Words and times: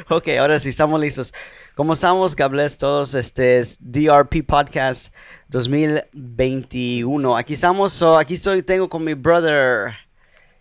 ok, 0.08 0.28
ahora 0.38 0.58
sí, 0.58 0.68
estamos 0.70 1.00
listos. 1.00 1.34
¿Cómo 1.74 1.94
estamos? 1.94 2.36
God 2.36 2.50
bless 2.50 2.78
todos. 2.78 3.14
Este 3.14 3.58
es 3.58 3.78
DRP 3.80 4.46
Podcast 4.46 5.12
2021. 5.48 7.36
Aquí 7.36 7.54
estamos, 7.54 8.02
aquí 8.02 8.34
estoy, 8.34 8.62
tengo 8.62 8.88
con 8.88 9.04
mi 9.04 9.14
brother. 9.14 9.92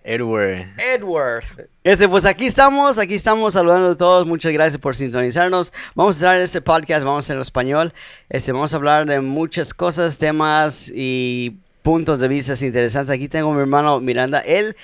Edward. 0.03 0.67
Edward. 0.77 1.43
Este, 1.83 2.07
pues 2.07 2.25
aquí 2.25 2.47
estamos, 2.47 2.97
aquí 2.97 3.15
estamos 3.15 3.53
saludando 3.53 3.91
a 3.91 3.97
todos. 3.97 4.25
Muchas 4.25 4.53
gracias 4.53 4.81
por 4.81 4.95
sintonizarnos. 4.95 5.73
Vamos 5.93 6.17
a 6.17 6.19
traer 6.19 6.41
este 6.41 6.61
podcast, 6.61 7.03
vamos 7.03 7.25
a 7.25 7.25
hacerlo 7.25 7.41
en 7.41 7.45
español. 7.45 7.93
Este, 8.29 8.51
vamos 8.51 8.73
a 8.73 8.77
hablar 8.77 9.05
de 9.05 9.19
muchas 9.21 9.73
cosas, 9.73 10.17
temas 10.17 10.91
y 10.93 11.57
puntos 11.81 12.19
de 12.19 12.27
vista 12.27 12.53
interesantes. 12.65 13.13
Aquí 13.13 13.27
tengo 13.27 13.51
a 13.51 13.53
mi 13.53 13.61
hermano 13.61 13.99
Miranda. 13.99 14.39
Él 14.39 14.75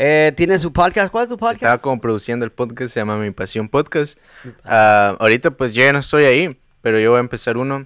eh, 0.00 0.32
tiene 0.36 0.60
su 0.60 0.72
podcast. 0.72 1.10
¿Cuál 1.10 1.24
es 1.24 1.28
tu 1.28 1.36
podcast? 1.36 1.60
Estaba 1.60 1.78
como 1.78 2.00
produciendo 2.00 2.44
el 2.44 2.52
podcast, 2.52 2.94
se 2.94 3.00
llama 3.00 3.18
Mi 3.18 3.32
Pasión 3.32 3.68
Podcast. 3.68 4.16
Ah, 4.64 5.16
ahorita 5.18 5.50
pues 5.50 5.74
yo 5.74 5.82
ya 5.82 5.92
no 5.92 5.98
estoy 5.98 6.24
ahí, 6.24 6.56
pero 6.82 7.00
yo 7.00 7.10
voy 7.10 7.16
a 7.16 7.20
empezar 7.20 7.56
uno 7.56 7.84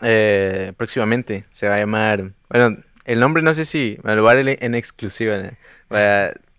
eh, 0.00 0.72
próximamente. 0.78 1.44
Se 1.50 1.68
va 1.68 1.74
a 1.74 1.78
llamar, 1.78 2.30
bueno, 2.48 2.78
el 3.04 3.20
nombre 3.20 3.42
no 3.42 3.52
sé 3.52 3.66
si 3.66 3.98
me 4.02 4.16
lo 4.16 4.22
voy 4.22 4.32
a 4.32 4.36
dar 4.36 4.56
en 4.60 4.74
exclusiva. 4.74 5.36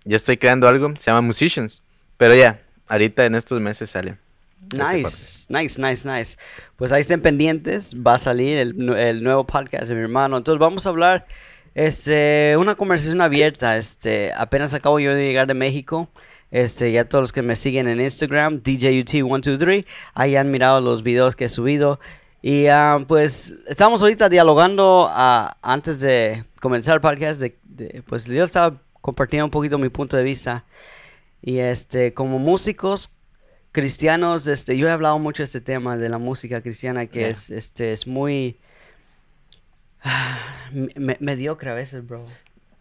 yo 0.06 0.16
estoy 0.16 0.38
creando 0.38 0.68
algo, 0.68 0.94
se 1.00 1.10
llama 1.10 1.22
Musicians, 1.22 1.82
pero 2.18 2.36
ya, 2.36 2.62
ahorita 2.88 3.26
en 3.26 3.34
estos 3.34 3.60
meses 3.60 3.90
sale. 3.90 4.18
Nice, 4.72 5.48
nice, 5.50 5.82
nice, 5.82 6.08
nice. 6.08 6.38
Pues 6.76 6.92
ahí 6.92 7.02
estén 7.02 7.22
pendientes, 7.22 7.96
va 7.96 8.14
a 8.14 8.20
salir 8.20 8.60
el, 8.60 8.90
el 8.96 9.24
nuevo 9.24 9.44
podcast 9.44 9.88
de 9.88 9.96
mi 9.96 10.02
hermano. 10.02 10.38
Entonces 10.38 10.60
vamos 10.60 10.86
a 10.86 10.90
hablar 10.90 11.26
este, 11.76 12.56
una 12.58 12.76
conversación 12.76 13.22
abierta. 13.22 13.78
Este, 13.78 14.32
apenas 14.34 14.74
acabo 14.74 15.00
yo 15.00 15.14
de 15.14 15.26
llegar 15.26 15.48
de 15.48 15.54
México. 15.54 16.10
Este, 16.52 16.92
ya 16.92 17.06
todos 17.06 17.24
los 17.24 17.34
que 17.34 17.42
me 17.42 17.56
siguen 17.56 17.88
en 17.88 18.00
Instagram, 18.00 18.62
DJUT123, 18.62 19.86
ahí 20.14 20.36
han 20.36 20.52
mirado 20.52 20.82
los 20.82 21.02
videos 21.02 21.36
que 21.36 21.46
he 21.46 21.50
subido. 21.50 22.00
Y 22.44 22.68
ah, 22.68 23.04
pues 23.08 23.54
estamos 23.68 24.02
ahorita 24.02 24.30
dialogando 24.30 25.08
ah, 25.10 25.58
antes 25.62 26.00
de 26.00 26.44
comenzar 26.62 26.96
el 26.96 27.02
podcast. 27.02 27.40
De, 27.40 28.04
pues 28.06 28.28
yo 28.28 28.44
estaba 28.44 28.80
compartiendo 29.02 29.46
un 29.46 29.52
poquito 29.52 29.78
mi 29.80 29.90
punto 29.90 30.16
de 30.16 30.24
vista. 30.24 30.64
Y 31.42 31.58
este, 31.58 32.14
como 32.14 32.38
músicos 32.38 33.12
cristianos, 33.72 34.46
este, 34.48 34.78
yo 34.78 34.88
he 34.88 34.92
hablado 34.92 35.18
mucho 35.18 35.42
de 35.42 35.46
este 35.46 35.62
tema 35.62 35.98
de 35.98 36.08
la 36.08 36.20
música 36.20 36.62
cristiana 36.62 37.08
que 37.08 37.30
es, 37.30 37.50
este, 37.50 37.92
es 37.92 38.06
muy 38.06 38.60
mediocre 41.20 41.70
a 41.70 41.74
veces, 41.74 42.06
bro. 42.06 42.26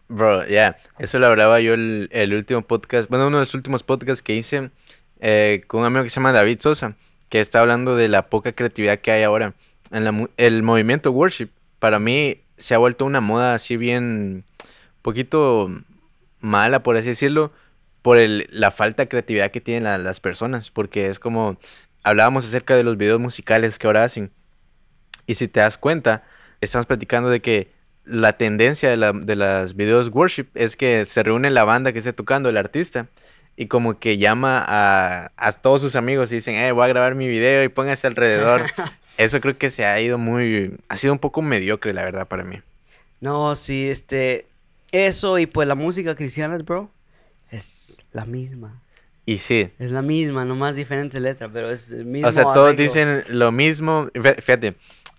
Bro, 0.09 0.45
ya, 0.47 0.77
eso 0.99 1.17
lo 1.19 1.27
hablaba 1.27 1.59
yo 1.59 1.73
el, 1.73 2.09
el, 2.11 2.33
último 2.33 2.61
podcast, 2.61 3.09
bueno, 3.09 3.27
uno 3.27 3.37
de 3.37 3.45
los 3.45 3.53
últimos 3.55 3.83
podcasts 3.83 4.21
que 4.21 4.35
hice 4.35 4.69
eh, 5.19 5.63
con 5.67 5.79
un 5.79 5.85
amigo 5.87 6.03
que 6.03 6.09
se 6.09 6.15
llama 6.15 6.33
David 6.33 6.59
Sosa, 6.59 6.95
que 7.29 7.39
está 7.39 7.61
hablando 7.61 7.95
de 7.95 8.09
la 8.09 8.27
poca 8.27 8.51
creatividad 8.51 8.99
que 8.99 9.11
hay 9.11 9.23
ahora. 9.23 9.53
En 9.91 10.03
la, 10.03 10.29
el 10.37 10.63
movimiento 10.63 11.11
worship, 11.11 11.49
para 11.79 11.99
mí, 11.99 12.41
se 12.57 12.75
ha 12.75 12.77
vuelto 12.77 13.05
una 13.05 13.21
moda 13.21 13.55
así 13.55 13.77
bien, 13.77 14.43
poquito 15.01 15.69
mala, 16.39 16.83
por 16.83 16.97
así 16.97 17.09
decirlo, 17.09 17.51
por 18.01 18.17
el, 18.17 18.47
la 18.51 18.71
falta 18.71 19.03
de 19.03 19.09
creatividad 19.09 19.51
que 19.51 19.61
tienen 19.61 20.03
las 20.03 20.19
personas, 20.19 20.69
porque 20.69 21.07
es 21.07 21.19
como, 21.19 21.57
hablábamos 22.03 22.45
acerca 22.45 22.75
de 22.75 22.83
los 22.83 22.97
videos 22.97 23.19
musicales 23.19 23.79
que 23.79 23.87
ahora 23.87 24.03
hacen, 24.03 24.31
y 25.25 25.35
si 25.35 25.47
te 25.47 25.61
das 25.61 25.77
cuenta, 25.77 26.23
estamos 26.63 26.85
platicando 26.85 27.29
de 27.29 27.41
que 27.41 27.69
la 28.05 28.37
tendencia 28.37 28.89
de, 28.89 28.97
la, 28.97 29.13
de 29.13 29.35
las 29.35 29.75
videos 29.75 30.09
worship 30.09 30.47
es 30.55 30.75
que 30.75 31.05
se 31.05 31.23
reúne 31.23 31.49
la 31.49 31.63
banda 31.63 31.93
que 31.93 31.99
esté 31.99 32.13
tocando, 32.13 32.49
el 32.49 32.57
artista, 32.57 33.07
y 33.55 33.67
como 33.67 33.99
que 33.99 34.17
llama 34.17 34.63
a, 34.65 35.31
a 35.37 35.51
todos 35.53 35.81
sus 35.81 35.95
amigos 35.95 36.31
y 36.31 36.35
dicen, 36.35 36.55
eh, 36.55 36.71
voy 36.71 36.85
a 36.85 36.87
grabar 36.87 37.15
mi 37.15 37.27
video 37.27 37.63
y 37.63 37.69
póngase 37.69 38.07
alrededor. 38.07 38.63
Eso 39.17 39.39
creo 39.41 39.57
que 39.57 39.69
se 39.69 39.85
ha 39.85 40.01
ido 40.01 40.17
muy, 40.17 40.75
ha 40.89 40.97
sido 40.97 41.13
un 41.13 41.19
poco 41.19 41.41
mediocre, 41.41 41.93
la 41.93 42.03
verdad, 42.03 42.27
para 42.27 42.43
mí. 42.43 42.61
No, 43.21 43.55
sí, 43.55 43.87
este, 43.87 44.47
eso 44.91 45.37
y 45.37 45.45
pues 45.45 45.67
la 45.67 45.75
música 45.75 46.15
cristiana, 46.15 46.57
bro, 46.57 46.89
es 47.51 48.01
la 48.11 48.25
misma. 48.25 48.81
Y 49.25 49.37
sí. 49.37 49.69
Es 49.79 49.91
la 49.91 50.01
misma, 50.01 50.45
nomás 50.45 50.75
diferente 50.75 51.19
letra, 51.19 51.47
pero 51.47 51.71
es 51.71 51.89
el 51.91 52.05
mismo. 52.05 52.27
O 52.27 52.31
sea, 52.31 52.43
todos 52.43 52.75
dicen 52.75 53.23
lo 53.29 53.51
mismo. 53.51 54.09
Fíjate, 54.13 54.75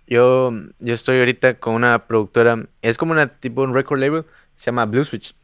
yo, 0.07 0.53
yo 0.79 0.95
estoy 0.95 1.19
ahorita 1.19 1.59
con 1.59 1.75
una 1.75 2.07
productora, 2.07 2.67
es 2.83 2.97
como 2.97 3.13
una 3.13 3.29
tipo 3.29 3.63
un 3.63 3.75
record 3.75 4.01
label, 4.01 4.25
se 4.57 4.67
llama 4.67 4.87
Blue 4.87 5.05
Switch. 5.05 5.35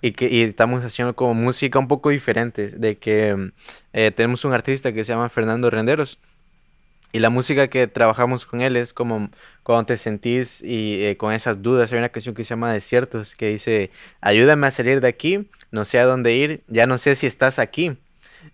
Y, 0.00 0.12
que, 0.12 0.28
y 0.28 0.42
estamos 0.42 0.84
haciendo 0.84 1.16
como 1.16 1.34
música 1.34 1.78
un 1.78 1.88
poco 1.88 2.10
diferente, 2.10 2.68
de 2.68 2.98
que 2.98 3.52
eh, 3.92 4.10
tenemos 4.12 4.44
un 4.44 4.52
artista 4.52 4.92
que 4.92 5.04
se 5.04 5.12
llama 5.12 5.28
Fernando 5.28 5.70
Renderos. 5.70 6.18
Y 7.12 7.18
la 7.18 7.28
música 7.28 7.68
que 7.68 7.86
trabajamos 7.88 8.46
con 8.46 8.62
él 8.62 8.76
es 8.76 8.94
como 8.94 9.28
cuando 9.64 9.86
te 9.86 9.96
sentís 9.98 10.62
y 10.62 11.04
eh, 11.04 11.16
con 11.18 11.32
esas 11.32 11.60
dudas. 11.60 11.92
Hay 11.92 11.98
una 11.98 12.08
canción 12.08 12.34
que 12.34 12.42
se 12.42 12.50
llama 12.50 12.72
Desiertos 12.72 13.34
que 13.34 13.50
dice, 13.50 13.90
ayúdame 14.22 14.66
a 14.66 14.70
salir 14.70 15.00
de 15.02 15.08
aquí, 15.08 15.48
no 15.70 15.84
sé 15.84 15.98
a 15.98 16.06
dónde 16.06 16.34
ir, 16.34 16.62
ya 16.68 16.86
no 16.86 16.96
sé 16.96 17.14
si 17.14 17.26
estás 17.26 17.58
aquí. 17.58 17.98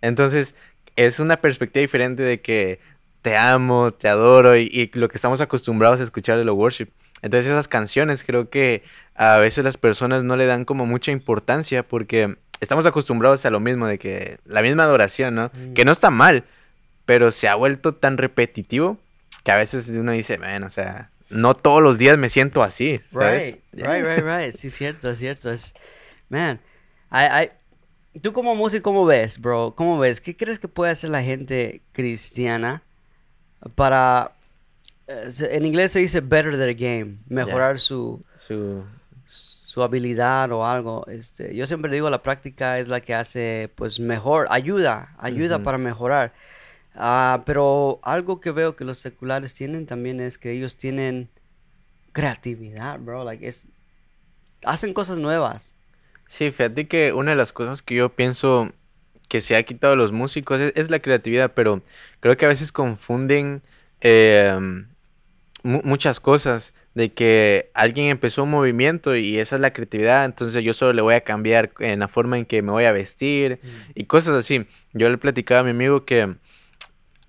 Entonces 0.00 0.56
es 0.96 1.20
una 1.20 1.40
perspectiva 1.40 1.82
diferente 1.82 2.24
de 2.24 2.40
que 2.40 2.80
te 3.28 3.36
amo, 3.36 3.92
te 3.92 4.08
adoro 4.08 4.56
y, 4.56 4.90
lo 4.94 5.10
que 5.10 5.18
estamos 5.18 5.42
acostumbrados 5.42 6.00
a 6.00 6.04
escuchar 6.04 6.38
de 6.38 6.46
lo 6.46 6.54
worship. 6.54 6.88
Entonces 7.20 7.50
esas 7.50 7.68
canciones 7.68 8.24
creo 8.24 8.48
que 8.48 8.82
a 9.14 9.36
veces 9.36 9.64
las 9.64 9.76
personas 9.76 10.24
no 10.24 10.34
le 10.34 10.46
dan 10.46 10.64
como 10.64 10.86
mucha 10.86 11.12
importancia 11.12 11.86
porque 11.86 12.38
estamos 12.60 12.86
acostumbrados 12.86 13.44
a 13.44 13.50
lo 13.50 13.60
mismo, 13.60 13.86
de 13.86 13.98
que 13.98 14.38
la 14.46 14.62
misma 14.62 14.84
adoración, 14.84 15.34
¿no? 15.34 15.50
Mm. 15.52 15.74
Que 15.74 15.84
no 15.84 15.92
está 15.92 16.08
mal, 16.08 16.44
pero 17.04 17.30
se 17.30 17.48
ha 17.48 17.54
vuelto 17.54 17.94
tan 17.94 18.16
repetitivo 18.16 18.96
que 19.44 19.52
a 19.52 19.56
veces 19.56 19.90
uno 19.90 20.12
dice, 20.12 20.38
bueno, 20.38 20.66
o 20.66 20.70
sea, 20.70 21.10
no 21.28 21.52
todos 21.52 21.82
los 21.82 21.98
días 21.98 22.16
me 22.16 22.30
siento 22.30 22.62
así. 22.62 22.98
Right, 23.12 23.60
right, 23.72 24.06
right, 24.06 24.24
right. 24.24 24.56
Sí, 24.56 24.70
cierto, 24.70 25.14
cierto. 25.14 25.52
Es, 25.52 25.74
man, 26.30 26.60
I, 27.12 27.44
I, 27.44 28.20
tú 28.20 28.32
como 28.32 28.54
músico, 28.54 28.84
¿cómo 28.84 29.04
ves, 29.04 29.38
bro? 29.38 29.74
¿Cómo 29.76 29.98
ves? 29.98 30.22
¿Qué 30.22 30.34
crees 30.34 30.58
que 30.58 30.68
puede 30.68 30.92
hacer 30.92 31.10
la 31.10 31.22
gente 31.22 31.82
cristiana 31.92 32.84
para... 33.74 34.32
Eh, 35.06 35.30
en 35.50 35.64
inglés 35.64 35.92
se 35.92 36.00
dice 36.00 36.20
better 36.20 36.58
their 36.58 36.74
game, 36.74 37.18
mejorar 37.28 37.80
su, 37.80 38.22
su, 38.36 38.84
su, 39.26 39.82
habilidad 39.82 40.52
o 40.52 40.66
algo. 40.66 41.06
Este, 41.06 41.54
yo 41.54 41.66
siempre 41.66 41.92
digo, 41.92 42.10
la 42.10 42.22
práctica 42.22 42.78
es 42.78 42.88
la 42.88 43.00
que 43.00 43.14
hace, 43.14 43.70
pues, 43.74 44.00
mejor, 44.00 44.48
ayuda, 44.50 45.14
ayuda 45.18 45.60
para 45.60 45.78
mejorar. 45.78 46.32
Ah, 46.94 47.42
pero 47.46 48.00
algo 48.02 48.40
que 48.40 48.50
veo 48.50 48.76
que 48.76 48.84
los 48.84 48.98
seculares 48.98 49.54
tienen 49.54 49.86
también 49.86 50.20
es 50.20 50.36
que 50.36 50.50
ellos 50.50 50.76
tienen 50.76 51.30
creatividad, 52.12 52.98
bro. 52.98 53.24
Like 53.24 53.46
es, 53.46 53.68
hacen 54.64 54.92
cosas 54.92 55.18
nuevas. 55.18 55.74
Sí, 56.26 56.50
fíjate 56.50 56.88
que 56.88 57.12
una 57.12 57.30
de 57.30 57.36
las 57.36 57.52
cosas 57.52 57.82
que 57.82 57.94
yo 57.94 58.10
pienso 58.10 58.72
que 59.28 59.40
se 59.40 59.56
ha 59.56 59.62
quitado 59.62 59.94
los 59.94 60.12
músicos 60.12 60.60
es, 60.60 60.90
la 60.90 61.00
creatividad, 61.00 61.52
pero 61.54 61.82
creo 62.20 62.36
que 62.36 62.46
a 62.46 62.48
veces 62.48 62.72
confunden 62.72 63.62
em, 64.00 64.86
muchas 65.62 66.18
cosas 66.18 66.74
de 66.94 67.12
que 67.12 67.70
alguien 67.74 68.06
empezó 68.06 68.44
un 68.44 68.50
movimiento 68.50 69.14
y 69.14 69.38
esa 69.38 69.56
es 69.56 69.60
la 69.60 69.72
creatividad, 69.72 70.24
entonces 70.24 70.64
yo 70.64 70.74
solo 70.74 70.94
le 70.94 71.02
voy 71.02 71.14
a 71.14 71.20
cambiar 71.20 71.70
en 71.78 72.00
la 72.00 72.08
forma 72.08 72.38
en 72.38 72.46
que 72.46 72.62
me 72.62 72.72
voy 72.72 72.84
a 72.84 72.92
vestir 72.92 73.60
mm. 73.62 73.68
y 73.94 74.04
cosas 74.04 74.34
así. 74.34 74.66
Yo 74.94 75.08
le 75.08 75.18
platicaba 75.18 75.60
a 75.60 75.64
mi 75.64 75.70
amigo 75.70 76.04
que 76.04 76.34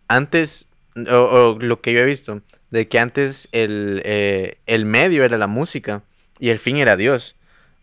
antes, 0.07 0.69
o, 0.95 1.57
lo 1.59 1.81
que 1.81 1.93
yo 1.93 1.99
he 1.99 2.05
visto, 2.05 2.41
de 2.71 2.88
que 2.88 2.99
antes 2.99 3.49
el, 3.51 4.01
eh, 4.05 4.57
el 4.65 4.85
medio 4.85 5.23
era 5.23 5.38
la 5.38 5.47
música 5.47 6.03
y 6.39 6.49
el 6.49 6.59
fin 6.59 6.77
era 6.77 6.95
Dios. 6.95 7.35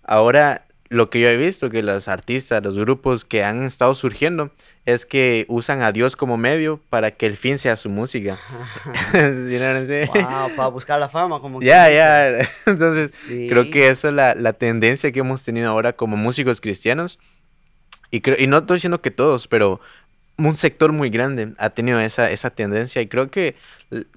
Ahora 0.03 0.66
lo 0.89 1.11
que 1.11 1.21
yo 1.21 1.29
he 1.29 1.37
visto, 1.37 1.71
que 1.71 1.83
los 1.83 2.09
artistas, 2.09 2.63
los 2.63 2.79
grupos 2.79 3.25
que 3.25 3.45
han 3.45 3.65
estado 3.65 3.95
surgiendo, 3.95 4.51
es 4.85 5.05
que 5.05 5.45
usan 5.49 5.83
a 5.83 5.93
Dios 5.93 6.15
como 6.15 6.37
medio 6.37 6.81
para 6.91 7.11
que 7.11 7.27
el 7.27 7.37
fin 7.37 7.59
sea 7.59 7.77
su 7.77 7.91
música. 7.91 8.39
wow, 10.07 10.51
para 10.57 10.69
buscar 10.69 11.01
la 11.01 11.09
fama, 11.09 11.41
como 11.41 11.61
Ya, 11.61 11.91
ya. 11.91 12.49
Entonces, 12.67 13.13
creo 13.27 13.71
que 13.71 13.89
eso 13.89 14.09
es 14.09 14.15
la, 14.15 14.35
la, 14.35 14.53
tendencia 14.53 15.11
que 15.11 15.21
hemos 15.21 15.43
tenido 15.43 15.69
ahora 15.69 15.95
como 15.95 16.17
músicos 16.17 16.61
cristianos. 16.61 17.19
Y, 18.11 18.21
creo, 18.21 18.37
y 18.39 18.47
no 18.47 18.59
estoy 18.59 18.77
diciendo 18.77 19.03
que 19.03 19.11
todos, 19.11 19.49
pero 19.49 19.81
un 20.39 20.55
sector 20.55 20.93
muy 20.93 21.11
grande 21.11 21.53
ha 21.59 21.71
tenido 21.71 21.99
esa, 22.01 22.31
esa 22.31 22.51
tendencia 22.51 23.01
y 23.01 23.07
creo 23.07 23.31
que 23.31 23.57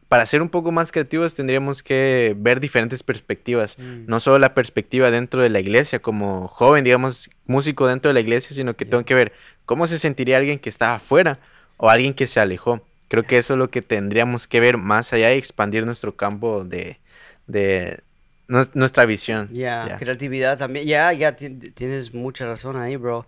para 0.08 0.26
ser 0.26 0.42
un 0.42 0.50
poco 0.50 0.72
más 0.72 0.92
creativos 0.92 1.36
tendríamos 1.36 1.84
que 1.84 2.36
ver 2.38 2.60
diferentes 2.60 3.04
perspectivas, 3.04 3.78
mm. 3.78 4.06
no 4.08 4.20
solo 4.20 4.40
la 4.40 4.54
perspectiva 4.54 5.12
dentro 5.12 5.42
de 5.42 5.50
la 5.50 5.60
iglesia 5.60 6.00
como 6.00 6.48
joven, 6.48 6.84
digamos, 6.84 7.30
músico 7.46 7.88
dentro 7.88 8.10
de 8.10 8.14
la 8.14 8.20
iglesia, 8.20 8.56
sino 8.56 8.76
que 8.76 8.86
tengo 8.86 9.06
que 9.06 9.14
ver 9.14 9.34
cómo 9.66 9.88
se 9.88 10.00
sentiría 10.00 10.38
alguien 10.38 10.60
que 10.60 10.70
está 10.70 10.96
afuera 10.96 11.40
o 11.78 11.90
alguien 11.90 12.14
que 12.14 12.28
se 12.28 12.40
alejó. 12.40 12.82
Creo 13.08 13.24
que 13.24 13.38
eso 13.38 13.54
es 13.54 13.60
lo 13.60 13.70
que 13.70 13.82
tendríamos 13.82 14.48
que 14.48 14.60
ver 14.60 14.78
más 14.78 15.14
allá 15.14 15.34
y 15.34 15.38
expandir 15.38 15.86
nuestro 15.86 16.16
campo 16.16 16.64
de, 16.64 17.00
de 17.48 18.02
nuestra 18.48 19.06
visión. 19.06 19.50
Ya, 19.52 19.98
creatividad 19.98 20.58
también. 20.58 20.86
Ya, 20.86 21.14
ya 21.14 21.36
tienes 21.36 22.14
mucha 22.14 22.46
razón 22.46 22.78
ahí, 22.78 22.96
bro. 22.98 23.26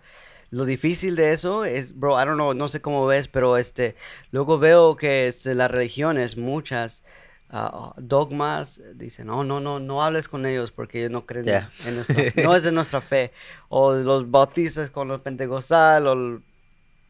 Lo 0.52 0.66
difícil 0.66 1.16
de 1.16 1.32
eso 1.32 1.64
es, 1.64 1.98
bro, 1.98 2.22
I 2.22 2.26
don't 2.26 2.34
know, 2.34 2.52
no 2.52 2.68
sé 2.68 2.82
cómo 2.82 3.06
ves, 3.06 3.26
pero 3.26 3.56
este, 3.56 3.96
luego 4.32 4.58
veo 4.58 4.96
que 4.96 5.26
este, 5.26 5.54
las 5.54 5.70
religiones, 5.70 6.36
muchas, 6.36 7.02
ah, 7.48 7.94
dogmas, 7.96 8.78
dicen, 8.94 9.28
no, 9.28 9.44
no, 9.44 9.60
no, 9.60 9.80
no 9.80 10.02
hables 10.02 10.28
con 10.28 10.44
ellos 10.44 10.70
porque 10.70 10.98
ellos 10.98 11.10
no 11.10 11.24
creen 11.24 11.68
en 11.86 11.96
nuestra, 11.96 12.22
no 12.44 12.54
es 12.54 12.64
de 12.64 12.70
nuestra 12.70 13.00
fe. 13.00 13.32
O 13.70 13.94
los 13.94 14.30
bautistas 14.30 14.90
con 14.90 15.08
los 15.08 15.22
pentecostal, 15.22 16.06
o, 16.06 16.14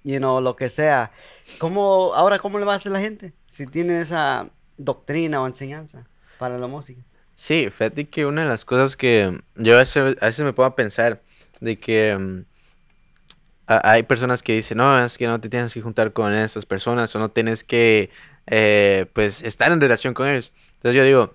you 0.04 0.18
know, 0.18 0.40
lo 0.40 0.54
que 0.54 0.68
sea. 0.68 1.10
¿Cómo, 1.58 2.14
ahora, 2.14 2.38
cómo 2.38 2.60
le 2.60 2.64
va 2.64 2.74
a 2.74 2.76
hacer 2.76 2.92
la 2.92 3.00
gente 3.00 3.32
si 3.48 3.66
tiene 3.66 4.02
esa 4.02 4.50
doctrina 4.76 5.42
o 5.42 5.48
enseñanza 5.48 6.06
para 6.38 6.58
la 6.58 6.68
música? 6.68 7.02
Sí, 7.34 7.70
fíjate 7.70 8.08
que 8.08 8.24
una 8.24 8.44
de 8.44 8.48
las 8.48 8.64
cosas 8.64 8.96
que 8.96 9.36
yo 9.56 9.74
a 9.74 9.78
veces, 9.78 10.16
a 10.22 10.26
veces 10.26 10.44
me 10.44 10.52
puedo 10.52 10.72
pensar 10.76 11.22
de 11.60 11.80
que 11.80 12.16
mm, 12.16 12.51
hay 13.66 14.02
personas 14.02 14.42
que 14.42 14.54
dicen, 14.54 14.78
no, 14.78 15.04
es 15.04 15.16
que 15.18 15.26
no 15.26 15.40
te 15.40 15.48
tienes 15.48 15.72
que 15.72 15.80
juntar 15.80 16.12
con 16.12 16.32
esas 16.34 16.66
personas 16.66 17.14
o 17.14 17.18
no 17.18 17.30
tienes 17.30 17.64
que, 17.64 18.10
eh, 18.46 19.06
pues, 19.12 19.42
estar 19.42 19.70
en 19.72 19.80
relación 19.80 20.14
con 20.14 20.28
ellos. 20.28 20.52
Entonces 20.74 20.96
yo 20.96 21.04
digo, 21.04 21.34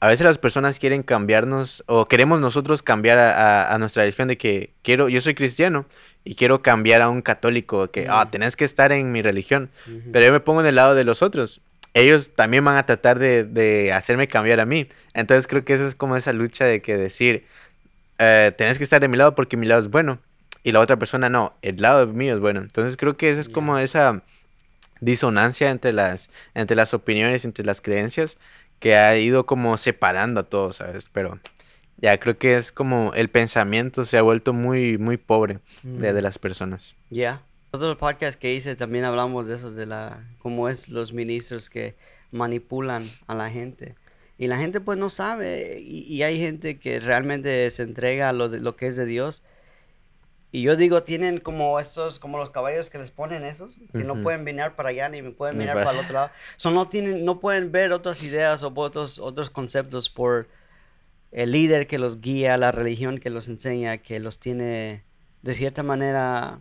a 0.00 0.06
veces 0.08 0.24
las 0.26 0.38
personas 0.38 0.78
quieren 0.78 1.02
cambiarnos 1.02 1.82
o 1.86 2.04
queremos 2.06 2.40
nosotros 2.40 2.82
cambiar 2.82 3.18
a, 3.18 3.32
a- 3.70 3.74
a 3.74 3.78
nuestra 3.78 4.02
religión 4.02 4.28
de 4.28 4.36
que 4.38 4.72
quiero, 4.82 5.08
yo 5.08 5.20
soy 5.20 5.34
cristiano 5.34 5.86
y 6.24 6.34
quiero 6.34 6.62
cambiar 6.62 7.00
a 7.02 7.08
un 7.08 7.22
católico, 7.22 7.90
que, 7.90 8.06
ah, 8.08 8.24
Mm. 8.26 8.30
tenés 8.30 8.56
que 8.56 8.64
estar 8.64 8.92
en 8.92 9.10
mi 9.12 9.22
religión. 9.22 9.70
Pero 10.12 10.26
yo 10.26 10.32
me 10.32 10.40
pongo 10.40 10.60
en 10.60 10.66
el 10.66 10.74
lado 10.74 10.94
de 10.94 11.04
los 11.04 11.22
otros. 11.22 11.60
Ellos 11.94 12.32
también 12.34 12.64
van 12.64 12.76
a 12.76 12.86
tratar 12.86 13.18
de, 13.18 13.44
de 13.44 13.92
hacerme 13.92 14.28
cambiar 14.28 14.60
a 14.60 14.66
mí. 14.66 14.88
Entonces 15.14 15.46
creo 15.48 15.64
que 15.64 15.72
eso 15.74 15.86
es 15.86 15.94
como 15.94 16.16
esa 16.16 16.32
lucha 16.32 16.64
de 16.64 16.82
que 16.82 16.96
decir, 16.96 17.46
eh, 18.18 18.52
tenés 18.56 18.78
que 18.78 18.84
estar 18.84 19.00
de 19.00 19.08
mi 19.08 19.16
lado 19.16 19.34
porque 19.34 19.56
mi 19.56 19.66
lado 19.66 19.80
es 19.80 19.88
bueno. 19.88 20.18
Y 20.64 20.72
la 20.72 20.80
otra 20.80 20.96
persona 20.98 21.28
no, 21.28 21.54
el 21.62 21.80
lado 21.80 22.06
mío 22.08 22.34
es 22.34 22.40
bueno. 22.40 22.60
Entonces 22.60 22.96
creo 22.96 23.16
que 23.16 23.30
esa 23.30 23.40
es 23.40 23.48
como 23.48 23.78
esa 23.78 24.22
disonancia 25.00 25.70
entre 25.70 25.92
las, 25.92 26.30
entre 26.54 26.76
las 26.76 26.92
opiniones, 26.94 27.44
entre 27.44 27.64
las 27.64 27.80
creencias, 27.80 28.38
que 28.80 28.96
ha 28.96 29.16
ido 29.16 29.46
como 29.46 29.76
separando 29.76 30.40
a 30.40 30.44
todos, 30.44 30.76
¿sabes? 30.76 31.08
Pero 31.12 31.38
ya 31.96 32.18
creo 32.18 32.38
que 32.38 32.56
es 32.56 32.72
como 32.72 33.12
el 33.14 33.28
pensamiento 33.28 34.04
se 34.04 34.18
ha 34.18 34.22
vuelto 34.22 34.52
muy, 34.52 34.98
muy 34.98 35.16
pobre 35.16 35.58
de, 35.82 36.12
de 36.12 36.20
Mm. 36.20 36.24
las 36.24 36.38
personas. 36.38 36.94
Ya. 37.10 37.42
Otros 37.70 37.96
podcasts 37.98 38.36
que 38.36 38.54
hice 38.54 38.76
también 38.76 39.04
hablamos 39.04 39.46
de 39.46 39.54
eso, 39.56 39.70
de 39.70 39.84
la, 39.86 40.24
cómo 40.38 40.68
es 40.68 40.88
los 40.88 41.12
ministros 41.12 41.68
que 41.68 41.96
manipulan 42.30 43.04
a 43.26 43.34
la 43.34 43.50
gente. 43.50 43.94
Y 44.38 44.46
la 44.46 44.56
gente 44.58 44.80
pues 44.80 44.98
no 44.98 45.10
sabe, 45.10 45.80
y, 45.80 46.00
y 46.04 46.22
hay 46.22 46.38
gente 46.38 46.78
que 46.78 47.00
realmente 47.00 47.70
se 47.70 47.82
entrega 47.82 48.28
a 48.28 48.32
lo, 48.32 48.48
de, 48.48 48.60
lo 48.60 48.76
que 48.76 48.86
es 48.86 48.96
de 48.96 49.04
Dios. 49.04 49.42
Y 50.50 50.62
yo 50.62 50.76
digo, 50.76 51.02
tienen 51.02 51.40
como 51.40 51.78
estos, 51.78 52.18
como 52.18 52.38
los 52.38 52.50
caballos 52.50 52.88
que 52.88 52.98
les 52.98 53.10
ponen 53.10 53.44
esos, 53.44 53.76
que 53.92 54.02
no 54.04 54.14
pueden 54.16 54.44
mirar 54.44 54.76
para 54.76 54.88
allá 54.90 55.08
ni 55.10 55.22
pueden 55.22 55.58
mirar 55.58 55.74
para- 55.76 55.92
el 55.92 55.98
otro 55.98 56.14
lado. 56.14 56.30
So, 56.56 56.70
no 56.70 56.88
tienen, 56.88 57.24
no 57.24 57.38
pueden 57.38 57.70
ver 57.70 57.92
otras 57.92 58.22
ideas 58.22 58.62
o 58.62 58.72
otros, 58.74 59.18
otros 59.18 59.50
conceptos 59.50 60.08
por 60.08 60.48
el 61.32 61.52
líder 61.52 61.86
que 61.86 61.98
los 61.98 62.20
guía, 62.20 62.56
la 62.56 62.72
religión 62.72 63.18
que 63.18 63.30
los 63.30 63.48
enseña, 63.48 63.98
que 63.98 64.20
los 64.20 64.38
tiene 64.40 65.02
de 65.42 65.54
cierta 65.54 65.82
manera 65.82 66.60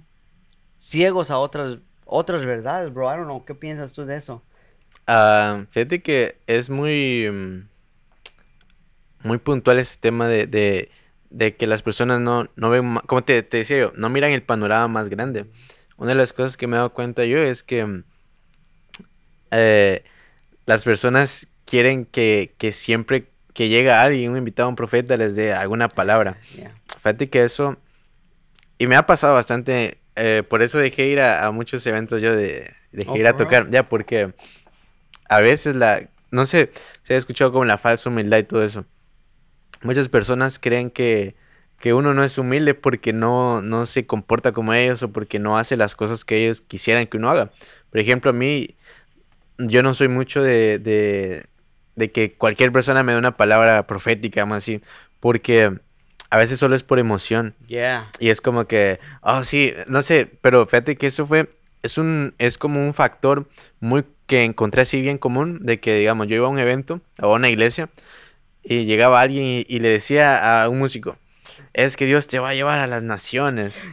ciegos 0.77 1.31
a 1.31 1.39
otras 1.39 1.79
otras 2.05 2.45
verdades, 2.45 2.93
bro. 2.93 3.07
I 3.13 3.17
don't 3.17 3.25
know, 3.25 3.45
¿qué 3.45 3.55
piensas 3.55 3.93
tú 3.93 4.05
de 4.05 4.17
eso? 4.17 4.41
Ah, 5.07 5.65
fíjate 5.71 6.01
que 6.01 6.37
es 6.47 6.69
muy, 6.69 7.29
mm, 7.29 7.67
muy 9.23 9.37
puntual 9.37 9.79
ese 9.79 9.97
tema 9.99 10.27
de, 10.27 10.47
de, 10.47 10.89
de 11.29 11.55
que 11.55 11.67
las 11.67 11.81
personas 11.81 12.19
no, 12.19 12.49
no 12.55 12.69
ven, 12.69 12.95
como 13.05 13.23
te, 13.23 13.41
te 13.43 13.57
decía 13.57 13.77
yo, 13.77 13.93
no 13.95 14.09
miran 14.09 14.31
el 14.31 14.43
panorama 14.43 14.87
más 14.87 15.09
grande. 15.09 15.45
Una 15.97 16.09
de 16.09 16.15
las 16.15 16.33
cosas 16.33 16.57
que 16.57 16.67
me 16.67 16.75
he 16.75 16.77
dado 16.77 16.93
cuenta 16.93 17.25
yo 17.25 17.39
es 17.39 17.63
que 17.63 17.85
mm, 17.85 18.03
eh, 19.51 20.03
las 20.65 20.83
personas 20.83 21.47
quieren 21.65 22.05
que, 22.05 22.53
que 22.57 22.71
siempre 22.71 23.29
que 23.53 23.69
llega 23.69 24.01
alguien, 24.01 24.31
un 24.31 24.37
invitado, 24.37 24.69
un 24.69 24.75
profeta, 24.75 25.17
les 25.17 25.35
dé 25.35 25.51
alguna 25.53 25.89
palabra. 25.89 26.37
Yeah. 26.55 26.75
Fíjate 26.97 27.29
que 27.29 27.43
eso, 27.43 27.77
y 28.77 28.85
me 28.85 28.95
ha 28.95 29.07
pasado 29.07 29.33
bastante, 29.33 29.97
eh, 30.15 30.43
por 30.47 30.61
eso 30.61 30.77
dejé 30.77 31.07
ir 31.07 31.19
a, 31.19 31.45
a 31.45 31.51
muchos 31.51 31.85
eventos 31.87 32.21
yo 32.21 32.35
de, 32.35 32.71
dejé 32.91 33.09
Oh, 33.09 33.17
ir 33.17 33.25
a 33.25 33.35
tocar, 33.35 33.69
ya, 33.71 33.89
porque 33.89 34.33
a 35.27 35.41
veces 35.41 35.75
la, 35.75 36.07
no 36.29 36.45
sé, 36.45 36.71
se 37.03 37.15
ha 37.15 37.17
escuchado 37.17 37.51
como 37.51 37.65
la 37.65 37.79
falsa 37.79 38.09
humildad 38.09 38.37
y 38.37 38.43
todo 38.43 38.63
eso. 38.63 38.85
Muchas 39.81 40.09
personas 40.09 40.59
creen 40.59 40.89
que, 40.89 41.35
que 41.79 41.93
uno 41.93 42.13
no 42.13 42.23
es 42.23 42.37
humilde 42.37 42.73
porque 42.73 43.13
no, 43.13 43.61
no 43.61 43.85
se 43.85 44.05
comporta 44.05 44.51
como 44.51 44.73
ellos 44.73 45.03
o 45.03 45.09
porque 45.11 45.39
no 45.39 45.57
hace 45.57 45.77
las 45.77 45.95
cosas 45.95 46.25
que 46.25 46.43
ellos 46.43 46.61
quisieran 46.61 47.07
que 47.07 47.17
uno 47.17 47.29
haga. 47.29 47.51
Por 47.91 47.99
ejemplo, 47.99 48.31
a 48.31 48.33
mí, 48.33 48.75
yo 49.57 49.83
no 49.83 49.93
soy 49.93 50.07
mucho 50.07 50.41
de, 50.41 50.79
de, 50.79 51.45
de 51.95 52.11
que 52.11 52.33
cualquier 52.33 52.71
persona 52.71 53.03
me 53.03 53.13
dé 53.13 53.17
una 53.17 53.37
palabra 53.37 53.87
profética, 53.87 54.45
más 54.45 54.63
así, 54.63 54.81
porque 55.19 55.77
a 56.29 56.37
veces 56.37 56.59
solo 56.59 56.75
es 56.75 56.83
por 56.83 56.99
emoción. 56.99 57.55
Yeah. 57.67 58.09
Y 58.19 58.29
es 58.29 58.41
como 58.41 58.65
que, 58.65 58.99
oh, 59.21 59.43
sí, 59.43 59.73
no 59.87 60.01
sé, 60.01 60.29
pero 60.41 60.65
fíjate 60.65 60.95
que 60.95 61.07
eso 61.07 61.25
fue, 61.25 61.49
es 61.83 61.97
un, 61.97 62.33
es 62.37 62.57
como 62.57 62.85
un 62.85 62.93
factor 62.93 63.47
muy 63.79 64.03
que 64.27 64.43
encontré 64.43 64.81
así 64.81 65.01
bien 65.01 65.17
común, 65.17 65.59
de 65.61 65.79
que, 65.79 65.97
digamos, 65.97 66.27
yo 66.27 66.35
iba 66.35 66.47
a 66.47 66.49
un 66.49 66.59
evento, 66.59 67.01
a 67.17 67.27
una 67.27 67.49
iglesia, 67.49 67.89
y 68.69 68.85
llegaba 68.85 69.21
alguien 69.21 69.45
y, 69.45 69.65
y 69.67 69.79
le 69.79 69.89
decía 69.89 70.61
a 70.63 70.67
un 70.69 70.79
músico, 70.79 71.17
es 71.73 71.95
que 71.95 72.05
Dios 72.05 72.27
te 72.27 72.39
va 72.39 72.49
a 72.49 72.53
llevar 72.53 72.79
a 72.79 72.87
las 72.87 73.01
naciones. 73.03 73.87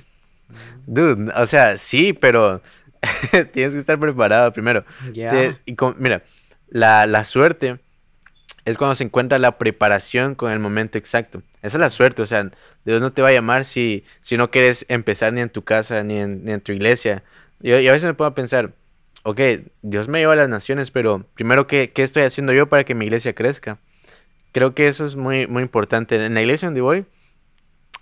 Dude, 0.86 1.32
o 1.36 1.46
sea, 1.46 1.78
sí, 1.78 2.12
pero 2.12 2.60
tienes 3.52 3.72
que 3.74 3.78
estar 3.78 3.98
preparado 3.98 4.52
primero. 4.52 4.84
Yeah. 5.12 5.30
Te- 5.30 5.58
y 5.64 5.74
con- 5.76 5.96
mira, 5.98 6.22
la, 6.68 7.06
la 7.06 7.24
suerte 7.24 7.78
es 8.64 8.76
cuando 8.78 8.94
se 8.94 9.04
encuentra 9.04 9.38
la 9.38 9.58
preparación 9.58 10.34
con 10.34 10.50
el 10.52 10.58
momento 10.58 10.98
exacto. 10.98 11.42
Esa 11.62 11.76
es 11.76 11.80
la 11.80 11.90
suerte, 11.90 12.22
o 12.22 12.26
sea, 12.26 12.50
Dios 12.84 13.00
no 13.00 13.12
te 13.12 13.22
va 13.22 13.28
a 13.28 13.32
llamar 13.32 13.64
si, 13.64 14.04
si 14.22 14.36
no 14.36 14.50
quieres 14.50 14.84
empezar 14.88 15.32
ni 15.32 15.40
en 15.40 15.50
tu 15.50 15.62
casa 15.62 16.02
ni 16.02 16.18
en, 16.18 16.44
ni 16.44 16.52
en 16.52 16.60
tu 16.60 16.72
iglesia. 16.72 17.22
Yo, 17.60 17.78
y 17.78 17.88
a 17.88 17.92
veces 17.92 18.06
me 18.06 18.14
puedo 18.14 18.34
pensar, 18.34 18.72
ok, 19.22 19.40
Dios 19.82 20.08
me 20.08 20.18
lleva 20.18 20.32
a 20.34 20.36
las 20.36 20.48
naciones, 20.48 20.90
pero 20.90 21.24
primero, 21.34 21.66
¿qué, 21.66 21.92
qué 21.92 22.02
estoy 22.02 22.22
haciendo 22.24 22.52
yo 22.52 22.68
para 22.68 22.84
que 22.84 22.94
mi 22.94 23.04
iglesia 23.06 23.34
crezca? 23.34 23.78
Creo 24.54 24.74
que 24.74 24.88
eso 24.88 25.04
es 25.04 25.16
muy, 25.16 25.46
muy 25.46 25.62
importante. 25.62 26.16
En 26.24 26.32
la 26.34 26.40
iglesia 26.40 26.68
donde 26.68 26.80
voy, 26.80 27.04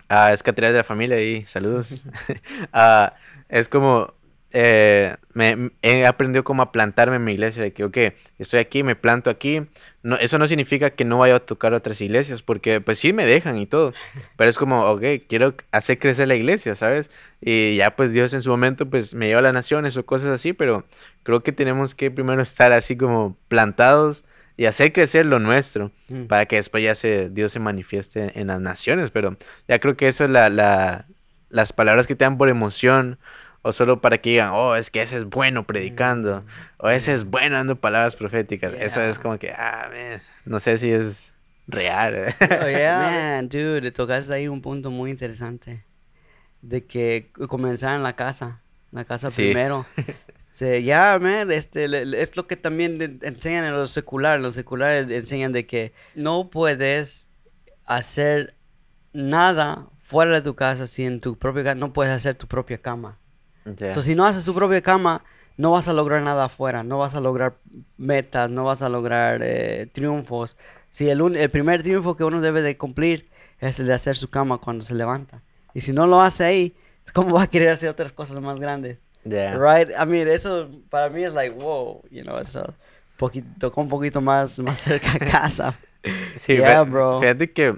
ah, 0.09 0.33
es 0.33 0.43
Catedral 0.43 0.73
de 0.73 0.79
la 0.79 0.83
Familia 0.83 1.21
y 1.21 1.45
saludos. 1.45 2.03
Ah, 2.73 3.15
es 3.49 3.69
como, 3.69 4.13
eh, 4.51 5.15
me, 5.33 5.55
me- 5.55 5.71
he 5.81 6.05
aprendido 6.05 6.43
como 6.43 6.61
a 6.63 6.71
plantarme 6.71 7.17
en 7.17 7.23
mi 7.23 7.33
iglesia, 7.33 7.61
de 7.63 7.73
que, 7.73 7.83
ok, 7.83 7.97
estoy 8.39 8.59
aquí, 8.59 8.83
me 8.83 8.95
planto 8.95 9.29
aquí. 9.29 9.67
No, 10.03 10.15
eso 10.17 10.37
no 10.39 10.47
significa 10.47 10.91
que 10.91 11.05
no 11.05 11.19
vaya 11.19 11.35
a 11.37 11.39
tocar 11.39 11.73
otras 11.73 12.01
iglesias, 12.01 12.41
porque 12.43 12.81
pues 12.81 12.99
sí 12.99 13.13
me 13.13 13.25
dejan 13.25 13.57
y 13.57 13.65
todo, 13.67 13.93
pero 14.35 14.49
es 14.49 14.57
como, 14.57 14.83
ok, 14.89 15.03
quiero 15.29 15.55
hacer 15.71 15.99
crecer 15.99 16.27
la 16.27 16.35
iglesia, 16.35 16.75
¿sabes? 16.75 17.09
Y 17.41 17.75
ya 17.77 17.95
pues 17.95 18.13
Dios 18.13 18.33
en 18.33 18.41
su 18.41 18.49
momento 18.49 18.89
pues 18.89 19.13
me 19.15 19.27
lleva 19.27 19.39
a 19.39 19.43
las 19.43 19.53
naciones 19.53 19.97
o 19.97 20.05
cosas 20.05 20.29
así, 20.31 20.53
pero 20.53 20.85
creo 21.23 21.43
que 21.43 21.51
tenemos 21.51 21.95
que 21.95 22.11
primero 22.11 22.41
estar 22.41 22.71
así 22.73 22.97
como 22.97 23.37
plantados 23.47 24.25
y 24.57 24.65
hacer 24.65 24.93
crecer 24.93 25.25
lo 25.25 25.39
nuestro 25.39 25.91
Mm. 26.09 26.25
para 26.25 26.45
que 26.45 26.57
después 26.57 26.83
ya 26.83 26.95
se, 26.95 27.29
Dios 27.29 27.51
se 27.51 27.59
manifieste 27.59 28.39
en 28.39 28.47
las 28.47 28.59
naciones, 28.59 29.09
pero 29.11 29.37
ya 29.67 29.79
creo 29.79 29.95
que 29.97 30.07
eso 30.07 30.25
es 30.25 30.29
la, 30.29 30.49
la- 30.49 31.05
las 31.49 31.71
palabras 31.73 32.07
que 32.07 32.15
te 32.15 32.25
dan 32.25 32.37
por 32.37 32.49
emoción, 32.49 33.17
o 33.61 33.71
solo 33.73 34.01
para 34.01 34.17
que 34.17 34.31
digan, 34.31 34.49
oh, 34.53 34.75
es 34.75 34.89
que 34.89 35.01
ese 35.01 35.15
es 35.17 35.23
bueno 35.23 35.65
predicando, 35.65 36.43
o 36.77 36.89
ese 36.89 37.13
es 37.13 37.23
bueno 37.25 37.55
dando 37.55 37.75
palabras 37.77 38.15
proféticas. 38.15 38.73
Eso 38.73 39.01
es 39.01 39.19
como 39.19 39.37
que, 39.39 39.51
ah, 39.51 39.89
man, 39.91 40.21
no 40.45 40.59
sé 40.59 40.77
si 40.77 40.91
es 40.91 41.33
real. 41.67 42.33
Oh, 42.61 42.67
yeah. 42.69 42.99
Man, 43.39 43.47
dude, 43.49 43.89
tocaste 43.91 44.33
ahí 44.33 44.47
un 44.49 44.61
punto 44.61 44.91
muy 44.91 45.11
interesante. 45.11 45.83
De 46.61 46.83
que 46.85 47.29
comenzar 47.47 47.95
en 47.95 48.03
la 48.03 48.15
casa. 48.17 48.59
La 48.91 49.05
casa 49.05 49.29
Sí. 49.29 49.43
primero. 49.43 49.85
Ya, 50.59 51.17
man, 51.19 51.51
este, 51.51 51.87
le- 51.87 52.05
le- 52.05 52.21
es 52.21 52.37
lo 52.37 52.45
que 52.47 52.55
también 52.57 52.97
de- 52.97 53.17
enseñan 53.27 53.65
en 53.65 53.73
los 53.73 53.89
seculares. 53.91 54.41
Los 54.41 54.53
seculares 54.55 55.09
enseñan 55.09 55.51
de 55.51 55.65
que 55.65 55.93
no 56.15 56.49
puedes 56.49 57.29
hacer 57.85 58.55
nada 59.13 59.87
fuera 60.03 60.33
de 60.35 60.41
tu 60.41 60.55
casa 60.55 60.87
si 60.87 61.05
en 61.05 61.21
tu 61.21 61.37
propia 61.37 61.63
casa 61.63 61.75
no 61.75 61.93
puedes 61.93 62.13
hacer 62.13 62.35
tu 62.35 62.47
propia 62.47 62.77
cama. 62.79 63.17
Ya. 63.65 63.91
So, 63.93 64.01
si 64.01 64.15
no 64.15 64.25
haces 64.25 64.45
tu 64.45 64.53
propia 64.53 64.81
cama, 64.81 65.23
no 65.57 65.71
vas 65.71 65.87
a 65.87 65.93
lograr 65.93 66.21
nada 66.21 66.45
afuera, 66.45 66.83
no 66.83 66.97
vas 66.99 67.15
a 67.15 67.21
lograr 67.21 67.57
metas, 67.97 68.49
no 68.49 68.65
vas 68.65 68.81
a 68.81 68.89
lograr 68.89 69.41
eh, 69.43 69.87
triunfos. 69.93 70.57
Si 70.89 71.09
el, 71.09 71.21
un- 71.21 71.35
el 71.35 71.49
primer 71.49 71.81
triunfo 71.83 72.15
que 72.17 72.23
uno 72.23 72.41
debe 72.41 72.61
de 72.61 72.77
cumplir 72.77 73.29
es 73.59 73.79
el 73.79 73.87
de 73.87 73.93
hacer 73.93 74.15
su 74.17 74.29
cama 74.29 74.57
cuando 74.57 74.83
se 74.83 74.93
levanta. 74.95 75.41
Y 75.73 75.81
si 75.81 75.93
no 75.93 76.05
lo 76.07 76.21
hace 76.21 76.43
ahí, 76.43 76.75
¿cómo 77.13 77.35
va 77.35 77.43
a 77.43 77.47
querer 77.47 77.69
hacer 77.69 77.89
otras 77.89 78.11
cosas 78.13 78.39
más 78.41 78.59
grandes? 78.59 78.99
Ya. 79.25 79.55
Right? 79.57 79.89
I 79.91 80.05
mean, 80.05 80.27
eso 80.27 80.69
para 80.89 81.09
mí 81.09 81.23
es 81.23 81.33
like, 81.33 81.55
wow, 81.55 82.03
you 82.11 82.23
know, 82.23 82.39
eso 82.39 82.73
poquito, 83.17 83.47
tocó 83.59 83.81
un 83.81 83.89
poquito 83.89 84.19
más, 84.21 84.59
más 84.59 84.79
cerca 84.79 85.13
a 85.13 85.19
casa. 85.19 85.75
Sí, 86.35 86.57
Yeah, 86.57 86.81
bro. 86.83 87.21
fíjate 87.21 87.53
que 87.53 87.77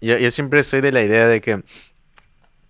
yo, 0.00 0.18
yo 0.18 0.30
siempre 0.32 0.64
soy 0.64 0.80
de 0.80 0.90
la 0.90 1.02
idea 1.02 1.28
de 1.28 1.40
que 1.40 1.52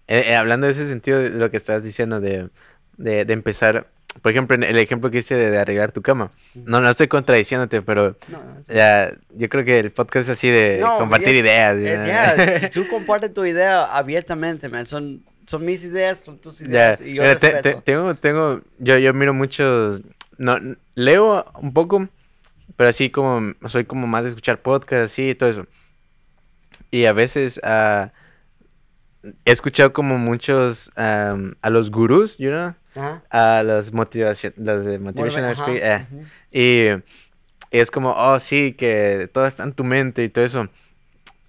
eh, 0.09 0.25
eh, 0.29 0.37
hablando 0.37 0.67
de 0.67 0.73
ese 0.75 0.89
sentido, 0.89 1.19
de 1.21 1.31
lo 1.31 1.50
que 1.50 1.57
estás 1.57 1.83
diciendo 1.85 2.21
de, 2.21 2.50
de, 2.99 3.25
de 3.25 3.33
empezar, 3.33 3.87
por 4.23 4.33
ejemplo, 4.33 4.57
el 4.57 4.77
ejemplo 4.77 5.11
que 5.11 5.19
hice 5.19 5.37
de, 5.37 5.50
de 5.50 5.59
arreglar 5.59 5.93
tu 5.93 6.03
cama. 6.03 6.31
No, 6.55 6.81
no 6.81 6.91
estoy 6.91 7.07
contradiciéndote, 7.09 7.81
pero 7.81 8.17
No, 8.29 8.39
no, 8.45 8.62
sí. 8.62 8.75
ya, 8.75 9.12
yo 9.37 9.49
creo 9.49 9.65
que 9.65 9.79
el 9.79 9.93
podcast 9.93 10.29
es 10.29 10.33
así 10.37 10.50
de 10.50 10.79
No, 10.81 10.99
compartir 10.99 11.35
ideas. 11.37 11.81
Ya, 11.81 12.69
tú 12.75 12.87
compartes 12.89 13.33
tu 13.33 13.45
idea 13.47 13.85
abiertamente, 13.97 14.69
man. 14.69 14.85
Son, 14.85 15.23
son 15.50 15.64
mis 15.64 15.83
ideas, 15.83 16.21
son 16.21 16.38
tus 16.38 16.61
ideas 16.61 17.00
y 17.00 17.14
yo 17.14 17.23
mira, 17.23 17.35
te- 17.37 17.61
te- 17.61 17.75
tengo, 17.75 18.14
tengo, 18.14 18.61
yo, 18.78 18.97
yo 18.99 19.12
miro 19.12 19.35
muchos, 19.35 20.00
no, 20.38 20.57
leo 20.95 21.45
un 21.61 21.73
poco, 21.73 22.09
pero 22.76 22.88
así 22.88 23.11
como, 23.11 23.54
soy 23.66 23.85
como 23.85 24.07
más 24.07 24.23
de 24.23 24.28
escuchar 24.28 24.62
podcasts, 24.62 25.12
así 25.12 25.30
y 25.30 25.35
todo 25.35 25.49
eso. 25.50 25.66
Y 26.92 27.07
a 27.07 27.12
veces 27.12 27.61
ah, 27.64 28.12
he 29.45 29.50
escuchado 29.50 29.92
como 29.92 30.19
muchos, 30.19 30.92
am, 30.95 31.57
a 31.62 31.71
los 31.71 31.90
gurús, 31.90 32.38
you 32.38 32.50
know, 32.50 32.75
Ajá. 32.95 33.25
a 33.30 33.62
los 33.64 33.92
motivación, 33.92 34.54
los 34.57 34.85
de 34.85 35.00
motivational 35.00 35.50
Ajá, 35.50 35.64
speak- 35.64 36.07
eh, 36.52 37.02
y 37.73 37.76
es 37.76 37.90
como, 37.90 38.12
oh, 38.16 38.38
sí, 38.38 38.75
que 38.75 39.28
todo 39.33 39.47
está 39.47 39.64
en 39.64 39.73
tu 39.73 39.83
mente 39.83 40.23
y 40.23 40.28
todo 40.28 40.45
eso. 40.45 40.69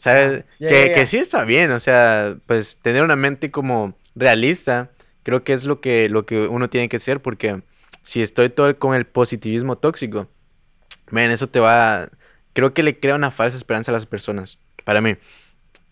¿Sabes? 0.02 0.44
Ah, 0.44 0.46
ya, 0.60 0.74
que, 0.74 0.76
ya, 0.76 0.92
que 0.92 1.06
ya. 1.06 1.06
sí 1.06 1.18
está 1.18 1.44
bien, 1.44 1.72
o 1.72 1.80
sea, 1.80 2.36
pues 2.48 2.78
tener 2.82 3.04
una 3.04 3.16
mente 3.16 3.52
como 3.52 3.96
realista, 4.16 4.92
creo 5.24 5.44
que 5.44 5.54
es 5.54 5.64
lo 5.66 5.80
que, 5.82 6.10
lo 6.10 6.26
que 6.26 6.48
uno 6.48 6.70
tiene 6.70 6.90
que 6.90 7.00
ser, 7.00 7.22
porque 7.22 7.62
si 8.04 8.22
estoy 8.24 8.50
todo 8.50 8.78
con 8.80 8.96
el 8.96 9.06
positivismo 9.06 9.78
tóxico, 9.78 10.28
ven, 11.12 11.32
eso 11.32 11.48
te 11.50 11.60
va, 11.60 12.10
creo 12.54 12.74
que 12.74 12.84
le 12.84 13.00
crea 13.00 13.16
una 13.16 13.32
falsa 13.32 13.58
esperanza 13.58 13.92
a 13.92 13.96
las 13.96 14.06
personas, 14.08 14.60
para 14.86 15.02
mí. 15.02 15.18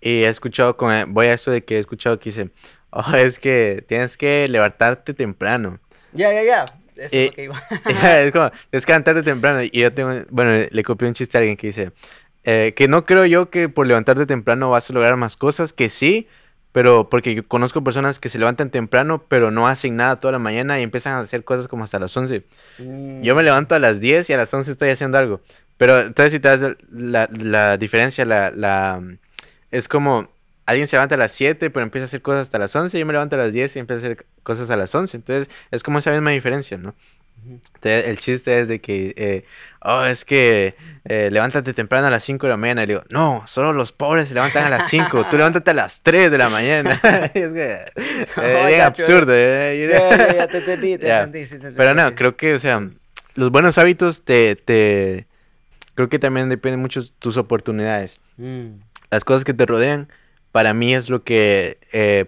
Y 0.02 0.24
he 0.24 0.30
escuchado, 0.30 0.78
con, 0.78 0.94
eh, 0.94 1.06
voy 1.08 1.28
a 1.28 1.34
eso 1.36 1.52
de 1.52 1.64
que 1.66 1.78
he 1.78 1.80
escuchado 1.80 2.20
que 2.20 2.30
dice, 2.32 2.52
oh, 2.92 3.16
es 3.16 3.40
que 3.40 3.84
tienes 3.88 4.18
que 4.18 4.48
levantarte 4.50 5.14
temprano. 5.14 5.80
Ya, 6.12 6.32
ya, 6.34 6.44
ya. 6.44 6.80
Eso 6.96 7.18
Eh, 7.18 7.22
es 7.22 7.26
lo 7.26 7.32
que 7.34 7.44
iba. 7.46 7.64
es 8.24 8.32
como, 8.32 8.52
es 8.72 8.86
que 8.86 8.92
levantarte 8.92 9.24
temprano. 9.24 9.64
Y 9.64 9.72
yo 9.82 9.94
tengo, 9.94 10.12
bueno, 10.30 10.68
le 10.72 10.84
copié 10.84 11.08
un 11.08 11.14
chiste 11.14 11.38
a 11.38 11.40
alguien 11.40 11.58
que 11.58 11.68
dice, 11.68 11.92
eh, 12.44 12.74
que 12.76 12.88
no 12.88 13.06
creo 13.06 13.26
yo 13.26 13.50
que 13.50 13.70
por 13.70 13.88
levantarte 13.88 14.26
temprano 14.26 14.70
vas 14.70 14.90
a 14.90 14.94
lograr 14.94 15.16
más 15.18 15.38
cosas, 15.38 15.74
que 15.74 15.90
sí, 15.90 16.28
pero 16.72 17.10
porque 17.10 17.34
yo 17.36 17.48
conozco 17.48 17.84
personas 17.84 18.20
que 18.20 18.30
se 18.30 18.40
levantan 18.40 18.70
temprano, 18.70 19.24
pero 19.28 19.52
no 19.52 19.68
hacen 19.68 19.96
nada 19.96 20.20
toda 20.20 20.32
la 20.34 20.40
mañana 20.40 20.80
y 20.80 20.84
empiezan 20.84 21.14
a 21.14 21.20
hacer 21.20 21.44
cosas 21.44 21.68
como 21.68 21.84
hasta 21.84 22.00
las 22.00 22.16
11. 22.16 22.46
Mm, 22.78 23.22
Yo 23.24 23.36
me 23.36 23.44
levanto 23.44 23.76
a 23.76 23.80
las 23.80 24.00
10 24.00 24.30
y 24.30 24.34
a 24.34 24.38
las 24.38 24.54
11 24.54 24.72
estoy 24.72 24.90
haciendo 24.90 25.18
algo. 25.18 25.42
Pero 25.78 26.00
entonces 26.00 26.34
si 26.34 26.40
te 26.40 26.48
das 26.50 26.78
la, 26.92 27.28
la 27.32 27.78
diferencia, 27.78 28.26
la, 28.26 28.52
la, 28.52 29.02
es 29.72 29.88
como 29.88 30.30
alguien 30.66 30.88
se 30.88 30.96
levanta 30.98 31.16
a 31.16 31.18
las 31.18 31.32
7, 31.32 31.70
pero 31.72 31.84
empieza 31.84 32.06
a 32.06 32.08
hacer 32.08 32.22
cosas 32.22 32.44
hasta 32.44 32.60
las 32.60 32.76
11, 32.76 33.00
yo 33.00 33.06
me 33.06 33.14
levanto 33.14 33.36
a 33.36 33.40
las 33.40 33.54
10 33.54 33.76
y 33.76 33.80
empiezo 33.80 34.06
a 34.06 34.12
hacer 34.12 34.26
cosas 34.44 34.70
a 34.70 34.76
las 34.76 34.94
11. 34.94 35.18
Entonces 35.18 35.50
es 35.72 35.84
como 35.84 36.00
esa 36.00 36.12
misma 36.12 36.32
diferencia, 36.32 36.78
¿no? 36.78 36.96
Entonces, 37.46 38.08
el 38.08 38.20
chiste 38.20 38.60
es 38.60 38.68
de 38.68 38.80
que, 38.80 39.14
eh, 39.18 39.46
oh, 39.82 40.04
es 40.04 40.26
que 40.26 40.76
eh, 41.06 41.30
levántate 41.32 41.74
temprano 41.74 42.08
a 42.08 42.10
las 42.10 42.24
5 42.24 42.46
de 42.46 42.52
la 42.52 42.58
mañana. 42.58 42.84
Y 42.84 42.88
le 42.88 42.94
digo, 42.94 43.06
no, 43.10 43.44
solo 43.48 43.74
los 43.74 43.92
pobres 43.92 44.28
se 44.28 44.34
levantan 44.34 44.66
a 44.66 44.70
las 44.70 44.90
5, 44.90 45.28
tú 45.30 45.38
levántate 45.38 45.72
a 45.72 45.74
las 45.74 46.02
3 46.02 46.32
de 46.32 46.38
la 46.38 46.50
mañana. 46.50 47.00
es 47.34 47.54
que, 47.54 47.86
eh, 48.38 48.64
bien 48.68 48.82
absurdo, 48.82 49.34
eh, 49.34 49.90
Pero 51.76 51.94
no, 51.94 52.16
creo 52.16 52.36
que, 52.36 52.54
o 52.54 52.60
sea, 52.60 52.88
los 53.36 53.52
buenos 53.52 53.78
hábitos 53.78 54.24
te, 54.24 54.56
te, 54.56 55.28
creo 55.96 56.10
que 56.10 56.20
también 56.20 56.50
dependen 56.50 56.82
mucho 56.82 57.02
de 57.02 57.10
tus 57.20 57.38
oportunidades. 57.38 58.20
Mm, 58.38 58.80
Las 59.12 59.24
cosas 59.24 59.44
que 59.44 59.54
te 59.54 59.66
rodean, 59.66 60.10
para 60.52 60.74
mí 60.74 60.94
es 60.94 61.10
lo 61.10 61.24
que 61.24 61.78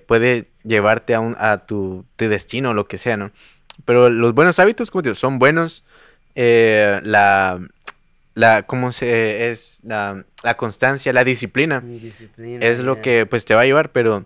puede 0.08 0.48
llevarte 0.64 1.16
a, 1.16 1.20
un, 1.20 1.36
a 1.40 1.66
tu, 1.66 2.06
tu 2.16 2.30
destino 2.30 2.70
o 2.70 2.74
lo 2.74 2.88
que 2.88 2.98
sea, 2.98 3.18
¿no? 3.18 3.32
Pero 3.86 4.10
los 4.10 4.34
buenos 4.34 4.60
hábitos, 4.60 4.92
como 4.92 5.02
digo, 5.02 5.16
son 5.16 5.40
buenos. 5.40 5.84
eh, 6.36 7.00
la, 7.04 7.60
la, 8.34 8.64
¿cómo 8.64 8.92
se 8.92 9.50
es? 9.52 9.82
La, 9.84 10.24
la 10.44 10.56
constancia, 10.58 11.12
la 11.14 11.24
disciplina 11.24 11.84
es 12.64 12.80
lo 12.80 12.96
que 13.02 13.26
pues 13.26 13.46
te 13.46 13.54
va 13.56 13.62
a 13.62 13.66
llevar, 13.66 13.92
pero 13.92 14.26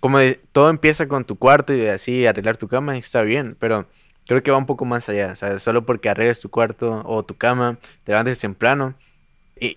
como 0.00 0.18
de- 0.18 0.40
todo 0.52 0.70
empieza 0.70 1.08
con 1.08 1.24
tu 1.24 1.36
cuarto 1.38 1.74
y 1.74 1.86
así 1.86 2.26
arreglar 2.26 2.56
tu 2.58 2.68
cama 2.68 2.96
está 2.96 3.22
bien, 3.22 3.56
pero 3.58 3.86
creo 4.26 4.42
que 4.42 4.50
va 4.50 4.58
un 4.58 4.66
poco 4.66 4.84
más 4.84 5.08
allá, 5.08 5.36
¿sabes? 5.36 5.62
Solo 5.62 5.86
porque 5.86 6.08
arregles 6.10 6.40
tu 6.40 6.50
cuarto 6.50 7.02
o 7.06 7.24
tu 7.24 7.36
cama, 7.36 7.78
te 8.04 8.12
levantes 8.12 8.38
temprano, 8.40 8.94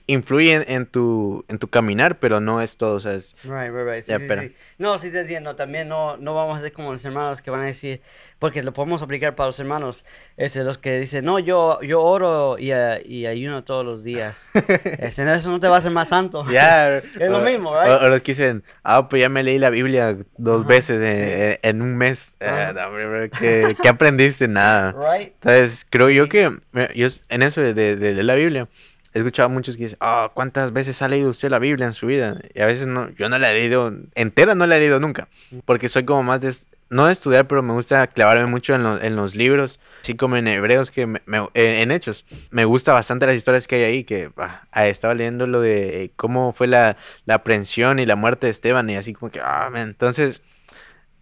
influye 0.07 0.53
en, 0.53 0.65
en 0.67 0.85
tu, 0.85 1.45
en 1.47 1.57
tu 1.59 1.67
caminar, 1.69 2.19
pero 2.19 2.39
no 2.39 2.61
es 2.61 2.77
todo, 2.77 2.99
¿sabes? 2.99 3.35
Right, 3.43 3.71
right, 3.71 3.85
right. 3.87 4.03
Sí, 4.03 4.11
Ya, 4.11 4.19
sí, 4.19 4.25
pero- 4.27 4.41
sí. 4.43 4.55
No, 4.77 4.97
sí 4.99 5.11
te 5.11 5.21
entiendo. 5.21 5.55
También 5.55 5.87
no, 5.87 6.17
no 6.17 6.33
vamos 6.35 6.57
a 6.57 6.61
ser 6.61 6.71
como 6.73 6.91
los 6.91 7.03
hermanos 7.05 7.41
que 7.41 7.51
van 7.51 7.61
a 7.61 7.65
decir, 7.65 8.01
porque 8.39 8.63
lo 8.63 8.73
podemos 8.73 9.01
aplicar 9.01 9.35
para 9.35 9.47
los 9.47 9.59
hermanos, 9.59 10.03
es 10.37 10.55
los 10.55 10.77
que 10.77 10.99
dicen, 10.99 11.25
no, 11.25 11.37
yo, 11.39 11.79
yo 11.81 12.01
oro 12.01 12.57
y, 12.57 12.71
eh, 12.71 13.01
y 13.05 13.25
ayuno 13.27 13.63
todos 13.63 13.85
los 13.85 14.03
días. 14.03 14.49
Eso 14.99 15.23
no 15.51 15.59
te 15.59 15.67
va 15.67 15.75
a 15.75 15.79
hacer 15.79 15.91
más 15.91 16.09
santo. 16.09 16.43
Ya, 16.51 16.97
Es 16.97 17.29
lo 17.29 17.37
o- 17.37 17.41
mismo, 17.41 17.69
o, 17.71 17.81
right? 17.81 18.01
o 18.01 18.09
los 18.09 18.21
que 18.21 18.31
dicen, 18.33 18.63
ah, 18.83 19.07
pues 19.07 19.21
ya 19.21 19.29
me 19.29 19.43
leí 19.43 19.57
la 19.59 19.69
Biblia 19.69 20.17
dos 20.37 20.61
Ajá, 20.61 20.69
veces 20.69 21.01
en, 21.01 21.59
en- 21.61 21.81
un 21.81 21.97
mes. 21.97 22.35
Hombre, 22.41 23.05
bro, 23.07 23.29
¿qué, 23.39 23.75
qué 23.81 23.89
aprendiste? 23.89 24.47
Nada. 24.47 24.91
Right? 25.17 25.33
Entonces, 25.35 25.85
creo 25.89 26.09
yo 26.09 26.23
Sí. 26.25 26.29
que 26.29 26.51
mira, 26.71 26.93
yo 26.93 27.07
s- 27.07 27.21
en 27.29 27.41
eso 27.43 27.61
de, 27.61 27.73
de, 27.73 27.95
de 27.95 28.23
la 28.23 28.35
Biblia, 28.35 28.67
he 29.13 29.19
escuchado 29.19 29.47
a 29.47 29.49
muchos 29.49 29.77
que 29.77 29.83
dicen, 29.83 29.97
ah, 30.01 30.31
¿cuántas 30.33 30.71
veces 30.73 31.01
ha 31.01 31.07
leído 31.07 31.29
usted 31.29 31.49
la 31.49 31.59
Biblia 31.59 31.85
en 31.85 31.93
su 31.93 32.07
vida? 32.07 32.39
Y 32.53 32.61
a 32.61 32.65
veces 32.65 32.87
no, 32.87 33.09
yo 33.11 33.29
no 33.29 33.37
la 33.39 33.51
he 33.51 33.53
leído 33.55 33.93
entera, 34.15 34.55
no 34.55 34.65
la 34.65 34.77
he 34.77 34.79
leído 34.79 34.99
nunca, 34.99 35.27
porque 35.65 35.89
soy 35.89 36.05
como 36.05 36.23
más 36.23 36.41
de, 36.41 36.53
no 36.89 37.05
de 37.07 37.13
estudiar, 37.13 37.47
pero 37.47 37.61
me 37.63 37.73
gusta 37.73 38.07
clavarme 38.07 38.45
mucho 38.47 38.73
en, 38.75 38.83
lo- 38.83 39.01
en 39.01 39.15
los 39.15 39.35
libros, 39.35 39.79
así 40.03 40.15
como 40.15 40.37
en 40.37 40.47
Hebreos, 40.47 40.91
que 40.91 41.07
me- 41.07 41.21
me- 41.25 41.47
en, 41.53 41.91
Hechos. 41.91 42.25
Me 42.51 42.65
gusta 42.65 42.93
bastante 42.93 43.25
las 43.27 43.35
historias 43.35 43.67
que 43.67 43.75
hay 43.75 43.83
ahí, 43.83 44.03
que 44.03 44.31
ah, 44.37 44.63
ah, 44.71 44.87
estaba 44.87 45.13
leyendo 45.13 45.47
lo 45.47 45.61
de 45.61 46.03
eh, 46.03 46.11
cómo 46.15 46.53
fue 46.53 46.67
la, 46.67 46.97
la 47.25 47.35
aprehensión 47.35 47.99
y 47.99 48.05
la 48.05 48.15
muerte 48.15 48.47
de 48.47 48.51
Esteban, 48.51 48.89
y 48.89 48.95
así 48.95 49.13
como 49.13 49.31
que, 49.31 49.39
ah, 49.41 49.69
entonces 49.75 50.41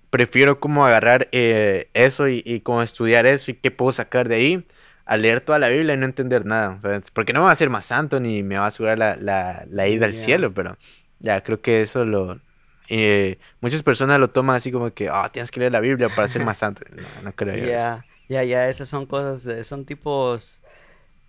prefiero 0.09 0.59
como 0.59 0.85
agarrar 0.85 1.27
eh, 1.31 1.89
eso 1.93 2.27
y, 2.27 2.41
y 2.45 2.61
como 2.61 2.81
estudiar 2.81 3.25
eso 3.25 3.51
y 3.51 3.53
qué 3.55 3.69
puedo 3.71 3.91
sacar 3.91 4.27
de 4.27 4.35
ahí 4.35 4.65
a 5.09 5.17
leer 5.17 5.41
toda 5.41 5.59
la 5.59 5.69
Biblia 5.69 5.93
y 5.95 5.97
no 5.97 6.05
entender 6.05 6.45
nada. 6.45 6.75
o 6.77 6.81
sea, 6.81 7.01
porque 7.13 7.33
no 7.33 7.39
me 7.41 7.45
va 7.45 7.49
a 7.51 7.53
hacer 7.53 7.69
más 7.69 7.85
santo 7.85 8.19
ni 8.19 8.43
me 8.43 8.57
va 8.57 8.65
a 8.65 8.67
asegurar 8.67 8.97
la, 8.99 9.15
la, 9.17 9.65
la 9.69 9.87
ida 9.87 10.05
al 10.05 10.15
cielo, 10.15 10.53
pero 10.53 10.77
ya 11.19 11.43
creo 11.43 11.61
que 11.61 11.81
eso 11.81 12.05
lo... 12.05 12.41
eh, 12.89 13.39
muchas 13.61 13.83
personas 13.83 14.19
lo 14.19 14.29
toman 14.31 14.55
así 14.57 14.71
como 14.71 14.93
que, 14.93 15.09
ah, 15.09 15.29
tienes 15.31 15.51
que 15.51 15.59
leer 15.61 15.71
la 15.73 15.79
Biblia 15.81 16.13
para 16.13 16.27
ser 16.27 16.43
más 16.43 16.57
santo. 16.59 16.83
No, 16.91 17.09
no 17.21 17.33
creo. 17.35 17.71
Ya, 17.71 18.05
ya, 18.27 18.43
ya, 18.43 18.69
esas 18.69 18.89
son 18.89 19.05
cosas, 19.05 19.65
son 19.67 19.85
tipos, 19.85 20.61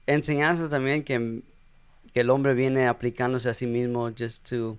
enseñanzas 0.06 0.70
también 0.70 1.04
que, 1.04 1.42
que 2.14 2.20
el 2.20 2.30
hombre 2.30 2.54
viene 2.54 2.88
aplicándose 2.88 3.50
a 3.50 3.54
sí 3.54 3.66
mismo 3.66 4.10
just 4.18 4.48
to, 4.50 4.78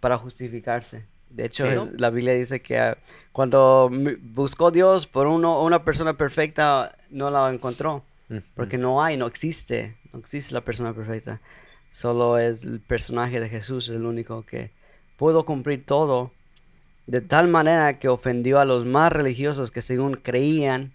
para 0.00 0.18
justificarse. 0.18 1.06
De 1.30 1.46
hecho, 1.46 1.66
Sí. 1.66 1.72
el- 1.72 1.96
la 1.98 2.10
Biblia 2.10 2.34
dice 2.34 2.62
que 2.62 2.78
ah, 2.78 2.98
cuando 3.32 3.90
buscó 4.22 4.70
Dios 4.70 5.06
por 5.06 5.26
uno, 5.28 5.62
una 5.64 5.84
persona 5.84 6.16
perfecta, 6.16 6.96
no 7.10 7.30
la 7.30 7.50
encontró. 7.52 8.04
Porque 8.54 8.76
no 8.76 9.02
hay, 9.02 9.16
no 9.16 9.26
existe, 9.26 9.96
no 10.12 10.18
existe 10.18 10.52
la 10.52 10.62
persona 10.62 10.92
perfecta. 10.92 11.40
Solo 11.92 12.38
es 12.38 12.64
el 12.64 12.80
personaje 12.80 13.40
de 13.40 13.48
Jesús, 13.48 13.88
el 13.88 14.04
único 14.04 14.44
que 14.44 14.72
pudo 15.16 15.44
cumplir 15.44 15.86
todo 15.86 16.32
de 17.06 17.20
tal 17.20 17.46
manera 17.48 17.98
que 17.98 18.08
ofendió 18.08 18.58
a 18.58 18.64
los 18.64 18.84
más 18.84 19.12
religiosos 19.12 19.70
que 19.70 19.80
según 19.80 20.14
creían 20.14 20.92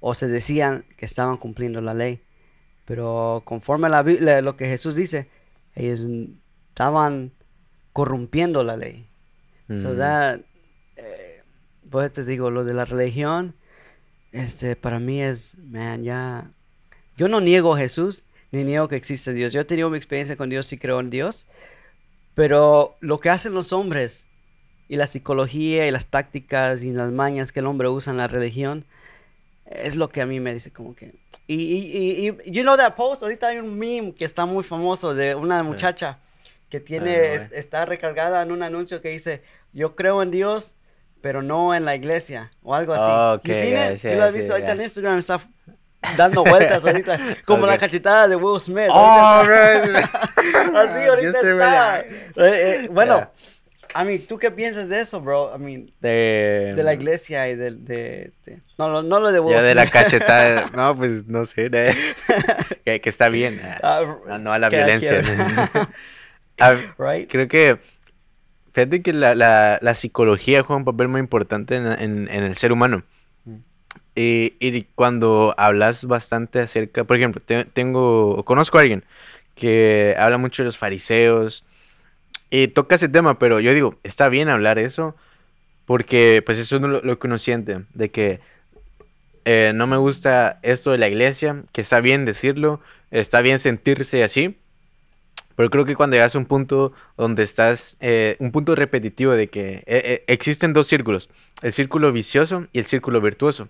o 0.00 0.14
se 0.14 0.26
decían 0.26 0.84
que 0.96 1.06
estaban 1.06 1.36
cumpliendo 1.36 1.80
la 1.80 1.94
ley. 1.94 2.20
Pero 2.84 3.42
conforme 3.44 3.86
a 3.86 3.90
la 3.90 4.02
Biblia, 4.02 4.40
lo 4.42 4.56
que 4.56 4.66
Jesús 4.66 4.96
dice, 4.96 5.28
ellos 5.76 6.00
estaban 6.70 7.30
corrompiendo 7.92 8.64
la 8.64 8.76
ley. 8.76 9.06
So 9.68 9.94
Mm. 9.94 9.98
that, 9.98 10.40
eh, 10.96 11.42
pues 11.88 12.12
te 12.12 12.24
digo, 12.24 12.50
lo 12.50 12.64
de 12.64 12.74
la 12.74 12.84
religión, 12.84 13.54
este, 14.32 14.76
para 14.76 14.98
mí 14.98 15.22
es, 15.22 15.56
man, 15.58 16.02
ya, 16.04 16.50
yo 17.16 17.28
no 17.28 17.40
niego 17.40 17.74
a 17.74 17.78
Jesús, 17.78 18.22
ni 18.52 18.64
niego 18.64 18.88
que 18.88 18.96
existe 18.96 19.32
Dios. 19.32 19.52
Yo 19.52 19.60
he 19.60 19.64
tenido 19.64 19.90
mi 19.90 19.96
experiencia 19.96 20.36
con 20.36 20.48
Dios 20.50 20.72
y 20.72 20.78
creo 20.78 21.00
en 21.00 21.10
Dios, 21.10 21.46
pero 22.34 22.96
lo 23.00 23.20
que 23.20 23.30
hacen 23.30 23.54
los 23.54 23.72
hombres 23.72 24.26
y 24.88 24.96
la 24.96 25.06
psicología 25.06 25.86
y 25.86 25.90
las 25.90 26.06
tácticas 26.06 26.82
y 26.82 26.90
las 26.92 27.12
mañas 27.12 27.52
que 27.52 27.60
el 27.60 27.66
hombre 27.66 27.88
usa 27.88 28.10
en 28.10 28.16
la 28.16 28.26
religión, 28.28 28.84
es 29.66 29.94
lo 29.94 30.08
que 30.08 30.20
a 30.20 30.26
mí 30.26 30.40
me 30.40 30.52
dice 30.52 30.72
como 30.72 30.94
que... 30.96 31.14
Y, 31.46 31.54
y, 31.54 32.26
y, 32.26 32.28
y 32.44 32.50
you 32.50 32.62
know 32.62 32.76
that 32.76 32.94
post, 32.96 33.22
ahorita 33.22 33.48
hay 33.48 33.58
un 33.58 33.78
meme 33.78 34.14
que 34.14 34.24
está 34.24 34.46
muy 34.46 34.64
famoso 34.64 35.14
de 35.14 35.34
una 35.34 35.62
muchacha 35.62 36.18
que 36.68 36.80
tiene, 36.80 37.16
no, 37.16 37.22
es- 37.22 37.42
eh. 37.42 37.48
está 37.52 37.84
recargada 37.86 38.42
en 38.42 38.50
un 38.52 38.62
anuncio 38.62 39.00
que 39.00 39.10
dice, 39.10 39.42
yo 39.72 39.94
creo 39.96 40.22
en 40.22 40.30
Dios, 40.30 40.74
pero 41.22 41.42
no 41.42 41.74
en 41.74 41.84
la 41.84 41.94
iglesia, 41.94 42.50
o 42.62 42.74
algo 42.74 42.94
así. 42.94 43.04
Oh, 43.06 43.34
You 43.44 43.52
ok, 43.52 43.58
seen 43.58 43.74
ya, 43.74 43.92
it? 43.92 43.98
sí, 43.98 44.08
¿Sí 44.08 44.14
lo 44.14 44.24
has 44.24 44.34
visto? 44.34 44.52
Ahorita 44.52 44.68
ya. 44.68 44.74
en 44.74 44.80
Instagram 44.82 45.18
está 45.18 45.40
dando 46.16 46.44
vueltas 46.44 46.84
ahorita, 46.84 47.18
como 47.44 47.66
la 47.66 47.74
Ok. 47.74 47.80
cachetada 47.80 48.26
de 48.28 48.36
Will 48.36 48.60
Smith. 48.60 48.88
Oh, 48.90 48.94
ahorita. 48.94 50.10
Así 50.76 51.06
ahorita 51.08 51.38
está. 51.40 52.02
güey. 52.04 52.20
Eh, 52.36 52.80
eh, 52.84 52.88
bueno. 52.90 53.30
I 53.92 54.04
mean, 54.04 54.20
¿tú 54.20 54.38
qué 54.38 54.52
piensas 54.52 54.88
de 54.88 55.00
eso, 55.00 55.20
bro? 55.20 55.50
I 55.52 55.58
mean, 55.58 55.90
De, 56.00 56.74
de 56.76 56.82
la 56.84 56.94
iglesia 56.94 57.48
y 57.48 57.56
de, 57.56 57.72
de 57.72 58.22
este... 58.26 58.60
No, 58.78 58.88
lo- 58.88 59.02
no 59.02 59.18
lo 59.18 59.32
de 59.32 59.40
vos. 59.40 59.50
Ya 59.50 59.62
de 59.62 59.74
la 59.74 59.88
cachetada. 59.90 60.70
No, 60.76 60.96
pues 60.96 61.26
no 61.26 61.44
sé. 61.44 61.70
de- 61.70 61.96
que, 62.84 63.00
que 63.00 63.10
está 63.10 63.28
bien. 63.28 63.60
Ah, 63.82 64.02
No, 64.28 64.38
no 64.38 64.52
a 64.52 64.60
la 64.60 64.68
violencia. 64.68 65.20
Ah, 66.60 66.74
right? 66.98 67.28
creo 67.28 67.48
que. 67.48 67.78
Fíjate 68.72 69.02
que 69.02 69.12
la, 69.12 69.34
la, 69.34 69.78
la 69.82 69.94
psicología 69.94 70.62
juega 70.62 70.78
un 70.78 70.84
papel 70.84 71.08
muy 71.08 71.20
importante 71.20 71.76
en, 71.76 71.86
en- 71.86 72.28
en 72.30 72.44
el 72.44 72.56
ser 72.56 72.72
humano. 72.72 73.02
Mm. 73.44 73.54
Y, 74.14 74.54
y 74.60 74.82
cuando 74.94 75.54
hablas 75.58 76.04
bastante 76.04 76.60
acerca, 76.60 77.04
por 77.04 77.16
ejemplo, 77.16 77.42
te- 77.44 77.64
tengo, 77.64 78.44
conozco 78.44 78.78
a 78.78 78.82
alguien 78.82 79.04
que 79.56 80.14
habla 80.18 80.38
mucho 80.38 80.62
de 80.62 80.68
los 80.68 80.78
fariseos 80.78 81.64
y 82.50 82.68
toca 82.68 82.96
ese 82.96 83.08
tema, 83.08 83.38
pero 83.38 83.60
yo 83.60 83.74
digo, 83.74 83.96
está 84.04 84.28
bien 84.28 84.48
hablar 84.48 84.78
eso 84.78 85.16
porque 85.86 86.42
pues 86.46 86.58
eso 86.58 86.76
es 86.76 86.82
lo, 86.82 87.00
lo 87.02 87.18
que 87.18 87.26
uno 87.26 87.38
siente, 87.38 87.82
de 87.94 88.10
que 88.10 88.40
eh, 89.44 89.72
no 89.74 89.86
me 89.86 89.96
gusta 89.96 90.58
esto 90.62 90.90
de 90.92 90.98
la 90.98 91.08
iglesia, 91.08 91.64
que 91.72 91.80
está 91.80 92.00
bien 92.00 92.24
decirlo, 92.24 92.80
está 93.10 93.40
bien 93.40 93.58
sentirse 93.58 94.22
así, 94.22 94.56
pero 95.60 95.68
creo 95.68 95.84
que 95.84 95.94
cuando 95.94 96.16
llegas 96.16 96.34
a 96.34 96.38
un 96.38 96.46
punto 96.46 96.94
donde 97.18 97.42
estás, 97.42 97.98
eh, 98.00 98.34
un 98.38 98.50
punto 98.50 98.74
repetitivo 98.74 99.32
de 99.32 99.48
que 99.48 99.74
eh, 99.74 99.84
eh, 99.86 100.24
existen 100.26 100.72
dos 100.72 100.86
círculos, 100.86 101.28
el 101.60 101.74
círculo 101.74 102.12
vicioso 102.12 102.66
y 102.72 102.78
el 102.78 102.86
círculo 102.86 103.20
virtuoso. 103.20 103.68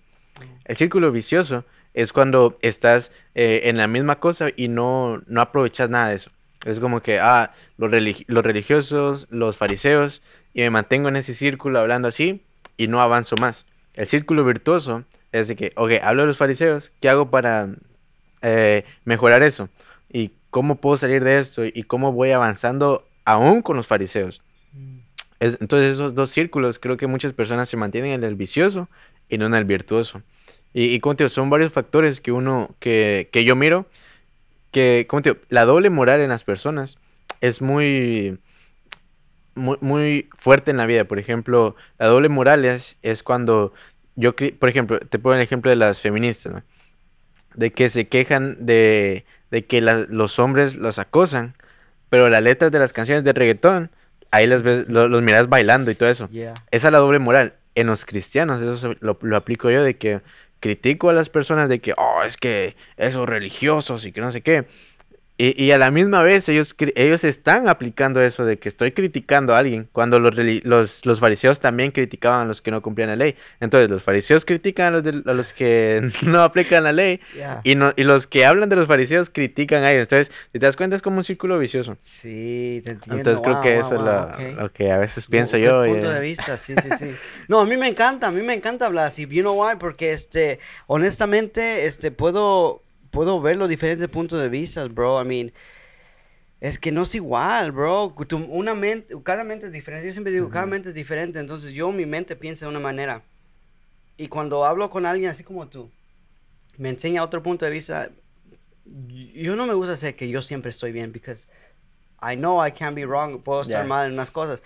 El 0.66 0.76
círculo 0.76 1.10
vicioso 1.10 1.64
es 1.92 2.12
cuando 2.12 2.60
estás 2.62 3.10
en 3.34 3.76
la 3.76 3.88
misma 3.88 4.20
cosa 4.20 4.50
y 4.56 4.68
no, 4.68 5.20
no 5.26 5.40
aprovechas 5.40 5.90
nada 5.90 6.10
de 6.10 6.14
eso. 6.14 6.30
Es 6.64 6.78
como 6.78 7.02
que, 7.02 7.18
ah, 7.18 7.54
los, 7.76 7.90
religi- 7.90 8.24
los 8.28 8.44
religiosos, 8.44 9.26
los 9.30 9.56
fariseos, 9.56 10.22
y 10.54 10.60
me 10.60 10.70
mantengo 10.70 11.08
en 11.08 11.16
ese 11.16 11.34
círculo 11.34 11.80
hablando 11.80 12.06
así 12.06 12.44
y 12.76 12.86
no 12.86 13.00
avanzo 13.00 13.34
más. 13.40 13.66
El 13.94 14.06
círculo 14.06 14.44
virtuoso 14.44 15.02
es 15.32 15.48
de 15.48 15.56
que, 15.56 15.72
ok, 15.74 15.94
hablo 16.04 16.22
de 16.22 16.28
los 16.28 16.36
fariseos, 16.36 16.92
¿qué 17.00 17.08
hago 17.08 17.30
para 17.30 17.68
mejorar 19.04 19.42
eso? 19.42 19.68
¿Y 20.12 20.30
cómo 20.50 20.76
puedo 20.76 20.96
salir 20.96 21.24
de 21.24 21.38
esto? 21.40 21.64
¿Y 21.64 21.84
cómo 21.84 22.12
voy 22.12 22.32
avanzando 22.32 23.06
aún 23.24 23.62
con 23.62 23.76
los 23.76 23.86
fariseos? 23.86 24.42
Es- 25.40 25.58
entonces 25.60 25.94
esos 25.94 26.14
dos 26.14 26.30
círculos 26.30 26.78
creo 26.78 26.96
que 26.96 27.06
muchas 27.06 27.32
personas 27.32 27.68
se 27.68 27.76
mantienen 27.76 28.12
en 28.12 28.24
el 28.24 28.34
vicioso 28.36 28.88
y 29.28 29.38
no 29.38 29.46
en 29.46 29.54
el 29.54 29.64
virtuoso. 29.64 30.22
Y, 30.74 30.86
y 30.94 31.00
como 31.00 31.16
te 31.16 31.24
digo, 31.24 31.30
son 31.30 31.50
varios 31.50 31.72
factores 31.72 32.20
que 32.20 32.32
uno, 32.32 32.74
que, 32.80 33.28
que 33.32 33.44
yo 33.44 33.56
miro, 33.56 33.86
que, 34.72 35.06
como 35.08 35.22
te 35.22 35.30
digo, 35.30 35.42
la 35.50 35.64
doble 35.66 35.90
moral 35.90 36.20
en 36.20 36.30
las 36.30 36.44
personas 36.44 36.98
es 37.40 37.62
muy, 37.62 38.38
muy, 39.54 39.76
muy 39.80 40.28
fuerte 40.38 40.70
en 40.70 40.76
la 40.76 40.86
vida. 40.86 41.04
Por 41.04 41.18
ejemplo, 41.18 41.76
la 41.98 42.06
doble 42.06 42.28
moral 42.28 42.64
es, 42.64 42.96
es 43.02 43.22
cuando 43.22 43.72
yo, 44.16 44.34
por 44.36 44.68
ejemplo, 44.68 44.98
te 45.00 45.18
pongo 45.18 45.34
el 45.34 45.40
ejemplo 45.42 45.70
de 45.70 45.76
las 45.76 46.00
feministas, 46.00 46.52
¿no? 46.52 46.62
De 47.54 47.72
que 47.72 47.88
se 47.88 48.08
quejan 48.08 48.58
de, 48.66 49.24
de 49.50 49.64
que 49.66 49.80
la- 49.80 50.06
los 50.08 50.38
hombres 50.38 50.76
los 50.76 50.98
acosan, 50.98 51.54
pero 52.08 52.28
las 52.28 52.42
letras 52.42 52.70
de 52.70 52.78
las 52.78 52.92
canciones 52.92 53.24
de 53.24 53.32
reggaetón, 53.32 53.90
ahí 54.30 54.46
las 54.46 54.62
ves, 54.62 54.88
lo- 54.88 55.08
los 55.08 55.22
miras 55.22 55.48
bailando 55.48 55.90
y 55.90 55.94
todo 55.94 56.08
eso. 56.08 56.28
Yeah. 56.30 56.54
Esa 56.70 56.88
es 56.88 56.92
la 56.92 56.98
doble 56.98 57.18
moral. 57.18 57.54
En 57.74 57.86
los 57.86 58.04
cristianos, 58.04 58.60
eso 58.62 58.94
lo, 59.00 59.18
lo 59.22 59.36
aplico 59.36 59.70
yo, 59.70 59.82
de 59.82 59.96
que 59.96 60.20
critico 60.60 61.08
a 61.08 61.12
las 61.12 61.28
personas 61.30 61.68
de 61.68 61.80
que, 61.80 61.94
oh, 61.96 62.22
es 62.26 62.36
que 62.36 62.76
esos 62.96 63.28
religiosos 63.28 64.04
y 64.04 64.12
que 64.12 64.20
no 64.20 64.30
sé 64.32 64.40
qué. 64.42 64.66
Y, 65.42 65.54
y 65.64 65.70
a 65.70 65.78
la 65.78 65.90
misma 65.90 66.22
vez 66.22 66.46
ellos, 66.50 66.76
ellos 66.96 67.24
están 67.24 67.66
aplicando 67.66 68.20
eso 68.20 68.44
de 68.44 68.58
que 68.58 68.68
estoy 68.68 68.92
criticando 68.92 69.54
a 69.54 69.58
alguien, 69.58 69.88
cuando 69.90 70.18
los, 70.20 70.34
los, 70.64 71.06
los 71.06 71.18
fariseos 71.18 71.60
también 71.60 71.92
criticaban 71.92 72.42
a 72.42 72.44
los 72.44 72.60
que 72.60 72.70
no 72.70 72.82
cumplían 72.82 73.08
la 73.08 73.16
ley. 73.16 73.36
Entonces 73.58 73.88
los 73.88 74.02
fariseos 74.02 74.44
critican 74.44 74.88
a 74.88 74.90
los, 74.90 75.02
del- 75.02 75.22
a 75.26 75.32
los 75.32 75.54
que 75.54 76.02
no 76.26 76.42
aplican 76.42 76.84
la 76.84 76.92
ley 76.92 77.20
Yeah. 77.34 77.62
y, 77.64 77.74
no, 77.74 77.92
y 77.96 78.04
los 78.04 78.26
que 78.26 78.44
hablan 78.44 78.68
de 78.68 78.76
los 78.76 78.86
fariseos 78.86 79.30
critican 79.30 79.82
a 79.82 79.92
ellos. 79.92 80.02
Entonces, 80.10 80.30
si 80.52 80.58
te 80.58 80.66
das 80.66 80.76
cuenta, 80.76 80.96
es 80.96 81.00
como 81.00 81.16
un 81.16 81.24
círculo 81.24 81.58
vicioso. 81.58 81.96
Sí, 82.02 82.82
te 82.84 82.90
entiendo. 82.90 83.16
Entonces 83.16 83.40
creo 83.42 83.60
que 83.62 83.76
wow, 83.76 83.80
eso 83.80 83.94
es 83.96 84.56
lo, 84.58 84.72
que 84.74 84.92
a 84.92 84.98
veces 84.98 85.26
No, 85.26 85.30
pienso 85.30 85.56
qué 85.56 85.62
yo. 85.64 85.82
punto 85.84 86.10
eh, 86.10 86.14
de 86.16 86.20
vista, 86.20 86.56
sí, 86.58 86.74
sí, 86.82 86.90
sí. 86.98 87.10
No, 87.48 87.60
a 87.60 87.64
mí 87.64 87.78
me 87.78 87.88
encanta, 87.88 88.26
a 88.26 88.30
mí 88.30 88.42
me 88.42 88.52
encanta 88.52 88.84
hablar 88.84 89.06
así. 89.06 89.26
You 89.26 89.40
know 89.42 89.54
why? 89.58 89.76
Porque, 89.78 90.12
este, 90.12 90.58
honestamente, 90.86 91.86
este, 91.86 92.10
puedo, 92.10 92.82
puedo 93.10 93.40
ver 93.40 93.56
los 93.56 93.68
diferentes 93.68 94.08
puntos 94.08 94.40
de 94.40 94.48
vista, 94.48 94.84
bro. 94.86 95.20
I 95.22 95.24
mean, 95.26 95.52
es 96.60 96.78
que 96.78 96.92
no 96.92 97.02
es 97.02 97.14
igual, 97.14 97.72
bro. 97.72 98.14
Tu- 98.28 98.36
una 98.36 98.74
mente, 98.74 99.14
cada 99.22 99.44
mente 99.44 99.66
es 99.66 99.72
diferente. 99.72 100.06
Yo 100.06 100.12
siempre 100.12 100.32
digo, 100.32 100.48
cada 100.50 100.64
Ujú. 100.64 100.70
mente 100.72 100.88
es 100.90 100.94
diferente. 100.94 101.38
Entonces, 101.38 101.72
yo, 101.72 101.90
mi 101.92 102.06
mente 102.06 102.36
piensa 102.36 102.66
de 102.66 102.70
una 102.70 102.80
manera. 102.80 103.22
Y 104.16 104.28
cuando 104.28 104.64
hablo 104.64 104.90
con 104.90 105.06
alguien 105.06 105.30
así 105.30 105.42
como 105.42 105.66
tú, 105.68 105.90
me 106.76 106.90
enseña 106.90 107.22
otro 107.24 107.42
punto 107.42 107.64
de 107.64 107.70
vista. 107.70 108.10
Yo 109.34 109.56
no 109.56 109.66
me 109.66 109.74
gusta 109.74 109.94
hacer 109.94 110.16
que 110.16 110.28
yo 110.28 110.42
siempre 110.42 110.70
estoy 110.70 110.92
bien, 110.92 111.12
because 111.12 111.46
I 112.22 112.36
know 112.36 112.64
I 112.64 112.72
can 112.72 112.94
be 112.94 113.06
wrong. 113.06 113.40
Puedo 113.42 113.62
estar 113.62 113.82
Ya. 113.82 113.88
mal 113.88 114.06
en 114.08 114.12
unas 114.14 114.30
cosas. 114.30 114.62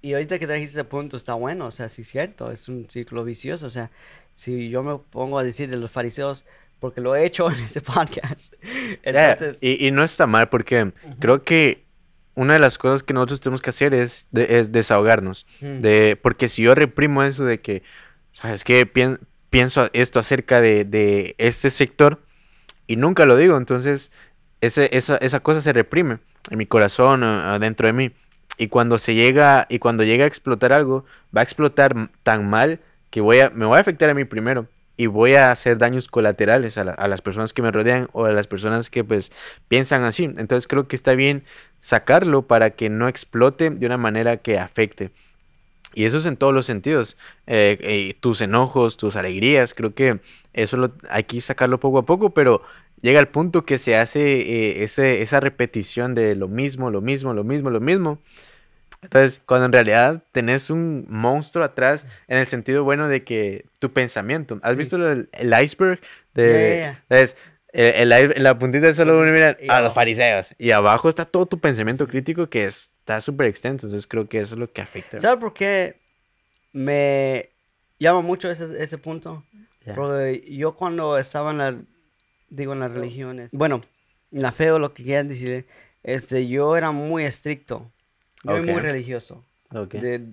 Y 0.00 0.14
ahorita 0.14 0.40
que 0.40 0.48
trajiste 0.48 0.72
ese 0.72 0.84
punto 0.84 1.16
está 1.16 1.34
bueno, 1.34 1.66
o 1.66 1.70
sea, 1.70 1.88
sí 1.88 2.02
es 2.02 2.08
cierto, 2.08 2.50
es 2.50 2.68
un 2.68 2.90
círculo 2.90 3.22
vicioso, 3.22 3.66
o 3.66 3.70
sea, 3.70 3.92
si 4.34 4.68
yo 4.68 4.82
me 4.82 4.98
pongo 4.98 5.38
a 5.38 5.44
decir 5.44 5.70
de 5.70 5.76
los 5.76 5.92
fariseos, 5.92 6.44
porque 6.82 7.00
lo 7.00 7.16
he 7.16 7.24
hecho 7.24 7.50
en 7.50 7.60
ese 7.64 7.80
podcast, 7.80 8.52
entonces, 9.30 9.62
y, 9.62 9.86
y 9.86 9.90
no 9.90 10.02
está 10.04 10.26
mal 10.26 10.50
porque 10.50 10.92
creo 11.18 11.42
que 11.44 11.84
una 12.34 12.52
de 12.54 12.58
las 12.58 12.76
cosas 12.76 13.02
que 13.02 13.14
nosotros 13.14 13.40
tenemos 13.40 13.62
que 13.62 13.70
hacer 13.70 13.94
es, 13.94 14.26
de- 14.32 14.58
es 14.58 14.72
desahogarnos. 14.72 15.46
mm, 15.62 15.80
De, 15.80 16.18
porque 16.20 16.48
si 16.48 16.62
yo 16.62 16.74
reprimo 16.74 17.22
eso 17.22 17.44
de 17.44 17.60
que, 17.60 17.82
¿sabes 18.32 18.64
qué? 18.64 18.86
Pien- 18.86 19.18
pienso 19.50 19.88
esto 19.92 20.18
acerca 20.20 20.60
de, 20.60 20.84
de 20.84 21.34
este 21.38 21.70
sector 21.70 22.20
y 22.86 22.96
nunca 22.96 23.26
lo 23.26 23.36
digo, 23.36 23.56
entonces 23.56 24.10
ese, 24.60 24.88
esa, 24.96 25.16
esa 25.18 25.40
cosa 25.40 25.60
se 25.60 25.72
reprime 25.72 26.18
en 26.50 26.58
mi 26.58 26.66
corazón, 26.66 27.22
adentro 27.22 27.86
de 27.86 27.92
mí. 27.92 28.10
Y 28.58 28.68
cuando 28.68 28.98
se 28.98 29.14
llega, 29.14 29.66
y 29.70 29.78
cuando 29.78 30.02
llega 30.04 30.24
a 30.24 30.28
explotar 30.28 30.72
algo, 30.72 31.04
va 31.36 31.40
a 31.40 31.44
explotar 31.44 31.94
tan 32.22 32.48
mal 32.50 32.80
que 33.10 33.20
voy 33.20 33.40
a, 33.40 33.50
me 33.50 33.66
voy 33.66 33.76
a 33.78 33.80
afectar 33.80 34.08
a 34.10 34.14
mí 34.14 34.24
primero 34.24 34.66
y 34.96 35.06
voy 35.06 35.34
a 35.34 35.50
hacer 35.50 35.78
daños 35.78 36.08
colaterales 36.08 36.78
a, 36.78 36.84
la- 36.84 36.92
a 36.92 37.08
las 37.08 37.22
personas 37.22 37.52
que 37.52 37.62
me 37.62 37.70
rodean 37.72 38.08
o 38.12 38.26
a 38.26 38.32
las 38.32 38.46
personas 38.46 38.90
que 38.90 39.04
pues 39.04 39.32
piensan 39.68 40.04
así. 40.04 40.24
Entonces 40.24 40.66
creo 40.68 40.88
que 40.88 40.96
está 40.96 41.14
bien 41.14 41.44
sacarlo 41.80 42.42
para 42.46 42.70
que 42.70 42.90
no 42.90 43.08
explote 43.08 43.70
de 43.70 43.86
una 43.86 43.96
manera 43.98 44.38
que 44.38 44.58
afecte. 44.58 45.10
Y 45.94 46.04
eso 46.04 46.18
es 46.18 46.26
en 46.26 46.36
todos 46.36 46.54
los 46.54 46.66
sentidos. 46.66 47.16
Eh, 47.46 47.76
eh, 47.80 48.14
tus 48.20 48.40
enojos, 48.40 48.96
tus 48.96 49.16
alegrías, 49.16 49.74
creo 49.74 49.94
que 49.94 50.20
eso 50.54 50.76
lo, 50.76 50.92
hay 51.10 51.24
que 51.24 51.40
sacarlo 51.40 51.80
poco 51.80 51.98
a 51.98 52.06
poco, 52.06 52.30
pero 52.30 52.62
llega 53.02 53.20
el 53.20 53.28
punto 53.28 53.66
que 53.66 53.78
se 53.78 53.96
hace 53.96 54.80
eh, 54.80 54.84
esa 54.84 55.40
repetición 55.40 56.14
de 56.14 56.34
lo 56.34 56.48
mismo, 56.48 56.90
lo 56.90 57.00
mismo, 57.02 57.34
lo 57.34 57.44
mismo, 57.44 57.70
lo 57.70 57.80
mismo. 57.80 58.18
Entonces, 59.02 59.42
cuando 59.44 59.66
en 59.66 59.72
realidad 59.72 60.22
tenés 60.32 60.70
un 60.70 61.04
monstruo 61.08 61.64
atrás, 61.64 62.06
en 62.28 62.38
el 62.38 62.46
sentido 62.46 62.84
bueno 62.84 63.08
de 63.08 63.24
que 63.24 63.66
tu 63.78 63.92
pensamiento. 63.92 64.58
¿Has 64.62 64.76
visto 64.76 64.96
el, 64.96 65.28
el 65.32 65.62
iceberg? 65.62 66.00
De, 66.34 66.78
ya, 66.80 67.04
¿sabes? 67.08 67.36
El- 67.72 68.12
el 68.12 68.42
la 68.42 68.58
puntita 68.58 68.92
solo 68.92 69.18
uno 69.18 69.32
mira 69.32 69.56
a 69.68 69.80
los 69.80 69.92
fariseos. 69.94 70.54
Y 70.58 70.70
abajo 70.70 71.08
está 71.08 71.24
todo 71.24 71.46
tu 71.46 71.58
pensamiento 71.58 72.06
crítico 72.06 72.48
que 72.48 72.64
está 72.64 73.20
súper 73.20 73.46
extenso. 73.48 73.86
Entonces 73.86 74.06
creo 74.06 74.28
que 74.28 74.38
eso 74.38 74.54
es 74.54 74.58
lo 74.60 74.70
que 74.72 74.82
afecta. 74.82 75.20
¿sabes 75.20 75.40
por 75.40 75.52
qué 75.54 75.96
me 76.72 77.50
llama 77.98 78.20
mucho 78.20 78.50
ese, 78.50 78.82
ese 78.82 78.98
punto? 78.98 79.42
Ya. 79.84 79.94
Porque 79.94 80.44
yo 80.54 80.74
cuando 80.76 81.18
estaba 81.18 81.50
en 81.50 81.58
la, 81.58 81.76
digo, 82.50 82.72
en 82.72 82.80
las 82.80 82.92
religiones, 82.92 83.50
bueno, 83.52 83.80
en 84.30 84.42
la 84.42 84.52
fe 84.52 84.70
o 84.70 84.78
lo 84.78 84.94
que 84.94 85.02
quieran 85.02 85.28
decir, 85.28 85.66
este, 86.02 86.46
yo 86.48 86.76
era 86.76 86.92
muy 86.92 87.24
estricto, 87.24 87.90
yo 88.44 88.56
era 88.56 88.62
muy 88.62 88.80
religioso. 88.80 89.44
Ok. 89.74 89.94
De, 89.94 90.26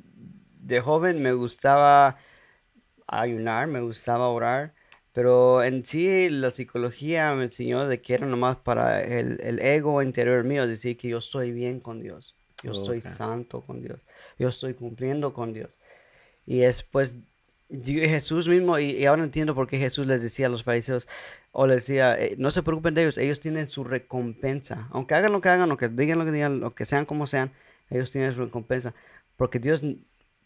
de 0.61 0.81
joven 0.81 1.21
me 1.21 1.33
gustaba 1.33 2.17
ayunar, 3.07 3.67
me 3.67 3.81
gustaba 3.81 4.27
orar, 4.29 4.73
pero 5.13 5.63
en 5.63 5.85
sí 5.85 6.29
la 6.29 6.51
psicología 6.51 7.33
me 7.33 7.45
enseñó 7.45 7.87
de 7.87 8.01
que 8.01 8.13
era 8.13 8.27
nomás 8.27 8.57
para 8.57 9.01
el, 9.01 9.39
el 9.41 9.59
ego 9.59 10.01
interior 10.01 10.43
mío, 10.43 10.67
decir 10.67 10.97
que 10.97 11.09
yo 11.09 11.17
estoy 11.17 11.51
bien 11.51 11.79
con 11.79 12.01
Dios, 12.01 12.35
yo 12.63 12.71
estoy 12.71 13.01
santo 13.01 13.61
con 13.61 13.81
Dios, 13.81 13.99
yo 14.37 14.49
estoy 14.49 14.73
cumpliendo 14.73 15.33
con 15.33 15.53
Dios. 15.53 15.69
Y 16.45 16.59
después 16.59 17.15
Jesús 17.69 18.47
mismo, 18.47 18.79
y, 18.79 18.91
y 18.91 19.05
ahora 19.05 19.23
entiendo 19.23 19.53
por 19.53 19.67
qué 19.67 19.77
Jesús 19.77 20.07
les 20.07 20.21
decía 20.21 20.47
a 20.47 20.49
los 20.49 20.63
fariseos, 20.63 21.07
o 21.51 21.67
les 21.67 21.85
decía, 21.87 22.19
"Eh, 22.19 22.35
no 22.37 22.51
se 22.51 22.63
preocupen 22.63 22.93
de 22.93 23.03
ellos, 23.03 23.17
ellos 23.17 23.39
tienen 23.39 23.69
su 23.69 23.83
recompensa. 23.83 24.87
Aunque 24.91 25.15
hagan 25.15 25.31
lo 25.31 25.41
que 25.41 25.49
hagan, 25.49 25.71
o 25.71 25.77
que 25.77 25.87
digan 25.87 26.19
lo 26.19 26.25
que 26.25 26.31
digan, 26.31 26.59
lo 26.59 26.73
que 26.73 26.85
sean 26.85 27.05
como 27.05 27.27
sean, 27.27 27.51
ellos 27.89 28.11
tienen 28.11 28.33
su 28.33 28.43
recompensa. 28.43 28.93
Porque 29.37 29.59
Dios 29.59 29.83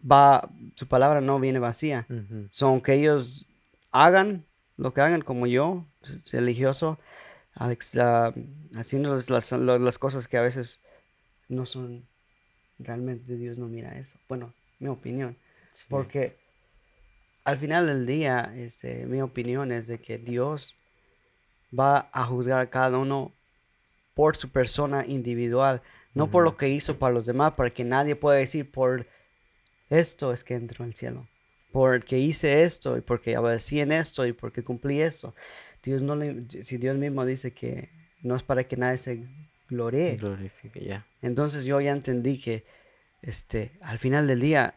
va, 0.10 0.50
su 0.76 0.88
palabra 0.88 1.22
no 1.22 1.40
viene 1.40 1.60
vacía. 1.60 2.06
Ujú. 2.10 2.48
So, 2.52 2.68
aunque 2.68 2.94
ellos 2.94 3.46
hagan 3.92 4.46
lo 4.78 4.94
que 4.94 5.02
hagan 5.02 5.22
como 5.22 5.48
yo, 5.48 5.86
religioso, 6.32 7.00
Alex, 7.56 7.92
haciendo 8.76 9.16
las, 9.28 9.52
las- 9.52 9.98
cosas 9.98 10.28
que 10.28 10.38
a 10.38 10.42
veces 10.42 10.82
no 11.48 11.66
son 11.66 12.06
realmente 12.80 13.36
Dios 13.38 13.58
no 13.58 13.68
mira 13.68 13.98
eso. 13.98 14.18
Bueno, 14.28 14.54
mi 14.80 14.88
opinión. 14.88 15.38
Sí. 15.74 15.86
Porque 15.90 16.36
al 17.44 17.58
final 17.58 17.88
del 17.88 18.06
día, 18.06 18.54
este, 18.56 19.06
mi 19.06 19.22
opinión 19.22 19.72
es 19.72 19.88
de 19.88 20.00
que 20.00 20.18
Dios 20.18 20.76
va 21.78 22.10
a 22.12 22.26
juzgar 22.26 22.60
a 22.60 22.70
cada 22.70 22.98
uno 22.98 23.32
por 24.14 24.36
su 24.36 24.50
persona 24.50 25.06
individual, 25.06 25.82
no 26.14 26.30
por 26.30 26.44
lo 26.44 26.58
que 26.58 26.70
hizo 26.70 26.98
para 27.00 27.14
los 27.14 27.26
demás, 27.26 27.54
para 27.54 27.70
que 27.72 27.84
nadie 27.84 28.16
pueda 28.16 28.38
decir 28.38 28.70
por 28.72 29.08
esto 29.90 30.32
es 30.34 30.44
que 30.44 30.56
entro 30.56 30.84
al 30.86 30.94
cielo, 30.96 31.28
porque 31.72 32.18
hice 32.20 32.64
esto 32.64 32.98
y 32.98 33.02
porque 33.02 33.38
obedecí 33.38 33.80
en 33.80 33.92
esto 33.92 34.26
y 34.26 34.34
porque 34.34 34.64
cumplí 34.64 35.02
esto. 35.02 35.34
Dios 35.84 36.02
no 36.02 36.16
le- 36.16 36.46
si 36.64 36.78
Dios 36.78 36.96
mismo 36.98 37.26
dice 37.26 37.52
que 37.52 37.90
no 38.22 38.36
es 38.36 38.44
para 38.44 38.64
que 38.64 38.78
nadie 38.78 38.98
se 39.00 39.26
gloree. 39.68 40.16
Glorifica, 40.18 40.80
ya. 40.80 41.06
Entonces 41.22 41.66
yo 41.66 41.80
ya 41.82 41.92
entendí 41.92 42.40
que 42.40 42.64
este, 43.22 43.72
al 43.82 44.00
final 44.00 44.28
del 44.28 44.40
día, 44.40 44.76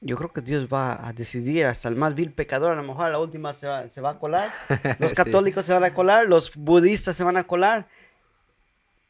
yo 0.00 0.16
creo 0.16 0.32
que 0.32 0.40
Dios 0.40 0.68
va 0.72 1.06
a 1.06 1.12
decidir 1.12 1.66
hasta 1.66 1.88
el 1.88 1.96
más 1.96 2.14
vil 2.14 2.32
pecador, 2.32 2.72
a 2.72 2.76
lo 2.76 2.82
mejor 2.82 3.06
a 3.06 3.10
la 3.10 3.18
última 3.18 3.52
se 3.52 3.66
va, 3.66 3.88
se 3.88 4.00
va 4.00 4.10
a 4.10 4.18
colar, 4.18 4.50
los 4.98 5.10
Sí. 5.10 5.16
católicos 5.16 5.64
se 5.64 5.72
van 5.72 5.84
a 5.84 5.92
colar, 5.94 6.26
los 6.28 6.54
budistas 6.56 7.14
se 7.16 7.24
van 7.24 7.36
a 7.36 7.44
colar. 7.44 7.88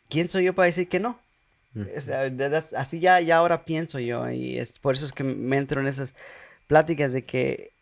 ¿Quién 0.08 0.28
soy 0.28 0.44
yo 0.44 0.54
para 0.54 0.66
decir 0.66 0.88
que 0.88 1.00
no? 1.00 1.18
Así 2.76 3.00
ya, 3.00 3.20
ya 3.20 3.36
ahora 3.36 3.64
pienso 3.64 3.98
yo 3.98 4.30
y 4.30 4.58
es 4.58 4.78
por 4.78 4.94
eso 4.94 5.06
es 5.06 5.12
que 5.12 5.24
me 5.24 5.56
entro 5.56 5.80
en 5.80 5.86
esas 5.86 6.14
pláticas 6.66 7.12
de 7.12 7.24
que 7.24 7.72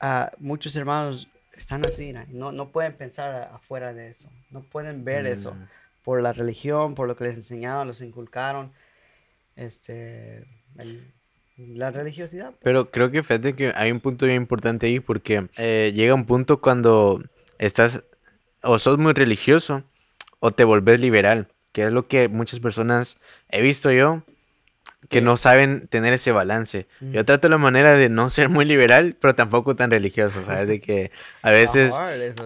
ah, 0.00 0.32
muchos 0.38 0.76
hermanos 0.76 1.28
están 1.56 1.86
así, 1.86 2.12
¿no? 2.12 2.52
no, 2.52 2.68
pueden 2.70 2.94
pensar 2.94 3.50
afuera 3.54 3.92
de 3.92 4.08
eso, 4.08 4.28
no 4.50 4.62
pueden 4.62 5.04
ver 5.04 5.26
eso 5.26 5.52
Mm. 5.52 5.64
por 6.04 6.20
la 6.20 6.32
religión, 6.32 6.94
por 6.94 7.08
lo 7.08 7.16
que 7.16 7.24
les 7.24 7.36
enseñaron, 7.36 7.86
los 7.86 8.00
inculcaron, 8.02 8.72
este, 9.56 10.44
el- 10.78 11.12
la 11.56 11.90
religiosidad. 11.90 12.48
pues. 12.50 12.58
Pero 12.62 12.90
creo 12.90 13.10
que 13.10 13.22
fíjate 13.22 13.54
que 13.54 13.72
hay 13.74 13.92
un 13.92 14.00
punto 14.00 14.26
bien 14.26 14.38
importante 14.42 14.86
ahí 14.86 15.00
porque 15.00 15.48
eh, 15.56 15.92
llega 15.94 16.14
un 16.14 16.26
punto 16.26 16.60
cuando 16.60 17.22
estás 17.58 18.02
o 18.62 18.78
sos 18.78 18.98
muy 18.98 19.12
religioso 19.12 19.84
o 20.40 20.50
te 20.50 20.64
volvés 20.64 21.00
liberal, 21.00 21.48
que 21.74 21.82
es 21.84 21.92
lo 21.92 22.06
que 22.08 22.28
muchas 22.28 22.60
personas 22.60 23.18
he 23.50 23.60
visto 23.60 23.90
yo 23.92 24.22
que 25.10 25.20
no 25.20 25.36
saben 25.36 25.86
tener 25.88 26.14
ese 26.14 26.32
balance. 26.32 26.86
Yo 27.00 27.22
Mm. 27.22 27.24
trato 27.26 27.48
la 27.50 27.58
manera 27.58 27.92
de 27.94 28.08
no 28.08 28.30
ser 28.30 28.48
muy 28.48 28.64
liberal, 28.64 29.16
pero 29.20 29.34
tampoco 29.34 29.76
tan 29.76 29.90
religioso, 29.90 30.42
¿sabes? 30.42 30.66
De 30.68 30.80
que 30.80 31.10
a 31.42 31.50
veces 31.50 31.92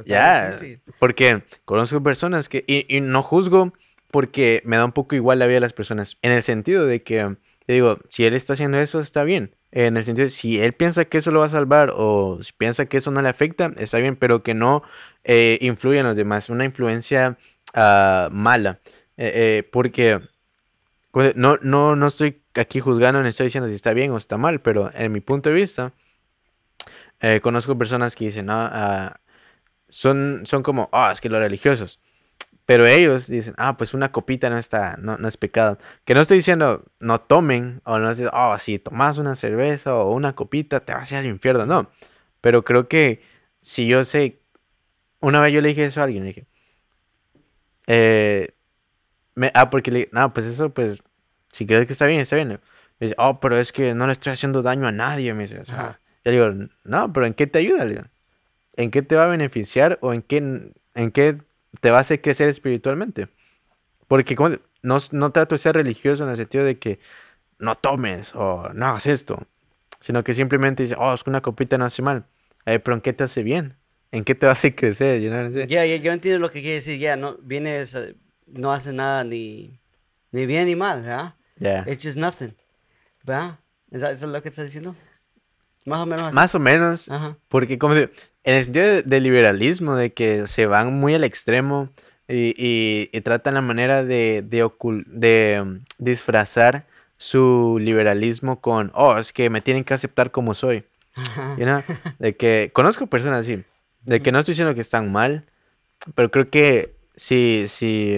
ya, 0.05 0.51
difícil. 0.51 0.81
porque 0.99 1.43
conozco 1.65 2.03
personas 2.03 2.49
que, 2.49 2.65
y, 2.67 2.85
y 2.95 3.01
no 3.01 3.23
juzgo 3.23 3.73
porque 4.11 4.63
me 4.65 4.77
da 4.77 4.85
un 4.87 4.93
poco 4.93 5.15
igual 5.15 5.39
la 5.39 5.47
vida 5.47 5.57
de 5.57 5.61
las 5.61 5.73
personas, 5.75 6.17
en 6.23 6.33
el 6.33 6.43
sentido 6.43 6.87
de 6.87 7.01
que, 7.01 7.37
te 7.67 7.73
digo, 7.75 7.99
si 8.09 8.25
él 8.25 8.35
está 8.35 8.55
haciendo 8.55 8.79
eso, 8.79 9.01
está 9.01 9.23
bien. 9.25 9.55
En 9.71 9.99
el 9.99 10.05
sentido 10.05 10.25
de 10.25 10.31
si 10.31 10.59
él 10.59 10.73
piensa 10.73 11.05
que 11.05 11.19
eso 11.19 11.31
lo 11.31 11.41
va 11.41 11.47
a 11.47 11.51
salvar 11.51 11.93
o 11.95 12.43
si 12.43 12.53
piensa 12.55 12.87
que 12.87 12.97
eso 12.97 13.11
no 13.11 13.21
le 13.21 13.29
afecta, 13.29 13.73
está 13.77 13.99
bien, 13.99 14.17
pero 14.17 14.43
que 14.43 14.55
no 14.55 14.83
eh, 15.25 15.59
influya 15.61 16.01
en 16.01 16.07
los 16.07 16.17
demás, 16.17 16.49
una 16.49 16.65
influencia 16.65 17.37
ah, 17.75 18.31
mala. 18.33 18.81
Eh, 19.19 19.59
eh, 19.59 19.63
porque 19.71 20.21
pues, 21.11 21.35
no, 21.37 21.59
no, 21.63 21.97
no 21.97 22.07
estoy 22.07 22.43
aquí 22.55 22.81
juzgando, 22.81 23.23
ni 23.23 23.29
estoy 23.31 23.47
diciendo 23.47 23.69
si 23.69 23.75
está 23.75 23.93
bien 23.93 24.13
o 24.13 24.17
está 24.17 24.39
mal, 24.39 24.61
pero 24.63 24.91
en 24.95 25.13
mi 25.13 25.21
punto 25.21 25.51
de 25.51 25.57
vista, 25.57 25.93
eh, 27.21 27.41
conozco 27.41 27.77
personas 27.77 28.15
que 28.15 28.27
dicen, 28.27 28.47
no, 28.47 28.55
ah, 28.57 29.21
son, 29.89 30.43
son 30.47 30.63
como, 30.63 30.89
ah, 30.93 31.11
es 31.13 31.21
que 31.21 31.29
los 31.29 31.41
religiosos. 31.41 32.01
Pero 32.67 32.87
ellos 32.87 33.29
dicen, 33.29 33.55
ah, 33.59 33.77
pues 33.79 33.95
una 33.95 34.13
copita 34.13 34.51
no 34.51 34.59
está, 34.59 34.97
no, 34.99 35.17
no 35.19 35.29
es 35.29 35.37
pecado. 35.37 35.79
Que 36.05 36.15
no 36.15 36.21
estoy 36.21 36.39
diciendo 36.39 36.85
no 37.01 37.21
tomen, 37.21 37.81
o 37.85 37.99
no 37.99 38.11
estoy, 38.11 38.29
oh, 38.33 38.59
si 38.59 38.79
tomas 38.79 39.19
una 39.19 39.35
cerveza 39.35 39.97
o 39.97 40.13
una 40.13 40.35
copita, 40.35 40.81
te 40.81 40.93
vas 40.95 41.11
a 41.11 41.15
ir 41.17 41.21
al 41.21 41.27
infierno. 41.27 41.67
No. 41.67 41.91
Pero 42.41 42.65
creo 42.65 42.89
que 42.89 43.23
si 43.63 43.87
yo 43.87 44.05
sé, 44.05 44.41
una 45.21 45.41
vez 45.41 45.53
yo 45.55 45.61
le 45.63 45.71
dije 45.71 45.87
eso 45.87 46.01
a 46.01 46.05
alguien, 46.05 46.25
le 46.25 46.29
dije, 46.29 46.47
eh, 47.87 48.55
me- 49.39 49.53
ah, 49.55 49.71
porque 49.71 49.91
le 49.91 50.09
no, 50.13 50.33
pues 50.35 50.47
eso, 50.47 50.71
pues, 50.71 51.03
si 51.53 51.67
crees 51.67 51.87
que 51.87 51.93
está 51.93 52.07
bien, 52.07 52.21
está 52.21 52.37
bien. 52.37 52.49
Me 52.49 52.59
dice, 53.07 53.15
oh, 53.19 53.41
pero 53.41 53.57
es 53.59 53.73
que 53.73 53.95
no 53.95 54.07
le 54.07 54.13
estoy 54.13 54.33
haciendo 54.33 54.63
daño 54.63 54.87
a 54.87 54.93
nadie, 54.93 55.33
me 55.35 55.45
dice. 55.45 55.61
o 55.61 55.65
sea, 55.65 56.01
yo 56.25 56.33
le 56.33 56.39
digo, 56.39 56.69
no, 56.85 57.13
pero 57.13 57.27
¿en 57.27 57.35
qué 57.35 57.47
te 57.47 57.61
ayuda? 57.61 58.11
¿En 58.77 58.91
qué 58.91 59.03
te 59.03 59.17
va 59.17 59.25
a 59.25 59.29
beneficiar 59.29 59.99
o 60.03 60.13
en 60.13 60.23
qué, 60.23 60.39
en 60.95 61.11
qué 61.13 61.39
te 61.81 61.91
va 61.91 61.99
a 61.99 62.01
hacer 62.01 62.21
crecer 62.21 62.49
espiritualmente? 62.49 63.29
Porque 64.09 64.37
como 64.37 64.57
no, 64.83 64.99
no 65.13 65.33
trato 65.33 65.55
de 65.55 65.59
ser 65.59 65.77
religioso 65.77 66.25
en 66.25 66.31
el 66.31 66.37
sentido 66.37 66.65
de 66.65 66.79
que 66.79 66.99
no 67.59 67.75
tomes 67.77 68.35
o 68.35 68.71
no 68.75 68.87
hagas 68.87 69.07
esto, 69.07 69.47
sino 70.01 70.25
que 70.25 70.35
simplemente 70.35 70.83
dice, 70.85 70.97
oh, 70.99 71.15
es 71.15 71.25
que 71.25 71.31
una 71.31 71.41
copita 71.43 71.79
no 71.79 71.85
hace 71.85 72.03
mal. 72.03 72.25
Eh, 72.67 72.79
pero 72.79 72.95
¿en 72.97 73.01
qué 73.01 73.13
te 73.13 73.25
hace 73.25 73.43
bien? 73.43 73.77
¿En 74.13 74.25
qué 74.25 74.35
te 74.35 74.47
va 74.47 74.53
a 74.53 74.55
hacer 74.55 74.75
crecer? 74.75 75.21
You 75.21 75.31
know? 75.31 75.51
Ya, 75.67 75.85
ya, 75.85 75.97
yo 75.97 76.13
entiendo 76.13 76.39
lo 76.41 76.51
que 76.51 76.61
quiere 76.61 76.77
decir, 76.77 76.99
ya, 76.99 77.17
no, 77.17 77.37
vienes, 77.43 77.95
eh, 77.95 78.15
no 78.53 78.73
hace 78.73 78.93
nada 78.93 79.25
ni, 79.25 79.79
ni 80.33 80.47
bien 80.47 80.67
ni 80.67 80.77
mal, 80.77 81.03
¿verdad? 81.03 81.35
Ya. 81.57 81.85
It's 81.89 82.03
just 82.05 82.17
nothing, 82.17 82.55
¿verdad? 83.25 83.59
¿Es 83.91 84.03
eso 84.03 84.27
es 84.27 84.33
lo 84.33 84.43
que 84.43 84.49
estás 84.49 84.67
diciendo? 84.67 84.95
Más 85.85 86.01
o 86.01 86.07
menos 86.07 86.23
así. 86.27 86.35
Más 86.35 86.55
o 86.55 86.59
menos, 86.59 87.09
Ajá. 87.11 87.37
porque 87.49 87.79
como 87.79 87.95
en 87.95 88.11
el 88.45 88.65
sentido 88.65 88.87
de, 88.87 89.03
de 89.03 89.21
liberalismo, 89.21 89.97
de 89.97 90.13
que 90.13 90.47
se 90.47 90.67
van 90.67 90.99
muy 90.99 91.15
al 91.15 91.25
extremo 91.25 91.89
y, 92.29 92.55
y- 92.57 93.09
y 93.13 93.21
tratan 93.23 93.55
la 93.55 93.63
manera 93.63 94.05
de, 94.05 94.43
de, 94.43 94.69
de, 95.07 95.61
um, 95.63 95.81
disfrazar 95.99 96.87
su 97.17 97.79
liberalismo 97.81 98.61
con, 98.61 98.91
oh, 98.95 99.17
es 99.19 99.33
que 99.33 99.49
me 99.51 99.61
tienen 99.61 99.83
que 99.85 99.95
aceptar 99.95 100.31
como 100.31 100.55
soy. 100.55 100.85
You 101.57 101.65
know? 101.65 101.83
De 102.19 102.37
que 102.37 102.71
conozco 102.75 103.07
personas 103.07 103.41
así, 103.45 103.65
de 104.03 104.21
que 104.23 104.31
no 104.31 104.39
estoy 104.39 104.53
diciendo 104.53 104.75
que 104.75 104.83
están 104.83 105.11
mal, 105.11 105.47
pero 106.15 106.31
creo 106.31 106.49
que 106.51 106.95
si, 107.19 107.67
si 107.69 108.17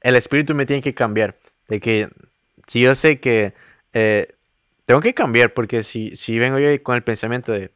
el 0.00 0.16
espíritu 0.16 0.54
me 0.54 0.64
tiene 0.64 0.80
que 0.82 0.94
cambiar, 0.94 1.36
de 1.68 1.80
que 1.80 2.08
si 2.66 2.80
yo 2.80 2.94
sé 2.94 3.18
que 3.20 3.52
eh, 3.92 4.28
tengo 4.86 5.00
que 5.00 5.12
cambiar, 5.14 5.52
porque 5.52 5.82
si, 5.82 6.14
si 6.14 6.38
vengo 6.38 6.58
yo 6.58 6.82
con 6.82 6.94
el 6.94 7.02
pensamiento 7.02 7.50
de, 7.52 7.72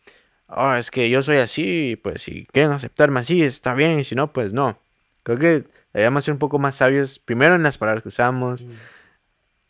oh, 0.46 0.74
es 0.74 0.90
que 0.90 1.10
yo 1.10 1.22
soy 1.22 1.38
así, 1.38 1.96
pues 2.02 2.22
si 2.22 2.46
quieren 2.52 2.70
aceptarme 2.72 3.20
así, 3.20 3.42
está 3.42 3.74
bien, 3.74 3.98
y 4.00 4.04
si 4.04 4.14
no, 4.14 4.32
pues 4.32 4.52
no. 4.52 4.78
Creo 5.24 5.38
que 5.38 5.64
deberíamos 5.92 6.24
ser 6.24 6.32
un 6.32 6.38
poco 6.38 6.58
más 6.60 6.76
sabios, 6.76 7.18
primero 7.18 7.56
en 7.56 7.62
las 7.64 7.76
palabras 7.78 8.02
que 8.02 8.08
usamos, 8.08 8.64
Mm. 8.64 8.70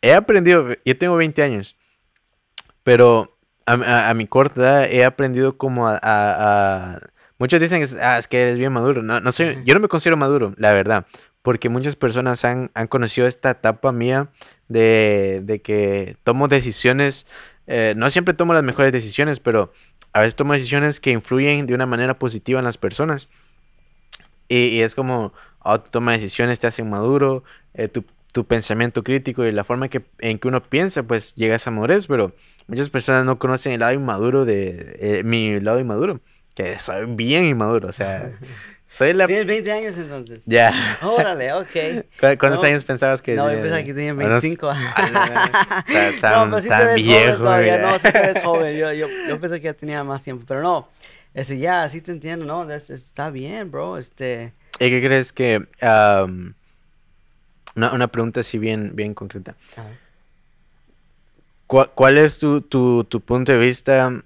he 0.03 0.13
aprendido, 0.13 0.67
yo 0.85 0.97
tengo 0.97 1.15
20 1.15 1.41
años, 1.41 1.75
pero 2.83 3.37
a, 3.65 3.73
a- 3.73 4.09
a 4.09 4.13
mi 4.13 4.27
corta 4.27 4.61
edad 4.61 4.91
he 4.91 5.03
aprendido 5.05 5.57
como 5.57 5.87
a... 5.87 5.93
a- 5.95 6.93
a- 6.95 7.01
Muchos 7.41 7.59
dicen 7.59 7.83
"Ah, 8.03 8.19
es 8.19 8.27
que 8.27 8.39
eres 8.39 8.59
bien 8.59 8.71
maduro. 8.71 9.01
No, 9.01 9.19
no 9.19 9.31
soy, 9.31 9.57
yo 9.65 9.73
no 9.73 9.79
me 9.79 9.87
considero 9.87 10.15
maduro, 10.15 10.53
la 10.57 10.73
verdad, 10.73 11.07
porque 11.41 11.69
muchas 11.69 11.95
personas 11.95 12.45
han, 12.45 12.69
han 12.75 12.85
conocido 12.85 13.25
esta 13.25 13.49
etapa 13.49 13.91
mía 13.91 14.29
de, 14.67 15.41
de 15.43 15.59
que 15.59 16.17
tomo 16.23 16.47
decisiones, 16.47 17.25
eh, 17.65 17.95
no 17.97 18.11
siempre 18.11 18.35
tomo 18.35 18.53
las 18.53 18.61
mejores 18.61 18.91
decisiones, 18.91 19.39
pero 19.39 19.73
a 20.13 20.19
veces 20.19 20.35
tomo 20.35 20.53
decisiones 20.53 20.99
que 20.99 21.09
influyen 21.09 21.65
de 21.65 21.73
una 21.73 21.87
manera 21.87 22.19
positiva 22.19 22.59
en 22.59 22.65
las 22.65 22.77
personas. 22.77 23.27
Y, 24.47 24.65
y 24.67 24.81
es 24.81 24.93
como, 24.93 25.33
oh, 25.63 25.81
tú 25.81 25.89
tomas 25.89 26.17
decisiones, 26.19 26.59
te 26.59 26.67
hacen 26.67 26.91
maduro, 26.91 27.43
eh, 27.73 27.87
tu, 27.87 28.05
tu 28.33 28.45
pensamiento 28.45 29.03
crítico 29.03 29.45
y 29.45 29.51
la 29.51 29.63
forma 29.63 29.89
que, 29.89 30.03
en 30.19 30.37
que 30.37 30.47
uno 30.47 30.61
piensa, 30.61 31.01
pues 31.01 31.33
llega 31.33 31.53
a 31.53 31.57
esa 31.57 31.71
madurez, 31.71 32.05
pero 32.05 32.35
muchas 32.67 32.89
personas 32.91 33.25
no 33.25 33.39
conocen 33.39 33.71
el 33.71 33.79
lado 33.79 33.93
inmaduro 33.93 34.45
de, 34.45 34.95
eh, 34.99 35.23
mi 35.23 35.59
lado 35.59 35.79
inmaduro, 35.79 36.19
que 36.55 36.77
soy 36.79 37.05
bien 37.07 37.45
inmaduro, 37.45 37.89
o 37.89 37.93
sea, 37.93 38.31
soy 38.87 39.13
la... 39.13 39.25
Tienes 39.27 39.45
20 39.47 39.71
años 39.71 39.97
entonces. 39.97 40.43
Ya. 40.45 40.97
Órale, 41.01 41.53
ok. 41.53 41.65
¿Cu- 42.19 42.37
¿Cuántos 42.39 42.61
No, 42.61 42.67
años 42.67 42.83
pensabas 42.83 43.21
que 43.21 43.35
No, 43.35 43.51
yo 43.51 43.61
pensaba 43.61 43.83
que 43.83 43.93
tenía 43.93 44.13
Unos- 44.13 44.41
25. 44.41 44.69
Ah, 44.69 45.09
no, 45.11 45.25
no, 45.25 46.11
tan- 46.21 46.49
no, 46.49 46.49
pero 46.49 46.59
sí 46.61 46.63
te 46.63 46.69
tan 46.69 46.85
ves 46.87 46.95
viejo, 46.95 47.23
joven 47.25 47.37
todavía. 47.37 47.77
No, 47.77 47.99
sí 47.99 48.11
te 48.11 48.19
ves 48.21 48.41
joven. 48.43 48.77
Yo, 48.77 48.91
yo, 48.93 49.07
yo 49.27 49.39
pensé 49.39 49.59
que 49.61 49.65
ya 49.65 49.73
tenía 49.73 50.03
más 50.03 50.23
tiempo, 50.23 50.45
pero 50.47 50.61
no. 50.61 50.87
Ese, 51.33 51.57
ya, 51.57 51.87
sí 51.87 52.01
te 52.01 52.11
entiendo, 52.11 52.45
¿no? 52.45 52.69
Es- 52.71 52.89
está 52.89 53.29
bien, 53.29 53.71
bro. 53.71 53.97
Este, 53.97 54.51
¿Y 54.79 54.89
qué 54.89 55.01
crees 55.01 55.31
que... 55.31 55.65
una, 57.75 57.93
una 57.93 58.07
pregunta 58.07 58.41
así 58.41 58.57
bien, 58.57 58.91
bien 58.95 59.13
concreta. 59.13 59.55
¿Cuál, 61.67 61.89
cuál 61.95 62.17
es 62.17 62.37
tu, 62.37 62.61
tu, 62.61 63.03
tu 63.05 63.21
punto 63.21 63.51
de 63.53 63.57
vista 63.57 64.21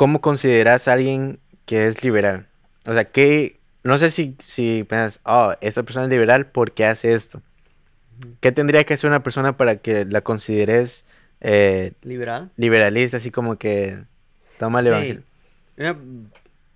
cómo 0.00 0.22
consideras 0.22 0.88
a 0.88 0.94
alguien 0.94 1.40
que 1.66 1.86
es 1.86 2.02
liberal? 2.02 2.46
O 2.86 2.94
sea, 2.94 3.04
¿qué, 3.04 3.58
no 3.84 3.98
sé 3.98 4.10
si, 4.10 4.34
si 4.40 4.86
piensas, 4.88 5.20
oh, 5.26 5.52
esta 5.60 5.82
persona 5.82 6.06
es 6.06 6.10
liberal 6.10 6.46
porque 6.46 6.86
hace 6.86 7.12
esto. 7.12 7.42
¿Qué 8.40 8.50
tendría 8.50 8.84
que 8.84 8.94
hacer 8.94 9.10
una 9.10 9.22
persona 9.22 9.58
para 9.58 9.76
que 9.76 10.06
la 10.06 10.22
consideres 10.22 11.04
eh, 11.42 11.92
liberal. 12.00 12.48
liberalista, 12.56 13.18
así 13.18 13.30
como 13.30 13.58
que 13.58 13.98
toma 14.58 14.78
el 14.80 14.86
Sí. 14.86 14.88
evangelio? 14.88 15.22
Una- 15.76 15.98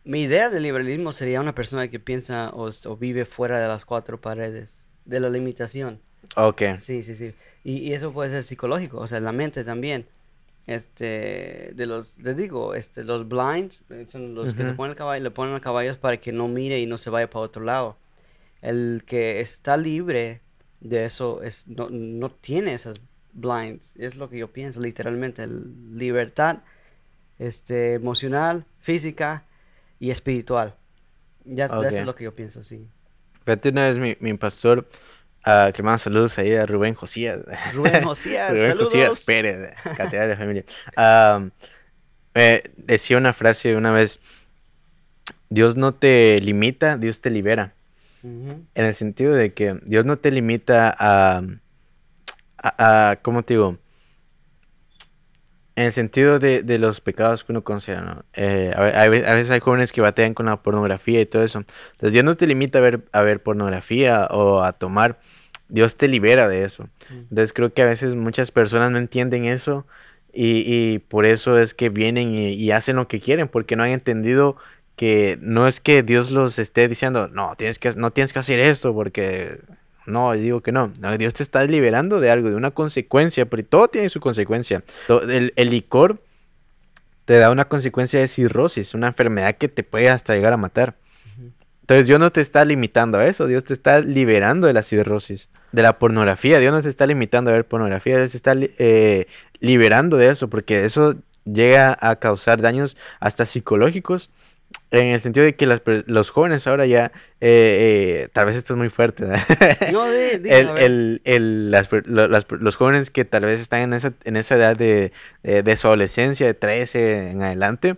mi 0.04 0.20
idea 0.24 0.50
de 0.50 0.60
liberalismo 0.60 1.10
sería 1.12 1.40
una 1.40 1.54
persona 1.54 1.88
que 1.88 1.98
piensa 1.98 2.50
o 2.52 2.70
vive 2.98 3.24
fuera 3.24 3.58
de 3.58 3.68
las 3.68 3.86
cuatro 3.86 4.20
paredes, 4.20 4.84
de 5.06 5.20
la 5.20 5.30
limitación. 5.30 5.98
Ok. 6.36 6.60
Sí, 6.78 7.02
sí, 7.02 7.14
sí. 7.14 7.32
Y, 7.64 7.78
y 7.78 7.94
eso 7.94 8.12
puede 8.12 8.28
ser 8.28 8.42
psicológico, 8.42 8.98
o 8.98 9.06
sea, 9.06 9.18
la 9.20 9.32
mente 9.32 9.64
también. 9.64 10.04
Este, 10.66 11.72
de 11.74 11.86
los, 11.86 12.18
les 12.18 12.36
digo, 12.36 12.74
este, 12.74 13.04
los 13.04 13.28
blinds, 13.28 13.84
eh, 13.90 14.06
son 14.08 14.34
los 14.34 14.54
que 14.54 14.64
se 14.64 14.72
ponen 14.72 14.92
el 14.92 14.96
caballo, 14.96 15.22
le 15.22 15.30
ponen 15.30 15.54
a 15.54 15.60
caballos 15.60 15.98
para 15.98 16.18
que 16.18 16.32
no 16.32 16.48
mire 16.48 16.80
y 16.80 16.86
no 16.86 16.98
se 16.98 17.10
vaya 17.10 17.28
para 17.30 17.44
otro 17.44 17.64
lado. 17.64 17.96
El 18.62 19.04
que 19.06 19.40
está 19.40 19.76
libre 19.76 20.40
de 20.80 21.04
eso 21.06 21.42
es, 21.42 21.68
no, 21.68 21.88
no 21.90 22.30
tiene 22.30 22.74
esas 22.74 23.00
blinds, 23.34 23.94
es 23.96 24.16
lo 24.16 24.30
que 24.30 24.38
yo 24.38 24.52
pienso, 24.52 24.80
literalmente, 24.80 25.42
el- 25.44 25.98
libertad 25.98 26.58
este, 27.38 27.94
emocional, 27.94 28.64
física 28.80 29.44
y 30.00 30.10
espiritual. 30.10 30.74
Ya, 31.44 31.74
ya 31.76 31.88
eso 31.88 32.02
es 32.02 32.06
lo 32.06 32.14
que 32.14 32.24
yo 32.24 32.34
pienso, 32.34 32.64
sí. 32.64 32.86
Fíjate, 33.44 33.68
una 33.70 33.84
vez 33.88 33.98
mi, 33.98 34.16
mi 34.20 34.34
pastor, 34.38 34.88
ah, 35.44 35.70
que 35.74 35.82
mando 35.82 35.98
saludos 35.98 36.38
ahí 36.38 36.54
a 36.54 36.66
Rubén 36.66 36.94
Josías. 36.94 37.40
Rubén 37.74 38.02
Josías, 38.04 38.50
Rubén 38.52 38.76
Josías 38.78 39.02
saludos. 39.02 39.24
Pérez, 39.24 39.58
de 39.60 39.74
Catedral 39.96 40.28
de 40.28 40.36
Familia. 40.36 40.64
Eh, 42.36 42.70
decía 42.76 43.16
una 43.16 43.32
frase 43.32 43.76
una 43.76 43.92
vez, 43.92 44.18
Dios 45.48 45.76
no 45.76 45.94
te 45.94 46.38
limita, 46.40 46.98
Dios 46.98 47.20
te 47.20 47.30
libera. 47.30 47.74
En 48.22 48.66
el 48.74 48.94
sentido 48.94 49.34
de 49.34 49.52
que 49.52 49.78
Dios 49.84 50.04
no 50.06 50.16
te 50.18 50.30
limita 50.30 50.94
a, 50.98 51.42
a, 52.58 53.10
a- 53.10 53.16
¿cómo 53.16 53.42
te 53.42 53.54
digo? 53.54 53.78
En 55.76 55.86
el 55.86 55.92
sentido 55.92 56.38
de, 56.38 56.62
de 56.62 56.78
los 56.78 57.00
pecados 57.00 57.42
que 57.42 57.50
uno 57.50 57.64
considera, 57.64 58.02
¿no? 58.02 58.24
Eh, 58.34 58.72
a, 58.76 58.80
ve- 58.82 58.96
a 58.96 59.08
ve- 59.08 59.26
a 59.26 59.34
veces 59.34 59.50
hay 59.50 59.58
jóvenes 59.60 59.92
que 59.92 60.00
batean 60.00 60.32
con 60.34 60.46
la 60.46 60.62
pornografía 60.62 61.20
y 61.20 61.26
todo 61.26 61.42
eso. 61.42 61.58
Entonces 61.58 62.12
Dios 62.12 62.24
no 62.24 62.36
te 62.36 62.46
limita 62.46 62.78
a 62.78 62.82
ver, 62.82 63.00
a 63.12 63.22
ver 63.22 63.42
pornografía 63.42 64.26
o 64.30 64.62
a 64.62 64.72
tomar. 64.72 65.18
Dios 65.68 65.96
te 65.96 66.06
libera 66.08 66.46
de 66.48 66.64
eso. 66.64 66.84
Mm. 67.08 67.18
Entonces 67.30 67.52
creo 67.52 67.72
que 67.74 67.82
a 67.82 67.86
veces 67.86 68.14
muchas 68.14 68.52
personas 68.52 68.92
no 68.92 68.98
entienden 68.98 69.46
eso 69.46 69.84
y, 70.32 70.62
y 70.66 70.98
por 71.00 71.26
eso 71.26 71.58
es 71.58 71.74
que 71.74 71.88
vienen 71.88 72.32
y, 72.34 72.50
y 72.52 72.70
hacen 72.70 72.94
lo 72.96 73.08
que 73.08 73.20
quieren, 73.20 73.48
porque 73.48 73.74
no 73.76 73.82
han 73.82 73.90
entendido 73.90 74.56
que 74.96 75.38
no 75.40 75.66
es 75.66 75.80
que 75.80 76.02
Dios 76.04 76.30
los 76.30 76.58
esté 76.60 76.86
diciendo, 76.88 77.28
no, 77.28 77.56
tienes 77.56 77.78
que, 77.80 77.90
no 77.94 78.12
tienes 78.12 78.32
que 78.32 78.38
hacer 78.38 78.60
esto 78.60 78.94
porque... 78.94 79.58
No, 80.06 80.34
yo 80.34 80.40
digo 80.40 80.60
que 80.60 80.72
no. 80.72 80.92
No, 81.00 81.16
Dios 81.16 81.34
te 81.34 81.42
está 81.42 81.64
liberando 81.64 82.20
de 82.20 82.30
algo, 82.30 82.50
de 82.50 82.56
una 82.56 82.72
consecuencia, 82.72 83.46
pero 83.46 83.64
todo 83.64 83.88
tiene 83.88 84.08
su 84.08 84.20
consecuencia. 84.20 84.82
El, 85.08 85.52
el 85.56 85.70
licor 85.70 86.20
te 87.24 87.38
da 87.38 87.50
una 87.50 87.66
consecuencia 87.66 88.20
de 88.20 88.28
cirrosis, 88.28 88.94
una 88.94 89.08
enfermedad 89.08 89.56
que 89.56 89.68
te 89.68 89.82
puede 89.82 90.10
hasta 90.10 90.34
llegar 90.34 90.52
a 90.52 90.58
matar. 90.58 90.94
Entonces 91.84 92.06
Dios 92.06 92.18
no 92.18 92.32
te 92.32 92.40
está 92.40 92.64
limitando 92.64 93.18
a 93.18 93.26
eso, 93.26 93.46
Dios 93.46 93.62
te 93.62 93.74
está 93.74 94.00
liberando 94.00 94.66
de 94.66 94.72
la 94.72 94.82
cirrosis, 94.82 95.50
de 95.70 95.82
la 95.82 95.98
pornografía, 95.98 96.58
Dios 96.58 96.72
no 96.72 96.80
te 96.80 96.88
está 96.88 97.06
limitando 97.06 97.50
a 97.50 97.54
ver 97.54 97.66
pornografía, 97.66 98.16
Dios 98.16 98.30
te 98.30 98.38
está 98.38 98.54
eh, 98.56 99.26
liberando 99.60 100.16
de 100.16 100.30
eso, 100.30 100.48
porque 100.48 100.86
eso 100.86 101.14
llega 101.44 101.94
a 102.00 102.16
causar 102.16 102.62
daños 102.62 102.96
hasta 103.20 103.44
psicológicos, 103.44 104.30
en 105.00 105.06
el 105.08 105.20
sentido 105.20 105.44
de 105.44 105.54
que 105.56 105.66
las 105.66 105.82
los 106.06 106.30
jóvenes 106.30 106.66
ahora 106.66 106.86
ya, 106.86 107.12
eh, 107.40 108.24
eh, 108.24 108.28
tal 108.32 108.46
vez 108.46 108.56
esto 108.56 108.74
es 108.74 108.78
muy 108.78 108.88
fuerte. 108.90 109.24
No, 109.24 109.36
el, 110.06 110.46
el- 110.78 111.20
el- 111.24 111.70
las 111.70 111.88
las 112.06 112.44
per- 112.44 112.60
los 112.62 112.76
jóvenes 112.76 113.10
que 113.10 113.24
tal 113.24 113.44
vez 113.44 113.60
están 113.60 113.80
en 113.82 113.92
esa, 113.94 114.12
en 114.24 114.36
esa 114.36 114.56
edad 114.56 114.76
de, 114.76 115.12
de 115.42 115.76
su 115.76 115.86
adolescencia, 115.86 116.46
de 116.46 116.54
13 116.54 117.30
en 117.30 117.42
adelante, 117.42 117.96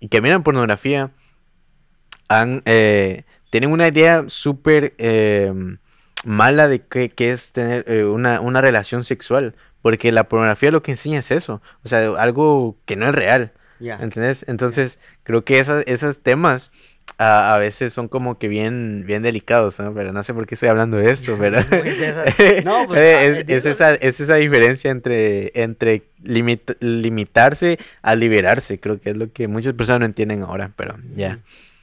y 0.00 0.08
que 0.08 0.20
miran 0.22 0.42
pornografía, 0.42 1.10
han, 2.28 2.62
eh, 2.66 3.24
tienen 3.50 3.72
una 3.72 3.88
idea 3.88 4.24
súper 4.28 4.94
eh, 4.98 5.52
mala 6.24 6.68
de 6.68 6.80
qué, 6.80 7.08
qué 7.08 7.30
es 7.32 7.52
tener 7.52 8.04
una, 8.06 8.40
una 8.40 8.60
relación 8.60 9.04
sexual, 9.04 9.54
porque 9.82 10.12
la 10.12 10.28
pornografía 10.28 10.70
lo 10.70 10.82
que 10.82 10.90
enseña 10.92 11.20
es 11.20 11.30
eso, 11.30 11.62
o 11.84 11.88
sea, 11.88 12.00
algo 12.18 12.76
que 12.84 12.96
no 12.96 13.08
es 13.08 13.14
real, 13.14 13.52
Ya. 13.80 13.96
¿entendés? 14.00 14.44
Entonces, 14.48 14.98
creo 15.22 15.44
que 15.44 15.58
esas, 15.58 15.84
esos 15.86 16.20
temas 16.20 16.70
a, 17.16 17.54
a 17.54 17.58
veces 17.58 17.92
son 17.92 18.08
como 18.08 18.38
que 18.38 18.48
bien, 18.48 19.04
bien 19.06 19.22
delicados, 19.22 19.78
¿no? 19.80 19.94
Pero 19.94 20.12
no 20.12 20.22
sé 20.22 20.34
por 20.34 20.46
qué 20.46 20.54
estoy 20.56 20.68
hablando 20.68 20.96
de 20.96 21.10
esto, 21.10 21.36
pero... 21.40 21.58
No, 22.64 22.86
pues, 22.86 22.98
ah, 23.00 23.24
es, 23.24 23.38
entiendo. 23.38 23.54
es 23.54 23.66
esa, 23.66 23.94
es 23.94 24.20
esa 24.20 24.34
diferencia 24.36 24.90
entre, 24.90 25.52
entre 25.60 26.02
limit- 26.22 26.76
limitarse 26.80 27.78
a 28.02 28.14
liberarse, 28.14 28.78
creo 28.78 29.00
que 29.00 29.10
es 29.10 29.16
lo 29.16 29.32
que 29.32 29.48
muchas 29.48 29.72
personas 29.72 30.00
no 30.00 30.06
entienden 30.06 30.42
ahora, 30.42 30.72
pero 30.76 30.96
ya. 31.16 31.34
Ujú. 31.34 31.38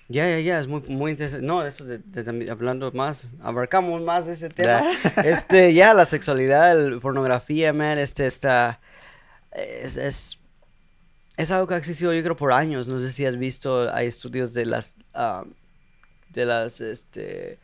Ya, 0.08 0.29
ya, 0.29 0.39
ya, 0.39 0.60
es 0.60 0.67
muy, 0.67 0.81
muy 0.81 1.10
interesante. 1.12 1.43
No, 1.43 1.65
eso 1.65 1.84
de, 1.84 1.97
de 1.97 2.23
también 2.23 2.51
hablando 2.51 2.91
más, 2.91 3.27
abarcamos 3.41 4.03
más 4.03 4.27
de 4.27 4.34
ese 4.34 4.49
tema. 4.49 4.84
Este, 5.23 5.73
ya, 5.73 5.95
la 5.95 6.05
sexualidad, 6.05 6.77
la 6.77 6.99
pornografía, 6.99 7.73
man, 7.73 7.97
este, 7.97 8.27
está, 8.27 8.79
es, 9.51 9.97
es, 9.97 10.38
es 11.38 11.52
algo 11.52 11.67
que 11.67 11.74
ha 11.76 11.78
existido 11.78 12.13
yo 12.13 12.24
creo 12.24 12.36
por 12.36 12.54
años. 12.54 12.88
No 12.88 13.00
sé 13.02 13.12
si 13.12 13.26
has 13.26 13.38
visto, 13.38 13.91
hay 13.93 14.08
estudios 14.08 14.54
de 14.54 14.65
las, 14.65 14.95
ah, 15.13 15.45
de 16.30 16.45
las, 16.45 16.82
este, 16.82 17.60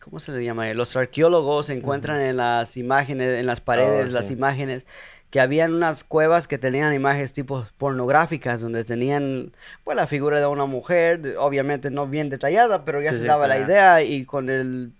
¿cómo 0.00 0.18
se 0.18 0.32
le 0.32 0.44
llama? 0.44 0.72
Los 0.74 0.96
arqueólogos 0.96 1.70
encuentran 1.70 2.20
en 2.22 2.36
las 2.38 2.76
imágenes, 2.76 3.38
en 3.40 3.46
las 3.46 3.60
paredes, 3.60 4.10
Oh, 4.10 4.12
las 4.12 4.30
sí. 4.30 4.30
imágenes, 4.30 4.86
que 5.30 5.40
habían 5.40 5.74
unas 5.74 6.04
cuevas 6.04 6.48
que 6.48 6.58
tenían 6.58 6.94
imágenes 6.94 7.32
tipo 7.32 7.66
pornográficas, 7.78 8.60
donde 8.62 8.84
tenían, 8.84 9.52
pues, 9.84 9.96
la 9.96 10.06
figura 10.06 10.40
de 10.40 10.46
una 10.46 10.66
mujer, 10.66 11.36
obviamente 11.38 11.90
no 11.90 12.06
bien 12.08 12.30
detallada, 12.30 12.84
pero 12.84 13.02
ya 13.02 13.12
Sí, 13.12 13.16
se 13.16 13.24
sí, 13.24 13.26
daba 13.26 13.48
la 13.48 13.58
claro. 13.58 13.58
idea 13.58 14.02
y 14.02 14.24
con 14.24 14.50
el, 14.50 14.92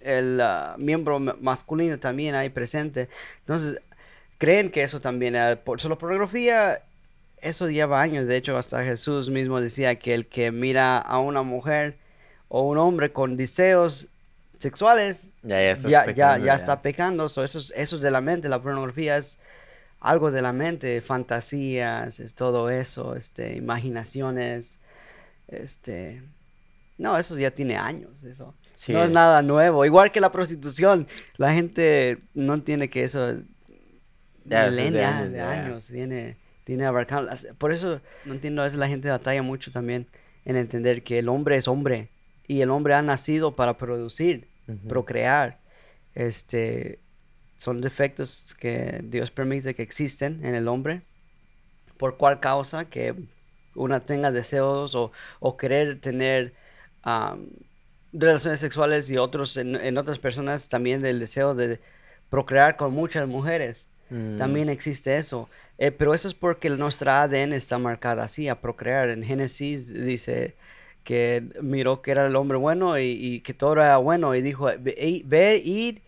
el 0.00 0.40
ah, 0.40 0.76
miembro 0.78 1.18
ma- 1.20 1.36
masculino 1.40 1.98
también 1.98 2.34
ahí 2.34 2.50
presente. 2.50 3.08
Entonces, 3.40 3.80
creen 4.38 4.70
que 4.70 4.82
eso 4.82 5.00
también, 5.00 5.36
ah, 5.36 5.58
por 5.64 5.80
solo 5.80 5.98
pornografía, 5.98 6.82
eso 7.42 7.68
lleva 7.68 8.00
años. 8.00 8.26
De 8.26 8.36
hecho, 8.36 8.56
hasta 8.56 8.84
Jesús 8.84 9.30
mismo 9.30 9.60
decía 9.60 9.98
que 9.98 10.14
el 10.14 10.26
que 10.26 10.50
mira 10.50 10.98
a 10.98 11.18
una 11.18 11.42
mujer 11.42 11.96
o 12.48 12.62
un 12.62 12.78
hombre 12.78 13.12
con 13.12 13.36
deseos 13.36 14.08
sexuales, 14.58 15.18
Ya, 15.42 15.60
ya 15.60 15.70
estás 15.72 15.90
ya, 15.90 16.00
ya, 16.00 16.06
pecando, 16.06 16.46
ya 16.46 16.54
está 16.54 16.82
pecando. 16.82 17.28
So, 17.28 17.44
eso, 17.44 17.58
es, 17.58 17.72
eso 17.76 17.96
es 17.96 18.02
de 18.02 18.10
la 18.10 18.20
mente. 18.20 18.48
La 18.48 18.60
pornografía 18.60 19.16
es 19.16 19.38
algo 20.00 20.30
de 20.30 20.42
la 20.42 20.52
mente, 20.52 21.00
fantasías, 21.00 22.20
es 22.20 22.34
todo 22.34 22.70
eso, 22.70 23.16
este, 23.16 23.56
imaginaciones, 23.56 24.78
este, 25.48 26.22
no, 26.98 27.18
eso 27.18 27.38
ya 27.38 27.50
tiene 27.50 27.76
años, 27.76 28.22
eso. 28.24 28.54
Sí. 28.74 28.92
No 28.92 29.02
es 29.02 29.10
nada 29.10 29.42
nuevo. 29.42 29.84
Igual 29.84 30.12
que 30.12 30.20
la 30.20 30.30
prostitución, 30.30 31.08
la 31.36 31.52
gente 31.52 32.18
no 32.34 32.54
entiende 32.54 32.88
que 32.90 33.02
eso 33.02 33.28
eso 33.28 33.30
es 33.30 33.44
de 34.44 34.70
milenias, 34.70 35.48
años, 35.48 35.86
tiene, 35.88 36.36
tiene 36.68 36.84
abarcado. 36.84 37.30
Por 37.56 37.72
eso 37.72 38.02
no 38.26 38.34
entiendo, 38.34 38.60
a 38.60 38.66
veces 38.66 38.78
la 38.78 38.88
gente 38.88 39.08
batalla 39.08 39.40
mucho 39.42 39.72
también 39.72 40.06
en 40.44 40.54
entender 40.54 41.02
que 41.02 41.18
el 41.18 41.30
hombre 41.30 41.56
es 41.56 41.66
hombre 41.66 42.10
y 42.46 42.60
el 42.60 42.68
hombre 42.68 42.92
ha 42.92 43.00
nacido 43.00 43.56
para 43.56 43.78
producir, 43.78 44.48
procrear. 44.86 45.60
Este, 46.14 46.98
son 47.56 47.80
defectos 47.80 48.54
que 48.60 49.00
Dios 49.02 49.30
permite 49.30 49.74
que 49.74 49.82
existen 49.82 50.44
en 50.44 50.54
el 50.54 50.68
hombre. 50.68 51.00
¿Por 51.96 52.18
cuál 52.18 52.38
causa? 52.38 52.84
Que 52.84 53.14
una 53.74 54.00
tenga 54.00 54.30
deseos 54.30 54.94
o, 54.94 55.10
o 55.40 55.56
querer 55.56 56.02
tener 56.02 56.52
relaciones 58.12 58.60
sexuales 58.60 59.10
y 59.10 59.16
otros 59.16 59.56
en, 59.56 59.74
en 59.74 59.96
otras 59.96 60.18
personas 60.18 60.68
también 60.68 61.00
del 61.00 61.18
deseo 61.18 61.54
de 61.54 61.80
procrear 62.28 62.76
con 62.76 62.92
muchas 62.92 63.26
mujeres. 63.26 63.88
Mm. 64.10 64.36
También 64.38 64.68
existe 64.68 65.16
eso. 65.16 65.48
Eh, 65.78 65.90
pero 65.92 66.14
eso 66.14 66.26
es 66.28 66.34
porque 66.34 66.70
nuestra 66.70 67.22
ADN 67.22 67.52
está 67.52 67.78
marcada 67.78 68.24
así, 68.24 68.48
a 68.48 68.60
procrear. 68.60 69.10
En 69.10 69.22
Génesis 69.22 69.92
dice 69.92 70.54
que 71.04 71.42
miró 71.62 72.02
que 72.02 72.10
era 72.10 72.26
el 72.26 72.36
hombre 72.36 72.58
bueno 72.58 72.98
y, 72.98 73.04
y 73.12 73.40
que 73.40 73.54
todo 73.54 73.74
era 73.74 73.96
bueno 73.98 74.34
y 74.34 74.42
dijo, 74.42 74.68
ve, 74.78 75.62
ir 75.64 76.02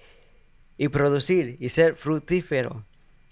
y 0.76 0.88
producir 0.88 1.56
y 1.60 1.68
ser 1.68 1.94
fructífero. 1.94 2.84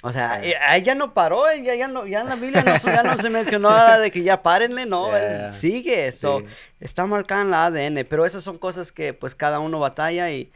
O 0.03 0.13
sea, 0.13 0.35
Ah. 0.35 0.45
eh, 0.47 0.55
ahí 0.65 0.83
ya 0.85 0.95
no 0.95 1.13
paró, 1.13 1.49
eh, 1.51 1.61
ya, 1.63 1.75
ya, 1.75 1.89
no, 1.89 2.07
ya 2.07 2.21
en 2.21 2.29
la 2.29 2.37
Biblia 2.37 2.63
no, 2.63 2.77
ya 2.77 3.03
no 3.03 3.19
se 3.19 3.29
mencionó 3.31 3.69
nada 3.71 3.99
de 3.99 4.13
que 4.13 4.23
ya 4.23 4.41
párenle, 4.45 4.87
no, 4.87 5.15
él 5.17 5.51
sigue 5.51 6.07
eso. 6.07 6.39
Sí. 6.41 6.47
Está 6.81 7.05
marcada 7.05 7.43
en 7.43 7.51
la 7.51 7.67
ADN, 7.67 8.05
pero 8.09 8.25
esas 8.25 8.45
son 8.45 8.59
cosas 8.59 8.93
que 8.93 9.13
pues 9.13 9.35
cada 9.35 9.59
uno 9.59 9.81
batalla 9.81 10.31
y 10.31 10.53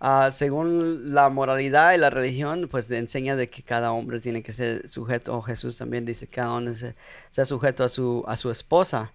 ah, 0.00 0.30
según 0.30 1.14
la 1.14 1.28
moralidad 1.28 1.94
y 1.94 1.98
la 1.98 2.10
religión, 2.10 2.68
pues 2.70 2.90
enseña 2.90 3.36
de 3.36 3.48
que 3.48 3.62
cada 3.62 3.92
hombre 3.92 4.20
tiene 4.20 4.42
que 4.42 4.52
ser 4.52 4.88
sujeto, 4.88 5.36
o 5.36 5.42
Jesús 5.42 5.78
también 5.78 6.04
dice 6.04 6.26
que 6.26 6.36
cada 6.36 6.52
se- 6.76 6.94
sea 7.30 7.44
sujeto 7.44 7.84
a 7.84 7.88
su, 7.88 8.24
a 8.26 8.36
su 8.36 8.50
esposa 8.50 9.12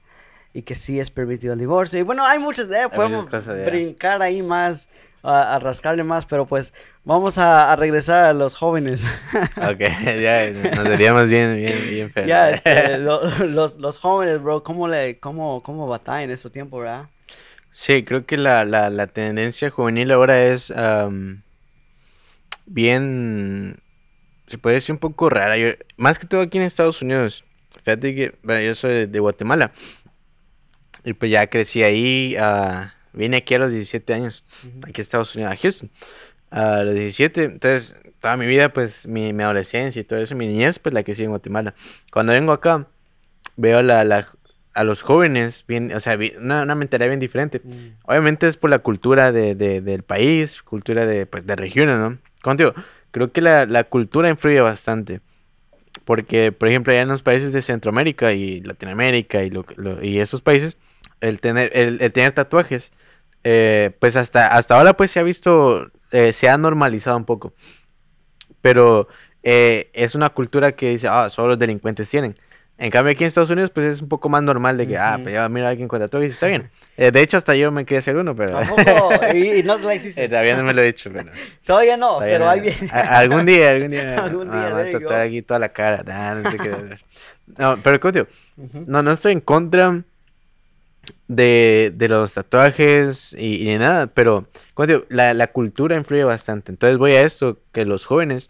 y 0.53 0.63
que 0.63 0.75
sí 0.75 0.99
es 0.99 1.09
permitido 1.09 1.53
el 1.53 1.59
divorcio. 1.59 1.99
Y 1.99 2.01
bueno, 2.03 2.25
hay 2.25 2.39
muchas 2.39 2.67
muchas 2.89 2.97
podemos 2.97 3.25
cosas, 3.25 3.57
ya. 3.57 3.65
brincar 3.65 4.21
ahí 4.21 4.41
más, 4.41 4.89
a, 5.23 5.55
a 5.55 5.59
rascarle 5.59 6.03
más, 6.03 6.25
pero 6.25 6.45
pues 6.45 6.73
vamos 7.05 7.37
a, 7.37 7.71
a 7.71 7.75
regresar 7.75 8.25
a 8.25 8.33
los 8.33 8.55
jóvenes. 8.55 9.03
Ok, 9.57 9.79
ya 10.21 10.49
nos 10.51 10.83
veríamos 10.89 11.29
bien, 11.29 11.55
bien, 11.55 11.79
bien 11.89 12.11
feos. 12.11 12.27
ya, 12.27 12.49
este, 12.49 12.97
lo- 12.97 13.21
los, 13.45 13.77
los 13.77 13.97
jóvenes, 13.97 14.41
bro, 14.41 14.63
¿cómo, 14.63 14.87
le, 14.87 15.19
cómo, 15.19 15.61
cómo 15.63 15.87
batallan 15.87 16.23
en 16.23 16.31
este 16.31 16.49
tiempo, 16.49 16.79
verdad? 16.79 17.05
Sí, 17.71 18.03
creo 18.03 18.25
que 18.25 18.37
la, 18.37 18.65
la, 18.65 18.89
la 18.89 19.07
tendencia 19.07 19.69
juvenil 19.69 20.11
ahora 20.11 20.43
es 20.43 20.71
am, 20.71 21.41
bien, 22.65 23.77
se 24.47 24.57
puede 24.57 24.75
decir 24.75 24.93
un 24.93 24.99
poco 24.99 25.29
rara. 25.29 25.57
Yo, 25.57 25.69
más 25.97 26.19
que 26.19 26.27
todo 26.27 26.41
aquí 26.41 26.57
en 26.57 26.63
Estados 26.65 27.01
Unidos. 27.01 27.45
Fíjate 27.83 28.15
que 28.15 28.35
bueno, 28.43 28.61
yo 28.61 28.75
soy 28.75 28.91
de, 28.91 29.07
de 29.07 29.19
Guatemala. 29.19 29.71
Y 31.03 31.13
pues 31.13 31.31
ya 31.31 31.47
crecí 31.47 31.83
ahí. 31.83 32.35
ah, 32.39 32.93
vine 33.13 33.37
aquí 33.37 33.55
a 33.55 33.59
los 33.59 33.71
17 33.71 34.13
años. 34.13 34.43
Aquí 34.87 35.01
a 35.01 35.03
Estados 35.03 35.35
Unidos, 35.35 35.53
a 35.53 35.57
Houston. 35.57 35.89
A 36.51 36.83
los 36.83 36.93
17. 36.95 37.45
Entonces, 37.45 37.95
toda 38.19 38.37
mi 38.37 38.45
vida, 38.45 38.73
pues 38.73 39.07
mi, 39.07 39.33
mi 39.33 39.43
adolescencia 39.43 39.99
y 40.01 40.03
todo 40.03 40.19
eso, 40.19 40.35
mi 40.35 40.47
niñez, 40.47 40.79
pues 40.79 40.93
la 40.93 41.03
que 41.03 41.13
en 41.13 41.29
Guatemala. 41.29 41.73
Cuando 42.11 42.33
vengo 42.33 42.51
acá, 42.51 42.87
veo 43.57 43.81
la, 43.81 44.03
la- 44.03 44.29
a 44.73 44.83
los 44.83 45.01
jóvenes, 45.01 45.65
bien, 45.67 45.93
o 45.93 45.99
sea, 45.99 46.15
bien- 46.15 46.33
una, 46.39 46.63
una 46.63 46.75
mentalidad 46.75 47.09
bien 47.09 47.19
diferente. 47.19 47.61
Mm. 47.63 47.71
Obviamente 48.05 48.47
es 48.47 48.57
por 48.57 48.69
la 48.69 48.79
cultura 48.79 49.31
de, 49.31 49.55
de- 49.55 49.81
del 49.81 50.03
país, 50.03 50.61
cultura 50.63 51.05
de, 51.05 51.25
pues, 51.25 51.45
de 51.45 51.55
regiones, 51.55 51.97
¿no? 51.97 52.17
Como 52.41 52.55
digo, 52.55 52.73
creo 53.11 53.31
que 53.31 53.41
la, 53.41 53.65
la 53.65 53.83
cultura 53.83 54.29
influye 54.29 54.61
bastante. 54.61 55.19
Porque, 56.05 56.51
por 56.51 56.67
ejemplo, 56.69 56.91
allá 56.93 57.01
en 57.01 57.09
los 57.09 57.21
países 57.21 57.53
de 57.53 57.61
Centroamérica 57.61 58.31
y 58.33 58.61
Latinoamérica 58.61 59.43
y, 59.43 59.49
lo, 59.49 59.65
lo- 59.75 60.03
y 60.03 60.19
esos 60.19 60.41
países, 60.41 60.77
el 61.19 61.39
tener, 61.39 61.69
el, 61.75 62.01
el 62.01 62.11
tener 62.11 62.31
tatuajes, 62.31 62.91
eh, 63.43 63.91
pues 63.99 64.15
hasta, 64.15 64.47
hasta 64.55 64.77
ahora 64.77 64.93
pues 64.93 65.11
se 65.11 65.19
ha 65.19 65.23
visto, 65.23 65.91
eh, 66.11 66.31
se 66.33 66.47
ha 66.49 66.57
normalizado 66.57 67.17
un 67.17 67.25
poco. 67.25 67.53
Pero 68.61 69.07
eh, 69.43 69.89
es 69.93 70.15
una 70.15 70.29
cultura 70.29 70.73
que 70.73 70.89
dice, 70.91 71.07
ah, 71.09 71.29
solo 71.29 71.49
los 71.49 71.59
delincuentes 71.59 72.09
tienen. 72.09 72.37
En 72.81 72.89
cambio 72.89 73.11
aquí 73.11 73.23
en 73.23 73.27
Estados 73.27 73.51
Unidos 73.51 73.69
pues 73.69 73.85
es 73.85 74.01
un 74.01 74.09
poco 74.09 74.27
más 74.27 74.41
normal 74.41 74.75
de 74.75 74.87
que, 74.87 74.97
ah, 74.97 75.19
pues 75.21 75.35
ya 75.35 75.47
mira 75.49 75.67
a 75.67 75.69
alguien 75.69 75.87
con 75.87 75.99
tatuajes 75.99 76.31
y 76.31 76.33
está 76.33 76.47
bien. 76.47 76.71
Eh, 76.97 77.11
de 77.11 77.21
hecho 77.21 77.37
hasta 77.37 77.53
yo 77.53 77.71
me 77.71 77.85
quería 77.85 77.99
hacer 77.99 78.15
uno, 78.15 78.35
pero... 78.35 78.59
¿Y, 79.35 79.59
y 79.59 79.63
no 79.63 79.77
la 79.77 79.93
hiciste? 79.93 80.23
Eh, 80.23 80.27
todavía 80.27 80.57
no 80.57 80.63
me 80.63 80.73
lo 80.73 80.81
he 80.81 80.85
dicho, 80.85 81.11
pero... 81.13 81.29
Todavía 81.63 81.95
no, 81.95 82.15
todavía 82.15 82.33
pero 82.33 82.45
no. 82.45 82.49
ahí 82.49 82.59
viene. 82.61 82.89
A- 82.91 83.19
algún 83.19 83.45
día, 83.45 83.69
algún 83.69 83.91
día. 83.91 84.15
Algún 84.25 84.49
ah, 84.49 84.53
día, 84.53 84.63
me 84.65 84.71
voy 84.71 84.81
a 84.81 84.83
there 84.85 84.93
you 84.93 84.99
tatuar 84.99 85.21
aquí 85.21 85.41
toda 85.43 85.59
la 85.59 85.69
cara. 85.69 86.03
Nah, 86.03 86.33
no. 86.33 87.75
No, 87.75 87.83
pero 87.83 87.99
Ujú. 88.57 88.83
no, 88.87 89.03
no 89.03 89.11
estoy 89.11 89.33
en 89.33 89.41
contra 89.41 90.03
de, 91.27 91.93
de 91.95 92.07
los 92.07 92.33
tatuajes 92.33 93.35
y, 93.37 93.77
nada, 93.77 94.07
pero 94.07 94.47
digo, 94.87 95.05
la, 95.09 95.35
la 95.35 95.51
cultura 95.51 95.95
influye 95.95 96.23
bastante. 96.23 96.71
Entonces 96.71 96.97
voy 96.97 97.11
a 97.11 97.21
esto, 97.21 97.59
que 97.71 97.85
los 97.85 98.07
jóvenes, 98.07 98.49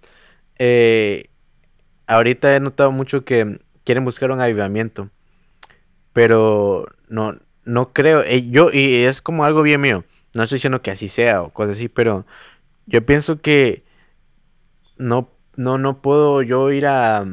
eh, 0.57 1.25
ahorita 2.07 2.55
he 2.55 2.61
notado 2.61 2.93
mucho 2.93 3.25
que 3.25 3.59
quieren 3.83 4.05
buscar 4.05 4.31
un 4.31 4.41
avivamiento, 4.41 5.09
pero 6.13 6.87
no, 7.09 7.37
no 7.65 7.93
creo, 7.93 8.23
eh, 8.23 8.49
yo, 8.49 8.69
y 8.71 9.03
es 9.03 9.21
como 9.21 9.45
algo 9.45 9.61
bien 9.61 9.81
mío, 9.81 10.03
no 10.33 10.43
estoy 10.43 10.57
diciendo 10.57 10.81
que 10.81 10.91
así 10.91 11.09
sea 11.09 11.41
o 11.41 11.49
cosas 11.49 11.77
así, 11.77 11.89
pero 11.89 12.25
yo 12.85 13.05
pienso 13.05 13.41
que 13.41 13.83
no, 14.97 15.29
no, 15.55 15.77
no 15.77 16.01
puedo 16.01 16.41
yo 16.41 16.71
ir 16.71 16.85
a, 16.85 17.25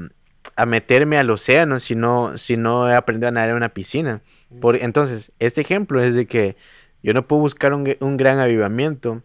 a 0.56 0.66
meterme 0.66 1.18
al 1.18 1.30
océano 1.30 1.80
si 1.80 1.94
no, 1.94 2.36
si 2.38 2.56
no 2.56 2.88
he 2.88 2.94
aprendido 2.94 3.28
a 3.28 3.32
nadar 3.32 3.50
en 3.50 3.56
una 3.56 3.68
piscina. 3.68 4.22
Por, 4.60 4.76
entonces, 4.76 5.32
este 5.38 5.60
ejemplo 5.60 6.02
es 6.02 6.14
de 6.14 6.26
que 6.26 6.56
yo 7.02 7.14
no 7.14 7.26
puedo 7.26 7.42
buscar 7.42 7.74
un, 7.74 7.96
un 8.00 8.16
gran 8.16 8.38
avivamiento 8.38 9.22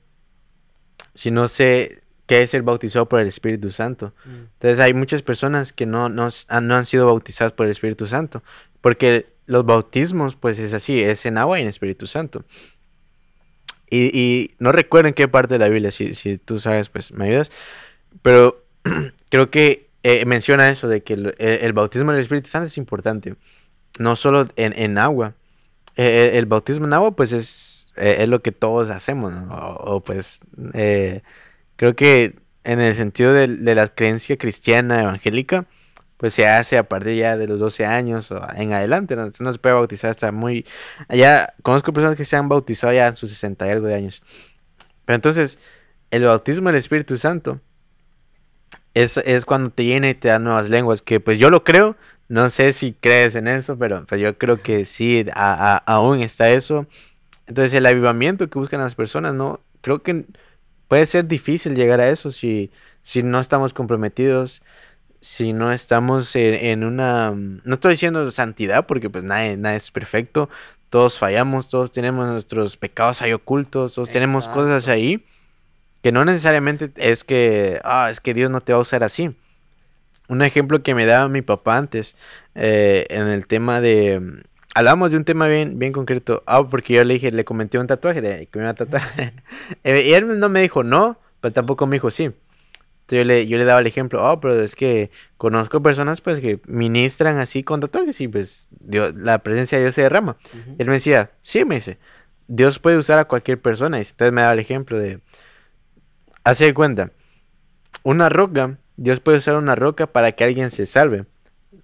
si 1.15 1.31
no 1.31 1.47
sé 1.47 2.02
qué 2.25 2.41
es 2.43 2.49
ser 2.51 2.61
bautizado 2.63 3.07
por 3.07 3.19
el 3.19 3.27
Espíritu 3.27 3.71
Santo. 3.71 4.13
Mm. 4.25 4.29
Entonces 4.53 4.79
hay 4.79 4.93
muchas 4.93 5.21
personas 5.21 5.73
que 5.73 5.85
no, 5.85 6.09
no, 6.09 6.29
han, 6.47 6.67
no 6.67 6.75
han 6.75 6.85
sido 6.85 7.05
bautizadas 7.07 7.53
por 7.53 7.65
el 7.65 7.71
Espíritu 7.71 8.05
Santo, 8.07 8.43
porque 8.81 9.27
los 9.45 9.65
bautismos 9.65 10.35
pues 10.35 10.59
es 10.59 10.73
así, 10.73 11.01
es 11.01 11.25
en 11.25 11.37
agua 11.37 11.59
y 11.59 11.63
en 11.63 11.67
Espíritu 11.67 12.07
Santo. 12.07 12.45
Y, 13.89 14.17
y 14.17 14.51
no 14.59 14.71
recuerdo 14.71 15.09
en 15.09 15.13
qué 15.13 15.27
parte 15.27 15.55
de 15.55 15.59
la 15.59 15.69
Biblia, 15.69 15.91
si, 15.91 16.13
si 16.15 16.37
tú 16.37 16.57
sabes 16.59 16.89
pues 16.89 17.11
me 17.11 17.25
ayudas, 17.25 17.51
pero 18.21 18.63
creo 19.29 19.51
que 19.51 19.89
eh, 20.03 20.25
menciona 20.25 20.69
eso 20.69 20.87
de 20.87 21.03
que 21.03 21.13
el, 21.13 21.35
el- 21.37 21.59
el 21.61 21.73
bautismo 21.73 22.11
del 22.11 22.21
Espíritu 22.21 22.49
Santo 22.49 22.67
es 22.67 22.77
importante, 22.77 23.35
no 23.99 24.15
solo 24.15 24.47
en, 24.55 24.73
en 24.77 24.97
agua. 24.97 25.35
Eh, 25.95 26.29
el, 26.31 26.37
el 26.39 26.45
bautismo 26.47 26.85
en 26.87 26.93
agua 26.93 27.15
pues 27.15 27.31
es, 27.33 27.91
eh, 27.95 28.17
es 28.19 28.29
lo 28.29 28.41
que 28.41 28.51
todos 28.51 28.89
hacemos, 28.89 29.33
¿no? 29.33 29.53
O, 29.53 29.95
o, 29.97 29.99
pues 30.03 30.39
eh, 30.73 31.21
creo 31.83 31.95
que 31.97 32.35
en 32.63 32.79
el 32.79 32.95
sentido 32.95 33.33
de, 33.33 33.47
de 33.47 33.75
la 33.75 33.89
creencia 33.89 34.37
cristiana 34.37 35.01
evangélica, 35.01 35.65
pues 36.17 36.33
se 36.33 36.47
hace 36.47 36.77
a 36.77 36.87
partir 36.87 37.17
ya 37.17 37.35
de 37.35 37.45
los 37.45 37.59
12 37.59 37.85
años 37.85 38.31
o 38.31 38.41
en 38.55 38.71
adelante, 38.71 39.17
¿no? 39.17 39.29
se 39.31 39.59
puede 39.59 39.75
bautizar 39.75 40.09
hasta 40.11 40.31
muy... 40.31 40.65
Allá 41.09 41.53
conozco 41.61 41.91
personas 41.91 42.15
que 42.17 42.23
se 42.23 42.37
han 42.37 42.47
bautizado 42.47 42.93
ya 42.93 43.07
en 43.07 43.17
sus 43.17 43.31
60 43.31 43.67
y 43.67 43.71
algo 43.71 43.87
de 43.87 43.95
años. 43.95 44.21
Pero 45.05 45.15
entonces, 45.15 45.59
el 46.11 46.23
bautismo 46.25 46.69
del 46.69 46.77
Espíritu 46.77 47.17
Santo 47.17 47.59
es, 48.93 49.17
es 49.17 49.45
cuando 49.45 49.69
te 49.71 49.85
llena 49.85 50.09
y 50.09 50.13
te 50.15 50.29
da 50.29 50.39
nuevas 50.39 50.69
lenguas, 50.69 51.01
que 51.01 51.19
pues 51.19 51.39
yo 51.39 51.49
lo 51.49 51.63
creo, 51.63 51.95
no 52.29 52.49
sé 52.49 52.73
si 52.73 52.93
crees 52.93 53.35
en 53.35 53.47
eso, 53.47 53.77
pero 53.77 54.05
pues, 54.05 54.21
yo 54.21 54.37
creo 54.37 54.61
que 54.61 54.85
sí, 54.85 55.25
a- 55.33 55.73
a- 55.75 55.77
aún 55.77 56.21
está 56.21 56.49
eso. 56.51 56.85
Entonces 57.47 57.73
el 57.73 57.85
avivamiento 57.85 58.49
que 58.49 58.59
buscan 58.59 58.81
las 58.81 58.95
personas, 58.95 59.33
¿no? 59.33 59.61
Creo 59.81 60.03
que 60.03 60.25
puede 60.87 61.05
ser 61.05 61.27
difícil 61.27 61.75
llegar 61.75 61.99
a 62.01 62.09
eso 62.09 62.31
si, 62.31 62.71
si 63.01 63.23
no 63.23 63.39
estamos 63.39 63.73
comprometidos, 63.73 64.61
si 65.21 65.53
no 65.53 65.71
estamos 65.71 66.35
en, 66.35 66.53
en 66.53 66.83
una... 66.83 67.31
No 67.31 67.75
estoy 67.75 67.93
diciendo 67.93 68.29
santidad 68.31 68.85
porque 68.87 69.09
pues 69.09 69.23
nadie, 69.23 69.57
nadie 69.57 69.77
es 69.77 69.91
perfecto, 69.91 70.49
todos 70.89 71.17
fallamos, 71.17 71.69
todos 71.69 71.91
tenemos 71.91 72.27
nuestros 72.27 72.77
pecados 72.77 73.21
ahí 73.21 73.33
ocultos, 73.33 73.95
todos 73.95 74.09
tenemos 74.11 74.47
cosas 74.47 74.87
ahí 74.87 75.25
que 76.03 76.11
no 76.11 76.25
necesariamente 76.25 76.91
es 76.97 77.23
que, 77.23 77.79
ah, 77.85 78.09
es 78.11 78.19
que 78.19 78.33
Dios 78.33 78.51
no 78.51 78.61
te 78.61 78.73
va 78.73 78.79
a 78.79 78.81
usar 78.81 79.03
así. 79.03 79.33
Un 80.27 80.41
ejemplo 80.41 80.83
que 80.83 80.93
me 80.93 81.05
daba 81.05 81.29
mi 81.29 81.41
papá 81.41 81.77
antes 81.77 82.17
eh, 82.55 83.05
en 83.09 83.27
el 83.27 83.47
tema 83.47 83.79
de... 83.79 84.43
Hablamos 84.75 85.11
de 85.11 85.17
un 85.17 85.25
tema 85.25 85.47
bien, 85.47 85.77
bien 85.77 85.91
concreto. 85.91 86.43
Ah, 86.47 86.67
porque 86.67 86.93
yo 86.93 87.03
le 87.03 87.15
dije, 87.15 87.31
le 87.31 87.45
comenté 87.45 87.77
un 87.77 87.87
tatuaje 87.87 88.21
de 88.21 88.47
que 88.47 88.59
me 88.59 88.65
iba 88.65 88.71
a 88.71 88.75
tatuar. 88.75 89.03
Eh, 89.83 90.05
y 90.07 90.13
él 90.13 90.39
no 90.39 90.49
me 90.49 90.61
dijo 90.61 90.83
no, 90.83 91.17
pero 91.41 91.53
tampoco 91.53 91.85
me 91.87 91.97
dijo 91.97 92.11
sí. 92.11 92.23
Entonces 92.23 93.19
yo 93.19 93.23
le, 93.25 93.47
yo 93.47 93.57
le 93.57 93.65
daba 93.65 93.81
el 93.81 93.87
ejemplo, 93.87 94.23
oh, 94.23 94.39
pero 94.39 94.59
es 94.61 94.75
que 94.75 95.11
conozco 95.37 95.81
personas 95.83 96.21
pues 96.21 96.39
que 96.39 96.61
ministran 96.67 97.37
así 97.37 97.63
con 97.63 97.81
tatuajes 97.81 98.19
y 98.21 98.27
pues 98.27 98.67
Dios, 98.71 99.13
la 99.15 99.39
presencia 99.39 99.77
de 99.77 99.85
Dios 99.85 99.95
se 99.95 100.03
derrama. 100.03 100.37
Ujú. 100.53 100.75
Él 100.79 100.87
me 100.87 100.93
decía, 100.93 101.31
sí, 101.41 101.65
me 101.65 101.75
dice, 101.75 101.97
Dios 102.47 102.79
puede 102.79 102.97
usar 102.97 103.19
a 103.19 103.25
cualquier 103.25 103.61
persona. 103.61 103.97
Y 103.97 104.01
entonces 104.01 104.31
me 104.31 104.41
daba 104.41 104.53
el 104.53 104.59
ejemplo 104.59 104.97
de, 104.97 105.19
hace 106.43 106.65
de 106.65 106.73
cuenta, 106.73 107.11
una 108.03 108.29
roca, 108.29 108.77
Dios 108.95 109.19
puede 109.19 109.39
usar 109.39 109.57
una 109.57 109.75
roca 109.75 110.07
para 110.07 110.31
que 110.31 110.43
alguien 110.43 110.69
se 110.69 110.85
salve. 110.85 111.25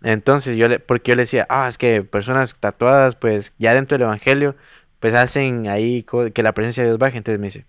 Entonces 0.04 0.58
yo 0.58 0.68
le, 0.68 0.80
porque 0.80 1.12
yo 1.12 1.16
le 1.16 1.24
decía, 1.24 1.46
ah, 1.50 1.68
es 1.68 1.78
que 1.78 2.04
personas 2.04 2.56
tatuadas, 2.60 3.16
pues 3.16 3.54
ya 3.58 3.74
dentro 3.74 3.98
del 3.98 4.04
evangelio, 4.06 4.56
pues 5.00 5.14
hacen 5.14 5.68
ahí 5.68 6.06
que 6.34 6.44
la 6.44 6.54
presencia 6.54 6.84
de 6.84 6.90
Dios 6.90 7.00
baje. 7.00 7.18
Entonces 7.18 7.40
me 7.40 7.48
dice, 7.48 7.66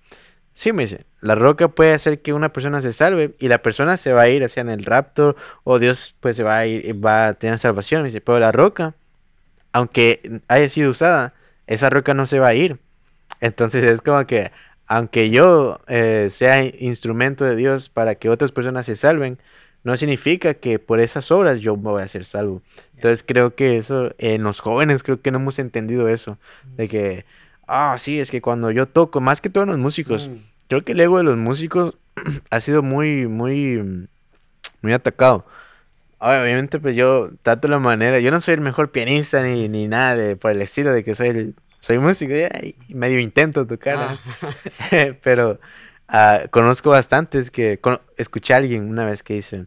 sí, 0.52 0.72
me 0.72 0.84
dice, 0.84 1.04
la 1.20 1.34
roca 1.34 1.68
puede 1.68 1.94
hacer 1.94 2.22
que 2.22 2.32
una 2.32 2.52
persona 2.52 2.80
se 2.80 2.92
salve 2.92 3.34
y 3.38 3.48
la 3.48 3.62
persona 3.62 3.96
se 3.96 4.12
va 4.12 4.22
a 4.22 4.28
ir 4.28 4.44
hacia 4.44 4.60
en 4.60 4.70
el 4.70 4.84
rapto 4.84 5.36
o 5.64 5.78
Dios 5.78 6.14
pues 6.20 6.36
se 6.36 6.42
va 6.42 6.58
a 6.58 6.66
ir, 6.66 7.04
va 7.04 7.28
a 7.28 7.34
tener 7.34 7.58
salvación. 7.58 8.02
Me 8.02 8.08
dice, 8.08 8.20
pero 8.20 8.38
la 8.38 8.52
roca, 8.52 8.94
aunque 9.72 10.40
haya 10.48 10.68
sido 10.68 10.90
usada, 10.90 11.34
esa 11.66 11.90
roca 11.90 12.14
no 12.14 12.26
se 12.26 12.40
va 12.40 12.48
a 12.48 12.54
ir. 12.54 12.78
Entonces 13.40 13.84
es 13.84 14.02
como 14.02 14.26
que, 14.26 14.52
aunque 14.86 15.30
yo 15.30 15.80
eh, 15.86 16.28
sea 16.30 16.64
instrumento 16.64 17.44
de 17.44 17.56
Dios 17.56 17.88
para 17.88 18.16
que 18.16 18.28
otras 18.28 18.52
personas 18.52 18.86
se 18.86 18.96
salven, 18.96 19.38
no 19.84 19.96
significa 19.96 20.54
que 20.54 20.78
por 20.78 21.00
esas 21.00 21.30
obras 21.30 21.60
yo 21.60 21.76
me 21.76 21.90
voy 21.90 22.02
a 22.02 22.08
ser 22.08 22.24
salvo. 22.24 22.62
Entonces 22.94 23.24
creo 23.26 23.54
que 23.54 23.76
eso, 23.78 24.12
en 24.18 24.42
los 24.42 24.60
jóvenes 24.60 25.02
creo 25.02 25.20
que 25.20 25.30
no 25.30 25.38
hemos 25.38 25.58
entendido 25.58 26.08
eso, 26.08 26.38
de 26.76 26.88
que, 26.88 27.24
ah, 27.66 27.96
sí, 27.98 28.20
es 28.20 28.30
que 28.30 28.40
cuando 28.42 28.70
yo 28.70 28.86
toco, 28.86 29.20
más 29.20 29.40
que 29.40 29.48
todos 29.50 29.66
los 29.66 29.78
músicos, 29.78 30.28
Mm. 30.28 30.34
creo 30.68 30.84
que 30.84 30.92
el 30.92 31.00
ego 31.00 31.18
de 31.18 31.24
los 31.24 31.36
músicos 31.38 31.94
ha 32.50 32.60
sido 32.60 32.82
muy, 32.82 33.26
muy, 33.26 34.06
muy 34.82 34.92
atacado. 34.92 35.46
Obviamente, 36.18 36.78
pues 36.78 36.94
yo 36.94 37.30
trato 37.42 37.66
la 37.68 37.78
manera, 37.78 38.20
yo 38.20 38.30
no 38.30 38.42
soy 38.42 38.54
el 38.54 38.60
mejor 38.60 38.90
pianista 38.90 39.42
ni, 39.42 39.68
ni 39.70 39.88
nada 39.88 40.16
de, 40.16 40.36
por 40.36 40.50
el 40.50 40.60
estilo 40.60 40.92
de 40.92 41.02
que 41.02 41.14
soy 41.14 41.28
el- 41.28 41.54
soy 41.78 41.98
músico, 41.98 42.34
y 42.88 42.94
medio 42.94 43.18
intento 43.20 43.66
tocar. 43.66 43.96
Ah. 43.98 44.18
pero 45.22 45.58
ah, 46.10 46.42
conozco 46.50 46.90
bastantes 46.90 47.50
que 47.50 47.80
cono- 47.80 48.00
escuché 48.18 48.54
a 48.54 48.58
alguien 48.58 48.88
una 48.90 49.04
vez 49.04 49.22
que 49.22 49.34
dice, 49.34 49.66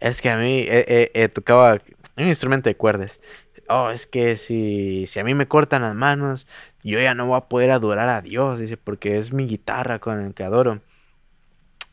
es 0.00 0.22
que 0.22 0.30
a 0.30 0.38
mí 0.38 0.60
eh, 0.60 0.86
eh, 0.88 1.12
eh, 1.14 1.28
tocaba 1.28 1.78
un 2.16 2.28
instrumento 2.28 2.68
de 2.70 2.76
cuerdas. 2.76 3.20
Oh, 3.68 3.90
es 3.90 4.06
que 4.06 4.36
si, 4.38 5.06
si 5.08 5.20
a 5.20 5.24
mí 5.24 5.34
me 5.34 5.48
cortan 5.48 5.82
las 5.82 5.94
manos, 5.94 6.48
yo 6.84 7.00
ya 7.00 7.14
no 7.14 7.26
voy 7.28 7.38
a 7.38 7.42
poder 7.48 7.70
adorar 7.72 8.08
a 8.10 8.22
Dios, 8.22 8.60
dice, 8.60 8.76
porque 8.78 9.18
es 9.18 9.32
mi 9.32 9.46
guitarra 9.46 9.98
con 10.00 10.20
el 10.20 10.34
que 10.34 10.44
adoro. 10.44 10.82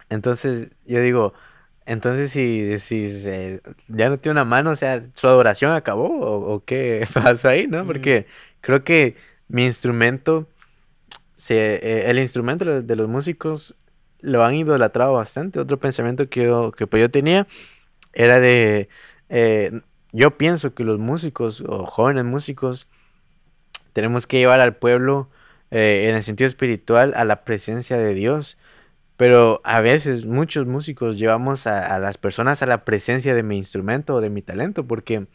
Entonces 0.09 0.69
yo 0.85 1.01
digo, 1.01 1.33
entonces 1.85 2.31
si, 2.31 2.79
si 2.79 3.09
se- 3.09 3.61
ya 3.87 4.09
no 4.09 4.19
tiene 4.19 4.33
una 4.33 4.45
mano, 4.45 4.71
o 4.71 4.75
sea, 4.75 5.03
su 5.13 5.27
adoración 5.27 5.71
acabó 5.73 6.07
o, 6.07 6.53
o 6.55 6.65
qué 6.65 7.07
pasó 7.13 7.49
ahí, 7.49 7.67
¿no? 7.67 7.85
Porque 7.85 8.25
creo 8.61 8.83
que 8.83 9.15
mi 9.47 9.65
instrumento, 9.65 10.47
se, 11.39 11.75
eh, 11.75 12.09
el 12.11 12.19
instrumento 12.19 12.65
de 12.83 12.95
los- 12.95 13.07
músicos 13.09 13.77
lo 14.21 14.43
han 14.43 14.55
idolatrado 14.55 15.13
bastante. 15.13 15.59
Otro 15.59 15.79
pensamiento 15.79 16.29
que 16.29 16.43
yo, 16.45 16.71
que 16.71 16.87
pues 16.87 17.01
yo 17.01 17.11
tenía 17.11 17.47
era 18.13 18.39
de, 18.39 18.89
eh, 19.29 19.81
yo 20.13 20.37
pienso 20.37 20.73
que 20.75 20.83
los 20.85 20.99
músicos 20.99 21.61
o 21.67 21.85
jóvenes 21.85 22.25
músicos 22.25 22.87
tenemos 23.93 24.27
que 24.27 24.37
llevar 24.37 24.59
al 24.59 24.75
pueblo 24.75 25.29
eh, 25.71 26.07
en 26.09 26.15
el 26.15 26.23
sentido 26.23 26.47
espiritual 26.47 27.13
a 27.15 27.23
la 27.25 27.43
presencia 27.43 27.97
de 27.97 28.13
Dios. 28.13 28.57
Pero 29.17 29.61
a 29.65 29.81
veces 29.81 30.25
muchos 30.25 30.67
músicos 30.67 31.17
llevamos 31.19 31.67
a, 31.67 31.95
a 31.95 31.99
las 31.99 32.17
personas 32.17 32.63
a 32.63 32.67
la 32.67 32.85
presencia 32.85 33.35
de 33.35 33.43
mi 33.43 33.57
instrumento 33.57 34.15
o 34.15 34.21
de 34.21 34.29
mi 34.31 34.41
talento 34.43 34.87
porque 34.87 35.27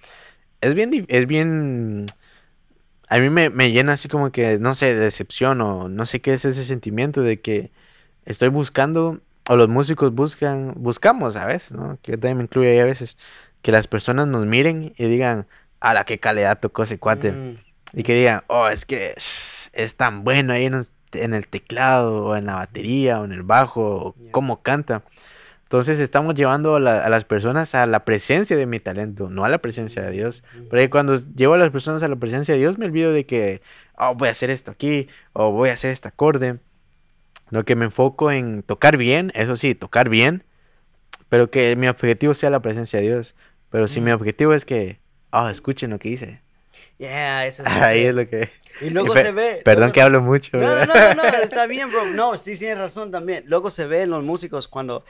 es 0.61 0.74
bien, 0.74 1.07
es 1.09 1.26
bien, 1.26 2.07
a 3.09 3.18
mí 3.18 3.30
me, 3.30 3.50
me 3.50 3.70
llena 3.72 3.94
así 3.94 4.09
como 4.09 4.32
que, 4.32 4.59
no 4.59 4.74
sé, 4.74 4.94
decepción 4.94 5.61
o 5.61 5.88
no 5.88 6.07
sé 6.07 6.20
qué 6.20 6.34
es 6.34 6.44
ese 6.44 6.64
sentimiento 6.64 7.22
de 7.22 7.40
que 7.40 7.70
estoy 8.24 8.48
buscando, 8.48 9.20
o 9.48 9.57
los 9.57 9.68
músicos 9.68 10.14
buscan, 10.14 10.72
buscamos 10.76 11.36
a 11.36 11.44
veces, 11.44 11.72
¿no? 11.72 11.98
Que 12.02 12.12
yo 12.12 12.18
también 12.18 12.38
me 12.38 12.42
incluyo 12.44 12.70
ahí 12.70 12.78
a 12.78 12.84
veces, 12.84 13.16
que 13.62 13.72
las 13.72 13.86
personas 13.86 14.26
nos 14.26 14.46
miren 14.46 14.94
y 14.96 15.05
digan, 15.07 15.46
a 15.80 15.92
la 15.92 16.05
qué 16.05 16.18
calidad 16.18 16.61
tocó 16.61 16.84
ese 16.84 16.98
cuate. 16.98 17.32
Mm, 17.32 17.57
Y 17.92 18.02
que 18.02 18.14
digan, 18.14 18.42
oh, 18.46 18.68
es 18.68 18.86
que 18.86 19.14
es 19.16 19.96
tan 19.96 20.24
bueno 20.24 20.52
ahí 20.52 20.64
en, 20.64 21.34
el 21.34 21.46
teclado, 21.46 22.26
o 22.26 22.36
en 22.36 22.46
la 22.46 22.55
batería, 22.55 23.20
o 23.20 23.24
en 23.24 23.32
el 23.32 23.42
bajo, 23.42 23.82
o 23.82 24.14
cómo 24.30 24.62
canta. 24.62 25.02
Entonces 25.75 25.99
estamos 25.99 26.37
llevando 26.37 26.77
a, 26.77 26.79
la- 26.79 27.01
a 27.01 27.09
las 27.09 27.25
personas 27.25 27.75
a 27.75 27.85
la 27.87 28.05
presencia 28.05 28.57
de 28.57 28.64
mi 28.64 28.79
talento, 28.79 29.29
no 29.29 29.45
a 29.45 29.49
la 29.49 29.59
presencia 29.59 30.03
de 30.03 30.12
Dios. 30.12 30.45
Porque 30.70 30.89
cuando 30.89 31.16
llevo 31.35 31.55
a 31.55 31.59
las 31.59 31.70
personas 31.70 32.05
a 32.05 32.09
la 32.09 32.14
presencia 32.14 32.55
de 32.55 32.61
Dios, 32.61 32.79
me 32.79 32.87
olvido 32.87 33.12
de 33.12 33.27
que, 33.27 33.61
oh, 33.99 34.14
voy 34.14 34.29
a 34.29 34.31
hacer 34.31 34.51
esto 34.51 34.70
aquí, 34.70 35.09
o 35.33 35.51
voy 35.51 35.70
a 35.70 35.72
hacer 35.72 35.91
este 35.91 36.07
acorde. 36.07 36.61
Lo 37.51 37.64
que 37.64 37.75
me 37.75 37.87
enfoco 37.87 38.31
en 38.31 38.62
tocar 38.62 38.97
bien, 38.97 39.33
eso 39.35 39.57
sí, 39.57 39.75
tocar 39.75 40.09
bien, 40.09 40.45
pero 41.29 41.51
que 41.51 41.75
mi 41.75 41.89
objetivo 41.89 42.35
sea 42.35 42.51
la 42.51 42.62
presencia 42.62 43.01
de 43.01 43.07
Dios. 43.07 43.35
Pero 43.70 43.89
si 43.89 44.01
mi 44.01 44.12
objetivo 44.12 44.55
es 44.55 44.64
que, 44.64 45.01
oh, 45.33 45.49
escuchen 45.49 45.91
lo 45.91 45.99
que 45.99 46.09
hice. 46.11 46.41
Yeah, 46.99 47.47
eso 47.47 47.62
es 47.62 47.68
Ahí 47.72 48.05
es 48.07 48.14
lo 48.14 48.27
que... 48.29 48.49
Y 48.81 48.91
luego 48.91 49.14
Pe- 49.14 49.22
se 49.25 49.33
ve. 49.33 49.62
Perdón 49.64 49.81
luego 49.81 49.93
que 49.95 50.03
hablo 50.03 50.20
mucho. 50.22 50.57
No, 50.59 50.85
no, 50.87 50.95
no, 50.95 51.14
no, 51.14 51.22
está 51.43 51.66
bien, 51.66 51.91
bro. 51.91 52.07
No, 52.07 52.37
sí, 52.37 52.57
tienes 52.57 52.79
razón 52.79 53.11
también. 53.11 53.45
Luego 53.47 53.70
se 53.70 53.87
ve 53.87 54.03
en 54.03 54.11
los 54.11 54.22
músicos 54.25 54.66
cuando 54.68 55.05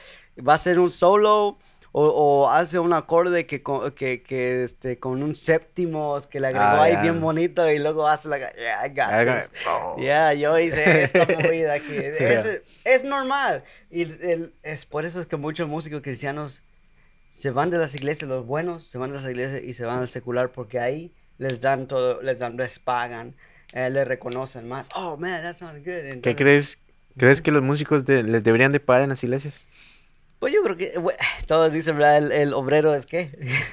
va 0.47 0.53
a 0.53 0.57
ser 0.59 0.77
un 0.79 0.91
solo 0.91 1.57
o, 1.91 2.07
o 2.07 2.49
hace 2.49 2.77
un 2.77 2.91
acorde 2.93 3.45
que, 3.47 3.63
con- 3.63 3.91
que, 3.91 4.21
que 4.21 4.63
este, 4.65 4.99
con 4.99 5.23
un 5.23 5.33
séptimo 5.33 6.17
que 6.29 6.39
le 6.39 6.47
agregó 6.47 6.65
Ah, 6.65 6.83
ahí 6.83 6.93
ya. 6.93 7.01
bien 7.01 7.21
bonito 7.21 7.71
y 7.71 7.79
luego 7.79 8.07
hace 8.07 8.27
la... 8.27 8.37
Yeah, 8.37 8.85
I 8.85 8.89
got 8.89 8.99
Haga- 9.11 9.41
this. 9.41 9.51
oh. 9.67 9.95
Ya, 9.99 10.33
yo 10.33 10.59
hice 10.59 11.03
esta 11.03 11.25
movida 11.39 11.73
aquí. 11.73 11.95
Es, 11.95 12.61
es 12.83 13.03
normal. 13.03 13.63
Y 13.89 14.01
el- 14.03 14.53
es 14.61 14.85
por 14.85 15.05
eso 15.05 15.19
es 15.21 15.25
que 15.25 15.37
muchos 15.37 15.67
músicos 15.67 16.01
cristianos 16.03 16.61
se 17.31 17.49
van 17.49 17.69
de 17.71 17.77
las 17.79 17.95
iglesias, 17.95 18.29
los 18.29 18.45
buenos 18.45 18.83
se 18.85 18.97
van 18.97 19.09
de 19.11 19.17
las 19.17 19.25
iglesias 19.27 19.61
y 19.63 19.73
se 19.73 19.85
van 19.85 19.99
al 19.99 20.07
secular 20.09 20.51
porque 20.51 20.79
ahí 20.79 21.11
les 21.37 21.59
dan 21.61 21.87
todo, 21.87 22.21
les 22.21 22.39
dan, 22.39 22.57
les 22.57 22.79
pagan, 22.79 23.33
eh, 23.73 23.89
les 23.89 24.07
reconocen 24.07 24.67
más. 24.67 24.89
Oh, 24.95 25.17
man, 25.17 25.41
that 25.41 25.55
sounds 25.55 25.79
good. 25.79 25.85
¿Qué 25.85 26.09
Entonces, 26.09 26.35
crees? 26.35 26.79
¿Crees 27.17 27.41
que 27.41 27.51
los 27.51 27.63
músicos 27.63 28.03
de- 28.05 28.23
les 28.23 28.43
deberían 28.43 28.71
de 28.73 28.79
pagar 28.79 29.03
en 29.03 29.09
las 29.09 29.23
iglesias? 29.23 29.61
Pues 30.39 30.53
yo 30.53 30.61
creo 30.63 30.75
que, 30.75 30.93
bue- 30.99 31.15
todos 31.47 31.71
dicen, 31.71 31.95
¿verdad? 31.97 32.17
El, 32.17 32.31
el 32.33 32.53
obrero 32.53 32.93
es 32.93 33.05
qué. 33.05 33.31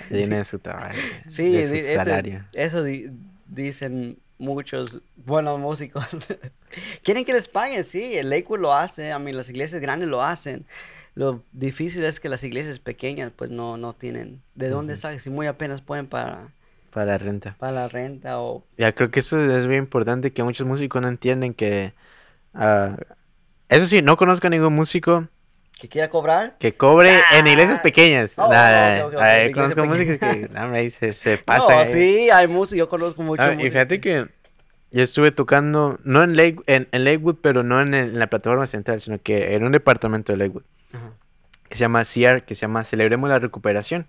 Tiene 0.08 0.44
su 0.44 0.58
trabajo, 0.60 0.96
Sí, 1.28 1.50
de 1.50 1.66
su 1.66 1.74
ese- 1.74 1.94
salario. 1.96 2.44
eso 2.52 2.84
di- 2.84 3.10
dicen 3.48 4.18
muchos 4.38 5.00
buenos 5.16 5.58
músicos. 5.58 6.06
Quieren 7.02 7.24
que 7.24 7.32
les 7.32 7.48
paguen, 7.48 7.84
sí, 7.84 8.16
el 8.16 8.30
Lakewood 8.30 8.60
lo 8.60 8.72
hace, 8.74 9.12
a 9.12 9.18
mí 9.18 9.32
las 9.32 9.48
iglesias 9.50 9.80
grandes 9.82 10.08
lo 10.08 10.22
hacen. 10.22 10.64
Lo 11.14 11.42
difícil 11.52 12.04
es 12.04 12.20
que 12.20 12.28
las 12.28 12.42
iglesias 12.44 12.78
pequeñas 12.78 13.32
pues 13.36 13.50
no, 13.50 13.76
no 13.76 13.92
tienen 13.94 14.40
de 14.54 14.68
dónde 14.68 14.94
Ujú. 14.94 15.02
sacan, 15.02 15.20
si 15.20 15.30
muy 15.30 15.46
apenas 15.46 15.82
pueden 15.82 16.06
para, 16.06 16.48
Para 16.93 17.07
la 17.07 17.18
renta. 17.18 17.57
para 17.59 17.72
la 17.72 17.88
renta 17.88 18.40
o... 18.40 18.64
Ya 18.76 18.93
creo 18.93 19.11
que 19.11 19.20
eso 19.20 19.40
es 19.40 19.66
bien 19.66 19.84
importante 19.84 20.32
que 20.32 20.43
muchos 20.43 20.66
músicos 20.66 21.01
no 21.03 21.09
entienden 21.09 21.55
que... 21.55 21.93
ah, 22.55 22.97
eso 23.68 23.86
sí, 23.86 24.03
no 24.03 24.16
conozco 24.16 24.47
a 24.47 24.51
ningún 24.51 24.74
músico 24.74 25.26
que 25.80 25.88
quiera 25.88 26.09
cobrar. 26.11 26.57
que 26.59 26.74
cobre 26.76 27.11
en 27.32 27.47
iglesias 27.47 27.78
Ah. 27.80 27.82
pequeñas. 27.82 28.38
Oh, 28.38 28.43
Nah, 28.49 28.49
ok, 28.49 28.72
nah, 28.72 29.07
ok, 29.07 29.14
ok, 29.14 29.20
ah, 29.22 29.38
iglesia 29.38 29.53
conozco 29.53 29.84
músicos 29.86 30.18
que 30.18 30.51
hombre, 30.62 30.90
se, 30.90 31.12
se 31.12 31.30
No, 31.36 31.45
pasan. 31.45 31.86
eh. 31.86 31.93
sí, 31.93 32.30
hay 32.30 32.47
músicos, 32.47 32.78
yo 32.78 32.88
conozco 32.88 33.22
muchos 33.22 33.45
Ah, 33.47 33.53
y 33.53 33.55
músicos. 33.57 33.72
fíjate 33.72 34.01
que 34.01 34.28
yo 34.93 35.03
estuve 35.03 35.32
tocando, 35.32 35.99
no 36.05 36.22
en, 36.22 36.36
Lake, 36.36 36.59
en, 36.66 36.88
en 36.93 37.05
Lakewood, 37.05 37.36
pero 37.43 37.62
no 37.62 37.80
en, 37.80 37.95
el- 37.95 38.11
en 38.11 38.18
la 38.18 38.28
plataforma 38.28 38.66
central, 38.66 39.01
sino 39.01 39.18
que 39.20 39.55
en 39.55 39.64
un 39.64 39.72
departamento 39.72 40.32
de 40.32 40.38
Lakewood, 40.38 40.64
que 41.68 41.76
se 41.76 41.80
llama 41.80 42.05
CR, 42.05 42.45
que 42.45 42.55
se 42.55 42.62
llama 42.62 42.84
Celebremos 42.84 43.28
la 43.30 43.38
Recuperación. 43.38 44.07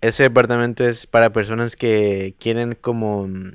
Ese 0.00 0.24
departamento 0.24 0.84
es 0.84 1.06
para 1.06 1.30
personas 1.30 1.76
que 1.76 2.34
quieren 2.38 2.76
como... 2.80 3.26
mm, 3.26 3.52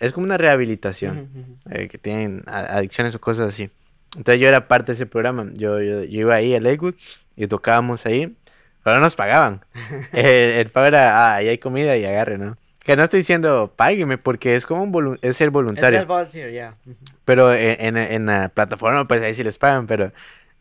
Es 0.00 0.12
como 0.12 0.24
una 0.26 0.36
rehabilitación, 0.38 1.30
eh, 1.70 1.88
que 1.88 1.98
tienen 1.98 2.42
adicciones 2.46 3.14
o 3.14 3.20
cosas 3.20 3.48
así. 3.48 3.70
Entonces 4.16 4.40
yo 4.40 4.48
era 4.48 4.68
parte 4.68 4.86
de 4.92 4.92
ese 4.94 5.06
programa. 5.06 5.48
Yo, 5.54 5.80
yo, 5.80 6.02
yo 6.04 6.20
iba 6.20 6.34
ahí 6.34 6.54
a 6.54 6.60
Lakewood 6.60 6.94
y 7.36 7.46
tocábamos 7.46 8.04
ahí, 8.06 8.36
pero 8.82 8.96
no 8.96 9.02
nos 9.02 9.16
pagaban. 9.16 9.64
el, 10.12 10.24
el 10.24 10.70
pago 10.70 10.86
era, 10.86 11.16
ah, 11.18 11.34
ahí 11.36 11.48
hay 11.48 11.58
comida 11.58 11.96
y 11.96 12.04
agarre, 12.04 12.38
¿no? 12.38 12.56
Que 12.80 12.96
no 12.96 13.02
estoy 13.04 13.20
diciendo 13.20 13.72
págueme 13.74 14.18
porque 14.18 14.56
es 14.56 14.66
como 14.66 14.82
un 14.82 14.92
volu- 14.92 15.18
es 15.22 15.36
ser 15.38 15.48
Es 15.48 15.52
voluntario. 15.54 15.98
el 16.00 16.06
volunteer. 16.06 16.72
Ujú. 16.86 16.96
Pero 17.24 17.54
en, 17.54 17.80
en, 17.80 17.96
en 17.96 18.26
la 18.26 18.50
plataforma, 18.50 19.08
pues 19.08 19.22
ahí 19.22 19.34
sí 19.34 19.42
les 19.42 19.56
pagan, 19.58 19.86
pero 19.86 20.12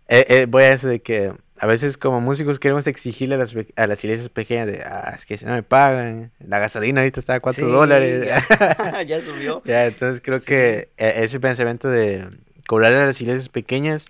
eh, 0.08 0.26
eh, 0.30 0.46
voy 0.48 0.64
a 0.64 0.74
eso 0.74 0.88
de 0.88 1.02
que 1.02 1.34
a 1.58 1.66
veces 1.68 1.98
como 1.98 2.20
músicos 2.20 2.60
queremos 2.60 2.88
exigirle 2.88 3.36
a 3.36 3.38
las, 3.38 3.56
a 3.76 3.88
las 3.88 4.04
iglesias 4.04 4.30
pequeñas 4.30 4.68
de, 4.68 4.82
ah, 4.84 5.14
es 5.16 5.26
que 5.26 5.38
si 5.38 5.46
no 5.46 5.54
me 5.54 5.64
pagan, 5.64 6.32
la 6.40 6.60
gasolina 6.60 7.02
ahorita 7.02 7.20
está 7.20 7.36
a 7.36 7.40
4 7.40 7.66
Sí, 7.66 7.72
dólares. 7.72 8.26
Ya, 8.26 9.02
ya 9.08 9.22
subió. 9.22 9.62
Ya, 9.66 9.86
entonces 9.86 10.22
creo 10.24 10.40
Sí. 10.40 10.48
que 10.48 10.90
eh, 10.98 11.14
ese 11.18 11.40
pensamiento 11.40 11.90
de 11.90 12.28
cobrarle 12.68 13.00
a 13.00 13.06
las 13.06 13.22
iglesias 13.22 13.50
pequeñas, 13.50 14.08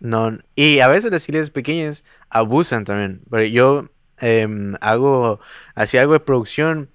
no, 0.00 0.38
y 0.54 0.78
a 0.80 0.88
veces 0.88 1.10
las 1.10 1.28
iglesias 1.28 1.50
pequeñas 1.50 2.04
abusan 2.30 2.84
también, 2.84 3.20
pero 3.30 3.44
yo 3.44 3.90
em, 4.20 4.74
hago, 4.80 5.40
así 5.74 5.98
algo 5.98 6.12
de 6.14 6.20
producción, 6.20 6.88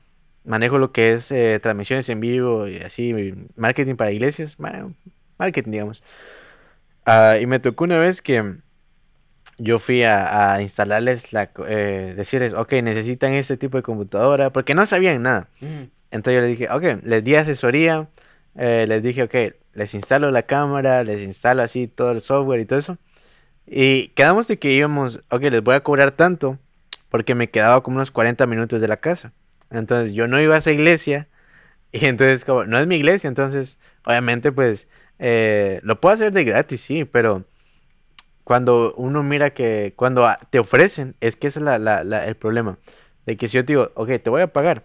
manejo 0.45 0.77
lo 0.77 0.91
que 0.91 1.13
es 1.13 1.31
eh, 1.31 1.59
transmisiones 1.61 2.09
en 2.09 2.19
vivo 2.19 2.67
y 2.67 2.77
así, 2.77 3.13
marketing 3.55 3.95
para 3.95 4.11
iglesias, 4.11 4.57
marketing 5.37 5.71
digamos. 5.71 6.03
Ah, 7.05 7.37
y 7.39 7.45
me 7.45 7.59
tocó 7.59 7.83
una 7.83 7.99
vez 7.99 8.21
que 8.21 8.55
yo 9.57 9.79
fui 9.79 10.03
a, 10.03 10.53
a 10.53 10.61
instalarles 10.61 11.33
la, 11.33 11.51
eh, 11.67 12.13
decirles, 12.15 12.53
ok, 12.53 12.73
necesitan 12.83 13.33
este 13.33 13.57
tipo 13.57 13.77
de 13.77 13.83
computadora, 13.83 14.51
porque 14.51 14.75
no 14.75 14.85
sabían 14.85 15.21
nada. 15.21 15.49
Ujú. 15.61 15.89
Entonces 16.11 16.35
yo 16.35 16.41
les 16.41 16.57
dije, 16.57 16.71
ok, 16.71 17.03
les 17.03 17.23
di 17.23 17.35
asesoría, 17.35 18.07
eh, 18.55 18.85
les 18.87 19.01
dije, 19.01 19.23
ok, 19.23 19.35
les 19.73 19.93
instalo 19.93 20.29
la 20.31 20.43
cámara, 20.43 21.03
les 21.03 21.21
instalo 21.21 21.63
así 21.63 21.87
todo 21.87 22.11
el 22.11 22.21
software 22.21 22.59
y 22.59 22.65
todo 22.65 22.79
eso. 22.79 22.97
Y 23.65 24.09
quedamos 24.09 24.47
de 24.47 24.59
que 24.59 24.71
íbamos, 24.71 25.21
ok, 25.29 25.41
les 25.43 25.63
voy 25.63 25.75
a 25.75 25.81
cobrar 25.81 26.11
tanto, 26.11 26.59
porque 27.09 27.35
me 27.35 27.49
quedaba 27.49 27.81
como 27.81 27.97
unos 27.97 28.11
40 28.11 28.45
minutos 28.45 28.81
de 28.81 28.87
la 28.87 28.97
casa. 28.97 29.33
Entonces 29.71 30.13
yo 30.13 30.27
no 30.27 30.39
iba 30.39 30.55
a 30.55 30.59
esa 30.59 30.71
iglesia, 30.71 31.27
y 31.91 32.05
entonces 32.05 32.45
como, 32.45 32.65
no 32.65 32.77
es 32.77 32.87
mi 32.87 32.95
iglesia, 32.95 33.27
entonces 33.27 33.79
obviamente 34.05 34.51
pues 34.51 34.87
eh, 35.23 35.79
lo 35.83 35.99
puedo 36.01 36.15
hacer 36.15 36.33
de 36.33 36.43
gratis, 36.43 36.81
sí, 36.81 37.05
pero 37.05 37.45
cuando 38.43 38.93
uno 38.97 39.23
mira 39.23 39.51
que, 39.51 39.93
cuando 39.95 40.25
a- 40.27 40.39
te 40.49 40.59
ofrecen, 40.59 41.15
es 41.21 41.35
que 41.35 41.47
ese 41.47 41.59
es 41.59 41.65
la- 41.65 41.79
la- 41.79 42.03
la- 42.03 42.27
el 42.27 42.35
problema, 42.35 42.77
de 43.25 43.37
que 43.37 43.47
si 43.47 43.55
yo 43.57 43.63
te 43.65 43.73
digo, 43.73 43.91
ok, 43.95 44.09
te 44.21 44.29
voy 44.29 44.41
a 44.41 44.47
pagar, 44.51 44.83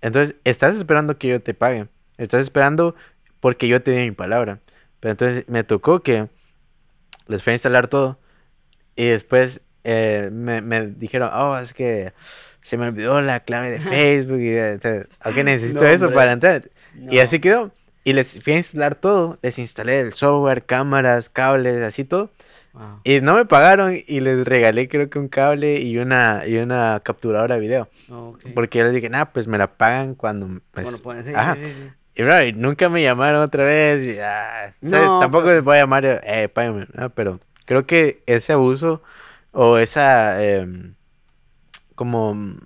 entonces, 0.00 0.36
estás 0.44 0.76
esperando 0.76 1.16
que 1.18 1.28
yo 1.28 1.40
te 1.40 1.54
pague. 1.54 1.88
Estás 2.18 2.42
esperando 2.42 2.94
porque 3.40 3.68
yo 3.68 3.82
te 3.82 3.92
di 3.92 4.04
mi 4.04 4.10
palabra. 4.10 4.60
Pero 5.00 5.12
entonces 5.12 5.48
me 5.48 5.64
tocó 5.64 6.02
que 6.02 6.28
les 7.26 7.42
fui 7.42 7.52
a 7.52 7.54
instalar 7.54 7.88
todo. 7.88 8.18
Y 8.96 9.06
después 9.06 9.62
eh, 9.82 10.28
me, 10.30 10.60
me 10.60 10.88
dijeron, 10.88 11.30
oh, 11.32 11.56
es 11.56 11.72
que 11.72 12.12
se 12.60 12.76
me 12.76 12.88
olvidó 12.88 13.20
la 13.22 13.40
clave 13.40 13.70
de 13.70 13.80
Facebook. 13.80 14.40
Y 14.40 14.56
entonces, 14.56 15.06
ok, 15.24 15.36
necesito 15.36 15.80
No, 15.80 15.86
eso 15.90 16.10
para 16.12 16.32
entrar. 16.32 16.70
Y 17.10 17.18
así 17.20 17.38
quedó. 17.38 17.72
Y 18.04 18.12
les 18.12 18.42
fui 18.42 18.52
a 18.52 18.56
instalar 18.58 18.94
todo. 18.94 19.38
Les 19.42 19.58
instalé 19.58 20.00
el 20.00 20.12
software, 20.12 20.64
cámaras, 20.66 21.28
cables, 21.30 21.82
así 21.82 22.04
todo. 22.04 22.30
Wow. 22.74 23.00
Y 23.04 23.20
no 23.20 23.34
me 23.36 23.46
pagaron 23.46 23.94
y 24.06 24.20
les 24.20 24.44
regalé 24.44 24.88
creo 24.88 25.08
que 25.08 25.18
un 25.18 25.28
cable 25.28 25.80
y 25.80 25.96
una, 25.98 26.42
y 26.46 26.56
una 26.58 27.00
capturadora 27.04 27.54
de 27.54 27.60
video. 27.60 27.88
Porque 28.54 28.78
yo 28.80 28.84
les 28.84 28.94
dije, 28.94 29.08
nah, 29.08 29.26
pues 29.26 29.46
me 29.46 29.58
la 29.58 29.68
pagan 29.76 30.14
cuando, 30.16 30.60
pues, 30.72 30.84
Bueno, 30.84 30.98
pues, 31.02 31.24
sí, 31.26 31.32
ajá. 31.34 31.54
sí, 31.54 31.60
sí, 31.64 31.72
sí. 31.72 31.90
y, 32.16 32.22
bro, 32.24 32.42
y 32.44 32.52
nunca 32.52 32.88
me 32.88 33.02
llamaron 33.02 33.40
otra 33.42 33.64
vez. 33.64 34.02
Y, 34.04 34.18
ah, 34.20 34.74
entonces 34.82 35.08
No, 35.08 35.18
tampoco 35.20 35.44
pero- 35.44 35.54
les 35.56 35.64
voy 35.64 35.76
a 35.76 35.80
llamar, 35.80 36.04
eh. 36.04 36.48
Pero 37.14 37.40
creo 37.64 37.86
que 37.86 38.22
ese 38.26 38.52
abuso 38.52 39.02
o 39.52 39.78
esa, 39.78 40.44
em, 40.44 40.94
como 41.94 42.56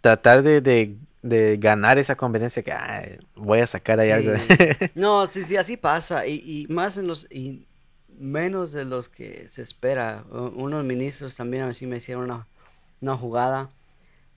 tratar 0.00 0.42
de, 0.42 0.60
de, 0.60 0.96
de 1.24 1.56
ganar 1.58 1.98
esa 1.98 2.16
competencia 2.16 2.62
que 2.62 2.72
ah, 2.72 3.02
voy 3.36 3.60
a 3.60 3.66
sacar 3.66 4.00
ahí 4.00 4.10
algo. 4.10 4.32
Sí. 4.36 4.48
No, 4.94 5.26
sí, 5.26 5.44
sí, 5.44 5.56
así 5.56 5.76
pasa. 5.76 6.26
Y, 6.26 6.42
y 6.44 6.66
más 6.72 6.96
en 6.98 7.06
los. 7.06 7.26
Y 7.30 7.66
menos 8.18 8.72
de 8.72 8.84
los 8.84 9.08
que 9.08 9.48
se 9.48 9.62
espera. 9.62 10.24
Unos 10.30 10.84
ministros 10.84 11.36
también 11.36 11.64
a 11.64 11.74
si 11.74 11.86
me 11.86 11.96
hicieron 11.96 12.24
una, 12.24 12.46
una 13.00 13.16
jugada. 13.16 13.70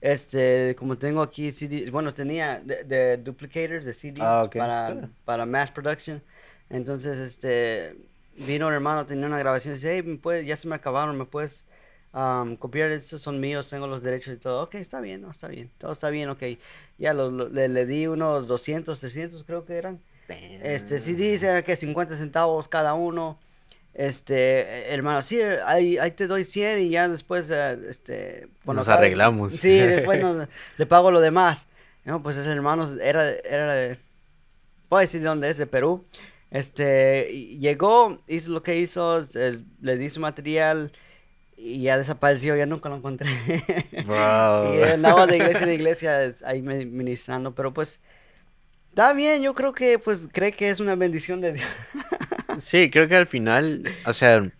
Este, 0.00 0.76
como 0.78 0.98
tengo 0.98 1.22
aquí 1.22 1.50
bueno, 1.90 2.14
tenía 2.14 2.60
de, 2.60 2.84
de 2.84 3.16
duplicators 3.18 3.84
de 3.84 3.94
CDs 3.94 4.22
Ah, 4.22 4.42
ok. 4.44 4.56
para, 4.56 5.10
para 5.24 5.46
mass 5.46 5.70
production. 5.72 6.22
Entonces, 6.70 7.18
este, 7.18 7.96
vino 8.36 8.68
un 8.68 8.74
hermano, 8.74 9.06
tenía 9.06 9.26
una 9.26 9.38
grabación 9.38 9.74
y 9.74 9.76
dice, 9.76 9.94
hey, 9.94 10.02
¿me 10.04 10.18
puedes- 10.18 10.46
ya 10.46 10.56
se 10.56 10.68
me 10.68 10.76
acabaron, 10.76 11.18
¿me 11.18 11.24
puedes 11.26 11.64
um, 12.12 12.56
copiar? 12.56 12.98
Son 13.00 13.40
míos, 13.40 13.68
tengo 13.70 13.86
los 13.86 14.02
derechos 14.02 14.34
y 14.34 14.36
todo. 14.38 14.62
Ok, 14.64 14.76
está 14.76 15.00
bien, 15.00 15.22
no, 15.22 15.30
está 15.30 15.48
bien, 15.48 15.70
todo 15.78 15.92
está 15.92 16.10
bien, 16.10 16.28
ok. 16.30 16.42
Ya 16.98 17.12
los- 17.14 17.32
lo- 17.32 17.48
le, 17.48 17.68
le 17.68 17.86
di 17.86 18.06
unos 18.06 18.46
200, 18.46 18.98
300 19.00 19.44
creo 19.44 19.64
que 19.64 19.74
eran. 19.76 20.00
Este, 20.62 20.98
CDs 20.98 21.42
eran 21.42 21.62
que 21.62 21.76
50 21.76 22.14
centavos 22.16 22.68
cada 22.68 22.94
uno. 22.94 23.38
Este, 23.94 24.60
eh, 24.60 24.94
hermano, 24.94 25.22
sí, 25.22 25.40
ahí, 25.40 25.98
ahí 25.98 26.10
te 26.12 26.26
doy 26.26 26.44
100 26.44 26.80
y 26.80 26.90
ya 26.90 27.08
después, 27.08 27.48
eh, 27.50 27.78
este... 27.88 28.48
cuando 28.64 28.80
Nos 28.80 28.88
acabe- 28.88 29.06
arreglamos. 29.06 29.52
Sí, 29.54 29.78
después 29.78 30.20
nos- 30.22 30.46
le 30.76 30.86
pago 30.86 31.10
lo 31.10 31.20
demás. 31.20 31.66
No, 32.04 32.22
pues 32.22 32.36
ese 32.36 32.50
hermano 32.50 32.86
era, 33.00 33.30
era 33.30 33.72
de... 33.74 33.98
Puedo 34.88 35.00
decir 35.00 35.20
de 35.20 35.26
dónde 35.28 35.50
es, 35.50 35.58
de 35.58 35.66
Perú. 35.66 36.04
Este, 36.50 37.56
llegó, 37.58 38.22
hizo 38.26 38.50
lo 38.50 38.62
que 38.62 38.76
hizo, 38.76 39.20
le 39.82 39.96
di 39.98 40.08
su 40.10 40.20
material 40.20 40.92
y 41.58 41.82
ya 41.82 41.98
desapareció, 41.98 42.56
ya 42.56 42.66
nunca 42.66 42.88
lo 42.88 42.96
encontré. 42.96 43.28
Bro. 44.06 44.74
Y 44.78 44.82
andaba 44.82 45.26
de 45.26 45.36
iglesia 45.36 45.66
en 45.66 45.72
iglesia 45.72 46.24
es- 46.24 46.42
ahí 46.42 46.62
ministrando, 46.62 47.54
pero 47.54 47.72
pues 47.74 48.00
está 48.90 49.12
bien, 49.12 49.42
yo 49.42 49.54
creo 49.54 49.72
que 49.72 49.98
pues 49.98 50.20
cree 50.32 50.52
que 50.52 50.70
es 50.70 50.80
una 50.80 50.94
bendición 50.94 51.40
de 51.40 51.52
Dios. 51.54 51.68
Sí, 52.58 52.90
creo 52.90 53.06
que 53.08 53.14
al 53.16 53.26
final, 53.26 53.82
o 54.04 54.12
sea, 54.12 54.50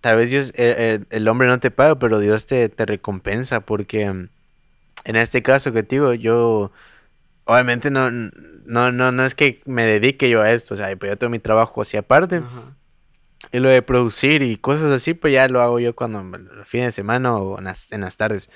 tal 0.00 0.16
vez 0.16 0.30
Dios, 0.30 0.50
eh, 0.56 0.74
eh, 0.78 1.00
el 1.10 1.28
hombre 1.28 1.46
no 1.48 1.60
te 1.60 1.70
paga, 1.70 1.98
pero 1.98 2.18
Dios 2.20 2.46
te, 2.46 2.68
te 2.68 2.86
recompensa 2.86 3.60
porque 3.60 4.02
en 4.02 4.30
este 5.04 5.42
caso 5.42 5.72
que 5.72 5.82
te 5.82 5.96
digo, 5.96 6.14
yo 6.14 6.72
obviamente 7.44 7.90
no, 7.90 8.10
no, 8.10 8.92
no, 8.92 9.12
no 9.12 9.24
es 9.24 9.34
que 9.34 9.60
me 9.66 9.84
dedique 9.84 10.30
yo 10.30 10.42
a 10.42 10.52
esto, 10.52 10.74
o 10.74 10.76
sea, 10.76 10.94
pues 10.96 11.10
yo 11.12 11.18
tengo 11.18 11.30
mi 11.30 11.38
trabajo 11.38 11.82
así 11.82 11.96
aparte 11.96 12.36
Ajá. 12.38 12.74
Y 13.52 13.58
lo 13.60 13.68
de 13.68 13.82
producir 13.82 14.42
y 14.42 14.56
cosas 14.56 14.92
así, 14.92 15.14
pues 15.14 15.32
ya 15.32 15.48
lo 15.48 15.60
hago 15.62 15.78
yo 15.80 15.94
cuando 15.94 16.22
los 16.38 16.68
fines 16.68 16.86
de 16.88 16.92
semana 16.92 17.36
o 17.36 17.58
en 17.58 17.64
las, 17.64 17.92
en 17.92 18.00
las 18.02 18.16
tardes. 18.16 18.50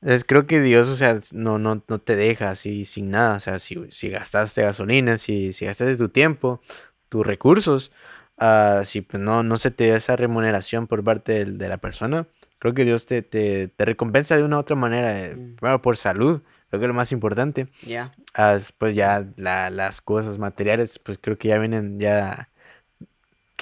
Entonces 0.00 0.24
creo 0.24 0.46
que 0.46 0.60
Dios, 0.60 0.88
o 0.88 0.94
sea, 0.94 1.18
no, 1.32 1.58
no, 1.58 1.82
no 1.88 1.98
te 1.98 2.14
deja 2.14 2.50
así 2.50 2.84
sin 2.84 3.10
nada, 3.10 3.36
o 3.36 3.40
sea, 3.40 3.58
si, 3.58 3.76
si 3.90 4.08
gastaste 4.10 4.62
gasolina, 4.62 5.18
si, 5.18 5.52
si 5.52 5.64
gastaste 5.66 5.96
tu 5.96 6.08
tiempo, 6.08 6.60
tus 7.08 7.26
recursos, 7.26 7.90
ah, 8.36 8.82
si 8.84 9.00
pues 9.00 9.20
no, 9.20 9.42
no 9.42 9.58
se 9.58 9.72
te 9.72 9.88
da 9.90 9.96
esa 9.96 10.14
remuneración 10.14 10.86
por 10.86 11.02
parte 11.02 11.32
del- 11.32 11.58
de, 11.58 11.68
la 11.68 11.78
persona, 11.78 12.28
creo 12.60 12.74
que 12.74 12.84
Dios 12.84 13.06
te, 13.06 13.22
te, 13.22 13.66
te 13.68 13.84
recompensa 13.84 14.36
de 14.36 14.44
una 14.44 14.56
u 14.58 14.60
otra 14.60 14.76
manera, 14.76 15.24
eh, 15.26 15.34
Mm. 15.34 15.56
primero 15.56 15.82
por 15.82 15.96
salud, 15.96 16.42
creo 16.68 16.78
que 16.80 16.84
es 16.86 16.88
lo 16.88 16.94
más 16.94 17.10
importante, 17.10 17.66
Ya. 17.82 18.12
ah, 18.34 18.56
pues 18.78 18.94
ya 18.94 19.26
la- 19.36 19.70
las 19.70 20.00
cosas 20.00 20.38
materiales, 20.38 21.00
pues 21.00 21.18
creo 21.20 21.36
que 21.38 21.48
ya 21.48 21.58
vienen 21.58 21.98
ya 21.98 22.47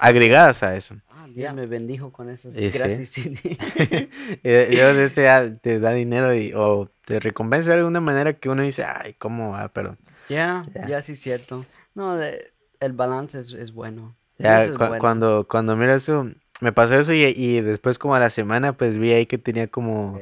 agregadas 0.01 0.63
a 0.63 0.77
eso. 0.77 0.97
Ah, 1.09 1.27
Dios 1.29 1.55
me 1.55 1.67
bendijo 1.67 2.13
con 2.13 2.29
esos 2.31 2.55
Y 2.57 2.71
sí. 2.71 2.79
gratis 2.79 3.11
CD. 3.11 3.59
Eh, 4.43 4.69
Dios 4.71 4.97
este, 4.97 5.23
ya 5.25 5.53
te 5.55 5.81
da 5.81 5.93
dinero 5.93 6.35
y, 6.35 6.53
o 6.55 6.91
te 7.05 7.21
recompensa 7.21 7.71
de 7.73 7.79
alguna 7.79 8.01
manera 8.01 8.35
que 8.35 8.49
uno 8.49 8.63
dice, 8.63 8.85
ay, 8.85 9.15
¿cómo? 9.15 9.53
va?", 9.53 9.69
pero 9.69 9.97
Ya, 10.29 10.67
Ya. 10.87 11.03
sí 11.03 11.13
es 11.13 11.21
cierto. 11.21 11.65
No, 11.95 12.17
de- 12.17 12.53
el 12.81 12.93
balance 12.93 13.39
es, 13.41 13.53
es 13.53 13.73
bueno. 13.73 14.17
ya 14.39 14.67
bueno. 14.77 14.99
cuando, 15.01 15.47
cuando 15.49 15.77
miro 15.77 15.95
eso, 15.95 16.29
me 16.61 16.73
pasó 16.73 16.95
eso 17.01 17.13
y, 17.15 17.25
y 17.25 17.61
después 17.61 17.99
como 17.99 18.15
a 18.15 18.21
la 18.21 18.31
semana 18.31 18.77
pues 18.77 18.97
vi 18.99 19.13
ahí 19.13 19.27
que 19.27 19.39
tenía 19.39 19.69
como 19.69 20.19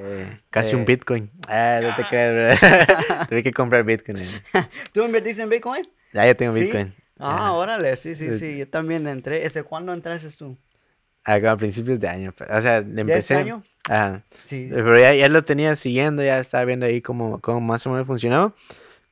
casi 0.51 0.77
un 0.77 0.83
eh. 0.83 0.85
Bitcoin. 0.85 1.31
Ah, 1.49 1.81
no 1.83 1.95
te 1.95 2.07
creas, 2.07 2.59
bro. 2.61 2.69
Tuve 3.29 3.43
que 3.43 3.53
comprar 3.53 3.85
Bitcoin. 3.85 4.19
eh. 4.19 4.43
¿Tú 4.93 5.03
invertiste 5.05 5.43
en 5.43 5.49
Bitcoin? 5.49 5.89
Ya, 6.13 6.27
ya 6.27 6.35
tengo 6.35 6.53
¿Sí? 6.55 6.61
Bitcoin. 6.61 6.95
Ah, 7.19 7.53
órale, 7.53 7.97
sí, 7.97 8.15
sí, 8.15 8.27
Eh, 8.27 8.39
sí. 8.39 8.59
Yo 8.59 8.69
también 8.69 9.07
entré. 9.07 9.45
¿Este 9.47 9.63
cuándo 9.63 9.93
entraste 9.93 10.29
tú? 10.37 10.57
A 11.25 11.57
principios 11.57 11.99
de 12.01 12.09
año. 12.09 12.35
O 12.51 12.61
sea, 12.61 12.83
¿Ya 12.83 13.01
empecé. 13.01 13.19
este 13.19 13.35
año? 13.37 13.63
Ajá. 13.89 14.23
Sí. 14.45 14.69
Pero 14.71 14.99
ya, 14.99 15.15
ya 15.15 15.29
lo 15.29 15.45
tenía 15.45 15.75
siguiendo, 15.77 16.23
ya 16.23 16.39
estaba 16.39 16.65
viendo 16.65 16.87
ahí 16.87 17.01
cómo, 17.01 17.41
cómo 17.41 17.61
más 17.61 17.87
o 17.87 17.91
menos 17.91 18.07
funcionaba. 18.07 18.53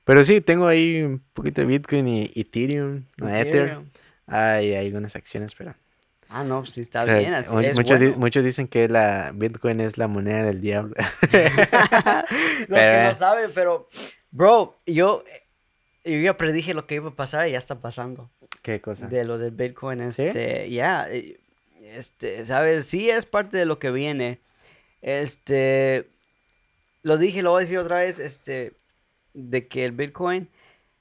Pero 0.05 0.25
sí, 0.25 0.41
tengo 0.41 0.67
ahí 0.67 1.03
un 1.03 1.23
poquito 1.33 1.61
de 1.61 1.67
Bitcoin 1.69 2.09
y 2.09 2.33
Ethereum, 2.35 3.05
no, 3.17 3.35
Ether. 3.35 3.79
Hay 4.27 4.75
algunas 4.75 5.15
acciones, 5.17 5.55
pero... 5.55 5.75
Ah, 6.29 6.43
no, 6.45 6.65
sí 6.67 6.81
está 6.81 7.05
pero 7.05 7.19
bien. 7.19 7.35
Así 7.35 7.55
es 7.65 7.77
muchos, 7.77 7.99
di- 8.01 8.07
bueno. 8.07 8.21
muchos 8.21 8.43
dicen 8.43 8.67
que 8.67 8.89
la 8.89 9.33
Bitcoin 9.35 9.81
es 9.81 9.99
la 9.99 10.09
moneda 10.09 10.43
del 10.45 10.61
diablo. 10.63 10.95
Los 11.21 12.69
que 12.69 12.69
Pero- 12.69 13.05
no 13.05 13.15
saben, 13.15 13.51
pero, 13.55 13.89
bro, 14.31 14.79
yo, 14.87 15.25
yo 16.05 16.19
ya 16.19 16.37
predije 16.37 16.75
lo 16.75 16.87
que 16.87 16.97
iba 16.97 17.11
a 17.11 17.15
pasar 17.17 17.49
y 17.49 17.53
ya 17.53 17.59
está 17.59 17.81
pasando. 17.81 18.31
¿Qué 18.63 18.81
cosa? 18.81 19.07
De 19.07 19.25
lo 19.25 19.39
del 19.39 19.53
Bitcoin, 19.53 20.13
¿Sí? 20.13 20.25
este, 20.25 20.71
ya, 20.71 21.07
eh, 21.11 21.39
este, 21.83 22.45
¿sabes? 22.47 22.87
Sí 22.87 23.11
es 23.11 23.27
parte 23.27 23.57
de 23.57 23.65
lo 23.67 23.79
que 23.79 23.91
viene. 23.91 24.41
Este, 25.01 26.09
lo 27.03 27.19
dije, 27.19 27.43
lo 27.43 27.51
voy 27.51 27.61
a 27.61 27.65
decir 27.65 27.79
otra 27.79 27.99
vez, 27.99 28.19
este, 28.19 28.73
de 29.35 29.67
que 29.67 29.85
el 29.85 29.93
Bitcoin 29.93 30.49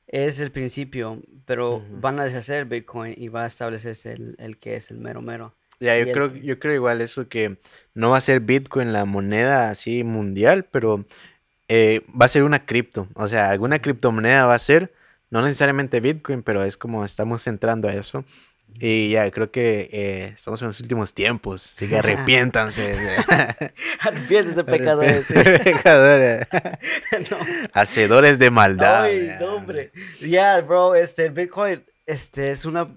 es 0.08 0.40
el 0.40 0.52
principio, 0.52 1.22
pero 1.46 1.82
van 2.02 2.20
a 2.20 2.26
deshacer 2.26 2.60
el 2.60 2.66
Bitcoin 2.66 3.14
y 3.16 3.30
va 3.30 3.44
a 3.44 3.48
establecerse 3.48 4.12
el, 4.12 4.36
el 4.40 4.58
que 4.58 4.76
es 4.76 4.92
el 4.92 4.98
mero 4.98 5.22
mero. 5.22 5.54
Ya, 5.80 5.98
yo 5.98 6.04
el- 6.06 6.12
creo, 6.12 6.36
yo 6.36 6.60
creo 6.60 6.76
igual 6.76 7.02
eso 7.02 7.28
que 7.30 7.58
no 7.94 8.10
va 8.12 8.18
a 8.18 8.22
ser 8.22 8.40
Bitcoin 8.42 8.92
la 8.94 9.06
moneda 9.06 9.70
así 9.70 10.04
mundial, 10.04 10.66
pero 10.70 11.06
eh, 11.74 12.02
va 12.20 12.26
a 12.26 12.28
ser 12.28 12.44
una 12.44 12.66
cripto. 12.66 13.08
O 13.14 13.30
sea, 13.30 13.50
alguna 13.50 13.80
criptomoneda 13.80 14.46
va 14.46 14.56
a 14.56 14.60
ser, 14.60 14.92
no 15.30 15.42
necesariamente 15.42 16.02
Bitcoin, 16.02 16.44
pero 16.44 16.64
es 16.64 16.76
como 16.76 17.06
estamos 17.06 17.48
entrando 17.48 17.88
a 17.88 17.94
eso. 17.94 18.26
Y 18.80 19.12
ya, 19.12 19.30
creo 19.32 19.52
que 19.52 19.90
eh, 19.94 20.32
estamos 20.36 20.62
en 20.62 20.68
los 20.70 20.82
últimos 20.82 21.14
tiempos, 21.14 21.72
así 21.74 21.88
que 21.88 21.98
arrepiéntanse. 22.00 22.96
Arrepiéntese, 24.02 24.64
pecadores. 24.66 25.26
Pecadores. 25.64 26.48
No. 27.30 27.38
Hacedores 27.72 28.38
de 28.38 28.50
maldad. 28.50 29.04
Ay, 29.04 29.28
ya. 29.28 29.40
no, 29.40 29.56
hombre. 29.56 29.92
Ya, 30.20 30.60
bro, 30.60 30.96
este, 30.96 31.26
el 31.28 31.32
Bitcoin, 31.32 31.84
este, 32.06 32.52
es 32.52 32.66
una, 32.66 32.90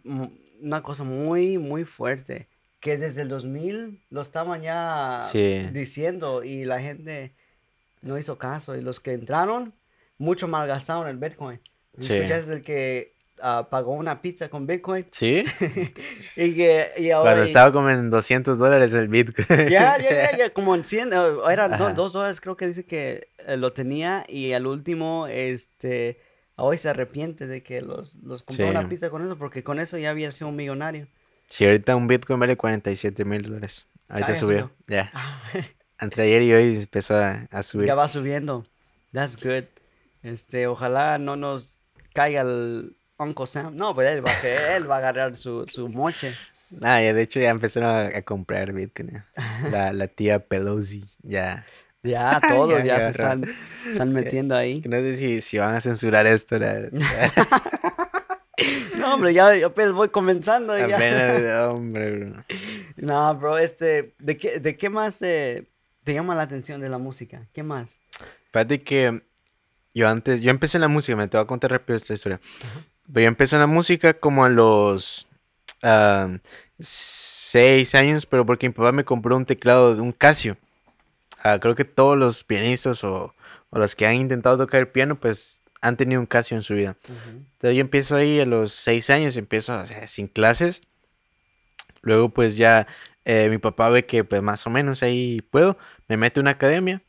una 0.61 0.83
cosa 0.83 1.05
muy, 1.05 1.59
muy 1.59 1.85
fuerte. 1.85 2.49
Que 2.81 2.99
desde 2.99 3.23
el 3.23 3.29
2000 3.29 4.01
lo 4.11 4.21
estaban 4.21 4.63
ya 4.63 5.21
Sí. 5.31 5.69
diciendo 5.73 6.43
y 6.43 6.65
la 6.65 6.81
gente 6.81 7.33
no 8.05 8.19
hizo 8.19 8.39
caso. 8.39 8.77
Y 8.77 8.81
los 8.83 9.01
que 9.01 9.13
entraron, 9.13 9.73
mucho 10.19 10.47
malgastaron 10.49 11.09
el 11.09 11.17
Bitcoin. 11.17 11.61
Sí. 11.99 12.13
¿Escuchaste 12.15 12.53
el 12.55 12.63
que 12.63 13.15
ah, 13.43 13.69
pagó 13.71 13.93
una 13.93 14.21
pizza 14.23 14.49
con 14.49 14.67
Bitcoin? 14.67 15.07
¿Sí? 15.13 15.45
y 16.37 16.55
que, 16.55 16.93
y 16.99 17.11
ahora, 17.11 17.31
Cuando 17.33 17.45
estaba 17.45 17.73
como 17.73 17.91
en 17.91 18.11
200 18.11 18.59
dólares 18.59 18.93
el 18.93 19.09
Bitcoin. 19.09 19.47
Ya, 19.69 19.99
ya, 19.99 20.11
ya, 20.11 20.37
ya, 20.37 20.51
como 20.51 20.75
en 20.75 20.85
100, 20.85 21.13
eh, 21.13 21.17
eran 21.51 21.71
do- 21.73 21.85
Ajá. 21.87 21.93
dos 21.95 22.13
dólares 22.13 22.41
creo 22.41 22.57
que 22.57 22.67
dice 22.67 22.85
que 22.85 23.29
eh, 23.47 23.57
lo 23.57 23.73
tenía 23.73 24.25
y 24.29 24.53
al 24.53 24.67
último, 24.67 25.27
este, 25.29 26.21
hoy 26.57 26.79
se 26.79 26.89
arrepiente 26.89 27.47
de 27.47 27.63
que 27.63 27.81
los, 27.81 28.15
los 28.17 28.43
compró 28.43 28.67
Sí. 28.67 28.71
una 28.71 28.89
pizza 28.89 29.11
con 29.11 29.25
eso 29.25 29.37
porque 29.39 29.63
con 29.63 29.79
eso 29.81 29.99
ya 29.99 30.11
había 30.11 30.31
sido 30.33 30.49
un 30.49 30.57
millonario. 30.57 31.07
Sí, 31.47 31.65
ahorita 31.67 31.95
un 31.95 32.07
Bitcoin 32.09 32.41
vale 32.41 32.57
47 32.57 33.25
mil 33.25 33.43
dólares. 33.43 33.87
Ahorita 34.09 34.33
Ah, 34.33 34.37
subió. 34.37 34.71
Ya. 34.87 35.11
Ah, 35.15 35.43
Entre 36.01 36.23
ayer 36.25 36.43
y 36.43 36.53
hoy 36.53 36.77
empezó 36.79 37.17
a, 37.17 37.47
a 37.51 37.63
subir. 37.63 37.87
ya 37.87 37.95
va 37.95 38.09
subiendo. 38.09 38.67
That's 39.13 39.37
good. 39.37 39.65
Este, 40.23 40.67
ojalá 40.67 41.19
no 41.19 41.37
nos 41.37 41.77
caiga 42.13 42.41
el 42.43 42.97
Uncle 43.19 43.47
Sam. 43.47 43.77
No, 43.77 43.95
pues 43.95 44.11
él 44.11 44.27
va, 44.27 44.31
a- 44.33 44.77
él 44.77 44.91
va 44.91 44.97
a 44.97 44.99
agarrar 44.99 45.37
su, 45.37 45.65
su 45.69 45.89
moche. 45.89 46.35
Ah, 46.83 47.01
ya 47.01 47.13
de 47.15 47.23
hecho 47.23 47.39
ya 47.39 47.51
empezaron 47.51 47.89
a, 47.89 48.01
a 48.19 48.23
comprar 48.23 48.73
Bitcoin. 48.73 49.23
La, 49.71 49.93
la 49.93 50.09
tía 50.09 50.41
Pelosi. 50.41 51.05
Ya. 51.23 51.65
Ya, 52.03 52.41
todos 52.49 52.79
Ya 52.83 52.85
ya, 52.85 53.01
se 53.01 53.11
están, 53.11 53.45
están 53.89 54.13
metiendo 54.13 54.57
ahí. 54.57 54.83
No 54.85 54.97
sé 54.97 55.15
si, 55.15 55.41
si 55.41 55.59
van 55.59 55.77
a 55.77 55.81
censurar 55.81 56.27
esto. 56.27 56.59
la- 56.59 56.89
No, 58.99 59.15
hombre, 59.15 59.35
ya 59.35 59.53
apenas 59.67 59.93
voy 59.93 60.09
comenzando. 60.09 60.77
ya. 60.77 60.97
Apenas, 60.97 61.69
hombre, 61.69 62.11
bro. 62.17 62.45
No, 62.97 63.35
bro, 63.37 63.59
este, 63.59 64.15
¿de 64.19 64.37
qué, 64.37 64.59
de 64.59 64.77
qué 64.77 64.89
más 64.91 65.19
eh, 65.23 65.65
te 66.05 66.15
llama 66.15 66.35
la 66.35 66.43
atención 66.43 66.81
de 66.81 66.89
la 66.89 66.99
música? 66.99 67.49
¿Qué 67.53 67.63
más? 67.63 67.97
Fíjate 68.53 68.83
que 68.83 69.23
yo 69.95 70.09
antes, 70.09 70.41
yo 70.41 70.51
empecé 70.51 70.77
en 70.77 70.83
la 70.83 70.89
música, 70.89 71.17
me 71.17 71.27
te 71.27 71.37
voy 71.37 71.45
a 71.45 71.47
contar 71.47 71.71
rápido 71.71 71.97
esta 71.97 72.15
historia. 72.15 72.41
Pero 73.13 73.23
yo 73.23 73.29
empecé 73.29 73.57
en 73.57 73.61
la 73.61 73.67
música 73.67 74.15
como 74.15 74.45
a 74.45 74.49
los 74.49 75.29
ah, 75.83 76.29
seis 76.79 77.95
años, 77.95 78.27
pero 78.27 78.45
porque 78.45 78.69
mi 78.69 78.75
papá 78.75 78.93
me 78.93 79.05
compró 79.05 79.37
un 79.37 79.47
teclado 79.47 79.95
de 79.95 80.03
un 80.03 80.13
Casio. 80.13 80.57
Ah, 81.43 81.59
creo 81.61 81.75
que 81.75 81.85
todos 81.85 82.17
los 82.19 82.45
pianistas 82.45 83.05
o, 83.05 83.35
o 83.71 83.79
los 83.79 83.95
que 83.95 84.07
han 84.07 84.15
intentado 84.15 84.59
tocar 84.59 84.81
el 84.81 84.89
piano, 84.89 85.19
pues 85.19 85.63
han 85.81 85.97
tenido 85.97 86.21
un 86.21 86.27
Casio 86.27 86.57
en 86.57 86.63
su 86.63 86.75
vida. 86.75 86.97
Entonces 87.09 87.77
yo 87.77 87.81
empiezo 87.81 88.17
ahí 88.17 88.41
a 88.41 88.47
los 88.47 88.73
seis 88.73 89.11
años, 89.11 89.37
empiezo 89.37 89.79
o 89.79 89.87
sea, 89.87 90.09
sin 90.09 90.29
clases. 90.29 90.83
Luego 92.05 92.31
pues 92.31 92.57
ya 92.57 92.87
eh, 93.25 93.49
mi 93.51 93.59
papá 93.59 93.91
ve 93.91 94.07
que 94.07 94.25
pues 94.25 94.43
más 94.43 94.67
o 94.67 94.71
menos 94.71 95.03
ahí 95.03 95.41
puedo, 95.51 95.79
me 96.09 96.17
mete 96.17 96.41
a 96.41 96.43
una 96.43 96.51
academia. 96.53 97.03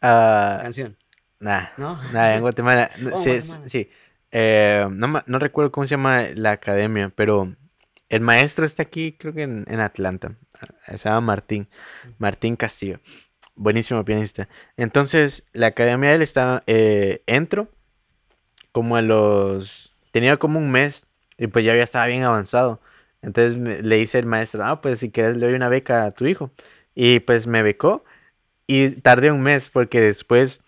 ah, 0.00 0.58
Canción. 0.62 0.96
Nah, 1.40 1.66
¿No? 1.76 1.98
nah, 2.12 2.34
en 2.34 2.40
Guatemala. 2.42 2.90
Oh, 3.12 3.16
sí, 3.16 3.40
Guatemala. 3.40 3.68
sí. 3.68 3.90
Eh, 4.30 4.86
no, 4.90 5.22
no 5.26 5.38
recuerdo 5.38 5.72
cómo 5.72 5.86
se 5.86 5.92
llama 5.92 6.28
la 6.34 6.52
academia, 6.52 7.10
pero 7.14 7.54
el 8.08 8.20
maestro 8.20 8.64
está 8.64 8.82
aquí, 8.84 9.12
creo 9.18 9.34
que 9.34 9.42
en, 9.42 9.64
en 9.68 9.80
Atlanta. 9.80 10.36
Ah, 10.86 10.96
Se 10.96 11.08
llama 11.08 11.20
Martín, 11.22 11.68
Martín 12.18 12.56
Castillo. 12.56 13.00
Buenísimo 13.56 14.04
pianista. 14.04 14.48
Entonces, 14.76 15.44
la 15.52 15.68
academia 15.68 16.10
de 16.10 16.16
él 16.16 16.22
está, 16.22 16.62
eh, 16.66 17.22
entro 17.26 17.68
como 18.72 18.96
a 18.96 19.02
los, 19.02 19.94
tenía 20.10 20.36
como 20.38 20.58
un 20.58 20.70
mes 20.70 21.06
y 21.38 21.46
pues 21.46 21.64
ya 21.64 21.74
ya 21.76 21.82
estaba 21.82 22.06
bien 22.06 22.22
avanzado. 22.24 22.80
Entonces 23.22 23.56
me- 23.58 23.82
le 23.82 23.96
dice 23.96 24.18
el 24.18 24.26
maestro, 24.26 24.64
ah, 24.64 24.80
pues 24.80 24.98
si 25.00 25.10
quieres 25.10 25.36
le 25.36 25.46
doy 25.46 25.54
una 25.54 25.68
beca 25.68 26.04
a 26.04 26.10
tu 26.12 26.26
hijo. 26.26 26.50
Y 26.94 27.20
pues 27.20 27.46
me 27.46 27.62
becó 27.62 28.04
y 28.66 28.90
tardé 28.96 29.30
un 29.32 29.42
mes 29.42 29.68
porque 29.70 30.00
después, 30.00 30.60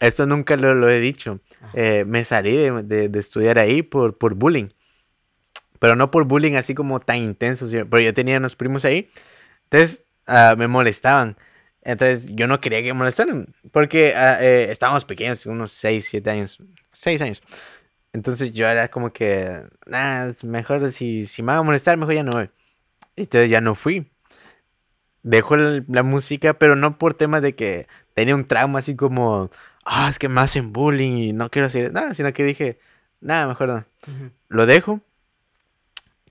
esto 0.00 0.26
nunca 0.26 0.56
lo, 0.56 0.74
lo 0.74 0.88
he 0.90 1.00
dicho, 1.00 1.40
eh, 1.74 2.04
me 2.06 2.24
salí 2.24 2.56
de, 2.56 2.82
de- 2.84 3.08
de 3.08 3.18
estudiar 3.20 3.58
ahí 3.58 3.82
por, 3.82 4.18
por 4.18 4.34
bullying. 4.34 4.68
Pero 5.78 5.94
no 5.96 6.10
por 6.10 6.24
bullying 6.24 6.54
así 6.54 6.74
como 6.74 7.00
tan 7.00 7.18
intenso, 7.18 7.68
sino- 7.68 7.88
pero 7.88 8.00
yo 8.02 8.14
tenía 8.14 8.38
unos 8.38 8.56
primos 8.56 8.84
ahí. 8.84 9.08
Entonces 9.64 10.04
ah, 10.26 10.54
me 10.58 10.68
molestaban. 10.68 11.36
Entonces 11.82 12.26
yo 12.30 12.46
no 12.46 12.60
quería 12.60 12.80
que 12.82 12.88
me 12.92 12.98
molestaran. 12.98 13.54
Porque 13.72 14.14
ah, 14.16 14.38
eh, 14.42 14.68
estábamos 14.70 15.04
pequeños, 15.04 15.46
unos 15.46 15.72
6, 15.72 16.06
7 16.08 16.30
años. 16.30 16.58
6 16.92 17.22
años. 17.22 17.42
Entonces 18.12 18.52
yo 18.52 18.66
era 18.68 18.88
como 18.88 19.12
que, 19.12 19.62
es 20.28 20.44
mejor 20.44 20.90
si, 20.90 21.26
si 21.26 21.42
me 21.42 21.48
van 21.48 21.58
a 21.58 21.62
molestar, 21.62 21.96
mejor 21.96 22.14
ya 22.14 22.22
no 22.24 22.32
voy. 22.32 22.50
Entonces 23.16 23.50
ya 23.50 23.60
no 23.62 23.74
fui. 23.74 24.10
Dejo 25.22 25.54
el- 25.56 25.84
la 25.88 26.02
música, 26.02 26.54
pero 26.58 26.76
no 26.76 26.98
por 26.98 27.14
temas 27.14 27.42
de 27.42 27.54
que 27.54 27.86
tenía 28.14 28.34
un 28.34 28.46
trauma 28.46 28.78
así 28.80 28.96
como, 28.96 29.50
ah, 29.84 30.08
es 30.08 30.18
que 30.18 30.28
me 30.28 30.40
hacen 30.40 30.72
bullying 30.72 31.16
y 31.18 31.32
no 31.32 31.50
quiero 31.50 31.66
hacer 31.66 31.92
nada, 31.92 32.14
sino 32.14 32.32
que 32.32 32.44
dije, 32.44 32.78
nada, 33.20 33.46
mejor 33.48 33.68
no. 33.68 33.84
Lo 34.48 34.66
dejo. 34.66 35.02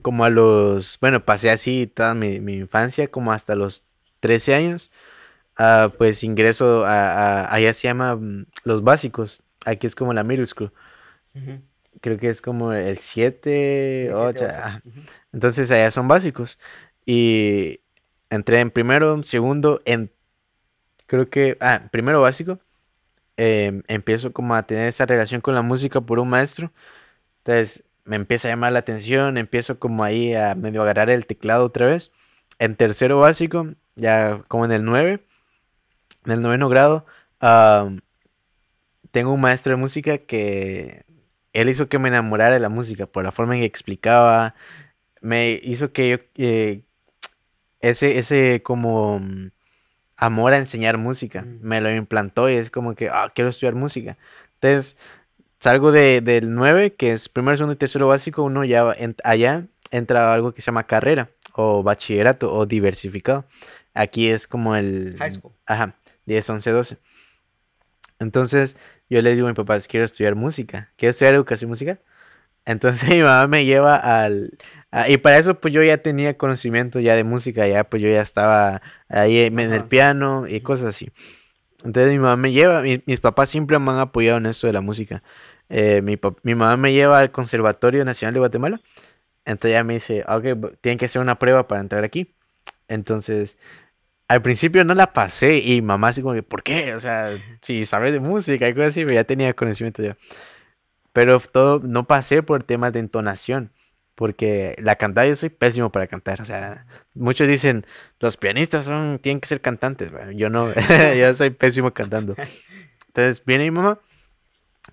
Como 0.02 0.24
a 0.26 0.30
los, 0.30 0.98
bueno, 1.02 1.26
pasé 1.26 1.50
así 1.50 1.88
toda 1.88 2.14
mi, 2.14 2.40
mi 2.40 2.54
infancia, 2.58 3.10
como 3.10 3.32
hasta 3.32 3.56
los 3.56 3.84
13 4.20 4.54
años. 4.56 4.92
ah, 5.58 5.94
pues 5.98 6.24
ingreso 6.24 6.86
a, 6.86 7.44
a- 7.46 7.54
allá 7.56 7.74
se 7.74 7.88
llama 7.90 8.16
mm, 8.18 8.48
los 8.66 8.84
básicos. 8.84 9.42
Aquí 9.66 9.88
es 9.88 9.96
como 9.96 10.14
la 10.14 10.24
middle 10.24 10.48
school. 10.48 10.74
Creo 12.02 12.18
que 12.18 12.30
es 12.30 12.42
como 12.42 12.74
el 12.74 12.98
7, 13.00 14.06
Sí, 14.06 14.10
8. 14.14 14.40
siete, 14.40 14.46
ocho. 14.46 14.56
ah, 14.56 14.82
entonces 15.34 15.72
allá 15.72 15.90
son 15.92 16.08
básicos. 16.08 16.60
Y 17.06 17.80
entré 18.30 18.60
en 18.60 18.72
primero, 18.72 19.22
segundo, 19.24 19.82
en 19.86 20.12
creo 21.08 21.30
que, 21.30 21.58
ah, 21.62 21.90
primero 21.92 22.22
básico. 22.22 22.60
em, 23.38 23.84
empiezo 23.88 24.34
como 24.34 24.56
a 24.56 24.64
tener 24.68 24.88
esa 24.88 25.06
relación 25.08 25.42
con 25.42 25.56
la 25.56 25.62
música 25.64 26.02
por 26.02 26.20
un 26.20 26.30
maestro. 26.30 26.72
Entonces 27.40 27.84
me 28.06 28.16
empieza 28.18 28.48
a 28.50 28.52
llamar 28.52 28.74
la 28.74 28.80
atención, 28.80 29.38
empiezo 29.38 29.80
como 29.80 30.04
ahí 30.04 30.34
a 30.36 30.56
medio 30.56 30.82
agarrar 30.84 31.10
el 31.12 31.26
teclado 31.28 31.66
otra 31.66 31.88
vez. 31.88 32.12
En 32.60 32.76
tercero 32.78 33.20
básico, 33.20 33.68
ya 33.96 34.44
como 34.50 34.66
en 34.66 34.72
el 34.74 34.86
9, 34.86 35.22
en 36.26 36.32
el 36.34 36.42
noveno 36.42 36.70
grado, 36.70 37.06
tengo 39.12 39.32
un 39.34 39.42
maestro 39.42 39.76
de 39.76 39.82
música 39.82 40.18
que 40.20 41.04
él 41.60 41.70
hizo 41.70 41.88
que 41.90 42.00
me 42.00 42.10
enamorara 42.10 42.54
de 42.56 42.60
la 42.60 42.70
música 42.70 43.06
por 43.06 43.24
la 43.24 43.32
forma 43.32 43.56
en 43.56 43.62
que 43.62 43.66
explicaba, 43.68 44.56
me 45.22 45.60
hizo 45.64 45.92
que 45.92 46.10
yo 46.10 46.18
eh, 46.36 46.82
ese 47.80 48.18
ese 48.18 48.62
como 48.64 49.20
mm, 49.20 49.52
amor 50.18 50.54
a 50.54 50.58
enseñar 50.58 50.98
música, 50.98 51.42
Mm. 51.44 51.60
me 51.62 51.82
lo 51.82 51.92
implantó 51.92 52.50
y 52.50 52.56
es 52.56 52.70
como 52.72 52.96
que 52.96 53.10
ah, 53.10 53.32
quiero 53.34 53.50
estudiar 53.50 53.76
música. 53.76 54.18
Entonces, 54.56 54.98
salgo 55.60 55.92
de, 55.92 56.22
del 56.22 56.54
9, 56.56 56.94
que 56.96 57.12
es 57.14 57.30
primero, 57.30 57.58
segundo 57.58 57.74
y 57.74 57.78
tercero 57.78 58.08
básico, 58.08 58.44
uno 58.44 58.64
ya 58.66 58.94
en- 58.98 59.16
allá 59.24 59.66
entra 59.92 60.34
algo 60.34 60.54
que 60.54 60.62
se 60.62 60.68
llama 60.68 60.86
carrera 60.88 61.30
o 61.54 61.84
bachillerato 61.84 62.54
o 62.54 62.66
diversificado. 62.66 63.46
Aquí 63.94 64.30
es 64.30 64.48
como 64.48 64.76
el 64.76 65.16
High 65.18 65.32
school. 65.32 65.54
Ajá, 65.66 65.96
10, 66.26 66.50
11, 66.50 66.70
12. 66.72 66.98
Entonces, 68.20 68.78
yo 69.10 69.22
le 69.22 69.34
digo 69.36 69.48
a 69.48 69.52
mi 69.52 69.56
papá, 69.56 69.80
quiero 69.82 70.06
estudiar 70.06 70.36
música, 70.36 70.92
quiero 70.98 71.12
estudiar 71.12 71.34
educación 71.36 71.70
musical. 71.70 72.00
Entonces 72.66 73.10
mi 73.10 73.20
mamá 73.22 73.48
me 73.48 73.66
lleva 73.66 73.96
al... 73.98 74.58
a- 74.92 75.10
y 75.10 75.18
para 75.18 75.38
eso 75.40 75.60
pues 75.60 75.74
yo 75.74 75.84
ya 75.84 76.00
tenía 76.00 76.38
conocimiento 76.38 77.00
ya 77.00 77.16
de 77.16 77.24
música, 77.24 77.68
ya 77.68 77.84
pues 77.86 78.02
yo 78.04 78.10
ya 78.10 78.22
estaba 78.22 78.82
ahí 79.10 79.40
en 79.40 79.60
el 79.60 79.86
piano 79.86 80.48
y 80.48 80.62
cosas 80.62 80.88
así. 80.96 81.12
Entonces 81.84 82.12
mi 82.12 82.20
mamá 82.20 82.36
me 82.38 82.52
lleva, 82.52 82.82
mi- 82.82 83.04
mis 83.06 83.20
papás 83.20 83.50
siempre 83.50 83.78
me 83.80 83.92
han 83.92 84.00
apoyado 84.00 84.38
en 84.40 84.48
esto 84.48 84.68
de 84.68 84.74
la 84.74 84.82
música. 84.82 85.24
Eh, 85.70 86.02
mi, 86.02 86.20
mi 86.44 86.56
mamá 86.56 86.78
me 86.78 86.94
lleva 86.94 87.20
al 87.20 87.32
Conservatorio 87.32 88.04
Nacional 88.06 88.34
de 88.34 88.40
Guatemala. 88.40 88.82
Entonces 89.46 89.72
ella 89.72 89.84
me 89.84 89.96
dice, 89.96 90.24
"Ah, 90.28 90.38
ok, 90.38 90.46
tienen 90.82 90.98
que 91.00 91.06
hacer 91.06 91.22
una 91.22 91.40
prueba 91.40 91.68
para 91.68 91.82
entrar 91.82 92.04
aquí. 92.04 92.36
Entonces, 92.88 93.58
al 94.28 94.42
principio 94.42 94.84
no 94.84 94.94
la 94.94 95.14
pasé 95.14 95.60
y 95.60 95.82
mamá 95.82 96.10
así 96.10 96.22
como 96.22 96.34
que, 96.34 96.44
¿por 96.44 96.64
qué? 96.64 96.94
O 96.96 97.00
sea, 97.00 97.38
si 97.62 97.86
sabes 97.86 98.12
de 98.12 98.20
música 98.20 98.68
y 98.68 98.74
cosas 98.74 98.90
así, 98.90 99.06
ya 99.06 99.24
tenía 99.24 99.54
conocimiento 99.54 100.04
ya. 100.04 100.18
Pero 101.14 101.40
todo, 101.40 101.80
no 101.84 102.06
pasé 102.08 102.44
por 102.44 102.64
temas 102.64 102.94
de 102.94 103.00
entonación, 103.00 103.72
porque 104.16 104.76
la 104.80 104.98
cantada 104.98 105.28
yo 105.28 105.36
soy 105.36 105.50
pésimo 105.50 105.92
para 105.92 106.08
cantar. 106.08 106.42
O 106.42 106.46
sea, 106.46 106.86
muchos 107.14 107.48
dicen, 107.48 107.86
los 108.20 108.38
pianistas 108.38 108.86
son, 108.86 109.20
tienen 109.20 109.40
que 109.42 109.48
ser 109.48 109.62
cantantes. 109.62 110.12
Bueno, 110.12 110.32
yo 110.32 110.50
no, 110.50 110.72
yo 111.20 111.34
soy 111.34 111.50
pésimo 111.52 111.94
cantando. 111.94 112.36
Entonces 113.08 113.44
viene 113.46 113.66
mi 113.66 113.72
mamá 113.72 114.00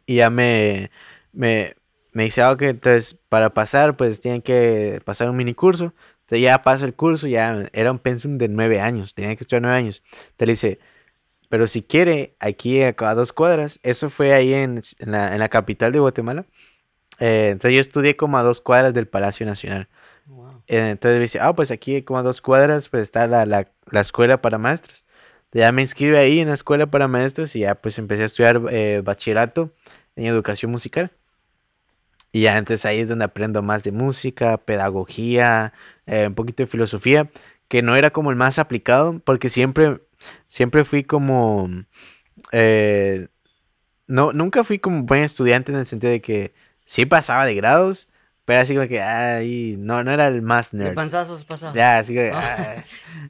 y 0.06 0.16
ya 0.16 0.30
me, 0.30 0.90
me, 1.32 1.76
me 2.12 2.24
dice, 2.24 2.42
ah, 2.42 2.52
ok, 2.52 2.62
entonces 2.62 3.14
para 3.28 3.54
pasar, 3.54 3.96
pues 3.96 4.20
tienen 4.20 4.42
que 4.42 5.00
pasar 5.04 5.30
un 5.30 5.36
mini 5.36 5.54
curso. 5.54 5.94
Entonces 6.24 6.40
ya 6.40 6.62
paso 6.62 6.84
el 6.86 6.94
curso, 6.94 7.26
ya 7.26 7.68
era 7.72 7.92
un 7.92 7.98
pensum 7.98 8.38
de 8.38 8.48
nueve 8.48 8.80
años, 8.80 9.14
tenía 9.14 9.36
que 9.36 9.44
estudiar 9.44 9.62
nueve 9.62 9.76
años. 9.76 10.02
Entonces 10.30 10.46
le 10.46 10.52
dice, 10.52 10.78
pero 11.50 11.66
si 11.66 11.82
quiere, 11.82 12.34
aquí 12.40 12.82
a 12.82 12.92
dos 12.92 13.32
cuadras, 13.32 13.78
eso 13.82 14.08
fue 14.08 14.32
ahí 14.32 14.54
en, 14.54 14.80
en 14.98 15.10
la, 15.12 15.34
en 15.34 15.38
la 15.38 15.48
capital 15.48 15.92
de 15.92 16.00
Guatemala. 16.00 16.46
Eh, 17.20 17.50
entonces 17.52 17.74
yo 17.74 17.80
estudié 17.80 18.16
como 18.16 18.38
a 18.38 18.42
dos 18.42 18.60
cuadras 18.60 18.94
del 18.94 19.06
Palacio 19.06 19.44
Nacional. 19.46 19.86
Wow. 20.26 20.62
Eh, 20.66 20.88
entonces 20.90 21.20
dice, 21.20 21.38
ah, 21.40 21.54
pues 21.54 21.70
aquí 21.70 22.02
como 22.02 22.18
a 22.18 22.22
dos 22.22 22.40
cuadras, 22.40 22.88
pues 22.88 23.02
está 23.02 23.26
la, 23.26 23.44
la, 23.44 23.68
la 23.90 24.00
escuela 24.00 24.40
para 24.40 24.56
maestros. 24.58 25.04
Ya 25.52 25.70
me 25.70 25.82
inscribí 25.82 26.16
ahí 26.16 26.40
en 26.40 26.48
la 26.48 26.54
escuela 26.54 26.86
para 26.86 27.06
maestros 27.06 27.54
y 27.54 27.60
ya 27.60 27.74
pues 27.76 27.98
empecé 27.98 28.22
a 28.22 28.26
estudiar 28.26 28.60
eh, 28.70 29.02
bachillerato 29.04 29.72
en 30.16 30.26
educación 30.26 30.72
musical. 30.72 31.12
Y 32.32 32.40
ya 32.40 32.58
entonces 32.58 32.84
ahí 32.84 32.98
es 32.98 33.08
donde 33.08 33.26
aprendo 33.26 33.62
más 33.62 33.84
de 33.84 33.92
música, 33.92 34.56
pedagogía, 34.56 35.72
eh, 36.06 36.26
un 36.28 36.34
poquito 36.34 36.62
de 36.62 36.66
filosofía, 36.68 37.30
que 37.68 37.82
no 37.82 37.96
era 37.96 38.10
como 38.10 38.30
el 38.30 38.36
más 38.36 38.58
aplicado, 38.58 39.18
porque 39.20 39.48
siempre, 39.48 40.00
siempre 40.48 40.84
fui 40.84 41.02
como, 41.02 41.68
eh, 42.52 43.28
no, 44.06 44.32
nunca 44.32 44.64
fui 44.64 44.78
como 44.78 45.02
buen 45.04 45.24
estudiante 45.24 45.72
en 45.72 45.78
el 45.78 45.86
sentido 45.86 46.12
de 46.12 46.20
que 46.20 46.54
sí 46.84 47.06
pasaba 47.06 47.46
de 47.46 47.54
grados, 47.54 48.08
pero 48.44 48.60
así 48.60 48.74
como 48.74 48.86
que, 48.86 49.00
ay, 49.00 49.76
no, 49.78 50.04
no 50.04 50.10
era 50.12 50.28
el 50.28 50.42
más 50.42 50.72
De 50.72 50.84
nerd. 50.84 50.94
panzazos 50.94 51.44
pasado. 51.46 51.74
Ya, 51.74 51.98
así 51.98 52.12
que, 52.12 52.30
Ah. 52.34 52.84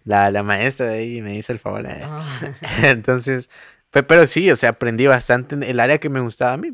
la, 0.04 0.30
la 0.32 0.42
maestra 0.42 0.86
de 0.86 0.98
ahí 0.98 1.22
me 1.22 1.36
hizo 1.36 1.52
el 1.52 1.60
favor. 1.60 1.86
eh. 1.86 2.00
Ah. 2.02 2.40
Entonces, 2.82 3.48
pe- 3.90 4.02
pero 4.02 4.26
sí, 4.26 4.50
o 4.50 4.56
sea, 4.56 4.70
aprendí 4.70 5.06
bastante 5.06 5.54
en 5.54 5.62
el 5.62 5.78
área 5.78 5.98
que 5.98 6.08
me 6.08 6.18
gustaba 6.20 6.54
a 6.54 6.56
mí, 6.56 6.72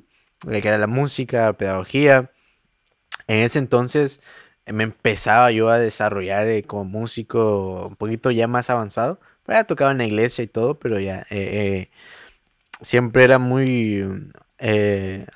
que 0.48 0.56
era 0.66 0.78
la 0.78 0.86
música, 0.86 1.52
pedagogía. 1.52 2.30
En 3.26 3.44
ese 3.44 3.58
entonces 3.58 4.20
me 4.72 4.84
empezaba 4.84 5.50
yo 5.52 5.68
a 5.68 5.78
desarrollar 5.78 6.48
eh, 6.48 6.64
como 6.64 6.84
músico 6.84 7.86
un 7.88 7.96
poquito 7.96 8.30
ya 8.30 8.48
más 8.48 8.70
avanzado. 8.70 9.20
Pero 9.44 9.58
ya 9.58 9.64
tocaba 9.64 9.90
en 9.92 9.98
la 9.98 10.04
iglesia 10.06 10.44
y 10.44 10.46
todo, 10.48 10.78
pero 10.78 11.00
ya 11.00 11.20
eh, 11.30 11.88
eh, 11.88 11.90
siempre 12.82 13.24
era 13.24 13.38
muy 13.38 14.04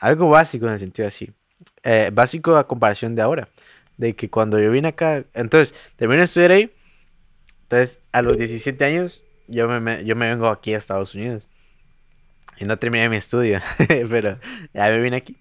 algo 0.01 0.28
básico 0.28 0.66
en 0.66 0.74
el 0.74 0.78
sentido 0.80 1.09
así. 1.09 1.32
Básico 2.12 2.57
a 2.57 2.66
comparación 2.66 3.14
de 3.14 3.22
ahora. 3.22 3.49
De 3.97 4.14
que 4.16 4.28
cuando 4.30 4.59
yo 4.59 4.70
vine 4.70 4.89
acá, 4.89 5.24
entonces 5.35 5.74
terminé 5.97 6.18
de 6.20 6.24
estudiar 6.24 6.51
ahí. 6.53 6.72
Entonces, 7.64 8.01
a 8.12 8.22
los 8.22 8.39
17 8.39 8.85
años, 8.87 9.24
yo 9.49 9.68
me, 9.68 9.80
me- 9.80 10.05
yo 10.05 10.16
me 10.16 10.28
vengo 10.30 10.49
aquí 10.49 10.74
a 10.74 10.78
Estados 10.78 11.14
Unidos. 11.14 11.49
Y 12.57 12.64
no 12.66 12.78
terminé 12.78 13.09
mi 13.09 13.16
estudio, 13.16 13.61
pero 14.09 14.39
ya 14.72 14.89
me 14.89 15.01
vine 15.01 15.16
aquí. 15.16 15.37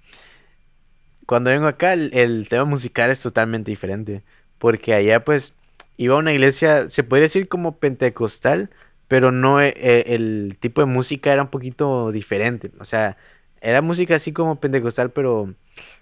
Cuando 1.26 1.52
vengo 1.52 1.68
acá, 1.68 1.94
el, 1.94 2.12
el 2.14 2.48
tema 2.50 2.66
musical 2.66 3.10
es 3.10 3.22
totalmente 3.22 3.72
diferente. 3.72 4.24
Porque 4.58 4.94
allá, 4.94 5.24
pues, 5.24 5.54
iba 5.98 6.16
a 6.16 6.20
una 6.20 6.34
iglesia, 6.34 6.90
se 6.90 7.04
podría 7.04 7.24
decir 7.24 7.48
como 7.48 7.78
pentecostal, 7.78 8.70
pero 9.08 9.32
no, 9.32 9.62
eh, 9.62 9.74
el 10.08 10.58
tipo 10.60 10.82
de 10.82 10.88
música 10.88 11.32
era 11.34 11.44
un 11.44 11.50
poquito 11.50 12.12
diferente. 12.12 12.72
O 12.80 12.86
sea, 12.86 13.18
era 13.62 13.82
música 13.82 14.16
así 14.16 14.34
como 14.34 14.60
pentecostal, 14.60 15.12
pero 15.12 15.54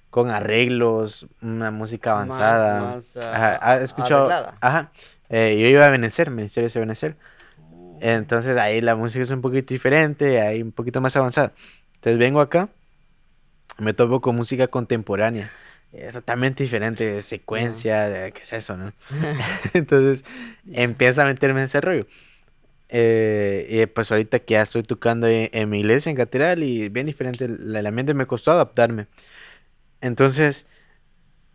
con 0.09 0.30
arreglos, 0.30 1.28
una 1.41 1.72
música 1.72 2.11
avanzada. 2.11 2.95
más, 2.95 3.17
Ajá, 3.17 3.59
ah, 3.61 3.74
¿has 3.74 3.82
escuchado? 3.82 4.26
arreglada. 4.26 4.57
Ajá. 4.61 4.91
Eh, 5.30 5.57
yo 5.59 5.67
iba 5.67 5.86
a 5.86 5.89
Venecer, 5.89 6.30
Ministerio 6.30 6.69
de 6.69 6.80
Venecer. 6.80 7.15
Oh. 7.72 7.97
Entonces 8.01 8.57
ahí 8.57 8.82
la 8.82 8.95
música 8.95 9.24
es 9.24 9.32
un 9.32 9.41
poquito 9.41 9.74
diferente, 9.74 10.41
ahí 10.41 10.61
un 10.61 10.72
poquito 10.74 10.99
más 11.01 11.15
avanzada. 11.15 11.53
Entonces 11.95 12.17
vengo 12.19 12.41
acá, 12.41 12.69
me 13.80 13.93
topo 13.93 14.22
con 14.22 14.36
música 14.36 14.67
contemporánea. 14.67 15.51
Es 15.93 16.13
totalmente 16.13 16.63
diferente, 16.63 17.22
secuencia, 17.22 18.09
de- 18.09 18.32
¿qué 18.32 18.41
es 18.41 18.53
eso, 18.53 18.78
no? 18.78 18.93
Entonces 19.74 20.24
empiezo 20.72 21.22
a 21.22 21.26
meterme 21.26 21.59
en 21.61 21.65
ese 21.65 21.82
rollo. 21.82 22.07
Eh, 22.89 23.67
y 23.69 23.86
pues 23.88 24.11
ahorita 24.11 24.39
que 24.39 24.53
ya 24.55 24.63
estoy 24.63 24.84
tocando 24.84 25.28
en, 25.28 25.49
en 25.53 25.69
mi 25.69 25.80
iglesia, 25.80 26.09
en 26.09 26.15
catedral, 26.17 26.63
y 26.63 26.89
bien 26.89 27.05
diferente, 27.05 27.45
el, 27.45 27.76
el 27.76 27.86
ambiente 27.88 28.13
me 28.13 28.26
costó 28.28 28.51
adaptarme. 28.51 29.07
Entonces, 30.01 30.67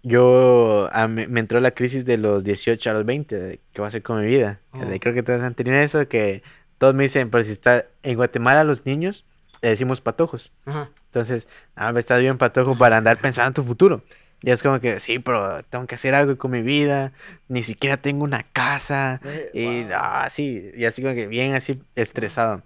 yo, 0.03 0.89
a 0.93 1.09
mí- 1.09 1.27
me 1.27 1.41
entró 1.41 1.61
la 1.61 1.73
crisis 1.73 2.05
de 2.05 2.19
los 2.19 2.45
18 2.45 2.91
a 2.91 2.95
los 2.95 3.05
20, 3.05 3.37
de 3.39 3.61
qué 3.73 3.81
va 3.83 3.87
a 3.87 3.89
hacer 3.89 4.03
con 4.03 4.21
mi 4.21 4.27
vida. 4.27 4.61
Oh. 4.73 4.81
Creo 5.01 5.15
que 5.15 5.23
todos 5.23 5.43
han 5.43 5.55
tenido 5.55 5.77
eso, 5.79 6.09
que 6.09 6.43
todos 6.79 6.95
me 6.95 7.05
dicen, 7.05 7.31
pero 7.31 7.43
si 7.45 7.53
está 7.53 7.87
en 8.03 8.17
Guatemala 8.17 8.65
los 8.65 8.87
niños, 8.87 9.25
le 9.63 9.71
decimos 9.71 10.01
patojos. 10.01 10.53
Ajá. 10.67 10.91
Entonces, 11.07 11.49
ah, 11.77 11.93
me 11.93 12.01
estás 12.01 12.21
bien 12.21 12.39
patojo 12.39 12.77
para 12.77 12.99
andar 12.99 13.19
pensando 13.21 13.49
en 13.49 13.55
tu 13.55 13.65
futuro. 13.65 14.03
Y 14.43 14.51
es 14.51 14.63
como 14.63 14.81
que, 14.81 15.01
sí, 15.01 15.19
pero 15.19 15.63
tengo 15.65 15.87
que 15.87 15.95
hacer 15.95 16.15
algo 16.15 16.37
con 16.39 16.51
mi 16.51 16.63
vida, 16.63 17.13
ni 17.49 17.63
siquiera 17.63 17.97
tengo 17.97 18.23
una 18.25 18.43
casa, 18.45 19.21
Eh, 19.25 19.51
y 19.55 19.85
wow. 19.85 19.93
ah, 19.95 20.29
sí, 20.31 20.71
y 20.77 20.85
así 20.85 21.03
como 21.03 21.15
que 21.15 21.27
bien 21.27 21.55
así 21.55 21.81
estresado. 21.95 22.63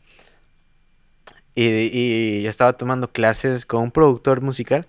Y, 1.55 1.64
y 1.93 2.43
yo 2.43 2.51
estaba 2.51 2.74
tomando 2.74 3.11
clases 3.12 3.66
con 3.66 3.82
un 3.82 3.91
productor 3.91 4.41
musical. 4.41 4.86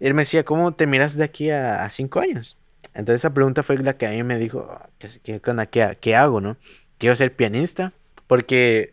Y 0.00 0.06
él 0.06 0.14
me 0.14 0.22
decía, 0.22 0.44
¿cómo 0.44 0.74
te 0.74 0.86
miras 0.86 1.16
de 1.16 1.24
aquí 1.24 1.50
a, 1.50 1.84
a 1.84 1.90
cinco 1.90 2.20
años? 2.20 2.56
Entonces 2.94 3.22
esa 3.22 3.34
pregunta 3.34 3.62
fue 3.62 3.78
la 3.78 3.96
que 3.96 4.06
a 4.06 4.10
mí 4.10 4.22
me 4.24 4.38
dijo, 4.38 4.68
"Ah, 4.70 4.88
¿qué? 4.98 5.40
¿Qué, 5.70 5.96
qué 6.00 6.16
hago, 6.16 6.40
no? 6.40 6.56
Quiero 6.98 7.16
ser 7.16 7.34
pianista, 7.36 7.92
porque 8.26 8.92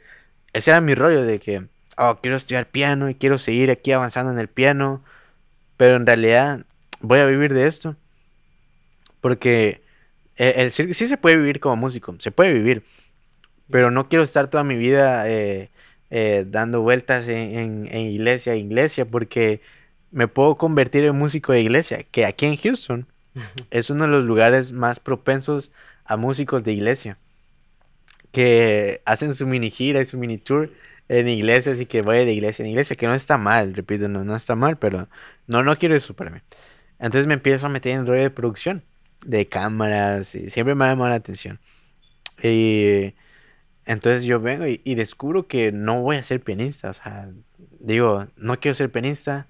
ese 0.53 0.71
era 0.71 0.81
mi 0.81 0.95
rollo 0.95 1.23
de 1.23 1.39
que, 1.39 1.67
oh, 1.97 2.19
quiero 2.21 2.37
estudiar 2.37 2.67
piano 2.69 3.09
y 3.09 3.15
quiero 3.15 3.37
seguir 3.39 3.71
aquí 3.71 3.91
avanzando 3.91 4.31
en 4.31 4.39
el 4.39 4.47
piano, 4.49 5.03
pero 5.77 5.97
en 5.97 6.05
realidad 6.07 6.65
voy 7.01 7.19
a 7.19 7.25
vivir 7.27 7.53
de 7.53 7.67
esto, 7.67 7.97
porque 9.21 9.81
eh, 10.37 10.53
el, 10.57 10.71
sí 10.71 11.07
se 11.07 11.17
puede 11.17 11.37
vivir 11.37 11.59
como 11.59 11.75
músico, 11.75 12.15
se 12.19 12.31
puede 12.31 12.53
vivir, 12.53 12.83
pero 13.71 13.91
no 13.91 14.09
quiero 14.09 14.23
estar 14.23 14.49
toda 14.49 14.63
mi 14.65 14.77
vida 14.77 15.29
eh, 15.29 15.71
eh, 16.11 16.45
dando 16.47 16.81
vueltas 16.81 17.27
en, 17.29 17.37
en- 17.57 17.87
en 17.91 18.01
iglesia 18.01 18.55
iglesia, 18.55 19.05
porque 19.05 19.61
me 20.11 20.27
puedo 20.27 20.57
convertir 20.57 21.05
en 21.05 21.17
músico 21.17 21.53
de 21.53 21.61
iglesia, 21.61 22.03
que 22.11 22.25
aquí 22.25 22.45
en 22.47 22.57
Houston 22.57 23.07
es 23.71 23.89
uno 23.91 24.05
de 24.05 24.11
los 24.11 24.25
lugares 24.25 24.71
más 24.73 24.99
propensos 24.99 25.71
a 26.05 26.17
músicos 26.17 26.63
de 26.63 26.73
iglesia, 26.73 27.19
que 28.31 29.01
hacen 29.05 29.33
su 29.33 29.47
mini 29.47 29.71
gira 29.71 30.01
y 30.01 30.05
su 30.05 30.17
mini 30.17 30.37
tour 30.37 30.71
en 31.09 31.27
iglesias 31.27 31.79
y 31.79 31.85
que 31.85 32.01
vaya 32.01 32.25
de 32.25 32.33
iglesia 32.33 32.63
en 32.63 32.71
iglesia, 32.71 32.95
que 32.95 33.07
no 33.07 33.15
está 33.15 33.37
mal, 33.37 33.73
repito, 33.73 34.07
no, 34.09 34.23
no 34.23 34.35
está 34.35 34.55
mal, 34.55 34.77
pero 34.77 35.07
no, 35.47 35.63
no 35.63 35.77
quiero 35.77 35.95
eso 35.95 36.15
para 36.15 36.31
mí. 36.31 36.39
Entonces 36.99 37.27
me 37.27 37.35
empiezo 37.35 37.67
a 37.67 37.69
meter 37.69 37.93
en 37.93 38.01
el 38.01 38.07
rollo 38.07 38.21
de 38.23 38.29
producción, 38.31 38.83
de 39.25 39.47
cámaras, 39.47 40.35
y 40.35 40.49
siempre 40.49 40.75
me 40.75 40.85
ha 40.85 40.89
llamado 40.89 41.09
la 41.09 41.15
atención. 41.15 41.59
Y 42.43 43.15
entonces 43.85 44.25
yo 44.25 44.39
vengo 44.39 44.67
y, 44.67 44.81
y 44.83 44.95
descubro 44.95 45.47
que 45.47 45.71
no 45.71 46.01
voy 46.01 46.17
a 46.17 46.23
ser 46.23 46.41
pianista, 46.41 46.89
o 46.89 46.93
sea, 46.93 47.29
digo, 47.79 48.27
no 48.37 48.59
quiero 48.59 48.75
ser 48.75 48.91
pianista, 48.91 49.47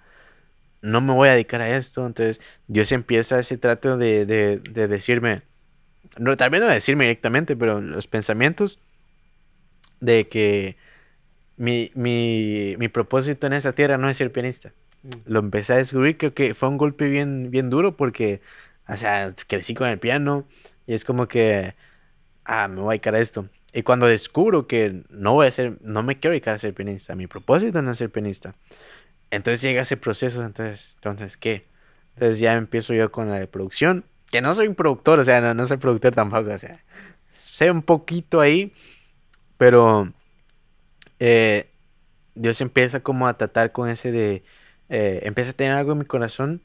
no 0.82 1.02
me 1.02 1.14
voy 1.14 1.30
a 1.30 1.34
dedicar 1.34 1.62
a 1.62 1.76
esto, 1.78 2.06
entonces 2.06 2.42
Dios 2.68 2.92
empieza 2.92 3.40
ese 3.40 3.58
trato 3.58 3.98
de, 3.98 4.26
de, 4.26 4.58
de 4.60 4.88
decirme, 4.88 5.42
no, 6.18 6.38
tal 6.38 6.50
vez 6.50 6.62
no 6.62 6.68
decirme 6.68 7.06
directamente, 7.06 7.56
pero 7.56 7.82
los 7.82 8.08
pensamientos 8.08 8.80
de 10.00 10.28
que 10.28 10.78
mi, 11.58 11.92
mi, 11.96 12.76
mi 12.78 12.88
propósito 12.88 13.48
en 13.48 13.54
esa 13.54 13.74
tierra 13.74 13.98
no 13.98 14.10
es 14.10 14.18
ser 14.18 14.32
pianista. 14.32 14.74
Mm. 15.04 15.10
Lo 15.26 15.40
empecé 15.40 15.74
a 15.74 15.78
descubrir, 15.78 16.18
creo 16.18 16.34
que 16.34 16.54
fue 16.54 16.70
un 16.70 16.78
golpe 16.78 17.10
bien, 17.10 17.52
bien 17.52 17.70
duro 17.70 17.98
porque, 17.98 18.42
o 18.88 18.96
sea, 18.96 19.34
crecí 19.48 19.74
con 19.74 19.88
el 19.88 20.00
piano 20.00 20.48
y 20.86 20.94
es 20.94 21.04
como 21.04 21.28
que, 21.28 21.76
ah, 22.46 22.68
me 22.68 22.82
voy 22.82 22.88
a 22.88 22.92
dedicar 22.92 23.16
a 23.16 23.20
esto. 23.20 23.50
Y 23.74 23.84
cuando 23.84 24.08
descubro 24.08 24.68
que 24.68 25.04
no 25.10 25.34
voy 25.34 25.48
a 25.48 25.52
ser, 25.52 25.78
no 25.82 26.04
me 26.04 26.20
quiero 26.20 26.32
dedicar 26.32 26.56
a 26.56 26.58
ser 26.60 26.74
pianista, 26.74 27.16
mi 27.16 27.28
propósito 27.28 27.82
no 27.82 27.92
es 27.92 27.98
ser 27.98 28.12
pianista. 28.12 28.56
Entonces 29.32 29.62
llega 29.62 29.82
ese 29.82 29.98
proceso, 29.98 30.44
entonces, 30.44 30.94
entonces, 30.96 31.38
¿qué? 31.38 31.68
Entonces 32.16 32.40
ya 32.40 32.54
empiezo 32.56 32.94
yo 32.94 33.12
con 33.12 33.30
la 33.30 33.40
de 33.40 33.48
producción, 33.48 34.06
que 34.32 34.42
no 34.42 34.56
soy 34.56 34.68
un 34.68 34.76
productor, 34.76 35.20
o 35.20 35.26
sea, 35.26 35.42
no, 35.42 35.54
no 35.54 35.68
soy 35.68 35.78
productor 35.78 36.16
tampoco, 36.16 36.50
o 36.52 36.58
sea, 36.58 36.84
sé 37.34 37.70
un 37.70 37.82
poquito 37.82 38.40
ahí, 38.40 38.74
pero 39.58 40.14
eh, 41.20 41.72
Dios 42.36 42.62
empieza 42.62 43.02
como 43.02 43.28
a 43.28 43.38
tratar 43.38 43.72
con 43.74 43.90
ese 43.90 44.12
de, 44.12 44.44
eh, 44.90 45.22
empieza 45.24 45.52
a 45.52 45.54
tener 45.56 45.74
algo 45.76 45.94
en 45.94 46.00
mi 46.00 46.06
corazón 46.06 46.64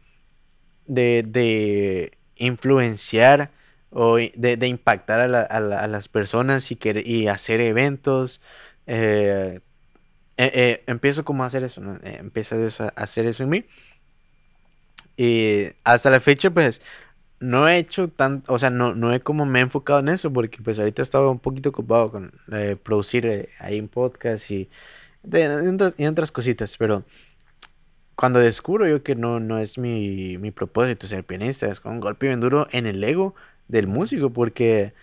de, 0.86 1.24
de 1.26 2.18
influenciar 2.36 3.52
o 3.90 4.16
de, 4.16 4.56
de 4.56 4.66
impactar 4.68 5.20
a, 5.20 5.28
la- 5.28 5.42
a 5.42 5.60
la- 5.60 5.80
a 5.80 5.86
las 5.88 6.08
personas 6.08 6.70
y, 6.72 6.76
hacer 7.28 7.60
eventos. 7.60 8.40
eh, 8.86 9.60
empiezo 10.86 11.24
como 11.24 11.44
a 11.44 11.46
hacer 11.46 11.64
eso, 11.64 11.80
¿no? 11.80 11.98
Empieza 12.04 12.56
Dios 12.58 12.80
a 12.80 12.88
hacer 12.90 13.26
eso 13.26 13.44
en 13.44 13.50
mí. 13.50 13.66
Y 15.16 15.66
hasta 15.84 16.10
la 16.10 16.20
fecha, 16.20 16.50
pues, 16.50 16.80
no 17.42 17.68
he 17.68 17.78
hecho 17.78 18.08
tan, 18.08 18.44
o 18.48 18.58
sea, 18.58 18.70
no, 18.70 18.94
no 18.94 19.12
he 19.12 19.20
como 19.20 19.46
me 19.46 19.60
he 19.60 19.62
enfocado 19.62 20.00
en 20.00 20.08
eso, 20.08 20.32
porque 20.32 20.62
pues 20.62 20.78
ahorita 20.78 21.02
estaba 21.02 21.30
un 21.30 21.40
poquito 21.40 21.70
ocupado 21.70 22.10
con 22.12 22.32
eh, 22.52 22.76
producir 22.82 23.26
eh, 23.26 23.50
ahí 23.60 23.80
un 23.80 23.88
podcast 23.88 24.50
y, 24.50 24.70
de, 25.24 25.40
y 25.64 25.68
otras, 25.74 25.94
y 25.98 26.06
otras 26.06 26.32
cositas, 26.32 26.76
pero 26.78 27.04
cuando 28.14 28.38
descubro 28.40 28.86
yo 28.86 29.02
que 29.02 29.14
no, 29.14 29.40
no 29.40 29.58
es 29.58 29.78
mi, 29.78 30.38
mi 30.38 30.50
propósito 30.50 31.06
ser 31.06 31.24
pianista, 31.24 31.66
es 31.68 31.80
con 31.80 31.92
un 31.94 32.00
golpe 32.00 32.26
bien 32.26 32.40
duro 32.40 32.68
en 32.72 32.86
el 32.86 33.02
ego 33.02 33.34
del 33.68 33.86
músico, 33.86 34.30
porque 34.32 34.94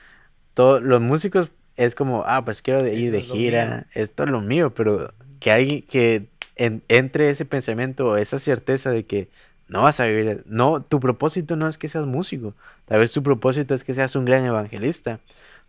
todos 0.54 0.82
los 0.84 1.02
músicos 1.02 1.52
es 1.78 1.96
como, 1.96 2.24
ah, 2.28 2.46
pues 2.46 2.62
quiero 2.62 2.82
de- 2.84 2.96
ir 2.96 3.12
de 3.12 3.20
es 3.20 3.26
gira, 3.26 3.88
esto 3.94 4.24
es 4.26 4.30
lo 4.32 4.42
mío, 4.42 4.74
pero 4.74 5.14
que 5.40 5.52
alguien 5.52 5.84
que 5.84 6.30
en- 6.56 6.84
entre 6.90 7.30
ese 7.32 7.46
pensamiento 7.46 8.08
o 8.10 8.18
esa 8.18 8.40
certeza 8.40 8.92
de 8.92 9.06
que 9.06 9.30
no 9.70 9.84
vas 9.84 10.00
a 10.00 10.06
vivir, 10.08 10.44
no, 10.48 10.82
tu 10.82 11.00
propósito 11.00 11.56
no 11.56 11.68
es 11.68 11.78
que 11.78 11.88
seas 11.88 12.06
músico, 12.06 12.54
tal 12.86 13.00
vez 13.00 13.12
tu 13.12 13.24
propósito 13.24 13.74
es 13.74 13.84
que 13.84 13.94
seas 13.94 14.16
un 14.16 14.26
gran 14.26 14.44
evangelista, 14.44 15.20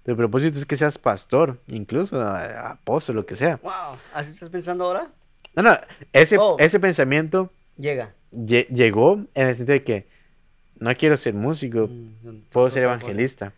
tu 0.04 0.16
propósito 0.16 0.58
es 0.58 0.66
que 0.66 0.76
seas 0.76 0.98
pastor, 0.98 1.58
incluso 1.68 2.20
apóstol, 2.20 3.16
lo 3.16 3.26
que 3.26 3.36
sea. 3.36 3.56
Wow. 3.62 3.98
¿Así 4.14 4.32
estás 4.32 4.48
pensando 4.48 4.84
ahora? 4.84 5.08
No, 5.54 5.62
no, 5.62 5.76
ese, 6.12 6.36
Oh. 6.38 6.56
ese 6.58 6.80
pensamiento 6.80 7.52
Llega. 7.76 8.14
lle- 8.32 8.66
llegó 8.68 9.24
en 9.34 9.48
el 9.48 9.54
sentido 9.56 9.74
de 9.74 9.84
que 9.84 10.08
no 10.78 10.94
quiero 10.96 11.16
ser 11.16 11.34
músico, 11.34 11.88
Mm, 11.88 12.38
puedo 12.50 12.70
ser 12.70 12.84
evangelista. 12.84 13.52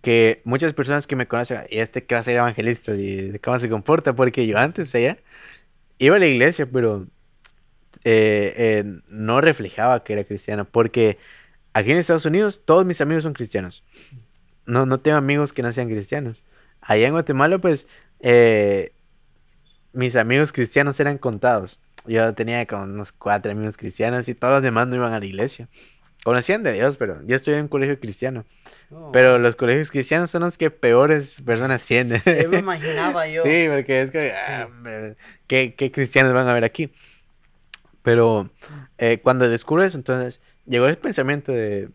Que 0.00 0.40
muchas 0.44 0.72
personas 0.74 1.06
que 1.06 1.16
me 1.16 1.26
conocen, 1.26 1.62
y 1.70 1.78
este 1.78 2.04
que 2.04 2.14
va 2.14 2.20
a 2.20 2.24
ser 2.24 2.36
evangelista, 2.36 2.94
y 2.94 3.36
cómo 3.40 3.58
se 3.58 3.68
comporta, 3.68 4.14
porque 4.14 4.46
yo 4.46 4.56
antes 4.56 4.94
allá 4.94 5.18
iba 5.98 6.16
a 6.16 6.18
la 6.20 6.26
iglesia, 6.26 6.66
pero 6.72 7.06
eh, 8.10 8.54
eh, 8.56 8.84
no 9.08 9.42
reflejaba 9.42 10.02
que 10.02 10.14
era 10.14 10.24
cristiano, 10.24 10.64
porque 10.64 11.18
aquí 11.74 11.90
en 11.90 11.98
Estados 11.98 12.24
Unidos 12.24 12.62
todos 12.64 12.86
mis 12.86 13.02
amigos 13.02 13.24
son 13.24 13.34
cristianos. 13.34 13.84
No, 14.64 14.86
no 14.86 14.98
tengo 15.00 15.18
amigos 15.18 15.52
que 15.52 15.62
no 15.62 15.70
sean 15.72 15.88
cristianos. 15.88 16.42
Allá 16.80 17.06
en 17.06 17.12
Guatemala, 17.12 17.58
pues, 17.58 17.86
eh, 18.20 18.92
mis 19.92 20.16
amigos 20.16 20.52
cristianos 20.52 20.98
eran 21.00 21.18
contados. 21.18 21.80
Yo 22.06 22.32
tenía 22.34 22.64
como 22.66 22.84
unos 22.84 23.12
cuatro 23.12 23.52
amigos 23.52 23.76
cristianos 23.76 24.26
y 24.30 24.34
todos 24.34 24.54
los 24.54 24.62
demás 24.62 24.88
no 24.88 24.96
iban 24.96 25.12
a 25.12 25.18
la 25.18 25.26
iglesia. 25.26 25.68
Conocían 26.24 26.62
de 26.62 26.72
Dios, 26.72 26.96
pero 26.96 27.20
yo 27.26 27.36
estoy 27.36 27.54
en 27.54 27.62
un 27.62 27.68
colegio 27.68 28.00
cristiano. 28.00 28.46
Oh. 28.90 29.12
Pero 29.12 29.38
los 29.38 29.54
colegios 29.54 29.90
cristianos 29.90 30.30
son 30.30 30.42
los 30.42 30.56
que 30.56 30.70
peores 30.70 31.34
personas 31.44 31.84
tienen. 31.84 32.22
Sí, 32.22 32.46
me 32.48 32.58
imaginaba 32.60 33.28
yo. 33.28 33.42
Sí, 33.44 33.66
porque 33.68 34.00
es 34.00 34.10
que, 34.10 34.30
Sí. 34.30 34.36
ah, 34.48 34.66
hombre, 34.66 35.16
¿qué, 35.46 35.74
qué 35.74 35.92
cristianos 35.92 36.32
van 36.32 36.48
a 36.48 36.54
ver 36.54 36.64
aquí? 36.64 36.90
Pero 38.08 38.50
eh, 38.96 39.20
cuando 39.20 39.48
descubro 39.50 39.84
eso, 39.84 39.98
entonces 39.98 40.40
llegó 40.64 40.86
el 40.86 40.96
pensamiento 40.96 41.52
de, 41.52 41.90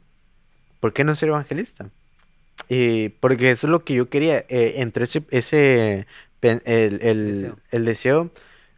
¿por 0.80 0.93
qué 0.93 1.03
no 1.03 1.16
ser 1.16 1.30
evangelista? 1.30 1.89
Y 2.70 3.09
porque 3.09 3.51
eso 3.51 3.68
es 3.68 3.72
lo 3.72 3.84
que 3.84 3.95
yo 3.95 4.09
quería. 4.09 4.45
eh, 4.49 4.76
entre 4.78 5.05
ese, 5.05 5.24
ese 5.32 6.07
el, 6.41 6.61
el- 7.01 7.28
Deseo. 7.34 7.59
el 7.72 7.86
deseo, 7.86 8.32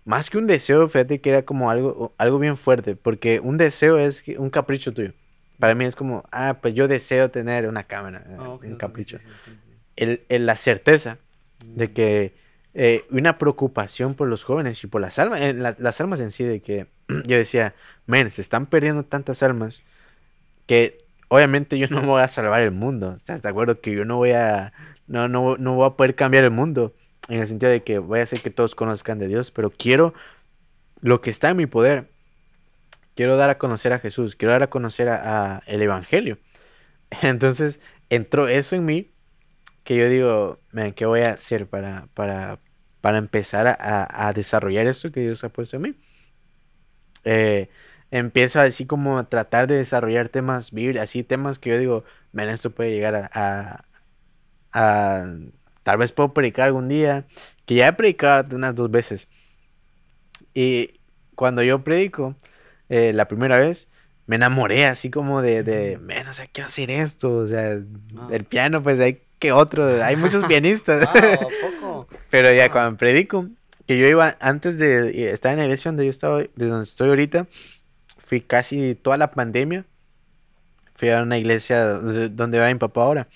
más 0.05 0.29
que 0.29 0.37
un 0.37 0.47
deseo, 0.47 0.87
fíjate 0.87 1.19
que 1.19 1.29
era 1.31 1.43
como 1.43 1.69
algo, 1.69 2.13
algo 2.17 2.39
bien 2.39 2.57
fuerte, 2.57 2.95
porque 2.95 3.39
un 3.41 3.57
deseo 3.57 3.97
es 3.97 4.23
un 4.37 4.49
capricho 4.49 4.93
tuyo. 4.93 5.13
Para 5.59 5.75
mí 5.75 5.85
es 5.85 5.95
como, 5.95 6.23
ah, 6.31 6.59
pues 6.61 6.73
yo 6.73 6.87
deseo 6.87 7.31
tener 7.31 7.67
una 7.67 7.83
cámara, 7.83 8.23
Ah, 8.39 8.57
un 8.61 8.77
capricho. 8.77 9.17
sí, 9.17 9.25
sí, 9.27 9.33
sí, 9.45 9.51
sí. 9.65 9.73
El, 9.97 10.25
el- 10.29 10.45
la 10.45 10.57
certeza 10.57 11.17
de 11.59 11.89
Mm. 11.89 11.93
que 11.93 12.35
eh, 12.75 13.05
una 13.11 13.39
preocupación 13.39 14.15
por 14.15 14.29
los 14.29 14.45
jóvenes 14.45 14.83
y 14.83 14.87
por 14.87 15.01
las 15.01 15.19
almas, 15.19 15.41
eh, 15.41 15.53
la- 15.55 15.75
las 15.79 16.01
almas 16.01 16.21
en 16.21 16.31
sí, 16.31 16.45
de 16.45 16.61
que 16.61 16.87
yo 17.27 17.37
decía, 17.37 17.75
men, 18.07 18.31
se 18.31 18.41
están 18.43 18.67
perdiendo 18.67 19.05
tantas 19.05 19.43
almas 19.43 19.83
que 20.67 20.99
obviamente 21.29 21.77
yo 21.77 21.87
no 21.89 22.01
voy 22.03 22.21
a 22.21 22.27
salvar 22.27 22.61
el 22.61 22.71
mundo. 22.71 23.13
¿Estás 23.15 23.41
de 23.41 23.49
acuerdo? 23.49 23.81
Que 23.81 23.93
yo 23.95 24.05
no 24.05 24.17
voy 24.17 24.31
a, 24.31 24.73
no, 25.07 25.27
no, 25.27 25.57
no 25.57 25.75
voy 25.75 25.87
a 25.87 25.91
poder 25.91 26.15
cambiar 26.15 26.43
el 26.43 26.51
mundo 26.51 26.93
en 27.29 27.39
el 27.41 27.47
sentido 27.47 27.71
de 27.71 27.83
que 27.83 27.99
voy 27.99 28.19
a 28.19 28.23
hacer 28.23 28.41
que 28.41 28.51
todos 28.51 28.75
conozcan 28.75 29.19
de 29.19 29.27
Dios, 29.27 29.51
pero 29.51 29.71
quiero 29.71 30.13
lo 31.01 31.21
que 31.21 31.31
está 31.31 31.49
en 31.51 31.57
mi 31.57 31.67
poder. 31.67 32.09
Quiero 33.15 33.37
dar 33.37 33.49
a 33.49 33.57
conocer 33.57 33.93
a 33.93 33.99
Jesús, 33.99 34.35
quiero 34.35 34.51
dar 34.51 34.63
a 34.63 34.69
conocer 34.69 35.07
a, 35.09 35.55
a 35.57 35.63
el 35.67 35.81
Evangelio. 35.81 36.37
Entonces 37.23 37.81
entró 38.09 38.47
eso 38.49 38.75
en 38.77 38.85
mí 38.85 39.14
que 39.85 39.97
yo 39.97 40.09
digo, 40.09 40.61
"Man, 40.73 40.93
¿qué 40.93 41.07
voy 41.07 41.21
a 41.21 41.33
hacer 41.33 41.69
para, 41.69 42.09
para, 42.15 42.61
para 43.01 43.19
empezar 43.19 43.67
a, 43.67 44.29
a- 44.29 44.33
desarrollar 44.33 44.87
eso 44.87 45.11
que 45.13 45.21
Dios 45.21 45.43
ha 45.45 45.49
puesto 45.51 45.77
en 45.77 45.83
mí? 45.83 45.95
Eh, 47.23 47.69
empiezo 48.11 48.59
así 48.61 48.85
como 48.85 49.17
a 49.17 49.29
tratar 49.29 49.67
de 49.67 49.75
desarrollar 49.77 50.29
temas 50.29 50.71
bíblicos, 50.71 51.03
así 51.03 51.23
temas 51.23 51.59
que 51.59 51.71
yo 51.71 51.79
digo, 51.79 52.03
man, 52.31 52.49
esto 52.49 52.71
puede 52.71 52.91
llegar 52.91 53.15
a, 53.15 53.29
a- 53.33 53.85
a- 54.73 55.27
tal 55.83 55.97
vez 55.97 56.11
puedo 56.13 56.33
predicar 56.33 56.67
algún 56.67 56.89
día, 56.89 57.27
que 57.65 57.75
ya 57.75 57.87
he 57.89 57.93
predicado 57.93 58.55
unas 58.55 58.75
dos 58.75 58.91
veces. 58.91 59.29
Y 60.53 61.01
cuando 61.35 61.63
yo 61.63 61.83
predico, 61.83 62.35
eh, 62.89 63.13
la 63.13 63.27
primera 63.27 63.59
vez, 63.59 63.89
me 64.25 64.35
enamoré 64.37 64.85
así 64.85 65.09
como 65.11 65.41
de, 65.41 65.63
de, 65.63 65.97
man, 65.99 66.27
o 66.27 66.33
sea, 66.33 66.47
quiero 66.47 66.67
hacer 66.67 66.91
esto, 66.91 67.31
o 67.37 67.47
sea, 67.47 67.79
Wow. 68.13 68.29
el 68.31 68.45
piano, 68.45 68.81
pues 68.83 68.99
hay 68.99 69.21
que 69.45 69.51
otro, 69.51 70.03
hay 70.03 70.15
muchos 70.15 70.45
pianistas. 70.47 71.01
Wow, 71.05 71.23
¿a 71.33 71.47
poco? 71.79 72.07
Pero 72.29 72.53
ya 72.53 72.65
Ah. 72.65 72.71
cuando 72.71 72.97
predico, 72.97 73.47
que 73.87 73.97
yo 73.97 74.07
iba 74.07 74.35
antes 74.39 74.77
de 74.79 75.09
eh, 75.09 75.31
estar 75.31 75.51
en 75.53 75.59
la 75.59 75.65
iglesia 75.65 75.89
donde 75.91 76.05
yo 76.05 76.09
estaba, 76.11 76.39
de 76.39 76.67
donde 76.67 76.83
estoy 76.83 77.09
ahorita, 77.09 77.47
fui 78.25 78.41
casi 78.41 78.95
toda 78.95 79.17
la 79.17 79.31
pandemia. 79.31 79.85
Fui 80.95 81.09
a 81.09 81.21
una 81.21 81.37
iglesia 81.37 81.83
donde 81.85 82.57
va 82.59 82.67
mi 82.67 82.75
papá 82.75 83.01
ahora. 83.03 83.27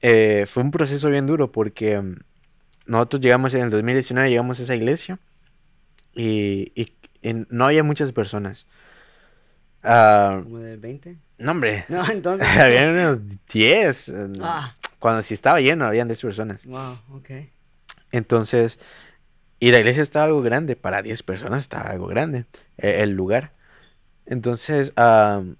Eh, 0.00 0.44
fue 0.46 0.62
un 0.62 0.70
proceso 0.70 1.08
bien 1.10 1.26
duro 1.26 1.52
porque 1.52 2.00
mm, 2.00 2.16
nosotros 2.86 3.20
llegamos 3.22 3.54
en 3.54 3.62
el 3.62 3.70
2019, 3.70 4.28
llegamos 4.30 4.60
a 4.60 4.62
esa 4.64 4.74
iglesia 4.74 5.18
y, 6.14 6.72
y- 6.74 6.92
y 7.22 7.46
no 7.50 7.66
había 7.66 7.82
muchas 7.84 8.12
personas. 8.12 8.66
Ah, 9.82 10.40
¿Como 10.42 10.58
de 10.58 10.76
20? 10.76 11.16
no, 11.38 11.52
hombre, 11.52 11.84
No, 11.88 12.04
entonces. 12.10 12.46
había 12.58 12.88
unos 12.90 13.18
10. 13.52 14.08
eh, 14.08 14.28
Ah, 14.40 14.74
Cuando 15.04 15.20
sí 15.20 15.34
estaba 15.34 15.60
lleno, 15.60 15.84
habían 15.84 16.08
10 16.08 16.22
personas. 16.22 16.64
wow, 16.64 16.96
ok. 17.12 17.30
Entonces, 18.10 18.80
y 19.60 19.70
la 19.70 19.78
iglesia 19.80 20.02
estaba 20.02 20.24
algo 20.24 20.40
grande, 20.40 20.76
para 20.76 21.02
10 21.02 21.22
personas 21.22 21.58
estaba 21.58 21.90
algo 21.90 22.06
grande, 22.06 22.46
eh, 22.78 23.02
el 23.02 23.10
lugar. 23.10 23.52
Entonces, 24.24 24.94
am, 24.96 25.56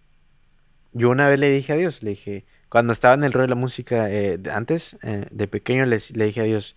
yo 0.95 1.11
una 1.11 1.29
vez 1.29 1.39
le 1.39 1.51
dije 1.51 1.75
a 1.75 1.77
Dios, 1.77 2.03
le 2.03 2.13
dije, 2.13 2.47
cuando 2.71 2.95
estaba 2.95 3.13
en 3.17 3.25
el 3.25 3.35
rol 3.35 3.43
de 3.43 3.49
la 3.51 3.55
música, 3.55 4.11
eh, 4.11 4.39
de- 4.39 4.51
antes, 4.51 4.97
eh, 5.03 5.27
de 5.31 5.47
pequeño, 5.47 5.85
les- 5.85 6.17
le 6.17 6.25
dije 6.25 6.41
a 6.41 6.45
Dios, 6.45 6.75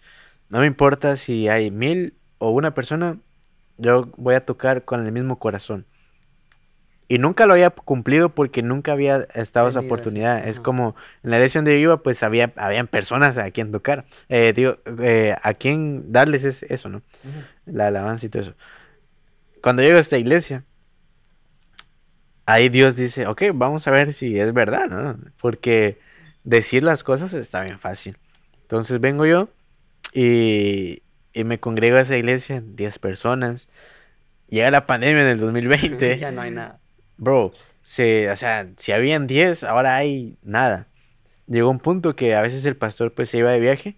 no 0.49 0.59
me 0.59 0.65
importa 0.67 1.15
si 1.15 1.47
hay 1.47 1.71
mil 1.71 2.15
o 2.37 2.49
una 2.49 2.73
persona, 2.73 3.17
yo 3.77 4.09
voy 4.17 4.35
a 4.35 4.45
tocar 4.45 4.83
con 4.83 5.05
el 5.05 5.13
mismo 5.13 5.39
corazón. 5.39 5.85
Y 7.09 7.19
nunca 7.19 7.45
lo 7.45 7.53
había 7.53 7.69
cumplido 7.69 8.29
porque 8.29 8.61
nunca 8.61 8.91
había 8.91 9.27
estado 9.33 9.69
esa 9.69 9.79
oportunidad. 9.85 10.45
Es 10.47 10.59
como 10.59 10.95
en 11.23 11.31
la 11.31 11.37
elección 11.37 11.63
de 11.63 11.79
iba, 11.79 12.03
pues 12.03 12.21
había, 12.21 12.51
habían 12.57 12.87
personas 12.87 13.37
a 13.37 13.49
quien 13.51 13.71
tocar. 13.71 14.05
Eh, 14.27 14.51
digo, 14.53 14.77
eh, 15.01 15.35
a 15.41 15.53
quien 15.53 16.11
darles 16.11 16.43
es- 16.43 16.63
eso, 16.63 16.89
¿no? 16.89 17.01
La 17.65 17.87
alabanza 17.87 18.25
y 18.25 18.29
todo 18.29 18.41
eso. 18.43 18.55
Cuando 19.61 19.81
llego 19.83 19.97
a 19.97 20.01
esta 20.01 20.17
iglesia, 20.17 20.63
ahí 22.45 22.69
Dios 22.69 22.95
dice, 22.95 23.27
ok, 23.27 23.43
vamos 23.53 23.87
a 23.87 23.91
ver 23.91 24.13
si 24.13 24.39
es 24.39 24.53
verdad, 24.53 24.87
¿no? 24.89 25.17
Porque 25.39 25.97
decir 26.43 26.83
las 26.83 27.03
cosas 27.03 27.33
está 27.33 27.61
bien 27.63 27.79
fácil. 27.79 28.17
Entonces 28.63 28.99
vengo 28.99 29.25
yo 29.25 29.49
y, 30.13 31.01
y 31.33 31.43
me 31.43 31.59
congrego 31.59 31.97
a 31.97 32.01
esa 32.01 32.17
iglesia, 32.17 32.61
10 32.65 32.99
personas. 32.99 33.69
Llega 34.49 34.71
la 34.71 34.85
pandemia 34.85 35.23
en 35.23 35.29
el 35.29 35.39
2020. 35.39 36.19
ya 36.19 36.31
no 36.31 36.41
hay 36.41 36.51
nada. 36.51 36.79
Bro, 37.17 37.53
se, 37.81 38.29
o 38.29 38.35
sea, 38.35 38.71
si 38.77 38.91
habían 38.91 39.27
10, 39.27 39.63
ahora 39.63 39.95
hay 39.95 40.37
nada. 40.43 40.87
Llegó 41.47 41.69
un 41.71 41.79
punto 41.79 42.15
que 42.15 42.35
a 42.35 42.41
veces 42.41 42.65
el 42.65 42.77
pastor 42.77 43.13
pues 43.13 43.29
se 43.29 43.39
iba 43.39 43.51
de 43.51 43.59
viaje 43.59 43.97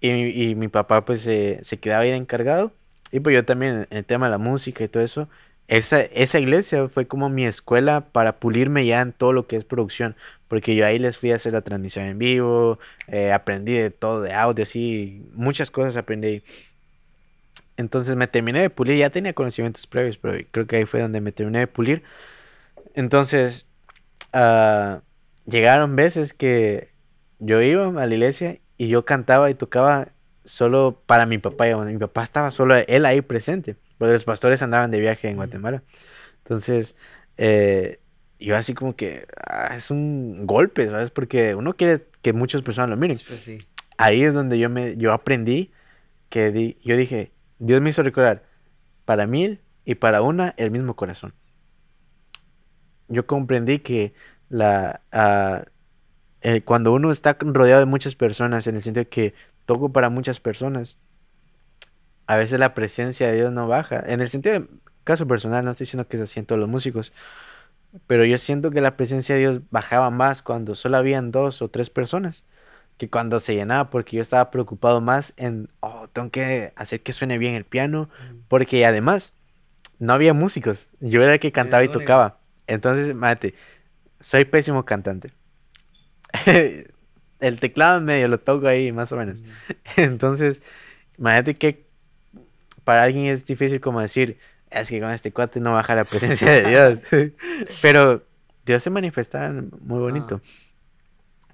y, 0.00 0.54
mi- 0.56 0.68
papá 0.68 1.04
pues 1.04 1.22
se, 1.22 1.60
quedaba 1.80 2.02
ahí 2.04 2.10
encargado. 2.12 2.72
Y 3.12 3.20
pues 3.20 3.34
yo 3.34 3.44
también 3.44 3.86
en 3.90 3.98
el 3.98 4.04
tema 4.06 4.26
de 4.26 4.32
la 4.32 4.38
música 4.38 4.84
y 4.84 4.88
todo 4.88 5.02
eso. 5.04 5.28
Esa, 5.68 6.02
esa 6.02 6.38
iglesia 6.40 6.88
fue 6.88 7.08
como 7.08 7.28
mi 7.30 7.46
escuela 7.46 8.10
para 8.12 8.38
pulirme 8.40 8.86
ya 8.86 9.02
en 9.02 9.12
todo 9.12 9.32
lo 9.32 9.46
que 9.48 9.56
es 9.56 9.64
producción. 9.64 10.16
Porque 10.48 10.76
yo 10.76 10.86
ahí 10.86 10.98
les 11.00 11.18
fui 11.18 11.32
a 11.32 11.36
hacer 11.36 11.52
la 11.54 11.62
transmisión 11.62 12.06
en 12.06 12.18
vivo, 12.18 12.78
eh, 13.08 13.32
aprendí 13.32 13.74
de 13.74 13.90
todo, 13.90 14.22
de 14.22 14.32
audio, 14.34 14.64
así, 14.64 15.22
muchas 15.34 15.70
cosas 15.70 15.96
aprendí. 15.96 16.42
Entonces 17.76 18.14
me 18.16 18.26
terminé 18.28 18.60
de 18.60 18.70
pulir, 18.70 18.96
ya 18.98 19.10
tenía 19.10 19.32
conocimientos 19.34 19.86
previos, 19.86 20.16
pero 20.18 20.38
creo 20.50 20.66
que 20.66 20.76
ahí 20.76 20.84
fue 20.86 21.00
donde 21.00 21.20
me 21.20 21.32
terminé 21.32 21.60
de 21.60 21.66
pulir. 21.66 22.02
Entonces, 22.94 23.66
ah, 24.32 25.02
llegaron 25.46 25.96
veces 25.96 26.32
que 26.32 26.90
yo 27.38 27.60
iba 27.62 27.86
a 27.86 28.06
la 28.06 28.14
iglesia 28.14 28.58
y 28.76 28.88
yo 28.88 29.04
cantaba 29.04 29.50
y 29.50 29.54
tocaba 29.54 30.08
solo 30.44 31.02
para 31.06 31.26
mi 31.26 31.38
papá. 31.38 31.68
y 31.68 31.74
Mi 31.74 31.98
papá 31.98 32.22
estaba 32.24 32.50
solo 32.50 32.76
él 32.76 33.06
ahí 33.06 33.20
presente, 33.20 33.76
porque 33.98 34.12
los 34.12 34.24
pastores 34.24 34.62
andaban 34.62 34.90
de 34.90 35.00
viaje 35.00 35.28
en. 35.28 35.36
Guatemala. 35.36 35.82
Entonces, 36.38 36.96
eh, 37.38 38.00
yo 38.38 38.56
así 38.56 38.74
como 38.74 38.96
que 38.96 39.26
ah, 39.46 39.74
es 39.76 39.90
un 39.90 40.46
golpe, 40.46 40.88
¿sabes? 40.88 41.10
Porque 41.10 41.54
uno 41.54 41.74
quiere 41.74 42.04
que 42.22 42.32
muchas 42.32 42.62
personas 42.62 42.90
lo 42.90 42.96
miren. 42.96 43.18
Pues 43.26 43.40
sí. 43.40 43.66
Ahí 43.96 44.24
es 44.24 44.34
donde 44.34 44.58
yo 44.58 44.68
me 44.68 44.96
yo 44.96 45.12
aprendí 45.12 45.70
que 46.28 46.50
di- 46.50 46.78
yo 46.84 46.96
dije, 46.96 47.32
Dios 47.58 47.80
me 47.80 47.90
hizo 47.90 48.02
recordar 48.02 48.42
para 49.04 49.26
mil 49.26 49.60
y 49.84 49.96
para 49.96 50.22
una 50.22 50.54
el 50.56 50.70
mismo 50.70 50.94
corazón. 50.96 51.32
Yo 53.08 53.26
comprendí 53.26 53.80
que 53.80 54.14
la 54.48 55.00
ah, 55.12 55.64
eh, 56.44 56.60
cuando 56.62 56.92
uno 56.92 57.10
está 57.10 57.36
rodeado 57.40 57.80
de 57.80 57.86
muchas 57.86 58.14
personas, 58.14 58.66
en 58.66 58.76
el 58.76 58.82
sentido 58.82 59.04
de 59.04 59.08
que 59.08 59.34
toco 59.64 59.92
para 59.92 60.10
muchas 60.10 60.40
personas, 60.40 60.98
a 62.26 62.36
veces 62.36 62.60
la 62.60 62.74
presencia 62.74 63.28
de 63.28 63.36
Dios 63.36 63.52
no 63.52 63.66
baja. 63.66 64.02
En 64.06 64.20
el 64.20 64.28
sentido 64.28 64.60
de 64.60 64.66
caso 65.04 65.26
personal, 65.26 65.64
no 65.64 65.70
estoy 65.70 65.84
diciendo 65.84 66.06
que 66.06 66.18
en 66.18 66.46
todos 66.46 66.60
los 66.60 66.68
músicos, 66.68 67.14
pero 68.06 68.26
yo 68.26 68.36
siento 68.36 68.70
que 68.70 68.82
la 68.82 68.96
presencia 68.96 69.34
de 69.34 69.40
Dios 69.40 69.60
bajaba 69.70 70.10
más 70.10 70.42
cuando 70.42 70.74
solo 70.74 70.98
habían 70.98 71.30
dos 71.30 71.62
o 71.62 71.68
tres 71.68 71.88
personas 71.88 72.44
que 72.98 73.08
cuando 73.08 73.40
se 73.40 73.54
llenaba, 73.54 73.90
porque 73.90 74.16
yo 74.16 74.22
estaba 74.22 74.50
preocupado 74.50 75.00
más 75.00 75.32
en, 75.36 75.68
oh, 75.80 76.08
tengo 76.12 76.30
que 76.30 76.72
hacer 76.76 77.02
que 77.02 77.12
suene 77.12 77.38
bien 77.38 77.54
el 77.54 77.64
piano, 77.64 78.08
porque 78.48 78.84
además 78.86 79.32
no 79.98 80.12
había 80.12 80.34
músicos, 80.34 80.90
yo 81.00 81.22
era 81.22 81.32
el 81.34 81.40
que 81.40 81.52
cantaba 81.52 81.82
y 81.82 81.88
tocaba. 81.88 82.38
Entonces, 82.66 83.14
mate, 83.14 83.54
soy 84.20 84.44
pésimo 84.44 84.84
cantante. 84.84 85.32
El 87.40 87.60
teclado 87.60 88.00
medio 88.00 88.28
lo 88.28 88.40
toco 88.40 88.66
ahí, 88.68 88.92
más 88.92 89.12
o 89.12 89.16
menos. 89.16 89.42
Mm. 89.42 89.46
Entonces, 90.00 90.62
imagínate 91.18 91.56
que 91.56 91.86
para 92.84 93.02
alguien 93.02 93.26
es 93.26 93.46
difícil 93.46 93.80
como 93.80 94.00
decir, 94.00 94.38
es 94.70 94.88
que 94.90 95.00
con 95.00 95.10
este 95.10 95.32
cuate 95.32 95.60
no 95.60 95.72
baja 95.72 95.94
la 95.94 96.04
presencia 96.04 96.50
de 96.50 96.68
Dios. 96.68 97.02
Pero 97.82 98.24
Dios 98.64 98.82
se 98.82 98.90
manifesta 98.90 99.52
muy 99.80 100.00
bonito. 100.00 100.40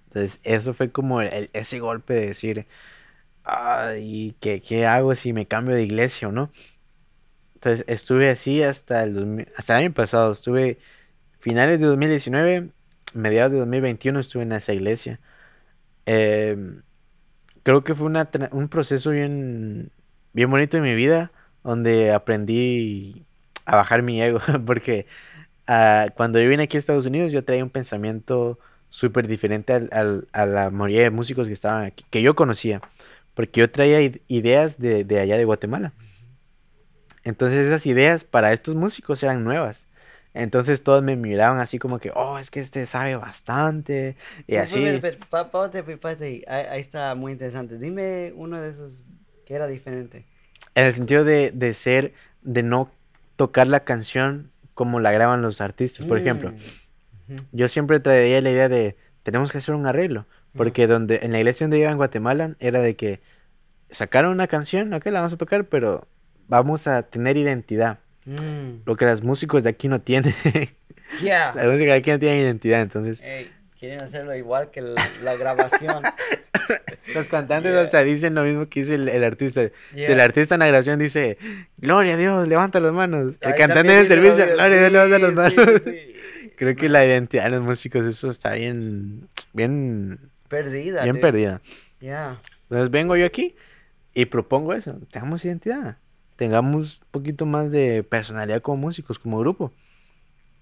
Entonces, 0.07 0.41
eso 0.43 0.75
fue 0.75 0.91
como 0.91 1.21
el- 1.23 1.51
ese 1.53 1.79
golpe 1.79 2.15
de 2.15 2.27
decir, 2.27 2.67
ay, 3.45 4.37
¿qué, 4.41 4.61
qué 4.63 4.87
hago 4.87 5.15
si 5.15 5.33
me 5.33 5.47
cambio 5.47 5.75
de 5.77 5.85
iglesia 5.85 6.29
o 6.29 6.33
no? 6.33 6.51
Entonces, 7.55 7.85
estuve 7.89 8.31
así 8.31 8.63
hasta 8.63 9.05
el, 9.05 9.15
2000 9.15 9.49
hasta 9.57 9.79
el 9.79 9.85
año 9.87 9.95
pasado. 9.95 10.33
Estuve 10.33 10.79
finales 11.41 11.80
de 11.80 11.86
2019, 11.86 12.70
mediados 13.14 13.53
de 13.53 13.59
2021 13.59 14.20
estuve 14.20 14.43
en 14.45 14.53
esa 14.53 14.72
iglesia. 14.72 15.20
Em, 16.07 16.82
creo 17.62 17.84
que 17.84 17.95
fue 17.95 18.07
una 18.07 18.30
un 18.53 18.68
proceso 18.68 19.11
bien, 19.11 19.93
bien 20.32 20.51
bonito 20.51 20.76
en 20.76 20.82
mi 20.84 20.95
vida, 20.95 21.32
donde 21.64 22.12
aprendí 22.12 23.26
a 23.66 23.76
bajar 23.76 24.03
mi 24.03 24.22
ego, 24.22 24.41
porque 24.66 25.07
ah, 25.66 26.09
cuando 26.16 26.41
yo 26.41 26.49
vine 26.51 26.64
aquí 26.64 26.76
a 26.76 26.80
Estados 26.80 27.07
Unidos 27.07 27.32
yo 27.32 27.45
traía 27.45 27.64
un 27.64 27.70
pensamiento 27.70 28.59
súper 28.91 29.28
diferente 29.28 29.72
al, 29.74 29.88
al- 29.93 30.28
a 30.32 30.47
la 30.47 30.70
mayoría 30.70 31.03
de 31.05 31.11
músicos 31.11 31.47
que 31.49 31.53
estaban 31.55 31.84
aquí, 31.84 32.05
que 32.11 32.22
yo 32.22 32.34
conocía, 32.36 32.82
porque 33.34 33.61
yo 33.61 33.70
traía 33.70 34.01
id- 34.03 34.22
ideas 34.28 34.78
de, 34.78 35.05
de 35.05 35.20
allá 35.20 35.36
de 35.38 35.45
Guatemala. 35.47 35.95
Entonces 37.24 37.66
esas 37.66 37.86
ideas 37.86 38.24
para 38.24 38.53
estos 38.53 38.74
músicos 38.74 39.22
eran 39.22 39.45
nuevas. 39.45 39.86
Entonces 40.33 40.83
todos 40.83 41.03
me 41.03 41.16
miraban 41.16 41.59
así 41.59 41.78
como 41.78 41.99
que, 41.99 42.12
oh, 42.14 42.39
es 42.39 42.51
que 42.51 42.61
este 42.61 42.87
sabe 42.87 43.16
bastante. 43.16 44.16
Y 44.47 44.57
así. 44.57 44.99
pero, 45.01 45.18
pa- 45.28 45.51
párate, 45.51 45.83
párate 45.97 46.24
ahí. 46.24 46.45
Ahí, 46.47 46.66
ahí 46.70 46.81
está 46.81 47.14
muy 47.14 47.33
interesante. 47.33 47.78
Dime 47.78 48.33
uno 48.37 48.61
de 48.61 48.70
esos 48.70 49.03
¿Qué 49.51 49.57
era 49.57 49.66
diferente? 49.66 50.24
En 50.76 50.87
el 50.87 50.95
sentido 50.95 51.24
de, 51.24 51.51
de 51.51 51.74
ser, 51.74 52.12
de 52.43 52.62
no 52.62 52.89
tocar 53.35 53.66
la 53.66 53.81
canción 53.81 54.53
como 54.74 55.01
la 55.01 55.11
graban 55.11 55.43
los 55.43 55.61
artistas, 55.61 56.07
por 56.07 56.18
ejemplo. 56.18 56.53
Mm. 56.53 57.35
Yo 57.51 57.66
siempre 57.66 57.99
traía 57.99 58.41
la 58.43 58.53
idea 58.53 58.68
de, 58.68 58.97
tenemos 59.24 59.51
que 59.51 59.59
hacer 59.59 59.74
un 59.74 59.89
arreglo, 59.89 60.24
porque 60.55 60.87
donde, 60.87 61.18
en 61.24 61.33
la 61.33 61.39
iglesia 61.39 61.64
donde 61.64 61.81
iba 61.81 61.91
en 61.91 61.97
Guatemala, 61.97 62.55
era 62.61 62.81
de 62.81 62.95
que 62.95 63.20
sacaron 63.91 64.31
una 64.31 64.47
canción, 64.47 64.93
ok, 64.93 65.05
la 65.07 65.18
vamos 65.18 65.33
a 65.33 65.37
tocar, 65.37 65.64
pero 65.64 66.07
vamos 66.47 66.87
a 66.87 67.03
tener 67.03 67.37
identidad, 67.37 67.99
Mm, 68.27 68.83
lo 68.87 68.97
que 68.97 69.05
los 69.07 69.23
músicos 69.23 69.62
de 69.62 69.71
aquí 69.71 69.89
no 69.89 70.01
tienen. 70.01 70.35
yeah. 71.23 71.53
La 71.55 71.64
música 71.64 71.93
de 71.93 71.95
aquí 71.95 72.11
no 72.11 72.18
tiene 72.18 72.41
identidad, 72.41 72.83
entonces 72.83 73.23
Ey, 73.23 73.51
quieren 73.79 74.03
hacerlo 74.03 74.35
igual 74.37 74.71
que 74.71 74.83
la, 74.83 75.09
la 75.25 75.37
grabación. 75.37 76.03
los 77.14 77.29
cantantes 77.29 77.73
Yeah. 77.73 77.83
hasta 77.83 78.05
dicen 78.05 78.35
lo 78.35 78.43
mismo 78.45 78.68
que 78.68 78.81
dice 78.81 78.95
el, 78.95 79.09
el 79.09 79.25
artista. 79.25 79.62
Si 79.95 80.03
el 80.03 80.21
artista 80.21 80.55
en 80.55 80.61
la 80.61 80.66
grabación 80.68 80.99
dice, 80.99 81.39
Gloria 81.79 82.14
a 82.14 82.16
Dios, 82.16 82.47
levanta 82.47 82.79
las 82.81 82.93
manos. 82.93 83.37
El 83.41 83.49
Ahí 83.49 83.55
cantante 83.59 83.93
del 83.93 84.07
servicio, 84.07 84.45
Gloria 84.47 84.64
a 84.64 84.68
Dios, 84.68 84.93
levanta 84.93 85.18
las 85.18 85.31
sí, 85.31 85.57
manos. 85.57 85.83
sí. 85.85 86.14
Creo 86.57 86.77
que 86.77 86.89
la 86.91 87.07
identidad 87.07 87.45
de 87.45 87.51
los 87.51 87.62
músicos, 87.62 88.05
eso 88.05 88.29
está 88.29 88.53
bien, 88.53 89.27
bien, 89.55 90.18
Perdida. 90.49 91.03
bien 91.05 91.14
dude. 91.16 91.23
perdida. 91.23 91.61
Entonces 92.03 92.91
vengo 92.91 93.16
yo 93.16 93.25
aquí 93.25 93.57
y 94.12 94.27
propongo 94.27 94.75
eso, 94.75 94.99
tengamos 95.11 95.43
identidad, 95.45 95.97
tengamos 96.41 97.03
un 97.03 97.09
poquito 97.11 97.45
más 97.45 97.70
de 97.70 98.03
personalidad 98.03 98.62
como 98.62 98.78
músicos, 98.78 99.18
como 99.18 99.38
grupo. 99.41 99.74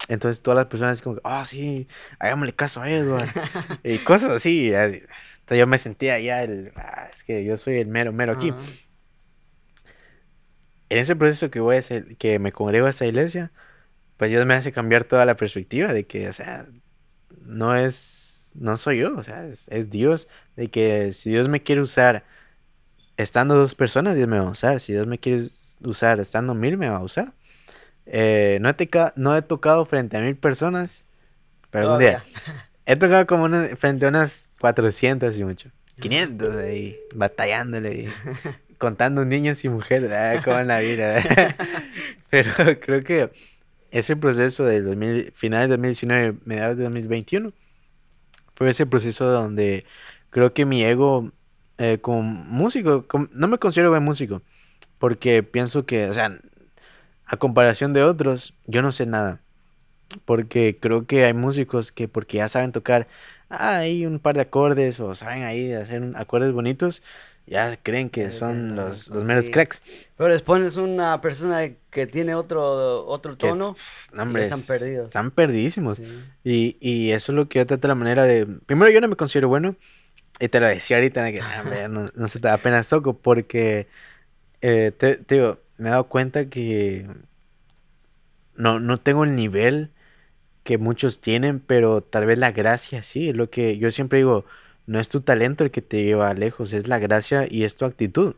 Entonces 0.09 0.43
todas 0.43 0.57
las 0.57 0.67
personas 0.67 1.01
como, 1.01 1.21
ah, 1.23 1.45
sí, 1.45 1.87
hagámosle 2.19 2.53
caso 2.53 2.83
a 2.83 2.91
Edward. 2.91 3.29
y 3.85 3.99
cosas 3.99 4.33
así. 4.33 4.73
Entonces 4.75 5.07
yo 5.51 5.69
me 5.69 5.79
sentía 5.79 6.19
ya 6.19 6.43
el, 6.43 6.73
"Ah, 6.75 7.09
es 7.13 7.23
que 7.23 7.45
yo 7.45 7.57
soy 7.57 7.79
el 7.79 7.87
mero, 7.87 8.13
mero 8.13 8.33
aquí. 8.33 8.49
Ajá. 8.49 8.59
En 10.89 10.99
ese 10.99 11.15
proceso 11.15 11.49
que 11.49 11.61
voy 11.61 11.77
a 11.77 11.79
hacer, 11.79 12.17
que 12.17 12.41
me 12.41 12.51
congrego 12.51 12.89
a 12.89 12.91
esta 12.91 13.07
iglesia, 13.07 13.53
pues 14.17 14.33
Dios 14.33 14.45
me 14.47 14.55
hace 14.55 14.73
cambiar 14.73 15.05
toda 15.05 15.27
la 15.27 15.37
perspectiva 15.37 15.93
de 15.93 16.09
que, 16.09 16.29
o 16.29 16.33
sea, 16.33 16.67
no 17.43 17.77
es, 17.77 18.51
no 18.57 18.77
soy 18.79 18.99
yo, 18.99 19.17
o 19.17 19.23
sea, 19.23 19.45
es, 19.45 19.69
es 19.69 19.91
Dios, 19.91 20.27
de 20.57 20.71
que 20.71 21.13
si 21.13 21.31
Dios 21.31 21.49
me 21.49 21.63
quiere 21.63 21.83
usar 21.83 22.25
estando 23.17 23.55
dos 23.57 23.77
personas, 23.77 24.17
Dios 24.17 24.27
me 24.29 24.41
va 24.41 24.49
a 24.49 24.51
usar, 24.51 24.81
si 24.81 24.93
Dios 24.93 25.07
me 25.07 25.19
quiere 25.19 25.45
usar 25.83 26.21
estando 26.21 26.55
mil, 26.55 26.77
me 26.77 26.89
va 26.89 26.97
a 26.97 27.03
usar. 27.03 27.33
Eh, 28.07 28.59
no, 28.61 28.69
he 28.71 28.77
no 29.17 29.37
he 29.37 29.43
tocado 29.43 29.85
frente 29.87 30.17
a 30.17 30.21
mil 30.21 30.37
personas, 30.37 31.05
pero 31.71 31.85
algún 31.87 31.99
día. 32.01 32.25
He 32.87 32.97
tocado 32.97 33.27
como 33.27 33.45
una- 33.45 33.77
frente 33.77 34.07
a 34.07 34.09
unas 34.09 34.49
400 34.61 35.37
y 35.39 35.45
mucho. 35.45 35.71
500 36.01 36.57
ahí, 36.57 36.97
batallándole 37.15 37.93
y 37.93 38.09
contando 38.79 39.27
niños 39.27 39.63
y 39.65 39.69
mujeres, 39.69 40.11
ah, 40.11 40.41
cómo 40.43 40.59
en 40.59 40.69
la 40.69 40.79
vida. 40.81 41.23
Pero 42.31 42.51
creo 42.81 43.05
que 43.05 43.31
ese 43.91 44.17
proceso 44.17 44.65
del 44.65 44.87
2000, 44.87 45.33
finales 45.35 45.69
de 45.69 45.77
2019, 45.77 46.39
mediados 46.47 46.79
de 46.79 46.85
2021, 46.85 47.53
fue 48.55 48.71
ese 48.71 48.87
proceso 48.87 49.27
donde 49.27 49.85
creo 50.31 50.53
que 50.55 50.65
mi 50.65 50.83
ego 50.83 51.31
eh, 51.79 51.99
como 52.01 52.23
músico, 52.23 53.07
com- 53.07 53.29
no 53.33 53.49
me 53.49 53.59
considero 53.59 53.91
buen 53.91 54.03
músico, 54.03 54.43
porque 54.99 55.43
pienso 55.43 55.87
que, 55.87 56.09
o 56.09 56.13
sea, 56.13 56.39
a 57.27 57.37
comparación 57.37 57.93
de 57.93 58.03
otros, 58.05 58.55
yo 58.67 58.83
no 58.83 58.93
sé 58.93 59.07
nada. 59.07 59.41
Porque 60.25 60.79
creo 60.81 61.07
que 61.07 61.25
hay 61.25 61.35
músicos 61.35 61.93
que 61.93 62.09
porque 62.09 62.39
ya 62.39 62.49
saben 62.49 62.73
tocar 62.73 63.09
ah, 63.51 63.79
ahí 63.79 64.07
un 64.07 64.19
par 64.19 64.37
de 64.37 64.41
acordes 64.43 65.01
o 65.01 65.15
saben 65.15 65.43
ahí 65.45 65.73
hacer 65.73 66.01
un- 66.03 66.17
acordes 66.17 66.53
bonitos, 66.53 67.03
ya 67.47 67.77
creen 67.77 68.09
que 68.11 68.31
son 68.31 68.75
los, 68.77 69.11
ah, 69.11 69.15
los 69.15 69.25
meros 69.25 69.47
sí. 69.47 69.51
cracks. 69.53 69.83
Pero 70.17 70.31
les 70.31 70.41
pones 70.43 70.77
una 70.79 71.21
persona 71.21 71.71
que 71.91 72.07
tiene 72.07 72.35
otro, 72.35 73.07
otro 73.07 73.33
Que, 73.37 73.49
tono. 73.49 73.77
No, 74.13 74.23
hombre, 74.23 74.45
están 74.45 74.61
es- 74.61 74.67
perdidos. 74.67 75.07
Están 75.09 75.31
perdidísimos. 75.31 75.99
Sí. 75.99 76.25
Y, 76.45 76.77
y 76.81 77.11
eso 77.13 77.33
es 77.33 77.37
lo 77.37 77.49
que 77.49 77.59
yo 77.59 77.67
trato 77.67 77.87
la 77.89 77.95
manera 77.95 78.25
de... 78.25 78.47
Primero, 78.47 78.91
yo 78.91 79.01
no 79.03 79.09
me 79.09 79.17
considero 79.17 79.49
bueno. 79.49 79.77
Y 80.41 80.49
te 80.49 80.61
lo 80.61 80.67
decía 80.67 80.97
ahorita, 80.99 81.33
que 81.33 81.41
"Ah, 81.41 81.63
hombre, 81.65 81.89
no, 81.89 82.11
no 82.15 82.29
se 82.29 82.39
te 82.41 82.49
apenas 82.49 82.89
toco, 82.89 83.15
porque 83.19 83.89
eh, 84.61 84.93
te, 84.97 85.17
digo, 85.29 85.59
me 85.79 85.89
he 85.89 85.93
dado 85.93 86.09
cuenta 86.09 86.49
que 86.49 87.07
no, 88.57 88.81
no 88.81 88.97
tengo 88.99 89.25
el 89.25 89.37
nivel 89.37 89.93
que 90.65 90.79
muchos 90.79 91.21
tienen, 91.21 91.61
pero 91.61 92.03
tal 92.03 92.27
vez 92.27 92.39
la 92.39 92.53
gracia 92.53 93.03
sí, 93.03 93.31
es 93.31 93.37
lo 93.37 93.51
que 93.51 93.79
yo 93.79 93.91
siempre 93.91 94.19
digo, 94.19 94.45
no 94.87 95.01
es 95.01 95.09
tu 95.09 95.23
talento 95.23 95.65
el 95.65 95.71
que 95.71 95.83
te 95.83 96.05
lleva 96.05 96.35
lejos, 96.35 96.73
es 96.73 96.89
la 96.89 96.99
gracia 96.99 97.47
y 97.51 97.65
es 97.65 97.77
tu 97.77 97.85
actitud. 97.85 98.37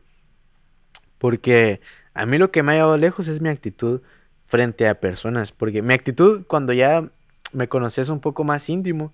Porque 1.18 1.80
a 2.14 2.26
mí 2.26 2.38
lo 2.38 2.50
que 2.50 2.62
me 2.62 2.72
ha 2.72 2.74
llevado 2.76 2.96
lejos 2.96 3.28
es 3.28 3.40
mi 3.40 3.48
actitud 3.48 4.00
frente 4.46 4.88
a 4.88 5.00
personas, 5.00 5.52
porque 5.52 5.82
mi 5.82 5.94
actitud 5.94 6.44
cuando 6.46 6.72
ya 6.72 7.10
me 7.52 7.68
conoces 7.68 8.08
un 8.08 8.20
poco 8.20 8.44
más 8.44 8.68
íntimo, 8.68 9.12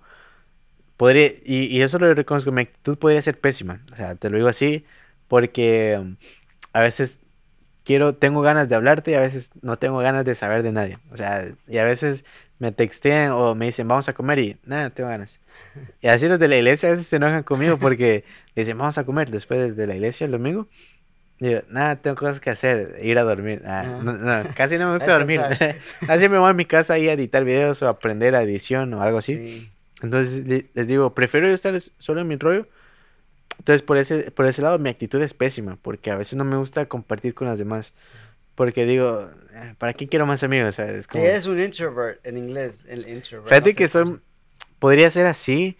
podría, 0.97 1.29
y, 1.45 1.67
y 1.67 1.83
eso 1.83 1.99
lo 1.99 2.13
reconozco, 2.15 2.53
mi 2.53 2.63
actitud 2.63 2.99
podría 2.99 3.23
ser 3.23 3.39
pésima, 3.41 3.83
o 3.93 3.97
sea, 3.97 4.15
te 4.17 4.31
lo 4.31 4.37
digo 4.37 4.49
así, 4.49 4.85
porque 5.29 6.17
a 6.77 6.81
veces 6.81 7.18
quiero, 7.85 8.14
tengo 8.14 8.43
ganas 8.43 8.68
de 8.68 8.74
hablarte 8.74 9.12
y 9.12 9.14
a 9.14 9.20
veces 9.20 9.51
no 9.62 9.79
tengo 9.79 9.99
ganas 9.99 10.24
de 10.24 10.35
saber 10.35 10.62
de 10.62 10.72
nadie, 10.72 10.99
o 11.11 11.16
sea, 11.16 11.47
y 11.68 11.79
a 11.79 11.85
veces 11.85 12.24
me 12.59 12.72
textean 12.72 13.33
o 13.33 13.55
me 13.55 13.66
dicen 13.66 13.87
vamos 13.87 14.09
a 14.09 14.12
comer 14.14 14.39
y 14.39 14.57
nada, 14.64 14.91
tengo 14.91 15.09
ganas. 15.11 15.41
Y 16.03 16.09
así 16.09 16.27
los 16.29 16.39
de 16.39 16.49
la 16.49 16.57
iglesia 16.57 16.89
a 16.89 16.93
veces 16.93 17.07
se 17.07 17.16
enojan 17.16 17.43
conmigo 17.43 17.79
porque 17.79 18.24
dicen 18.57 18.77
vamos 18.79 18.99
a 18.99 19.05
comer 19.05 19.31
después 19.31 19.77
de, 19.77 19.87
la 19.87 19.95
iglesia 19.95 20.24
el 20.27 20.33
domingo. 20.33 20.66
Digo, 21.39 21.61
nada, 21.68 21.97
tengo 21.97 22.16
cosas 22.16 22.41
que 22.41 22.49
hacer, 22.49 22.99
ir 23.03 23.18
a 23.18 23.22
dormir. 23.24 23.61
Ah, 23.66 23.83
Ah. 23.85 24.01
no, 24.03 24.12
no, 24.14 24.45
casi 24.57 24.79
no 24.79 24.87
me 24.87 24.95
gusta 24.95 25.12
dormir. 25.12 25.41
Así 26.09 26.29
me 26.31 26.39
voy 26.39 26.49
a 26.51 26.55
mi 26.55 26.64
casa 26.64 26.95
ahí 26.95 27.09
a 27.09 27.12
editar 27.12 27.45
videos 27.45 27.83
o 27.83 27.89
aprender 27.89 28.35
a 28.35 28.43
edición 28.43 28.95
o 28.95 29.03
algo 29.03 29.18
así. 29.18 29.35
Sí. 29.37 29.70
Entonces 30.03 30.47
le- 30.47 30.66
les 30.74 30.87
digo, 30.87 31.12
prefiero 31.14 31.47
yo 31.49 31.53
estar 31.55 31.74
es- 31.74 31.93
solo 31.99 32.20
en 32.22 32.29
mi 32.29 32.37
rollo. 32.37 32.66
Entonces 33.59 33.83
por 33.83 33.97
ese, 33.99 34.31
por 34.31 34.47
ese 34.47 34.63
lado 34.63 34.79
mi 34.79 34.91
actitud 34.91 35.21
es 35.23 35.35
pésima, 35.35 35.77
porque 35.83 36.11
a 36.11 36.17
veces 36.17 36.37
no 36.37 36.45
me 36.45 36.57
gusta 36.57 36.87
compartir 36.87 37.35
con 37.35 37.49
las 37.49 37.59
demás. 37.59 37.95
Porque 38.55 38.87
digo, 38.87 39.29
"Eh, 39.53 39.75
¿para 39.79 39.93
qué 39.93 40.09
quiero 40.09 40.25
más 40.27 40.43
amigos? 40.43 40.77
¿Sabes? 40.77 40.95
Es 40.95 41.07
como- 41.07 41.25
¿Qué 41.25 41.35
es 41.37 41.47
un 41.47 41.61
introvert 41.61 42.25
en 42.25 42.39
inglés? 42.39 42.85
El 42.89 43.07
introvert. 43.09 43.49
Fíjate 43.49 43.71
no 43.73 43.77
que 43.77 43.89
soy, 43.89 44.19
podría 44.79 45.11
ser 45.11 45.27
así, 45.27 45.77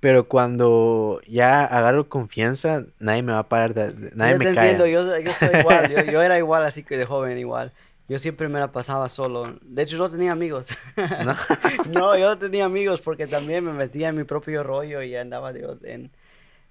pero 0.00 0.28
cuando 0.28 1.20
ya 1.26 1.64
agarro 1.64 2.08
confianza, 2.08 2.84
nadie 3.00 3.22
me 3.22 3.32
va 3.32 3.40
a 3.40 3.48
parar, 3.48 3.74
de- 3.74 3.92
de- 3.92 4.10
nadie 4.14 4.32
yo 4.34 4.38
me 4.38 4.44
te 4.46 4.54
calla. 4.54 4.70
entiendo, 4.72 4.86
yo, 4.86 5.18
yo 5.18 5.32
soy 5.34 5.56
igual, 5.58 5.90
yo, 5.90 6.04
yo 6.04 6.22
era 6.22 6.38
igual 6.38 6.62
así 6.64 6.84
que 6.84 6.96
de 6.96 7.04
joven 7.04 7.36
igual. 7.38 7.72
Yo 8.08 8.18
siempre 8.18 8.48
me 8.48 8.58
la 8.58 8.72
pasaba 8.72 9.08
solo. 9.10 9.58
De 9.62 9.82
hecho, 9.82 9.98
no 9.98 10.08
tenía 10.08 10.32
amigos. 10.32 10.68
¿No? 11.24 11.36
No, 11.90 12.16
yo 12.16 12.28
no 12.30 12.38
tenía 12.38 12.64
amigos 12.64 13.00
porque 13.00 13.26
también 13.26 13.64
me 13.64 13.72
metía 13.72 14.08
en 14.08 14.16
mi 14.16 14.24
propio 14.24 14.62
rollo 14.62 15.02
y 15.02 15.14
andaba 15.16 15.52
Dios, 15.52 15.78
en... 15.82 16.10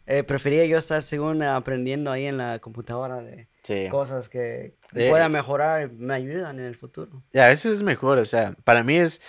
eh, 0.07 0.23
prefería 0.23 0.65
yo 0.65 0.77
estar 0.77 1.03
según 1.03 1.43
aprendiendo 1.43 2.11
ahí 2.11 2.25
en 2.25 2.37
la 2.37 2.59
computadora 2.59 3.21
de 3.21 3.47
Sí. 3.61 3.87
cosas 3.89 4.29
que 4.29 4.73
pueda 4.91 5.27
mejorar, 5.29 5.91
me 5.91 6.13
ayudan 6.13 6.59
en 6.59 6.65
el 6.65 6.75
futuro. 6.75 7.21
Y 7.33 7.39
a 7.39 7.47
veces 7.47 7.73
es 7.73 7.83
mejor, 7.83 8.17
o 8.17 8.25
sea, 8.25 8.53
para 8.63 8.83
mí 8.83 8.95
es, 8.97 9.21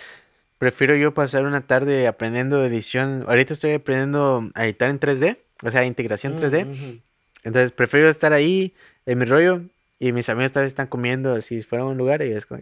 prefiero 0.57 0.95
yo 0.95 1.13
pasar 1.13 1.45
una 1.45 1.67
tarde 1.67 2.07
aprendiendo 2.07 2.63
edición. 2.65 3.25
Ahorita 3.27 3.53
estoy 3.53 3.73
aprendiendo 3.73 4.49
a 4.55 4.65
editar 4.65 4.89
en 4.89 4.99
3D, 4.99 5.37
o 5.63 5.71
sea, 5.71 5.83
integración 5.85 6.37
3D. 6.37 6.65
Mm, 6.65 6.69
ujú. 6.69 6.99
Entonces 7.43 7.71
prefiero 7.73 8.09
estar 8.09 8.31
ahí 8.33 8.73
en 9.05 9.19
mi 9.19 9.25
rollo 9.25 9.61
y 9.99 10.13
mis 10.13 10.29
amigos 10.29 10.53
tal 10.53 10.63
vez 10.63 10.71
están 10.71 10.87
comiendo 10.87 11.41
si 11.41 11.61
fuera 11.63 11.83
a 11.83 11.87
un 11.87 11.97
lugar 11.97 12.21
y 12.21 12.31
es 12.31 12.45
como, 12.45 12.61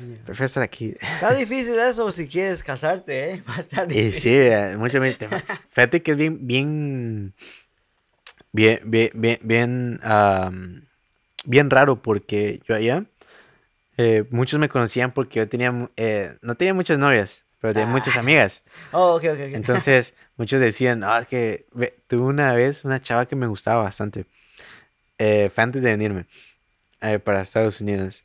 Yeah. 0.00 0.16
prefiero 0.24 0.46
estar 0.46 0.62
aquí. 0.62 0.94
Está 1.00 1.34
difícil 1.34 1.78
eso 1.78 2.10
si 2.12 2.28
quieres 2.28 2.62
casarte, 2.62 3.30
¿eh? 3.32 3.42
Va 3.48 3.56
a 3.56 3.60
estar 3.60 3.90
Y 3.90 4.02
difícil. 4.02 4.42
sí, 4.72 4.76
mucha 4.78 5.00
gente. 5.02 5.28
Fíjate 5.70 6.02
que 6.02 6.10
es 6.12 6.16
bien, 6.16 6.46
bien, 6.46 7.34
bien, 8.52 8.80
bien, 8.84 9.10
bien, 9.14 9.38
bien, 9.42 10.00
am, 10.02 10.86
bien 11.44 11.70
raro 11.70 12.00
porque 12.02 12.60
yo 12.66 12.74
allá, 12.74 13.04
eh, 13.96 14.24
muchos 14.30 14.60
me 14.60 14.68
conocían 14.68 15.12
porque 15.12 15.40
yo 15.40 15.48
tenía, 15.48 15.90
eh, 15.96 16.36
no 16.42 16.54
tenía 16.54 16.74
muchas 16.74 16.98
novias, 16.98 17.44
pero 17.60 17.74
tenía 17.74 17.88
muchas 17.92 18.16
Ah. 18.16 18.20
amigas. 18.20 18.62
Oh, 18.92 19.16
ok, 19.16 19.24
ok, 19.24 19.30
ok. 19.32 19.38
Entonces, 19.54 20.14
muchos 20.36 20.60
decían, 20.60 21.02
ah, 21.04 21.18
es 21.20 21.26
que 21.26 21.66
ve, 21.72 21.94
tuve 22.06 22.22
una 22.22 22.52
vez 22.52 22.84
una 22.84 23.00
chava 23.00 23.26
que 23.26 23.36
me 23.36 23.46
gustaba 23.46 23.82
bastante. 23.82 24.24
Eh, 25.18 25.50
fue 25.52 25.64
antes 25.64 25.82
de 25.82 25.90
venirme 25.90 26.26
eh, 27.00 27.18
para 27.18 27.42
Estados 27.42 27.80
Unidos. 27.80 28.24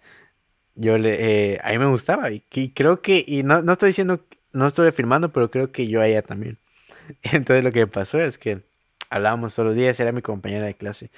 Yo 0.76 0.98
le, 0.98 1.54
eh, 1.54 1.62
a 1.64 1.72
mí 1.72 1.78
me 1.78 1.86
gustaba 1.86 2.32
y, 2.32 2.44
y 2.52 2.70
creo 2.70 3.02
que, 3.02 3.24
y 3.28 3.44
no, 3.44 3.62
no 3.62 3.74
estoy 3.74 3.90
diciendo, 3.90 4.26
no 4.54 4.68
estoy 4.68 4.88
afirmando, 4.88 5.32
pero 5.32 5.52
creo 5.52 5.72
que 5.72 5.88
yo 5.88 6.02
a 6.02 6.08
ella 6.08 6.22
también. 6.22 6.58
Entonces 7.24 7.64
lo 7.64 7.72
que 7.72 7.88
pasó 7.88 8.20
es 8.20 8.38
que 8.38 8.64
hablábamos 9.10 9.56
todos 9.56 9.68
los 9.68 9.76
días, 9.76 10.00
era 10.00 10.12
mi 10.12 10.22
compañera 10.22 10.66
de 10.66 10.76
clase. 10.76 11.12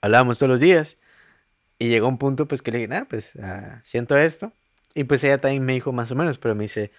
Hablábamos 0.00 0.38
todos 0.38 0.50
los 0.50 0.60
días 0.60 0.98
y 1.78 1.88
llegó 1.88 2.08
un 2.08 2.18
punto 2.18 2.46
pues 2.46 2.62
que 2.62 2.70
le 2.72 2.78
dije, 2.78 2.88
nada, 2.88 3.06
pues 3.06 3.34
ah, 3.42 3.80
siento 3.84 4.16
esto. 4.16 4.52
Y 4.94 5.04
pues 5.04 5.22
ella 5.24 5.40
también 5.40 5.64
me 5.64 5.74
dijo 5.74 5.92
más 5.92 6.10
o 6.10 6.16
menos, 6.16 6.38
pero 6.38 6.54
me 6.54 6.64
dice, 6.64 6.90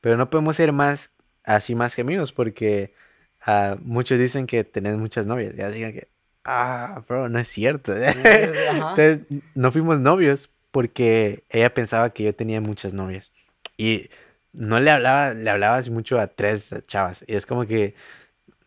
pero 0.00 0.16
no 0.16 0.30
podemos 0.30 0.56
ser 0.56 0.72
más 0.72 1.10
así 1.44 1.74
más 1.74 1.94
que 1.94 2.02
amigos 2.02 2.32
porque 2.32 2.94
ah, 3.42 3.76
muchos 3.82 4.18
dicen 4.18 4.46
que 4.46 4.64
tenés 4.64 4.96
muchas 4.98 5.26
novias. 5.26 5.54
Y 5.56 5.62
así 5.62 5.80
que, 5.80 6.08
ah, 6.44 7.02
bro, 7.08 7.28
no 7.28 7.38
es 7.38 7.48
cierto. 7.48 7.94
Entonces, 7.96 9.20
no 9.54 9.72
fuimos 9.72 10.00
novios 10.00 10.50
porque 10.70 11.44
ella 11.50 11.74
pensaba 11.74 12.10
que 12.10 12.24
yo 12.24 12.34
tenía 12.34 12.60
muchas 12.60 12.94
novias. 12.94 13.32
Y 13.76 14.10
no 14.52 14.80
le 14.80 14.90
hablaba, 14.90 15.34
le 15.34 15.48
hablaba 15.50 15.76
así 15.76 15.90
mucho 15.90 16.18
a 16.18 16.28
tres 16.28 16.74
chavas. 16.86 17.24
Y 17.26 17.34
es 17.34 17.46
como 17.46 17.66
que 17.66 17.94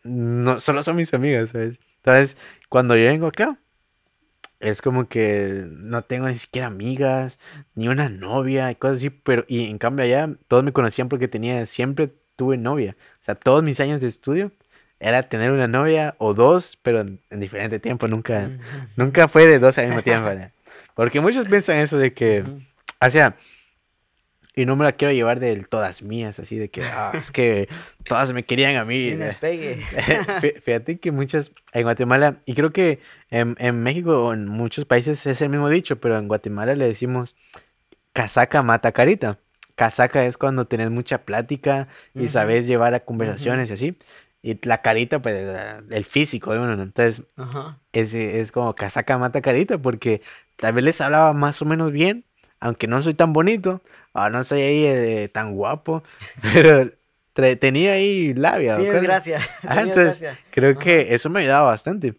no, 0.02 0.60
solo 0.60 0.82
son 0.82 0.96
mis 0.96 1.12
amigas, 1.14 1.50
¿sabes? 1.50 1.80
Entonces, 1.96 2.36
cuando 2.68 2.96
yo 2.96 3.04
vengo 3.04 3.26
acá, 3.26 3.58
es 4.60 4.80
como 4.82 5.08
que 5.08 5.64
no 5.68 6.02
tengo 6.02 6.28
ni 6.28 6.36
siquiera 6.36 6.68
amigas, 6.68 7.38
ni 7.74 7.88
una 7.88 8.08
novia 8.08 8.70
y 8.70 8.76
cosas 8.76 8.98
así, 8.98 9.10
pero 9.10 9.44
y 9.48 9.66
en 9.66 9.78
cambio 9.78 10.04
allá 10.04 10.30
todos 10.48 10.64
me 10.64 10.72
conocían 10.72 11.08
porque 11.08 11.28
tenía, 11.28 11.66
siempre 11.66 12.12
tuve 12.36 12.56
novia. 12.56 12.96
O 13.20 13.24
sea, 13.24 13.34
todos 13.34 13.62
mis 13.62 13.80
años 13.80 14.00
de 14.00 14.08
estudio 14.08 14.52
era 15.00 15.28
tener 15.28 15.50
una 15.50 15.68
novia 15.68 16.14
o 16.18 16.34
dos, 16.34 16.78
pero 16.82 17.00
en, 17.00 17.20
en 17.30 17.40
diferente 17.40 17.78
tiempo, 17.78 18.08
nunca, 18.08 18.50
nunca 18.96 19.28
fue 19.28 19.46
de 19.46 19.58
dos 19.58 19.76
al 19.78 19.86
mismo 19.86 20.02
tiempo. 20.02 20.30
¿no? 20.30 20.50
Porque 20.94 21.20
muchos 21.20 21.46
piensan 21.46 21.78
eso 21.78 21.98
de 21.98 22.12
que, 22.12 22.44
o 23.00 23.10
sea, 23.10 23.36
y 24.56 24.66
no 24.66 24.76
me 24.76 24.84
la 24.84 24.92
quiero 24.92 25.12
llevar 25.12 25.40
del 25.40 25.68
todas 25.68 26.02
mías, 26.02 26.38
así 26.38 26.56
de 26.56 26.68
que, 26.70 26.82
ah, 26.84 27.12
es 27.14 27.32
que 27.32 27.68
todas 28.04 28.32
me 28.32 28.44
querían 28.44 28.76
a 28.76 28.84
mí. 28.84 29.12
Pegue. 29.40 29.82
Fíjate 30.64 30.98
que 31.00 31.10
muchas, 31.10 31.50
en 31.72 31.82
Guatemala, 31.82 32.36
y 32.46 32.54
creo 32.54 32.72
que 32.72 33.00
en, 33.30 33.56
en 33.58 33.82
México 33.82 34.26
o 34.26 34.32
en 34.32 34.46
muchos 34.46 34.84
países 34.84 35.26
es 35.26 35.40
el 35.40 35.48
mismo 35.48 35.68
dicho, 35.68 35.96
pero 35.96 36.16
en 36.16 36.28
Guatemala 36.28 36.76
le 36.76 36.86
decimos 36.86 37.34
casaca 38.12 38.62
mata 38.62 38.92
carita. 38.92 39.38
Casaca 39.74 40.24
es 40.24 40.36
cuando 40.36 40.68
tenés 40.68 40.88
mucha 40.90 41.24
plática 41.24 41.88
y 42.14 42.24
Ujú. 42.24 42.28
sabes 42.28 42.68
llevar 42.68 42.94
a 42.94 43.00
conversaciones 43.00 43.70
y 43.70 43.72
así. 43.72 43.98
Y 44.44 44.58
la 44.68 44.82
carita, 44.82 45.22
pues, 45.22 45.42
la- 45.42 45.82
el 45.90 46.04
físico 46.04 46.52
de 46.52 46.58
uno, 46.60 46.76
¿no? 46.76 46.82
Entonces, 46.82 47.24
Ajá. 47.36 47.78
es, 47.92 48.12
es 48.14 48.52
como 48.52 48.74
casaca 48.74 49.16
mata 49.16 49.40
carita, 49.40 49.78
porque 49.78 50.20
tal 50.56 50.74
vez 50.74 50.84
les 50.84 51.00
hablaba 51.00 51.32
más 51.32 51.62
o 51.62 51.64
menos 51.64 51.92
bien, 51.92 52.24
aunque 52.60 52.86
no 52.86 53.00
soy 53.02 53.14
tan 53.14 53.32
bonito, 53.32 53.80
o 54.12 54.28
no 54.28 54.44
soy 54.44 54.60
ahí 54.62 54.84
eh, 54.84 55.30
tan 55.32 55.54
guapo, 55.54 56.02
pero 56.42 56.92
tenía 57.58 57.92
ahí 57.94 58.34
labia. 58.34 58.76
Tienes 58.76 59.02
gracia. 59.02 59.40
Ah, 59.66 59.76
entonces, 59.80 60.20
gracia. 60.20 60.38
Creo 60.50 60.72
Ajá. 60.72 60.80
que 60.80 61.14
eso 61.14 61.30
me 61.30 61.40
ayudaba 61.40 61.70
bastante. 61.70 62.14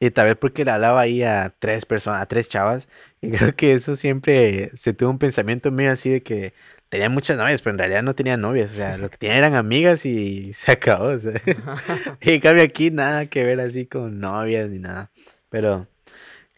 Y 0.00 0.10
tal 0.10 0.26
vez 0.26 0.36
porque 0.36 0.64
le 0.64 0.70
hablaba 0.72 1.00
ahí 1.00 1.22
a 1.22 1.54
tres 1.58 1.86
personas, 1.86 2.20
a 2.20 2.26
tres 2.26 2.48
chavas. 2.48 2.88
Y 3.22 3.30
creo 3.30 3.54
que 3.56 3.72
eso 3.72 3.96
siempre 3.96 4.70
se 4.74 4.92
tuvo 4.92 5.10
un 5.10 5.18
pensamiento 5.18 5.70
mío 5.70 5.90
así 5.92 6.10
de 6.10 6.22
que 6.22 6.52
tenía 6.94 7.08
muchas 7.08 7.36
novias, 7.36 7.60
pero 7.60 7.74
en 7.74 7.78
realidad 7.78 8.02
no 8.04 8.14
tenía 8.14 8.36
novias. 8.36 8.70
O 8.70 8.74
sea, 8.74 8.96
lo 8.96 9.10
que 9.10 9.16
tenía 9.16 9.36
eran 9.36 9.54
amigas 9.54 10.06
y 10.06 10.52
se 10.54 10.70
acabó. 10.72 11.06
o 11.06 11.18
sea. 11.18 11.32
Y 12.20 12.30
en 12.30 12.40
cambio 12.40 12.62
aquí 12.62 12.92
nada 12.92 13.26
que 13.26 13.42
ver 13.42 13.60
así 13.60 13.86
con 13.86 14.20
novias 14.20 14.70
ni 14.70 14.78
nada. 14.78 15.10
Pero 15.50 15.88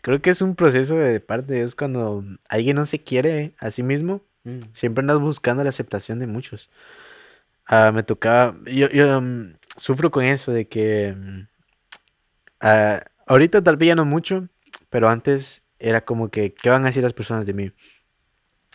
creo 0.03 0.20
que 0.20 0.28
es 0.30 0.43
un 0.43 0.55
proceso 0.55 0.97
de 0.97 1.20
parte 1.20 1.55
de 1.55 1.61
Dios 1.61 1.74
cuando 1.74 2.22
alguien 2.51 2.76
no 2.76 2.84
se 2.84 3.03
quiere 3.03 3.55
a 3.59 3.70
sí 3.70 3.82
mismo. 3.82 4.20
Mm. 4.45 4.61
Siempre 4.74 5.01
andas 5.01 5.18
buscando 5.18 5.62
la 5.62 5.70
aceptación 5.70 6.18
de 6.18 6.26
muchos. 6.26 6.68
Ah, 7.66 7.91
me 7.93 8.03
tocaba, 8.03 8.57
yo, 8.66 8.91
yo 8.91 9.20
mm, 9.22 9.57
sufro 9.76 10.11
con 10.11 10.24
eso 10.24 10.53
de 10.53 10.68
que 10.68 11.14
mm, 11.16 11.41
ah, 12.61 13.03
ahorita 13.26 13.62
tal 13.62 13.76
vez 13.78 13.89
ya 13.89 13.95
no 13.95 14.05
mucho, 14.05 14.49
pero 14.91 15.09
antes 15.09 15.62
era 15.78 16.03
como 16.05 16.28
que, 16.28 16.53
¿qué 16.53 16.68
van 16.68 16.82
a 16.84 16.89
decir 16.89 17.03
las 17.03 17.14
personas 17.14 17.47
de 17.47 17.55
mí? 17.55 17.72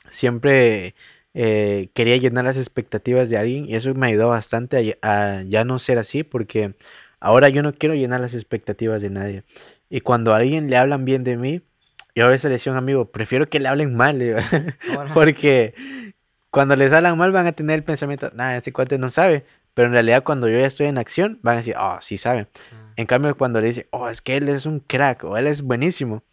Siempre 0.09 0.95
eh, 1.33 1.89
quería 1.93 2.17
llenar 2.17 2.45
las 2.45 2.57
expectativas 2.57 3.29
de 3.29 3.37
alguien 3.37 3.65
y 3.69 3.75
eso 3.75 3.93
me 3.93 4.07
ayudó 4.07 4.29
bastante 4.29 4.77
a, 4.77 4.81
ya- 4.81 4.97
a 5.01 5.43
ya 5.43 5.63
no 5.63 5.79
ser 5.79 5.97
así 5.99 6.23
porque 6.23 6.75
ahora 7.19 7.49
yo 7.49 7.63
no 7.63 7.73
quiero 7.73 7.95
llenar 7.95 8.21
las 8.21 8.33
expectativas 8.33 9.01
de 9.01 9.09
nadie. 9.09 9.43
Y 9.89 10.01
cuando 10.01 10.33
a 10.33 10.37
alguien 10.37 10.69
le 10.69 10.77
hablan 10.77 11.05
bien 11.05 11.23
de 11.23 11.37
mí, 11.37 11.61
yo 12.15 12.25
a 12.25 12.29
veces 12.29 12.45
le 12.45 12.51
decía 12.51 12.71
a 12.71 12.75
un 12.75 12.79
amigo, 12.79 13.11
prefiero 13.11 13.49
que 13.49 13.59
le 13.59 13.67
hablen 13.69 13.95
mal, 13.95 14.19
porque 15.13 15.73
cuando 16.49 16.75
les 16.75 16.91
hablan 16.91 17.17
mal 17.17 17.31
van 17.31 17.47
a 17.47 17.53
tener 17.53 17.77
el 17.79 17.83
pensamiento, 17.83 18.31
nada, 18.33 18.57
este 18.57 18.73
cuate 18.73 18.97
no 18.97 19.09
sabe. 19.09 19.45
Pero 19.73 19.87
en 19.87 19.93
realidad 19.93 20.23
cuando 20.23 20.49
yo 20.49 20.59
ya 20.59 20.65
estoy 20.65 20.87
en 20.87 20.97
acción, 20.97 21.39
van 21.43 21.53
a 21.53 21.57
decir, 21.59 21.75
oh, 21.79 21.97
sí 22.01 22.17
sabe. 22.17 22.47
Ah. 22.73 22.91
En 22.97 23.05
cambio, 23.05 23.37
cuando 23.37 23.61
le 23.61 23.67
dicen, 23.69 23.87
oh, 23.91 24.09
es 24.09 24.21
que 24.21 24.35
él 24.35 24.49
es 24.49 24.65
un 24.65 24.81
crack 24.81 25.23
o 25.23 25.37
él 25.37 25.47
es 25.47 25.61
buenísimo. 25.61 26.23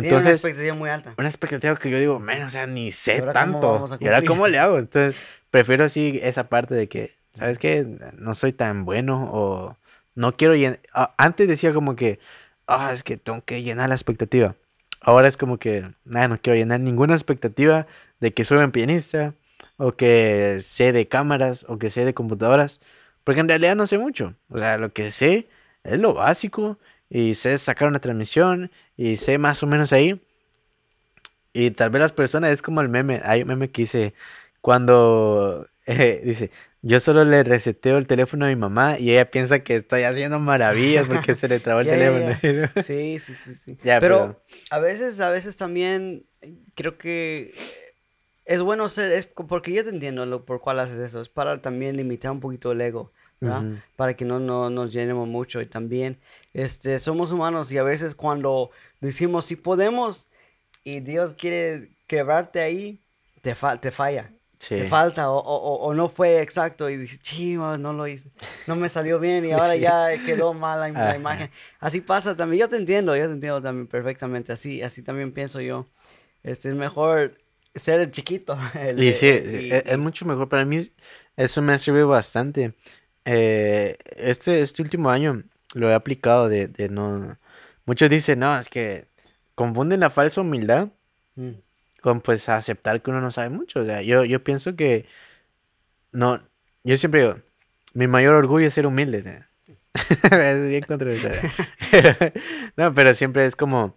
Tiene 0.00 0.08
una 0.08 0.18
Entonces, 0.18 0.32
expectativa 0.34 0.74
muy 0.74 0.90
alta. 0.90 1.14
una 1.18 1.28
expectativa 1.28 1.76
que 1.76 1.90
yo 1.90 1.98
digo, 1.98 2.18
man, 2.18 2.42
o 2.42 2.50
sea, 2.50 2.66
ni 2.66 2.92
sé 2.92 3.16
¿Y 3.16 3.18
ahora 3.20 3.32
cómo 3.34 3.84
tanto. 3.84 3.98
¿Y 4.00 4.06
ahora 4.06 4.22
cómo 4.22 4.48
le 4.48 4.58
hago? 4.58 4.78
Entonces, 4.78 5.20
prefiero 5.50 5.84
así 5.84 6.18
esa 6.22 6.48
parte 6.48 6.74
de 6.74 6.88
que, 6.88 7.14
¿sabes 7.34 7.58
qué? 7.58 7.86
No 8.16 8.34
soy 8.34 8.52
tan 8.52 8.84
bueno 8.84 9.28
o 9.32 9.76
no 10.14 10.36
quiero 10.36 10.54
llenar. 10.54 10.80
Antes 11.18 11.46
decía 11.48 11.74
como 11.74 11.94
que, 11.96 12.18
ah, 12.66 12.90
es 12.92 13.02
que 13.02 13.16
tengo 13.18 13.44
que 13.44 13.62
llenar 13.62 13.88
la 13.90 13.94
expectativa. 13.94 14.56
Ahora 15.00 15.28
es 15.28 15.36
como 15.36 15.58
que, 15.58 15.90
nada, 16.04 16.28
no 16.28 16.40
quiero 16.40 16.56
llenar 16.56 16.80
ninguna 16.80 17.14
expectativa 17.14 17.86
de 18.20 18.32
que 18.32 18.44
soy 18.44 18.58
buen 18.58 18.72
pianista 18.72 19.34
o 19.76 19.92
que 19.92 20.58
sé 20.60 20.92
de 20.92 21.08
cámaras 21.08 21.66
o 21.68 21.78
que 21.78 21.90
sé 21.90 22.04
de 22.04 22.14
computadoras, 22.14 22.80
porque 23.24 23.40
en 23.40 23.48
realidad 23.48 23.76
no 23.76 23.86
sé 23.86 23.98
mucho. 23.98 24.34
O 24.48 24.58
sea, 24.58 24.78
lo 24.78 24.92
que 24.92 25.10
sé 25.12 25.48
es 25.84 25.98
lo 26.00 26.14
básico 26.14 26.78
y 27.12 27.36
sé 27.36 27.58
sacar 27.58 27.88
una 27.88 28.00
transmisión 28.00 28.72
y 28.96 29.16
sé 29.18 29.38
más 29.38 29.62
o 29.62 29.68
menos 29.68 29.92
ahí. 29.94 30.20
Y 31.52 31.70
tal 31.72 31.90
vez 31.90 32.00
las 32.00 32.12
personas 32.12 32.50
es 32.50 32.62
como 32.62 32.80
el 32.80 32.88
meme, 32.88 33.20
hay 33.24 33.42
un 33.42 33.48
meme 33.48 33.70
que 33.70 33.82
dice, 33.82 34.14
cuando 34.60 35.66
eh, 35.86 36.22
dice, 36.24 36.50
yo 36.80 36.98
solo 37.00 37.24
le 37.24 37.42
reseteo 37.42 37.98
el 37.98 38.06
teléfono 38.06 38.46
a 38.46 38.48
mi 38.48 38.56
mamá 38.56 38.98
y 38.98 39.10
ella 39.12 39.30
piensa 39.30 39.60
que 39.62 39.76
estoy 39.76 40.02
haciendo 40.04 40.38
maravillas 40.40 41.06
porque 41.06 41.36
se 41.36 41.48
le 41.48 41.60
trabó 41.60 41.80
el 41.80 41.86
ya. 41.86 41.92
teléfono. 41.92 42.70
Sí, 42.82 43.18
sí, 43.20 43.34
sí, 43.34 43.54
sí. 43.54 43.78
Ya, 43.84 44.00
pero, 44.00 44.18
pero- 44.22 44.42
a 44.70 44.78
veces, 44.78 45.20
a 45.20 45.30
veces 45.30 45.56
también 45.56 46.24
creo 46.74 46.96
que 46.98 47.52
es 48.44 48.60
bueno 48.62 48.88
ser, 48.88 49.12
es 49.12 49.26
porque 49.26 49.72
yo 49.72 49.84
te 49.84 49.90
entiendo 49.90 50.26
lo, 50.26 50.44
por 50.44 50.60
cuál 50.60 50.80
haces 50.80 50.98
eso, 50.98 51.20
es 51.20 51.28
para 51.28 51.60
también 51.60 51.96
limitar 51.96 52.30
un 52.32 52.40
poquito 52.40 52.72
el 52.72 52.80
ego, 52.80 53.12
¿verdad? 53.40 53.60
Ujú. 53.60 53.82
Para 53.96 54.16
que 54.16 54.24
no, 54.24 54.40
no 54.40 54.70
nos 54.70 54.92
llenemos 54.92 55.28
mucho 55.28 55.60
y 55.60 55.66
también, 55.66 56.18
este, 56.54 56.98
somos 56.98 57.32
humanos 57.32 57.70
y 57.72 57.78
a 57.78 57.82
veces 57.82 58.14
cuando 58.14 58.70
decimos 59.00 59.46
si 59.46 59.56
podemos 59.56 60.26
y 60.84 61.00
Dios 61.00 61.34
quiere 61.34 61.90
quebrarte 62.06 62.60
ahí, 62.60 63.00
te, 63.40 63.54
fa- 63.54 63.80
te 63.80 63.90
falla. 63.90 64.30
Te 64.58 64.82
Sí. 64.84 64.88
falta 64.88 65.28
o, 65.28 65.38
o- 65.38 65.86
o- 65.86 65.92
no 65.94 66.08
fue 66.08 66.40
exacto 66.40 66.88
y 66.88 66.96
dices, 66.96 67.20
chivas, 67.20 67.80
no 67.80 67.92
lo 67.92 68.06
hice, 68.06 68.30
no 68.68 68.76
me 68.76 68.88
salió 68.88 69.18
bien 69.18 69.44
y 69.44 69.50
ahora 69.52 69.74
Sí. 69.74 69.80
ya 69.80 70.06
quedó 70.24 70.54
mal 70.54 70.78
la, 70.78 70.88
la 71.06 71.16
imagen. 71.16 71.50
Así 71.80 72.00
pasa 72.00 72.36
también, 72.36 72.60
yo 72.60 72.68
te 72.68 72.76
entiendo, 72.76 73.16
yo 73.16 73.26
te 73.26 73.32
entiendo 73.32 73.60
también 73.60 73.88
perfectamente, 73.88 74.52
así, 74.52 74.80
así 74.80 75.02
también 75.02 75.32
pienso 75.32 75.60
yo. 75.60 75.88
Este, 76.44 76.68
es 76.68 76.76
mejor 76.76 77.38
ser 77.74 78.00
el 78.02 78.12
chiquito. 78.12 78.56
el 78.78 79.02
Y 79.02 79.12
sí, 79.12 79.26
y- 79.26 79.30
e- 79.72 79.82
es, 79.84 79.94
y- 79.94 79.96
mucho 79.96 80.26
mejor 80.26 80.48
para 80.48 80.64
mí. 80.64 80.88
Eso 81.36 81.60
me 81.60 81.72
ha 81.72 81.78
servido 81.78 82.06
bastante. 82.06 82.74
Eh, 83.24 83.96
este, 84.16 84.62
este 84.62 84.82
último 84.82 85.10
año 85.10 85.42
lo 85.74 85.90
he 85.90 85.94
aplicado 85.94 86.48
de, 86.48 86.68
de 86.68 86.88
no... 86.88 87.38
Muchos 87.84 88.10
dicen, 88.10 88.40
no, 88.40 88.58
es 88.58 88.68
que 88.68 89.06
confunden 89.54 90.00
la 90.00 90.10
falsa 90.10 90.40
humildad 90.40 90.88
Mm, 91.36 91.52
con 92.02 92.20
pues 92.20 92.48
aceptar 92.48 93.00
que 93.02 93.10
uno 93.10 93.20
no 93.20 93.30
sabe 93.30 93.48
mucho. 93.48 93.80
O 93.80 93.84
sea, 93.84 94.02
yo, 94.02 94.24
yo 94.24 94.42
pienso 94.42 94.76
que 94.76 95.06
no, 96.10 96.42
yo 96.84 96.96
siempre 96.96 97.22
digo, 97.22 97.38
mi 97.94 98.06
mayor 98.06 98.34
orgullo 98.34 98.66
es 98.66 98.74
ser 98.74 98.86
humilde. 98.86 99.44
Es 100.32 100.68
bien 100.68 100.84
controversial. 100.84 101.38
No, 102.76 102.94
pero 102.94 103.14
siempre 103.14 103.44
es 103.44 103.54
como, 103.56 103.94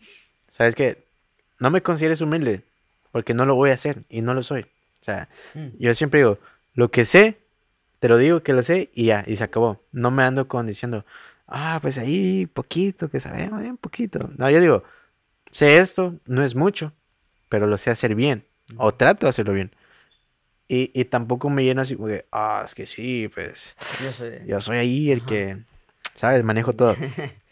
¿sabes 0.49 0.75
qué? 0.75 1.05
No 1.59 1.71
me 1.71 1.81
consideres 1.81 2.21
humilde, 2.21 2.63
porque 3.11 3.33
no 3.33 3.45
lo 3.45 3.55
voy 3.55 3.71
a 3.71 3.75
hacer 3.75 4.03
y 4.09 4.21
no 4.21 4.33
lo 4.33 4.43
soy. 4.43 4.63
O 5.01 5.03
sea, 5.03 5.29
mm. 5.53 5.67
yo 5.79 5.93
siempre 5.95 6.19
digo, 6.19 6.39
lo 6.73 6.91
que 6.91 7.05
sé, 7.05 7.39
te 7.99 8.09
lo 8.09 8.17
digo 8.17 8.43
que 8.43 8.53
lo 8.53 8.63
sé 8.63 8.89
y 8.93 9.05
ya, 9.05 9.23
y 9.25 9.37
se 9.37 9.45
acabó. 9.45 9.81
No 9.91 10.11
me 10.11 10.23
ando 10.23 10.47
con 10.47 10.67
diciendo, 10.67 11.05
ah, 11.47 11.79
pues 11.81 11.97
ahí 11.97 12.45
poquito, 12.47 13.09
que 13.09 13.19
sabemos, 13.19 13.61
bien 13.61 13.77
poquito. 13.77 14.29
No, 14.37 14.49
yo 14.49 14.59
digo, 14.61 14.83
sé 15.51 15.77
esto, 15.79 16.15
no 16.25 16.43
es 16.43 16.55
mucho, 16.55 16.93
pero 17.49 17.67
lo 17.67 17.77
sé 17.77 17.91
hacer 17.91 18.15
bien, 18.15 18.45
o 18.77 18.93
trato 18.93 19.25
de 19.25 19.31
hacerlo 19.31 19.53
bien. 19.53 19.71
Y, 20.67 20.91
y 20.99 21.05
tampoco 21.05 21.49
me 21.49 21.63
lleno 21.63 21.81
así 21.81 21.95
como 21.95 22.07
que, 22.07 22.25
ah, 22.31 22.63
es 22.65 22.73
que 22.75 22.87
sí, 22.87 23.29
pues 23.33 23.75
Yo 24.01 24.11
sé. 24.11 24.43
yo 24.47 24.59
soy 24.61 24.77
ahí 24.77 25.11
el 25.11 25.19
Ajá. 25.19 25.27
que, 25.27 25.57
¿sabes? 26.15 26.43
Manejo 26.43 26.73
todo. 26.73 26.95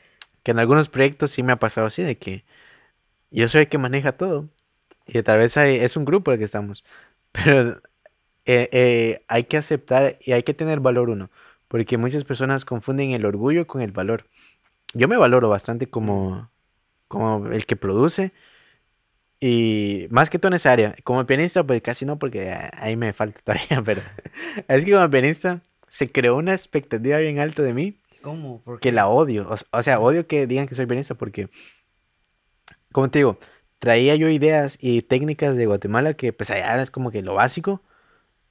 Que 0.44 0.52
en 0.52 0.60
algunos 0.60 0.90
proyectos 0.90 1.32
sí 1.32 1.44
me 1.44 1.53
ha 1.53 1.57
pasado 1.60 1.88
así, 1.88 2.03
de 2.03 2.18
que 2.18 2.44
yo 3.32 3.49
soy 3.49 3.61
el 3.61 3.70
que 3.70 3.78
maneja 3.78 4.14
todo. 4.14 4.49
Y 5.07 5.22
tal 5.24 5.40
vez 5.40 5.57
hay- 5.57 5.78
es 5.78 5.98
un 5.98 6.06
grupo 6.06 6.32
el 6.32 6.40
que 6.40 6.45
estamos. 6.45 6.86
Pero 7.34 7.82
eh, 8.45 8.70
eh, 8.72 9.26
hay 9.28 9.45
que 9.45 9.57
aceptar 9.57 10.18
y 10.22 10.34
hay 10.34 10.44
que 10.44 10.53
tener 10.53 10.80
valor 10.82 11.10
uno. 11.10 11.30
Porque 11.74 11.98
muchas 11.98 12.24
personas 12.24 12.66
confunden 12.66 13.14
el 13.14 13.26
orgullo 13.26 13.66
con 13.66 13.82
el 13.82 13.91
valor. 13.91 14.28
Yo 14.94 15.08
me 15.08 15.18
valoro 15.18 15.50
bastante 15.50 15.88
como, 15.88 16.52
como 17.08 17.48
el 17.48 17.66
que 17.66 17.76
produce. 17.76 18.32
Y 19.40 20.06
más 20.12 20.30
que 20.30 20.38
todo 20.38 20.50
en 20.50 20.58
esa 20.58 20.72
área. 20.72 20.95
Como 21.04 21.26
pianista, 21.26 21.64
pues 21.64 21.82
casi 21.82 22.06
no, 22.06 22.20
porque 22.20 22.56
ahí 22.74 22.95
me 22.95 23.12
falta 23.12 23.40
todavía. 23.44 23.82
Pero 23.84 24.04
es 24.68 24.86
que 24.86 24.91
como 24.91 25.10
pianista 25.10 25.64
se 25.88 26.12
creó 26.12 26.36
una 26.36 26.54
expectativa 26.54 27.18
bien 27.18 27.40
alta 27.40 27.64
de 27.64 27.74
mí 27.74 27.98
¿Cómo? 28.22 28.62
¿Por 28.62 28.80
que 28.80 28.91
la 28.91 29.08
odio. 29.08 29.50
O, 29.50 29.56
o 29.80 29.82
sea, 29.82 30.00
odio 30.00 30.28
que 30.28 30.45
digan 30.45 30.68
que 30.68 30.76
soy 30.76 30.86
pianista 30.86 31.16
porque, 31.16 31.50
como 32.91 33.10
te 33.10 33.18
digo, 33.18 33.40
traía 33.80 34.16
yo 34.16 34.30
ideas 34.30 34.78
y 34.80 35.02
técnicas 35.02 35.56
de 35.56 35.66
Guatemala 35.66 36.14
que 36.14 36.34
pues 36.34 36.52
allá 36.52 36.80
es 36.84 36.91
como 36.91 37.10
que 37.10 37.24
lo 37.24 37.34
básico. 37.34 37.82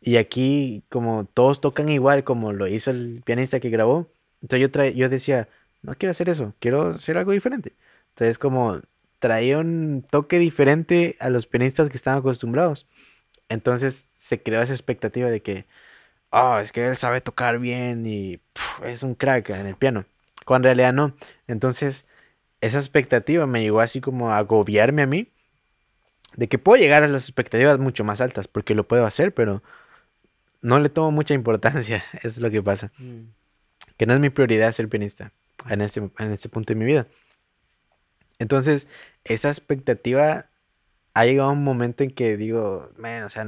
Y 0.03 0.17
aquí 0.17 0.85
como 0.89 1.27
todos 1.27 1.61
tocan 1.61 1.89
igual 1.89 2.25
como 2.25 2.53
lo 2.53 2.67
hizo 2.67 2.91
el 2.91 3.23
pianista 3.25 3.61
que 3.61 3.71
grabó. 3.71 4.11
Entonces 4.43 4.61
yo, 4.63 4.71
trae, 4.71 4.95
yo 4.95 5.09
decía, 5.09 5.49
no 5.83 5.95
quiero 5.95 6.11
hacer 6.11 6.29
eso, 6.29 6.55
quiero 6.61 6.89
hacer 6.89 7.17
algo 7.19 7.33
diferente. 7.33 7.75
Entonces 8.11 8.39
como 8.39 8.81
traía 9.21 9.59
un 9.59 10.05
toque 10.11 10.39
diferente 10.41 11.17
a 11.21 11.31
los 11.31 11.47
pianistas 11.47 11.89
que 11.89 11.97
estaban 11.97 12.19
acostumbrados. 12.21 12.87
Entonces 13.49 13.95
se 14.17 14.43
creó 14.43 14.63
esa 14.63 14.73
expectativa 14.73 15.31
de 15.31 15.43
que, 15.43 15.67
oh, 16.31 16.59
es 16.59 16.73
que 16.73 16.87
él 16.87 16.97
sabe 16.97 17.21
tocar 17.21 17.59
bien 17.61 18.07
y 18.07 18.41
es 18.85 19.03
un 19.05 19.15
crack 19.15 19.51
en 19.51 19.67
el 19.67 19.77
piano. 19.77 20.07
Cuando 20.47 20.69
en 20.69 20.77
realidad 20.77 20.93
no. 20.95 21.15
Entonces 21.47 22.07
esa 22.61 22.79
expectativa 22.79 23.47
me 23.47 23.63
llegó 23.63 23.81
así 23.81 24.01
como 24.01 24.31
a 24.33 24.39
agobiarme 24.39 25.03
a 25.03 25.07
mí 25.07 25.29
de 26.37 26.49
que 26.49 26.59
puedo 26.59 26.81
llegar 26.81 27.03
a 27.05 27.09
las 27.09 27.25
expectativas 27.25 27.79
mucho 27.79 28.05
más 28.05 28.21
altas 28.21 28.49
porque 28.49 28.75
lo 28.75 28.89
puedo 28.89 29.07
hacer, 29.07 29.35
pero 29.35 29.63
no 30.63 30.79
le 30.79 30.89
tomo 30.89 31.11
mucha 31.11 31.35
importancia, 31.35 32.03
es 32.23 32.39
lo 32.39 32.51
que 32.51 32.63
pasa. 32.63 32.91
Mm. 32.99 33.25
Que 33.97 34.07
no 34.07 34.15
es 34.15 34.21
mi 34.21 34.31
prioridad 34.31 34.73
ser 34.73 34.89
pianista 34.89 35.33
en 35.69 35.81
este, 35.83 36.01
en 36.01 36.33
este 36.33 36.49
punto 36.49 36.73
de 36.73 36.79
mi 36.79 36.85
vida. 36.87 37.07
Entonces, 38.39 38.89
esa 39.25 39.49
expectativa 39.51 40.47
ha 41.15 41.25
llegado 41.25 41.51
a 41.51 41.53
un 41.53 41.63
momento 41.63 42.03
en 42.03 42.11
que 42.11 42.37
digo, 42.37 42.91
man, 42.97 43.23
o 43.25 43.29
sea, 43.29 43.47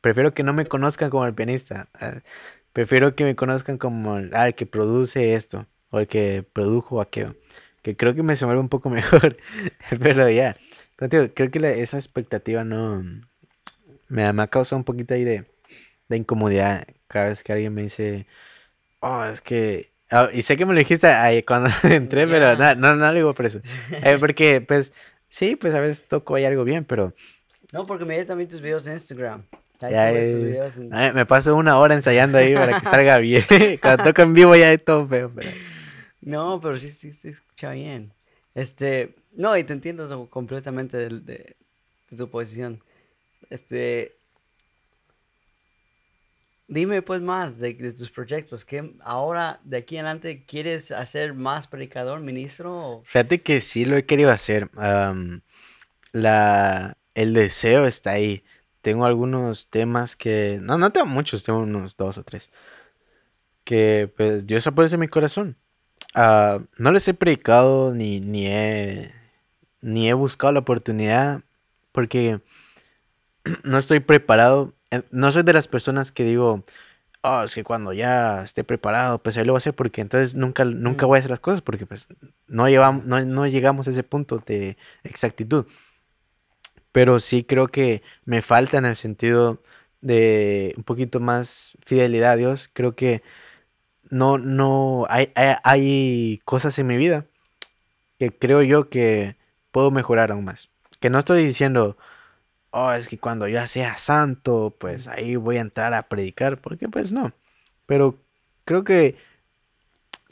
prefiero 0.00 0.32
que 0.34 0.42
no 0.42 0.52
me 0.52 0.66
conozcan 0.66 1.10
como 1.10 1.26
el 1.26 1.34
pianista. 1.34 1.88
ah, 1.94 2.20
Prefiero 2.72 3.14
que 3.14 3.24
me 3.24 3.36
conozcan 3.36 3.76
como 3.76 4.16
el, 4.16 4.30
ah, 4.34 4.46
el 4.48 4.54
que 4.54 4.64
produce 4.66 5.34
esto 5.34 5.66
o 5.90 6.00
el 6.00 6.06
que 6.08 6.42
produjo 6.52 7.00
aquello. 7.02 7.36
Que 7.82 7.96
creo 7.96 8.14
que 8.14 8.22
me 8.22 8.36
se 8.36 8.46
mueve 8.46 8.60
un 8.60 8.68
poco 8.70 8.88
mejor. 8.90 9.36
Pero 10.00 10.30
ya, 10.30 10.56
creo 10.96 11.50
que 11.50 11.60
la- 11.60 11.70
esa 11.72 11.98
expectativa 11.98 12.64
no 12.64 13.04
me 14.08 14.24
ha 14.24 14.46
causado 14.46 14.78
un 14.78 14.84
poquito 14.84 15.12
ahí 15.14 15.24
de, 15.24 15.44
de 16.12 16.18
incomodidad 16.18 16.86
cada 17.08 17.28
vez 17.30 17.42
que 17.44 17.52
alguien 17.54 17.74
me 17.74 17.82
dice, 17.84 18.26
oh, 19.00 19.24
es 19.24 19.40
que... 19.40 19.92
ah, 20.10 20.30
y 20.32 20.42
sé 20.42 20.56
que 20.56 20.66
me 20.66 20.74
lo 20.74 20.78
dijiste 20.80 21.08
ahí 21.08 21.42
cuando 21.44 21.70
entré, 21.84 22.26
pero 22.28 22.56
no, 22.56 22.74
no, 22.76 22.96
no 22.96 23.08
lo 23.08 23.14
digo 23.14 23.34
por 23.34 23.46
eso. 23.46 23.60
Eh, 24.02 24.18
porque, 24.20 24.60
pues, 24.62 24.92
sí, 25.28 25.56
pues 25.56 25.74
a 25.74 25.80
veces 25.80 26.08
toco 26.08 26.34
ahí 26.36 26.44
algo 26.44 26.64
bien, 26.64 26.84
pero 26.84 27.14
No, 27.72 27.84
porque 27.86 28.04
miré 28.04 28.24
también 28.24 28.48
tus 28.48 28.60
videos 28.60 28.86
en 28.86 28.94
Instagram. 28.94 29.44
Ahí 29.80 29.94
Ya, 29.94 29.96
subes 29.96 30.30
ya, 30.30 30.30
tus 30.30 30.40
ya. 30.40 30.46
videos 30.46 30.76
en- 30.76 31.02
eh, 31.08 31.12
me 31.12 31.26
paso 31.26 31.56
una 31.56 31.78
hora 31.78 31.94
ensayando 31.94 32.38
ahí 32.38 32.54
para 32.54 32.74
que 32.74 32.86
salga 32.86 33.18
bien. 33.18 33.44
Cuando 33.80 34.02
toco 34.02 34.22
en 34.22 34.34
vivo 34.34 34.54
ya 34.56 34.72
es 34.72 34.84
todo 34.84 35.06
feo, 35.08 35.30
pero... 35.34 35.56
No, 36.20 36.60
pero 36.60 36.76
sí, 36.78 36.92
sí, 36.92 37.12
se 37.12 37.30
escucha 37.30 37.72
bien. 37.72 38.12
Este, 38.54 39.14
no, 39.32 39.56
y 39.56 39.64
te 39.64 39.72
entiendo 39.72 40.28
completamente 40.30 40.96
de, 40.96 41.20
de 41.20 41.56
tu 42.16 42.28
posición. 42.30 42.80
Este, 43.50 44.16
dime 46.72 47.02
pues 47.02 47.20
más 47.20 47.58
de, 47.58 47.74
tus 47.92 48.10
proyectos. 48.10 48.64
¿Qué 48.64 48.94
ahora, 49.00 49.60
de 49.64 49.78
aquí 49.78 49.96
en 49.96 50.06
adelante, 50.06 50.44
quieres 50.46 50.90
hacer 50.90 51.34
más 51.34 51.66
predicador, 51.66 52.20
ministro? 52.20 53.02
Fíjate 53.04 53.42
que 53.42 53.60
sí 53.60 53.84
lo 53.84 53.96
he 53.96 54.06
querido 54.06 54.30
hacer. 54.30 54.70
la, 56.12 56.96
el 57.14 57.34
deseo 57.34 57.86
está 57.86 58.12
ahí. 58.12 58.44
Tengo 58.80 59.06
algunos 59.06 59.68
temas 59.68 60.16
que... 60.16 60.58
No, 60.62 60.78
no 60.78 60.90
tengo 60.90 61.06
muchos, 61.06 61.44
tengo 61.44 61.60
unos 61.60 61.96
dos 61.96 62.18
o 62.18 62.24
tres. 62.24 62.50
Que 63.64 64.12
pues 64.16 64.46
Dios 64.46 64.66
ha 64.66 64.72
puesto 64.72 64.96
en 64.96 65.00
mi 65.00 65.08
corazón. 65.08 65.56
Ah, 66.14 66.60
no 66.78 66.90
les 66.90 67.06
he 67.08 67.14
predicado 67.14 67.94
ni, 67.94 68.20
ni 68.20 68.46
he, 68.46 69.12
ni 69.80 70.08
he 70.08 70.14
buscado 70.14 70.52
la 70.52 70.60
oportunidad 70.60 71.42
porque 71.92 72.40
no 73.64 73.78
estoy 73.78 74.00
preparado. 74.00 74.74
No 75.10 75.32
soy 75.32 75.42
de 75.42 75.52
las 75.52 75.68
personas 75.68 76.12
que 76.12 76.24
digo, 76.24 76.64
oh, 77.22 77.42
es 77.44 77.54
que 77.54 77.64
cuando 77.64 77.92
ya 77.92 78.42
esté 78.42 78.64
preparado, 78.64 79.22
pues 79.22 79.36
ahí 79.38 79.44
lo 79.44 79.52
voy 79.54 79.58
a 79.58 79.60
hacer 79.60 79.74
porque 79.74 80.00
entonces 80.02 80.34
nunca, 80.34 80.64
nunca 80.64 81.06
Mm. 81.06 81.08
voy 81.08 81.16
a 81.18 81.20
hacer 81.20 81.30
las 81.30 81.40
cosas 81.40 81.62
porque 81.62 81.86
pues 81.86 82.08
no 82.48 82.68
llevamos, 82.68 83.04
no, 83.06 83.24
no 83.24 83.46
llegamos 83.46 83.88
a 83.88 83.90
ese 83.92 84.02
punto 84.04 84.38
de 84.46 84.76
exactitud. 85.04 85.66
Pero 86.92 87.20
sí 87.20 87.44
creo 87.44 87.68
que 87.68 88.02
me 88.24 88.42
falta 88.42 88.78
en 88.78 88.84
el 88.86 88.96
sentido 88.96 89.62
de 90.00 90.74
un 90.76 90.84
poquito 90.84 91.20
más 91.20 91.76
fidelidad 91.86 92.32
a 92.32 92.36
Dios. 92.36 92.70
Creo 92.72 92.94
que 92.94 93.22
no, 94.10 94.38
no, 94.38 95.06
hay, 95.10 95.32
hay, 95.36 95.56
hay 95.64 96.42
cosas 96.44 96.78
en 96.78 96.86
mi 96.88 96.96
vida 96.98 97.26
que 98.18 98.30
creo 98.36 98.62
yo 98.62 98.90
que 98.90 99.36
puedo 99.72 99.90
mejorar 99.90 100.32
aún 100.32 100.44
más. 100.44 100.70
Que 101.00 101.10
no 101.10 101.18
estoy 101.18 101.44
diciendo, 101.44 101.96
oh, 102.72 102.92
es 102.92 103.08
que 103.08 103.18
cuando 103.18 103.46
ya 103.48 103.66
sea 103.68 103.96
santo, 103.98 104.74
pues 104.78 105.06
ahí 105.08 105.36
voy 105.36 105.58
a 105.58 105.60
entrar 105.62 105.94
a 105.94 106.08
predicar, 106.08 106.60
porque 106.60 106.88
pues 106.88 107.12
no. 107.12 107.32
Pero 107.86 108.18
creo 108.64 108.84
que 108.84 109.16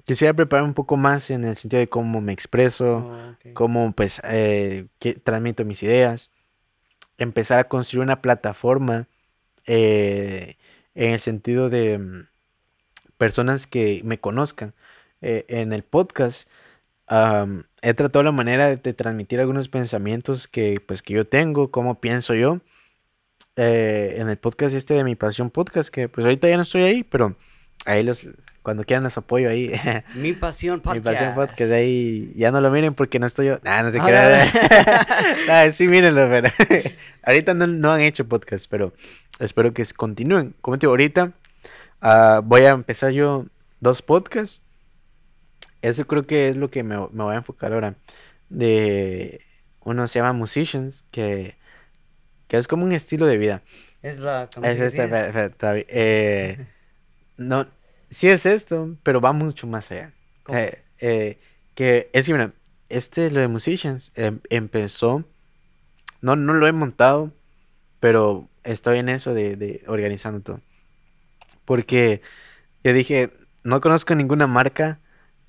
quisiera 0.05 0.35
preparar 0.35 0.65
un 0.65 0.75
poco 0.75 0.97
más 0.97 1.31
en 1.31 1.45
el 1.45 1.57
sentido 1.57 1.81
de 1.81 1.89
cómo 1.89 2.21
me 2.21 2.33
expreso, 2.33 2.97
Oh, 2.99 3.37
cómo 3.55 3.93
pues 3.93 4.21
eh, 4.25 4.87
que- 4.99 5.15
transmito 5.15 5.65
mis 5.65 5.83
ideas, 5.83 6.31
empezar 7.19 7.59
a 7.59 7.69
construir 7.69 8.03
una 8.03 8.21
plataforma 8.23 9.07
eh, 9.67 10.57
en 10.95 11.13
el 11.13 11.21
sentido 11.21 11.69
de 11.71 11.99
mm, 11.99 12.27
personas 13.19 13.67
que 13.67 14.01
me 14.05 14.19
conozcan. 14.19 14.75
Eh, 15.23 15.45
en 15.49 15.75
el 15.75 15.83
podcast 15.83 16.49
am, 17.11 17.65
he 17.83 17.93
tratado 17.95 18.23
la 18.23 18.33
manera 18.33 18.69
de, 18.69 18.77
de 18.77 18.95
transmitir 18.95 19.41
algunos 19.41 19.69
pensamientos 19.69 20.49
que 20.49 20.81
pues 20.87 21.03
que 21.03 21.13
yo 21.15 21.27
tengo, 21.27 21.71
cómo 21.71 22.01
pienso 22.01 22.35
yo. 22.35 22.61
eh, 23.57 24.15
en 24.19 24.29
el 24.31 24.39
podcast 24.39 24.75
este 24.75 24.95
de 24.95 25.05
mi 25.05 25.17
pasión 25.17 25.51
podcast, 25.51 25.91
que 25.91 26.09
pues 26.09 26.25
ahorita 26.25 26.49
ya 26.49 26.57
no 26.57 26.63
estoy 26.63 26.83
ahí, 26.83 27.03
pero 27.05 27.37
ahí 27.85 28.03
los 28.03 28.27
cuando 28.63 28.85
quieran 28.85 29.05
los 29.05 29.17
apoyo 29.19 29.49
ahí. 29.51 29.73
Mi 30.15 30.33
pasión 30.35 30.83
Mi 30.93 31.01
pasión 31.01 31.35
podcast, 31.35 31.51
podcast. 31.53 31.73
ahí 31.73 32.33
ya 32.37 32.51
no 32.53 32.61
lo 32.61 32.71
miren 32.71 32.95
porque 32.95 33.19
no 33.19 33.27
estoy 33.27 33.47
yo. 33.49 33.59
Nah, 33.65 33.83
no 33.83 33.91
se 33.93 33.99
Ah, 34.01 34.07
crean. 34.07 35.47
Nah, 35.47 35.71
sí, 35.73 35.89
mírenlo, 35.89 36.29
pero 36.29 36.49
ahorita 37.23 37.55
no, 37.55 37.67
no 37.67 37.91
han 37.93 38.03
hecho 38.03 38.29
podcast, 38.29 38.67
pero 38.71 38.93
espero 39.39 39.73
que 39.73 39.85
continúen. 39.97 40.55
Como 40.61 40.77
te 40.79 40.87
digo, 40.87 40.93
ahorita 40.93 41.33
ah, 42.03 42.41
voy 42.45 42.63
a 42.63 42.71
empezar 42.71 43.13
yo 43.13 43.47
dos 43.81 44.03
podcasts. 44.03 44.61
Eso 45.83 46.07
creo 46.07 46.27
que 46.27 46.49
es 46.49 46.57
lo 46.57 46.71
que 46.71 46.83
me, 46.83 46.97
me 46.97 47.25
voy 47.25 47.35
a 47.35 47.39
enfocar 47.39 47.73
ahora. 47.73 47.97
De 48.49 49.41
uno 49.81 50.07
se 50.09 50.19
llama 50.19 50.33
Musicians, 50.33 51.05
que, 51.11 51.55
que 52.49 52.57
es 52.59 52.69
como 52.69 52.85
un 52.85 52.93
estilo 52.93 53.27
de 53.27 53.39
vida. 53.39 53.63
Es 54.03 54.19
la 54.19 54.49
Es 54.63 54.79
esta. 54.81 55.05
Eh, 55.89 56.67
no, 57.37 57.67
sí 58.11 58.29
es 58.29 58.47
esto, 58.47 58.97
pero 59.03 59.21
va 59.21 59.33
mucho 59.33 59.67
más 59.67 59.91
allá. 59.91 60.13
Eh, 60.49 60.79
eh, 61.01 61.39
que 61.75 62.11
es 62.13 62.27
que, 62.27 62.33
mira, 62.33 62.53
este, 62.89 63.31
lo 63.31 63.41
de 63.41 63.49
Musicians, 63.49 64.13
em- 64.17 64.41
empezó, 64.51 65.25
no, 66.23 66.37
no 66.37 66.55
lo 66.55 66.67
he 66.67 66.73
montado, 66.73 67.33
pero 68.01 68.49
estoy 68.65 68.99
en 68.99 69.09
eso 69.09 69.35
de, 69.35 69.57
de 69.57 69.85
organizando 69.87 70.41
todo. 70.41 70.61
Porque 71.65 72.21
yo 72.85 72.93
dije, 72.93 73.33
no 73.65 73.81
conozco 73.81 74.15
ninguna 74.15 74.47
marca 74.47 75.01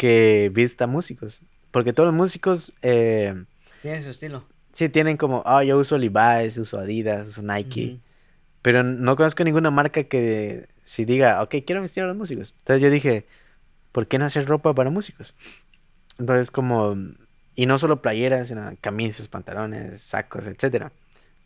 que 0.01 0.49
vista 0.51 0.87
músicos. 0.87 1.43
Porque 1.69 1.93
todos 1.93 2.07
los 2.07 2.15
músicos, 2.15 2.73
eh, 2.81 3.45
Tiene 3.83 4.01
su 4.01 4.09
estilo. 4.09 4.43
sí 4.73 4.89
tienen 4.89 5.15
como, 5.15 5.43
ah, 5.45 5.63
yo 5.63 5.77
uso 5.77 5.95
Levi's, 5.95 6.57
uso 6.57 6.79
Adidas, 6.79 7.27
uso 7.27 7.43
Nike. 7.43 7.99
Pero 8.63 8.81
no 8.81 9.15
conozco 9.15 9.43
ninguna 9.43 9.69
marca 9.69 10.05
que 10.05 10.69
si 10.81 11.05
diga, 11.05 11.43
ok, 11.43 11.57
quiero 11.67 11.83
vestir 11.83 12.01
a 12.01 12.07
los 12.07 12.17
músicos. 12.17 12.55
Entonces 12.61 12.81
yo 12.81 12.89
dije, 12.89 13.27
¿por 13.91 14.07
qué 14.07 14.17
no 14.17 14.25
hacer 14.25 14.47
ropa 14.47 14.73
para 14.73 14.89
músicos? 14.89 15.35
Entonces 16.17 16.49
como, 16.49 16.97
y 17.53 17.67
no 17.67 17.77
solo 17.77 18.01
playeras, 18.01 18.47
sino 18.47 18.75
camisas, 18.81 19.27
pantalones, 19.27 20.01
sacos, 20.01 20.47
etcétera. 20.47 20.91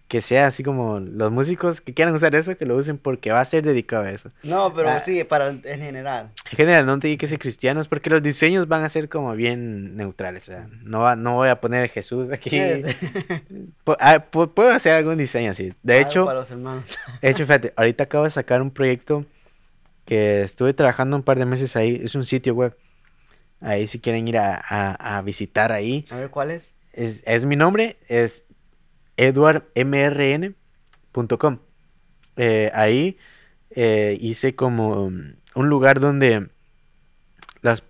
Que 0.08 0.22
sea 0.22 0.46
así 0.46 0.62
como 0.62 1.00
los 1.00 1.32
músicos 1.32 1.82
que 1.82 1.96
quieran 1.96 2.14
usar 2.14 2.36
eso, 2.36 2.56
que 2.56 2.66
lo 2.68 2.76
usen 2.78 3.00
porque 3.00 3.32
va 3.32 3.40
a 3.42 3.46
ser 3.46 3.64
dedicado 3.64 4.04
a 4.04 4.12
eso. 4.12 4.30
No, 4.44 4.72
pero 4.72 4.90
Ah. 4.92 5.00
sí, 5.00 5.24
para 5.24 5.48
en 5.50 5.62
general. 5.64 6.30
En 6.52 6.58
general, 6.58 6.86
no 6.86 7.00
te 7.00 7.08
digo 7.08 7.18
que 7.18 7.28
sea 7.28 7.40
cristianos 7.40 7.88
porque 7.88 8.12
los 8.12 8.22
diseños 8.22 8.68
van 8.68 8.84
a 8.84 8.90
ser 8.90 9.10
como 9.10 9.34
bien 9.36 9.98
neutrales. 9.98 10.48
O 10.48 10.52
sea, 10.52 10.68
no, 10.84 11.00
va- 11.00 11.16
no 11.16 11.34
voy 11.34 11.50
a 11.50 11.60
poner 11.60 11.90
Jesús 11.90 12.32
aquí. 12.32 12.52
Ah, 14.00 14.24
pu- 14.32 14.54
Puedo 14.54 14.70
hacer 14.72 14.94
algún 14.94 15.18
diseño 15.18 15.52
así. 15.52 15.74
De 15.84 15.98
algo 15.98 16.10
hecho, 16.10 16.26
para 16.26 16.40
los 16.40 16.52
hermanos. 16.52 16.98
De 17.22 17.30
hecho, 17.30 17.46
fíjate, 17.46 17.74
ahorita 17.76 18.04
acabo 18.04 18.24
de 18.26 18.30
sacar 18.30 18.62
un 18.62 18.72
proyecto 18.72 19.26
que 20.06 20.42
estuve 20.44 20.74
trabajando 20.74 21.18
un 21.18 21.24
par 21.24 21.40
de 21.40 21.46
meses 21.46 21.76
ahí. 21.76 22.02
Es 22.04 22.16
un 22.16 22.26
sitio 22.26 22.54
web. 22.54 22.76
Ahí 23.62 23.88
si 23.88 24.00
quieren 24.00 24.28
ir 24.28 24.38
a, 24.38 24.56
a- 24.56 25.18
a 25.18 25.22
visitar 25.22 25.72
ahí. 25.72 26.06
A 26.12 26.18
ver, 26.18 26.30
¿cuál 26.30 26.52
es? 26.52 26.76
Es, 26.94 27.24
es 27.26 27.46
mi 27.46 27.56
nombre, 27.56 27.98
es 28.08 28.46
edwardmrn.com. 29.18 31.60
Eh, 32.38 32.72
ahí 32.74 33.18
eh, 33.72 34.18
hice 34.20 34.56
como 34.56 35.04
un 35.04 35.70
lugar 35.70 36.00
donde 36.00 36.50
las, 37.62 37.84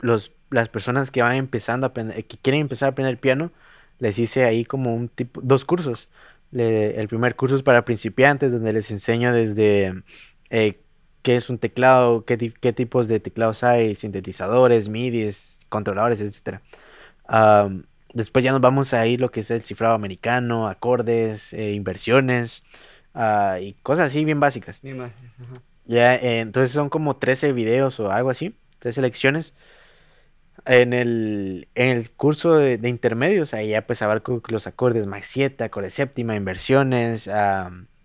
las 0.49 0.69
personas 0.69 1.11
que 1.11 1.21
van 1.21 1.35
empezando 1.35 1.85
a 1.85 1.89
aprender, 1.89 2.25
que 2.25 2.37
quieren 2.37 2.61
empezar 2.61 2.87
a 2.87 2.91
aprender 2.91 3.19
piano, 3.19 3.51
les 3.99 4.19
hice 4.19 4.45
ahí 4.45 4.65
como 4.65 4.95
un 4.95 5.09
tipo, 5.09 5.41
dos 5.41 5.65
cursos. 5.65 6.09
El 6.51 7.07
primer 7.09 7.35
curso 7.35 7.55
es 7.55 7.63
para 7.63 7.85
principiantes, 7.85 8.51
donde 8.51 8.71
les 8.71 8.89
enseño 8.91 9.33
desde 9.33 10.03
eh, 10.49 10.79
qué 11.21 11.35
es 11.35 11.49
un 11.49 11.57
teclado, 11.57 12.23
qué, 12.25 12.37
qué 12.37 12.71
tipos 12.71 13.07
de 13.07 13.19
teclados 13.19 13.63
hay, 13.63 13.95
sintetizadores, 13.95 14.89
MIDIs, 14.89 15.59
controladores. 15.69 16.43
Am, 17.27 17.85
después 18.15 18.43
ya 18.43 18.51
nos 18.51 18.61
vamos 18.61 18.93
a 18.93 19.05
ir 19.05 19.21
lo 19.21 19.29
que 19.29 19.41
es 19.41 19.51
el 19.51 19.61
cifrado 19.61 19.93
americano, 19.93 20.67
acordes, 20.67 21.53
eh, 21.53 21.73
inversiones 21.73 22.63
ah, 23.13 23.59
y 23.61 23.73
cosas 23.83 24.07
así 24.07 24.25
bien 24.25 24.39
básicas. 24.39 24.79
Imagen, 24.83 25.31
ajá. 25.39 25.61
Ya, 25.85 26.15
eh, 26.15 26.39
entonces 26.39 26.71
son 26.73 26.89
como 26.89 27.17
13 27.17 27.53
videos 27.53 27.99
o 27.99 28.11
algo 28.11 28.31
así, 28.31 28.55
13 28.79 29.01
lecciones. 29.01 29.53
En 30.65 30.93
el, 30.93 31.67
en 31.75 31.97
el 31.97 32.09
curso 32.09 32.55
de, 32.55 32.77
de 32.77 32.89
intermedios, 32.89 33.53
ahí 33.53 33.69
ya 33.69 33.85
pues 33.85 34.01
abarco 34.01 34.41
los 34.47 34.65
acordes 34.65 35.05
max 35.05 35.27
7, 35.27 35.63
acorde 35.63 35.89
séptima, 35.89 36.35
inversiones, 36.35 37.29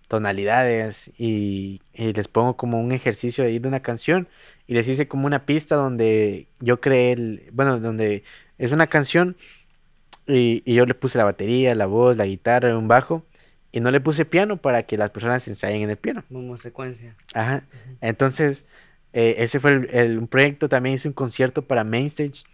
tonalidades 0.09 1.13
y, 1.17 1.81
y 1.95 2.13
les 2.13 2.27
pongo 2.27 2.57
como 2.57 2.81
un 2.81 2.91
ejercicio 2.91 3.45
ahí 3.45 3.61
de 3.61 3.69
una 3.69 3.81
canción 3.81 4.29
y 4.67 4.75
les 4.75 4.89
hice 4.89 5.07
como 5.07 5.27
una 5.27 5.47
pista 5.47 5.77
donde 5.77 6.49
yo 6.59 6.81
creé, 6.81 7.13
el, 7.13 7.49
bueno, 7.53 7.79
donde 7.79 8.25
es 8.59 8.73
una 8.73 8.89
canción 8.89 9.37
y, 10.27 10.63
y 10.65 10.75
yo 10.75 10.87
le 10.87 10.95
puse 10.95 11.19
la 11.19 11.25
batería, 11.25 11.75
la 11.75 11.87
voz, 11.87 12.17
la 12.17 12.27
guitarra, 12.27 12.77
un 12.77 12.89
bajo 12.89 13.25
y 13.73 13.81
no 13.81 13.91
le 13.91 14.01
puse 14.01 14.25
piano 14.25 14.57
para 14.57 14.83
que 14.85 14.97
las 14.97 15.11
personas 15.11 15.47
ensayen 15.49 15.83
en 15.83 15.91
el 15.91 15.97
piano. 15.97 16.25
Como 16.29 16.57
secuencia. 16.57 17.17
Ajá. 17.35 17.65
Entonces, 18.01 18.67
eh, 19.13 19.37
ese 19.39 19.61
fue 19.61 19.73
el, 19.73 19.91
el- 19.93 20.19
un 20.19 20.27
proyecto, 20.29 20.69
también 20.69 20.97
hice 20.97 21.09
un 21.09 21.15
concierto 21.15 21.63
para 21.63 21.85
Mainstage, 21.85 22.45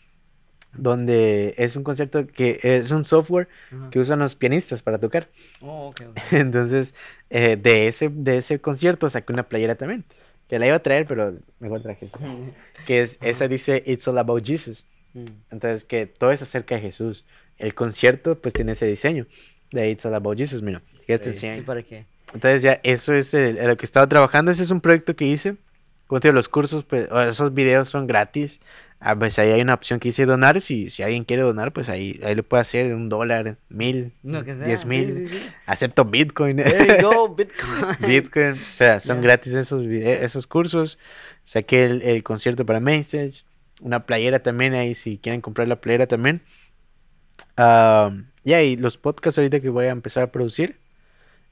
donde 0.72 1.55
es 1.56 1.74
un 1.76 1.84
concierto 1.84 2.26
que 2.26 2.59
es 2.62 2.90
un 2.90 3.05
software 3.05 3.48
Ajá. 3.72 3.90
que 3.90 3.98
usan 3.98 4.18
los 4.18 4.34
pianistas 4.34 4.82
para 4.82 4.98
tocar. 4.98 5.28
Oh, 5.60 5.88
ok, 5.88 6.02
ok. 6.10 6.18
Entonces, 6.32 6.94
eh, 7.30 7.56
de 7.56 7.88
ese, 7.88 8.10
de 8.10 8.38
ese 8.38 8.59
concierto 8.60 9.09
saqué 9.09 9.32
una 9.32 9.48
playera 9.48 9.74
también, 9.76 10.05
que 10.48 10.59
la 10.59 10.66
iba 10.66 10.76
a 10.76 10.82
traer, 10.82 11.06
pero 11.06 11.34
mejor 11.60 11.82
traje 11.82 12.06
esta, 12.06 12.20
que 12.86 13.01
es, 13.01 13.18
esa 13.22 13.48
dice 13.48 13.82
It's 13.86 14.06
All 14.06 14.18
About 14.18 14.44
Jesus. 14.47 14.86
Mm. 15.14 15.24
Entonces, 15.51 15.84
que 15.84 16.05
todo 16.06 16.30
es 16.30 16.43
acerca 16.43 16.74
de 16.74 16.82
Jesús. 16.82 17.24
El 17.59 17.74
concierto, 17.74 18.39
pues, 18.41 18.55
tiene 18.55 18.73
ese 18.73 18.87
diseño 18.87 19.27
de 19.73 19.91
It's 19.91 20.05
All 20.07 20.15
About 20.15 20.39
Jesus, 20.39 20.62
mira. 20.62 20.83
que 21.07 21.16
Sí, 21.19 21.47
¿Y 21.47 21.61
para 21.62 21.83
qué? 21.83 22.05
entonces 22.35 22.62
ya 22.62 22.81
eso 22.83 23.15
es 23.15 23.33
el- 23.35 23.59
en 23.59 23.69
lo 23.69 23.77
que 23.77 23.87
estaba 23.87 24.07
trabajando. 24.09 24.51
Ese 24.51 24.62
es 24.65 24.70
un 24.70 24.81
proyecto 24.81 25.15
que 25.16 25.24
hice. 25.27 25.57
Como 26.09 26.20
te 26.20 26.28
digo, 26.28 26.35
los 26.35 26.49
cursos, 26.49 26.85
pues, 26.85 27.09
esos 27.31 27.55
videos 27.55 27.89
son 27.89 28.07
gratis. 28.07 28.61
A 28.99 29.15
veces 29.15 29.39
ahí 29.41 29.51
hay 29.53 29.61
una 29.61 29.74
opción 29.74 30.01
que 30.01 30.09
dice 30.09 30.24
donar. 30.24 30.61
Si, 30.61 30.89
si 30.91 31.03
alguien 31.03 31.24
quiere 31.24 31.43
donar, 31.43 31.73
pues 31.73 31.89
ahí, 31.89 32.19
ahí 32.24 32.35
lo 32.35 32.43
puede 32.43 32.61
hacer 32.62 32.89
de 32.89 32.95
un 32.95 33.09
dólar, 33.09 33.57
mil, 33.69 34.12
No, 34.23 34.43
que 34.45 34.55
sea. 34.57 34.65
diez 34.66 34.81
sí, 34.81 34.87
mil. 34.87 35.15
sí, 35.15 35.27
sí. 35.28 35.43
Acepto 35.66 36.05
Bitcoin. 36.05 36.57
There 36.57 36.97
you 37.03 37.09
go, 37.09 37.28
Bitcoin. 37.37 37.97
Bitcoin. 38.07 38.53
O 38.53 38.77
sea, 38.78 39.01
son 39.01 39.16
Ya. 39.19 39.23
gratis 39.23 39.53
esos, 39.55 39.83
vide- 39.87 40.24
esos 40.24 40.47
cursos. 40.47 40.99
Saqué 41.45 41.85
el, 41.85 42.03
el 42.03 42.23
concierto 42.23 42.65
para 42.66 42.81
Mainstage. 42.81 43.45
Una 43.83 44.07
playera 44.07 44.39
también 44.41 44.73
ahí, 44.74 44.95
si 44.95 45.19
quieren 45.19 45.41
comprar 45.43 45.69
la 45.69 45.77
playera 45.81 46.07
también. 46.07 46.41
Ah, 47.57 48.13
ya, 48.45 48.63
y 48.63 48.77
los 48.77 48.99
podcasts 48.99 49.39
ahorita 49.39 49.61
que 49.61 49.69
voy 49.71 49.87
a 49.87 49.91
empezar 49.91 50.23
a 50.25 50.33
producir. 50.33 50.81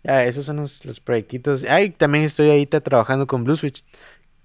Esos 0.04 0.46
son 0.46 0.56
los, 0.58 0.84
los 0.84 1.00
proyectitos. 1.00 1.64
Ay, 1.64 1.90
también 1.90 2.24
estoy 2.24 2.50
ahorita 2.50 2.80
trabajando 2.82 3.26
con 3.26 3.44
Blue 3.44 3.56
Switch. 3.56 3.84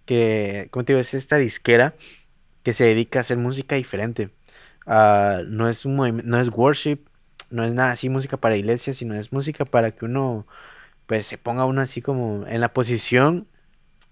Que, 0.06 0.70
como 0.72 0.86
te 0.86 0.94
digo, 0.94 1.02
es 1.02 1.14
esta 1.14 1.38
disquera 1.38 1.96
que 2.64 2.74
se 2.74 2.86
dedica 2.86 3.20
a 3.20 3.22
hacer 3.22 3.38
música 3.38 3.76
diferente. 3.76 4.32
Ah, 4.88 5.42
no 5.48 5.70
es 5.70 5.86
no 5.86 6.40
es 6.42 6.50
worship, 6.50 7.00
no 7.50 7.64
es 7.66 7.74
nada 7.76 7.92
así 7.92 8.10
música 8.10 8.38
para 8.38 8.58
iglesia, 8.58 8.94
sino 8.94 9.16
es 9.16 9.32
música 9.34 9.66
para 9.66 9.92
que 9.92 10.06
uno 10.06 10.48
pues 11.08 11.26
se 11.28 11.38
ponga 11.38 11.66
uno 11.66 11.82
así 11.82 12.02
como 12.02 12.46
en 12.48 12.62
la 12.62 12.74
posición 12.74 13.48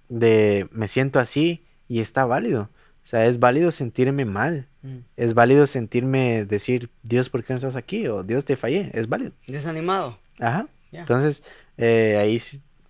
de 0.10 0.68
me 0.72 0.88
siento 0.88 1.20
así 1.20 1.66
y 1.88 2.02
está 2.02 2.26
válido. 2.26 2.70
O 3.08 3.10
sea, 3.10 3.26
es 3.26 3.40
válido 3.40 3.72
sentirme 3.72 4.26
mal. 4.26 4.68
Mm. 4.82 4.98
Es 5.16 5.34
válido 5.34 5.66
sentirme 5.66 6.44
decir, 6.44 6.90
Dios, 7.04 7.30
¿por 7.30 7.42
qué 7.42 7.54
no 7.54 7.58
estás 7.58 7.78
aquí? 7.78 8.06
O 8.10 8.22
Dios, 8.22 8.44
te 8.44 8.58
fallé. 8.58 8.92
Es 8.94 9.08
válido. 9.08 9.32
Desanimado. 9.48 10.20
Ajá. 10.42 10.68
Entonces, 10.92 11.42
eh, 11.78 12.18
ahí 12.20 12.42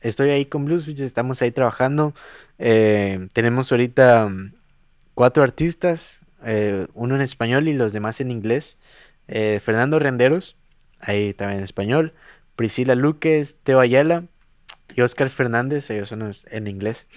estoy 0.02 0.32
ahí 0.32 0.46
con 0.46 0.66
Blue 0.66 0.80
Switch, 0.80 1.02
estamos 1.02 1.44
ahí 1.44 1.52
trabajando. 1.52 2.16
Eh, 2.58 3.28
tenemos 3.32 3.72
ahorita 3.72 4.28
mm, 4.28 4.54
cuatro 5.14 5.44
artistas, 5.44 6.24
eh, 6.44 6.88
uno 6.96 7.14
en 7.14 7.22
español 7.22 7.68
y 7.68 7.74
los 7.74 7.94
demás 7.94 8.20
en 8.20 8.32
inglés. 8.32 8.80
Eh, 9.28 9.62
Fernando 9.64 10.00
Renderos, 10.00 10.56
ahí 11.00 11.36
también 11.36 11.60
en 11.60 11.64
español. 11.64 12.16
Priscila 12.56 12.96
Luques, 12.96 13.58
Teo 13.64 13.80
Ayala 13.80 14.24
y 14.96 15.02
Oscar 15.02 15.30
Fernández, 15.30 15.92
ellos 15.92 16.10
son 16.10 16.32
en 16.50 16.68
inglés. 16.68 17.08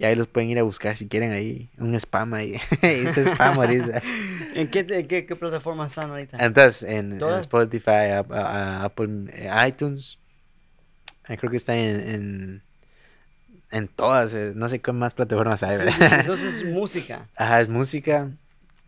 Y 0.00 0.06
ahí 0.06 0.16
los 0.16 0.28
pueden 0.28 0.48
ir 0.50 0.58
a 0.58 0.62
buscar 0.62 0.96
si 0.96 1.08
quieren 1.08 1.32
ahí, 1.32 1.70
un 1.78 1.94
spam 1.94 2.32
ahí. 2.34 2.56
este 2.82 3.22
spam 3.26 3.58
ahorita. 3.58 4.02
¿En 4.54 4.68
qué, 4.70 4.86
qué, 5.06 5.26
qué 5.26 5.36
plataforma 5.36 5.86
están 5.86 6.10
ahorita? 6.10 6.38
Entonces, 6.38 6.82
en. 6.82 7.12
Spotify, 7.38 8.12
Ap- 8.18 8.32
a- 8.32 8.80
a- 8.82 8.84
Apple, 8.84 9.26
eh, 9.32 9.50
iTunes, 9.68 10.18
eh, 11.28 11.36
creo 11.38 11.50
que 11.50 11.56
está 11.56 11.76
en, 11.76 12.00
en, 12.00 12.62
en 13.70 13.88
todas, 13.88 14.34
eh, 14.34 14.52
no 14.54 14.68
sé 14.68 14.80
qué 14.80 14.92
más 14.92 15.14
plataformas 15.14 15.62
hay, 15.62 15.78
¿verdad? 15.78 15.94
sí, 15.94 16.14
Entonces 16.14 16.56
es 16.56 16.64
música. 16.64 17.28
Ajá, 17.36 17.60
es 17.62 17.68
música, 17.68 18.30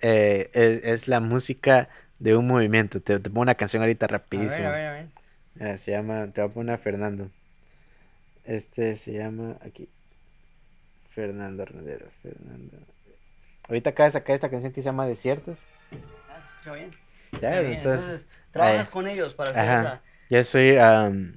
eh, 0.01 0.51
es, 0.55 0.85
es 0.85 1.09
la 1.09 1.21
música 1.21 1.89
de 2.19 2.37
un 2.37 2.47
movimiento. 2.47 3.01
Te, 3.01 3.19
te 3.21 3.31
pongo 3.31 3.43
una 3.43 3.55
canción 3.55 3.83
ahorita 3.83 4.07
A 4.35 4.47
ver, 4.47 4.65
rapidísimo. 4.65 4.69
a 4.69 4.71
ver, 4.71 4.87
a 4.87 4.93
ver. 4.93 5.09
Mira, 5.55 5.79
se 5.79 5.93
llama, 5.93 6.29
te 6.33 6.43
voy 6.43 6.51
a 6.51 6.55
poner 6.55 6.75
a 6.75 6.79
Fernando. 6.79 7.31
Este 8.45 8.97
se 8.97 9.13
llama 9.13 9.59
aquí. 9.63 9.89
Fernando 11.15 11.65
Renderos, 11.65 12.13
Fernando. 12.23 12.79
Ahorita 13.69 13.91
acaba 13.91 14.07
de 14.07 14.13
sacar 14.13 14.35
esta 14.35 14.51
canción 14.51 14.73
que 14.73 14.83
se 14.83 14.87
llama 14.87 15.07
Desiertos. 15.07 15.59
Ah, 16.29 16.43
escucha 16.45 16.73
bien. 16.75 16.91
Ya, 17.41 17.61
bien, 17.61 17.73
entonces, 17.75 18.27
trabajas 18.53 18.91
con 18.91 19.07
ellos 19.09 19.35
para 19.35 19.51
hacer 19.51 19.63
Ajá. 19.69 19.81
esa. 19.81 20.03
ya 20.31 20.45
soy, 20.45 20.77
am, 20.77 21.35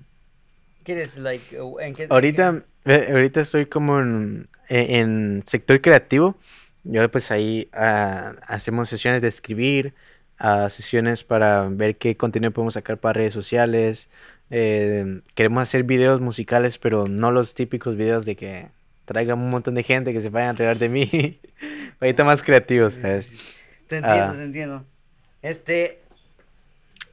¿Quieres, 0.83 1.17
like, 1.17 1.59
uh, 1.59 1.79
en 1.79 1.93
qué? 1.93 2.03
en 2.03 2.11
Ahorita, 2.11 2.63
ahorita 2.85 3.41
estoy 3.41 3.65
como 3.65 3.99
en, 3.99 4.47
en- 4.69 4.95
en 4.95 5.43
sector 5.45 5.81
creativo. 5.81 6.35
Yo 6.83 7.09
pues 7.09 7.31
ahí 7.31 7.69
ah, 7.73 8.33
hacemos 8.47 8.89
sesiones 8.89 9.21
de 9.21 9.27
escribir, 9.27 9.93
ah, 10.37 10.69
sesiones 10.69 11.23
para 11.23 11.67
ver 11.69 11.97
qué 11.97 12.15
contenido 12.15 12.51
podemos 12.51 12.75
sacar 12.75 12.99
para 12.99 13.13
redes 13.13 13.33
sociales. 13.33 14.09
eh, 14.51 15.21
queremos 15.33 15.63
hacer 15.63 15.83
videos 15.83 16.21
musicales, 16.21 16.77
pero 16.77 17.05
no 17.07 17.31
los 17.31 17.55
típicos 17.55 17.95
videos 17.97 18.25
de 18.25 18.35
que 18.35 18.67
traigan 19.05 19.39
un 19.39 19.49
montón 19.49 19.75
de 19.75 19.83
gente 19.83 20.11
que 20.13 20.21
se 20.21 20.29
vayan 20.29 20.49
alrededor 20.51 20.77
de 20.77 20.89
mí. 20.89 21.39
ahorita 22.01 22.23
más 22.23 22.41
creativos. 22.43 22.97
Te 23.01 23.17
entiendo, 23.97 24.07
Ah. 24.09 24.33
te 24.35 24.43
entiendo. 24.43 24.85
Este. 25.41 25.99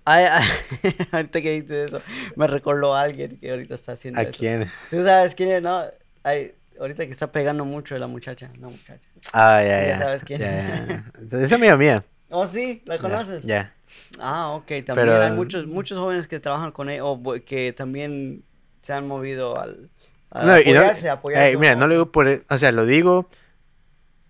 ay, 0.05 0.25
ay, 0.31 0.49
ahorita 1.13 1.41
que 1.43 1.61
dices 1.61 1.89
eso, 1.89 2.01
me 2.37 2.47
recordó 2.47 2.95
a 2.95 3.03
alguien 3.03 3.37
que 3.39 3.51
ahorita 3.51 3.75
está 3.75 3.93
haciendo 3.93 4.21
¿A 4.21 4.25
eso. 4.25 4.39
quién? 4.39 4.71
Tú 4.91 5.03
sabes 5.05 5.35
quién 5.35 5.51
es, 5.53 5.63
¿no? 5.63 5.85
Ay, 6.25 6.53
ahorita 6.81 7.07
que 7.07 7.13
está 7.13 7.31
pegando 7.31 7.65
mucho 7.65 7.97
la 7.99 8.07
muchacha, 8.07 8.51
no 8.59 8.71
muchacha. 8.71 9.01
Ah, 9.33 9.63
ya, 9.63 9.69
ya 9.83 9.87
ya. 9.89 9.99
sabes 9.99 10.25
quién. 10.25 10.41
ya, 10.41 10.87
ya. 11.31 11.39
Es 11.39 11.53
amiga 11.53 11.77
mía. 11.77 12.05
Oh, 12.31 12.47
sí, 12.47 12.83
¿la 12.87 12.97
conoces? 12.99 13.45
Ya. 13.45 13.75
Ah, 14.19 14.49
ok, 14.53 14.67
también 14.67 14.95
Pero- 14.95 15.23
hay 15.23 15.33
muchos, 15.33 15.67
muchos 15.67 15.99
jóvenes 15.99 16.27
que 16.27 16.41
trabajan 16.41 16.73
con 16.73 16.89
él 16.89 17.01
o 17.03 17.21
que 17.45 17.75
también 17.77 18.43
se 18.81 18.95
han 18.95 19.07
movido 19.07 19.61
al 19.61 19.91
a 20.33 20.45
No, 20.45 20.59
y 20.61 20.65
no- 20.73 20.79
apoyarse, 20.81 21.11
apoyarse 21.11 21.49
Ey, 21.51 21.57
mira, 21.57 21.77
no 21.77 21.87
lo 21.87 21.95
digo 21.95 22.13
por, 22.13 22.29
e- 22.29 22.43
o 22.49 22.59
sea, 22.59 22.73
lo 22.73 22.87
digo 22.87 23.29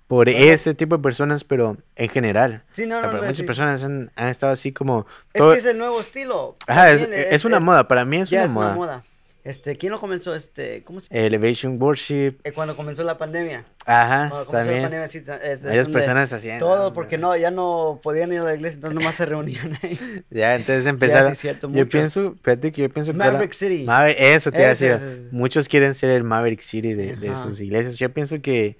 por 0.09 0.29
ese 0.29 0.75
tipo 0.75 0.97
de 0.99 1.03
personas, 1.03 1.43
pero 1.45 1.79
en 1.97 2.09
general. 2.11 2.65
Sí, 2.73 2.87
no, 2.87 2.99
O 2.99 3.01
sea, 3.01 3.13
no, 3.13 3.19
muchas 3.19 3.39
sí. 3.39 3.43
personas 3.45 3.83
han, 3.83 4.11
han 4.15 4.29
estado 4.29 4.53
así 4.53 4.71
como 4.73 5.07
Es 5.33 5.43
que 5.43 5.55
es 5.55 5.65
el 5.65 5.79
nuevo 5.79 6.01
estilo. 6.01 6.57
Ajá, 6.67 6.91
es, 6.91 7.45
una 7.47 7.57
eh, 7.57 7.61
moda, 7.61 7.89
para 7.89 8.05
mí 8.05 8.19
es 8.19 8.29
ya 8.29 8.41
una 8.41 8.47
es 8.47 8.53
moda. 8.53 8.67
una 8.67 8.77
moda. 8.77 9.03
Este, 9.45 9.75
¿quién 9.77 9.91
lo 9.91 9.99
comenzó? 9.99 10.35
Este, 10.37 10.85
¿cómo 10.85 11.01
se 11.01 11.09
Elevation 11.27 11.77
Worship, 11.83 12.35
eh, 12.45 12.53
cuando 12.53 12.77
comenzó 12.77 13.03
la 13.03 13.19
pandemia. 13.19 13.65
ajá, 13.87 14.29
Cuando 14.29 14.47
comenzó 14.47 14.53
la 14.53 14.61
también. 14.61 14.83
pandemia, 14.83 15.09
sí, 15.09 15.25
es, 15.43 15.65
es 15.65 15.89
personas 15.89 16.33
hacían. 16.33 16.61
todo 16.61 16.93
porque 16.93 17.19
no, 17.19 17.37
ya 17.37 17.51
no 17.51 17.99
podían 18.05 18.33
ir 18.33 18.39
a 18.39 18.45
la 18.45 18.55
iglesia, 18.55 18.77
entonces 18.77 18.95
nomás 19.01 19.17
se 19.17 19.27
reunían 19.27 19.77
ahí. 19.83 19.99
Ya, 20.31 20.55
entonces 20.55 20.85
Ya, 20.85 20.91
empezaron. 20.91 21.35
sí, 21.35 21.41
cierto, 21.41 21.67
yo 21.67 21.73
muchos. 21.73 21.89
pienso, 21.89 22.37
fíjate 22.43 22.71
que 22.71 22.83
yo 22.83 22.89
pienso 22.89 23.11
que 23.13 23.19
Maverick 23.19 23.53
City. 23.53 23.85
Maverick- 23.85 24.17
eso 24.19 24.53
te 24.53 24.59
decir. 24.59 24.91
ese, 24.93 25.05
ese. 25.07 25.29
Muchos 25.33 25.69
quieren 25.69 25.95
ser 25.95 26.11
el 26.11 26.23
Maverick 26.23 26.61
City 26.61 26.95
de, 26.95 27.17
de 27.17 27.35
sus 27.35 27.61
iglesias. 27.61 27.99
Yo 27.99 28.13
pienso 28.15 28.41
que 28.41 28.79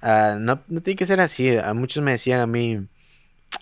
ah, 0.00 0.36
no, 0.40 0.60
no 0.66 0.82
tiene 0.82 0.96
que 0.96 1.06
ser 1.06 1.20
así. 1.20 1.56
A 1.56 1.74
muchos 1.74 2.02
me 2.02 2.10
decían 2.10 2.40
a 2.40 2.46
mí, 2.48 2.80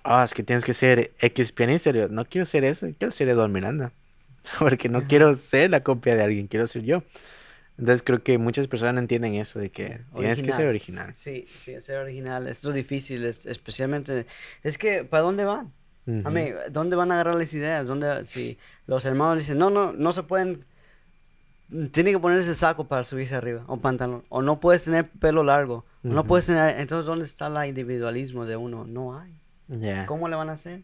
ah, 0.05 0.25
es 0.25 0.33
que 0.33 0.43
tienes 0.43 0.65
que 0.65 0.73
ser 0.73 1.13
X 1.21 1.53
pianista. 1.53 1.91
Yo, 1.91 2.09
no 2.09 2.25
quiero 2.25 2.47
ser 2.47 2.65
eso, 2.65 2.87
quiero 2.99 3.11
ser 3.13 3.29
Eduardo 3.29 3.53
Miranda. 3.53 3.93
Porque 4.59 4.89
no 4.89 5.07
quiero 5.07 5.35
ser 5.35 5.71
la 5.71 5.83
copia 5.83 6.17
de 6.17 6.23
alguien, 6.23 6.47
quiero 6.47 6.67
ser 6.67 6.83
yo. 6.83 7.03
Entonces 7.79 8.03
creo 8.03 8.23
que 8.23 8.37
muchas 8.37 8.67
personas 8.69 8.95
no 8.95 9.01
entienden 9.01 9.35
eso, 9.35 9.59
de 9.59 9.71
que 9.71 10.03
tienes 10.15 10.43
que 10.43 10.53
ser 10.53 10.69
original. 10.69 11.13
Sí, 11.15 11.47
sí, 11.49 11.81
ser 11.81 11.97
original. 11.97 12.47
Esto 12.47 12.69
es 12.69 12.75
difícil, 12.75 13.25
especialmente... 13.25 14.27
Es 14.63 14.77
que, 14.77 15.05
¿para 15.05 15.23
dónde 15.23 15.45
van? 15.47 15.73
A 16.25 16.31
mí, 16.31 16.51
¿dónde 16.71 16.97
van 16.97 17.11
a 17.11 17.15
agarrar 17.15 17.37
las 17.37 17.55
ideas? 17.55 17.87
¿Dónde, 17.87 18.27
si 18.27 18.59
los 18.87 19.05
hermanos 19.05 19.39
dicen, 19.39 19.59
no, 19.59 19.71
no, 19.71 19.93
no 19.93 20.13
se 20.13 20.23
pueden... 20.25 20.65
Tienen 21.93 22.15
que 22.15 22.19
ponerse 22.19 22.55
saco 22.55 22.87
para 22.89 23.05
subirse 23.05 23.37
arriba, 23.37 23.63
o 23.69 23.77
pantalón. 23.79 24.25
O 24.29 24.43
no 24.43 24.61
puedes 24.61 24.85
tener 24.85 25.09
pelo 25.09 25.43
largo. 25.43 25.87
No 26.03 26.25
puedes 26.25 26.47
tener... 26.47 26.81
Entonces, 26.81 27.07
¿dónde 27.07 27.25
está 27.25 27.47
el 27.47 27.69
individualismo 27.69 28.45
de 28.45 28.57
uno? 28.57 28.85
No 28.85 29.19
hay. 29.19 29.33
¿Cómo 30.07 30.29
le 30.29 30.37
van 30.37 30.51
a 30.51 30.53
hacer? 30.53 30.83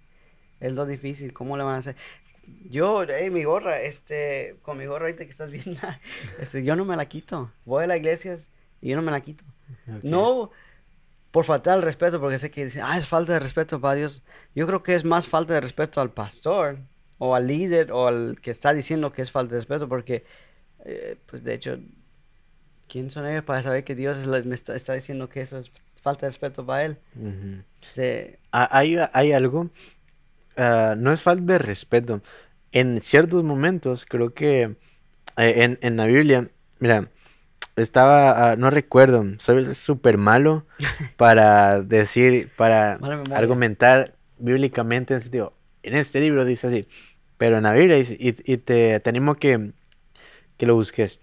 Es 0.61 0.73
lo 0.73 0.87
difícil, 0.87 1.35
¿cómo 1.35 1.59
le 1.59 1.65
van 1.65 1.75
a 1.75 1.79
hacer? 1.79 1.97
Yo, 2.69 3.05
hey, 3.09 3.31
mi 3.31 3.45
gorra, 3.45 3.81
este, 3.81 4.57
con 4.63 4.79
mi 4.79 4.87
gorra 4.87 5.07
ahorita 5.07 5.25
que 5.25 5.31
estás 5.31 5.51
viendo, 5.51 5.81
este, 6.41 6.65
yo 6.65 6.77
no 6.77 6.85
me 6.85 6.97
la 6.97 7.07
quito. 7.07 7.51
Voy 7.65 7.85
a 7.85 7.87
la 7.87 7.97
iglesia 7.97 8.37
y 8.81 8.91
yo 8.91 8.97
no 8.97 9.03
me 9.03 9.13
la 9.13 9.21
quito. 9.21 9.45
No 10.03 10.51
por 11.37 11.45
faltar 11.45 11.77
el 11.77 11.83
respeto, 11.83 12.19
porque 12.19 12.39
sé 12.39 12.51
que 12.51 12.65
dicen, 12.65 12.81
ah, 12.83 12.97
es 12.97 13.07
falta 13.07 13.35
de 13.35 13.41
respeto 13.41 13.79
para 13.79 13.95
Dios. 13.95 14.23
Yo 14.55 14.67
creo 14.67 14.83
que 14.83 14.95
es 14.95 15.05
más 15.05 15.29
falta 15.29 15.53
de 15.53 15.61
respeto 15.61 16.01
al 16.01 16.11
pastor 16.11 16.79
o 17.19 17.35
al 17.35 17.47
líder 17.47 17.93
o 17.93 18.07
al 18.07 18.39
que 18.41 18.51
está 18.51 18.73
diciendo 18.73 19.13
que 19.13 19.21
es 19.21 19.31
falta 19.31 19.53
de 19.53 19.61
respeto, 19.61 19.87
porque, 19.87 20.25
eh, 20.87 21.19
pues 21.27 21.45
de 21.45 21.53
hecho, 21.53 21.79
¿quién 22.89 23.11
son 23.11 23.27
ellos 23.27 23.45
para 23.45 23.63
saber 23.63 23.85
que 23.85 23.95
Dios 23.95 24.27
me 24.47 24.55
está, 24.55 24.95
diciendo 24.95 25.29
que 25.29 25.43
eso 25.43 25.59
es 25.59 25.71
falta 26.01 26.25
de 26.25 26.31
respeto 26.31 26.65
para 26.65 26.87
Él? 26.87 26.97
Ah, 28.51 28.71
hay, 28.73 28.97
hay 29.13 29.33
algo 29.33 29.69
Ah, 30.57 30.95
no 30.97 31.13
es 31.13 31.23
falta 31.23 31.55
de 31.55 31.59
respeto. 31.59 32.23
En 32.73 33.03
ciertos 33.03 33.43
momentos, 33.45 34.07
creo 34.07 34.35
que 34.35 34.77
eh, 35.37 35.77
en, 35.81 35.97
la 35.97 36.07
Biblia, 36.07 36.49
mira, 36.79 37.09
estaba, 37.77 38.53
ah, 38.53 38.57
no 38.57 38.71
recuerdo, 38.71 39.25
soy 39.39 39.75
súper 39.75 40.19
malo 40.19 40.67
para 41.17 41.81
decir, 41.81 42.51
para 42.57 42.99
argumentar 43.35 44.15
bíblicamente 44.39 45.15
en 45.15 45.21
sentido, 45.21 45.55
en 45.83 45.95
este 45.95 46.21
libro 46.21 46.45
dice 46.45 46.67
así, 46.67 46.89
pero 47.39 47.59
en 47.59 47.65
la 47.65 47.73
Biblia 47.73 47.99
y, 47.99 48.33
te, 48.33 49.01
animo 49.05 49.37
que, 49.37 49.73
que 50.57 50.67
lo 50.67 50.75
busques. 50.75 51.21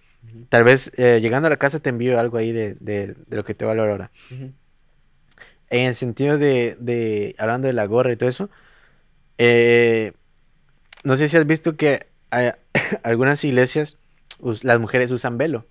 Tal 0.50 0.64
vez 0.64 0.92
eh, 0.96 1.20
llegando 1.22 1.48
a 1.48 1.50
la 1.50 1.58
casa 1.58 1.80
te 1.80 1.90
envío 1.90 2.18
algo 2.20 2.38
ahí 2.38 2.52
de, 2.54 3.16
lo 3.30 3.44
que 3.44 3.54
te 3.54 3.66
va 3.66 3.72
a 3.72 3.74
hablar 3.74 3.90
ahora. 3.90 4.12
En 5.70 5.88
el 5.88 5.96
sentido 5.96 6.38
de, 6.38 6.78
de, 6.80 7.36
hablando 7.38 7.68
de 7.68 7.74
la 7.74 7.86
gorra 7.86 8.14
y 8.14 8.16
todo 8.16 8.30
eso, 8.30 8.50
eh, 9.38 10.14
no 11.04 11.18
sé 11.18 11.30
si 11.30 11.38
has 11.38 11.46
visto 11.46 11.76
que 11.76 12.08
hay, 12.30 12.52
algunas 13.04 13.44
iglesias, 13.44 13.98
las 14.64 14.80
mujeres 14.80 15.12
usan 15.12 15.38
velo, 15.38 15.66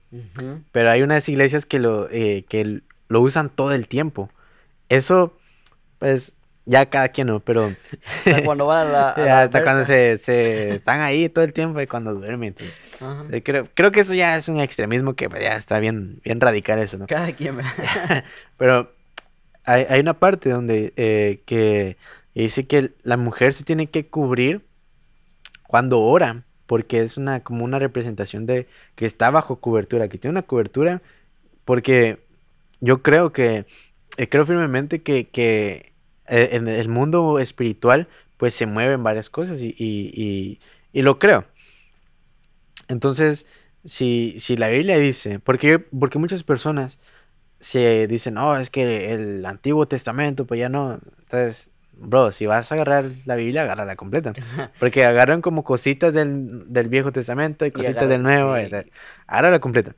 pero 0.73 0.91
hay 0.91 1.03
unas 1.03 1.29
iglesias 1.29 1.67
que 1.67 1.79
lo, 1.79 2.09
eh, 2.11 2.45
que 2.49 2.81
lo 3.09 3.21
usan 3.21 3.51
todo 3.51 3.73
el 3.73 3.87
tiempo. 3.87 4.31
Eso, 4.89 5.37
pues, 5.99 6.37
ya 6.65 6.87
cada 6.87 7.09
quien 7.09 7.27
no, 7.27 7.41
pero... 7.41 7.75
cuando 8.45 8.67
van 8.67 8.89
a 8.89 8.91
la... 9.17 9.43
hasta 9.43 9.63
cuando 9.63 9.85
se, 9.85 10.15
están 10.75 11.01
ahí 11.01 11.29
todo 11.29 11.45
el 11.45 11.53
tiempo 11.53 11.81
y 11.81 11.87
cuando 11.87 12.15
duermen. 12.15 12.55
Eh, 13.31 13.43
creo, 13.43 13.69
creo 13.75 13.93
que 13.93 14.01
eso 14.01 14.15
ya 14.15 14.37
es 14.37 14.49
un 14.49 14.61
extremismo 14.61 15.15
que 15.15 15.29
pues, 15.29 15.43
ya 15.43 15.57
está 15.57 15.79
bien, 15.79 16.21
bien 16.25 16.41
radical 16.41 16.79
eso, 16.79 16.99
¿no? 16.99 17.07
Cada 17.07 17.33
quien. 17.33 17.59
pero 18.57 18.93
hay, 19.65 19.87
hay, 19.89 20.01
una 20.01 20.15
parte 20.15 20.49
donde 20.49 20.93
que 21.45 21.97
y 22.35 22.43
dice 22.45 22.67
que 22.67 22.93
la 23.03 23.17
mujer 23.17 23.53
se 23.53 23.65
tiene 23.65 23.89
que 23.89 24.07
cubrir 24.07 24.65
cuando 25.67 26.01
ora, 26.01 26.45
porque 26.67 27.01
es 27.01 27.17
una 27.17 27.41
como 27.43 27.65
una 27.65 27.79
representación 27.79 28.47
de 28.47 28.67
que 28.95 29.07
está 29.07 29.31
bajo 29.31 29.61
cobertura, 29.61 30.09
que 30.09 30.19
tiene 30.19 30.33
una 30.33 30.43
cobertura, 30.43 31.03
porque 31.65 32.19
yo 32.81 33.03
creo 33.03 33.33
que, 33.33 33.67
eh, 34.17 34.29
creo 34.29 34.47
firmemente 34.47 35.03
que, 35.03 35.29
que 35.29 35.93
eh, 36.29 36.51
en 36.53 36.69
el 36.69 36.89
mundo 36.89 37.39
espiritual 37.39 38.09
pues 38.37 38.55
se 38.55 38.67
mueven 38.67 39.03
varias 39.03 39.31
cosas 39.31 39.61
y, 39.61 39.75
y, 39.79 40.59
y, 40.93 41.03
lo 41.03 41.19
creo. 41.19 41.45
Entonces, 42.89 43.47
si, 43.85 44.37
si 44.39 44.57
la 44.57 44.69
Biblia 44.69 44.99
dice, 44.99 45.39
porque, 45.39 45.79
porque 45.79 46.19
muchas 46.19 46.43
personas 46.43 46.99
se 47.61 48.07
dicen, 48.09 48.35
no, 48.35 48.57
es 48.57 48.71
que 48.71 49.13
el 49.15 49.47
Antiguo 49.47 49.87
Testamento, 49.87 50.47
pues 50.47 50.59
ya 50.59 50.69
no. 50.69 50.99
Entonces, 51.21 51.71
bro, 51.95 52.33
si 52.33 52.47
vas 52.47 52.71
a 52.71 52.75
agarrar 52.75 53.07
la 53.25 53.37
Biblia, 53.37 53.63
agárrala 53.63 53.97
completa. 53.97 54.33
Porque 54.81 55.05
agarran 55.05 55.43
como 55.43 55.65
cositas 55.65 56.13
del, 56.13 56.89
Viejo 56.89 57.13
Testamento 57.13 57.67
y 57.67 57.71
cositas 57.71 58.09
del 58.09 58.23
Nuevo. 58.23 58.57
Sí. 58.57 58.71
la 58.71 59.59
completa. 59.61 59.95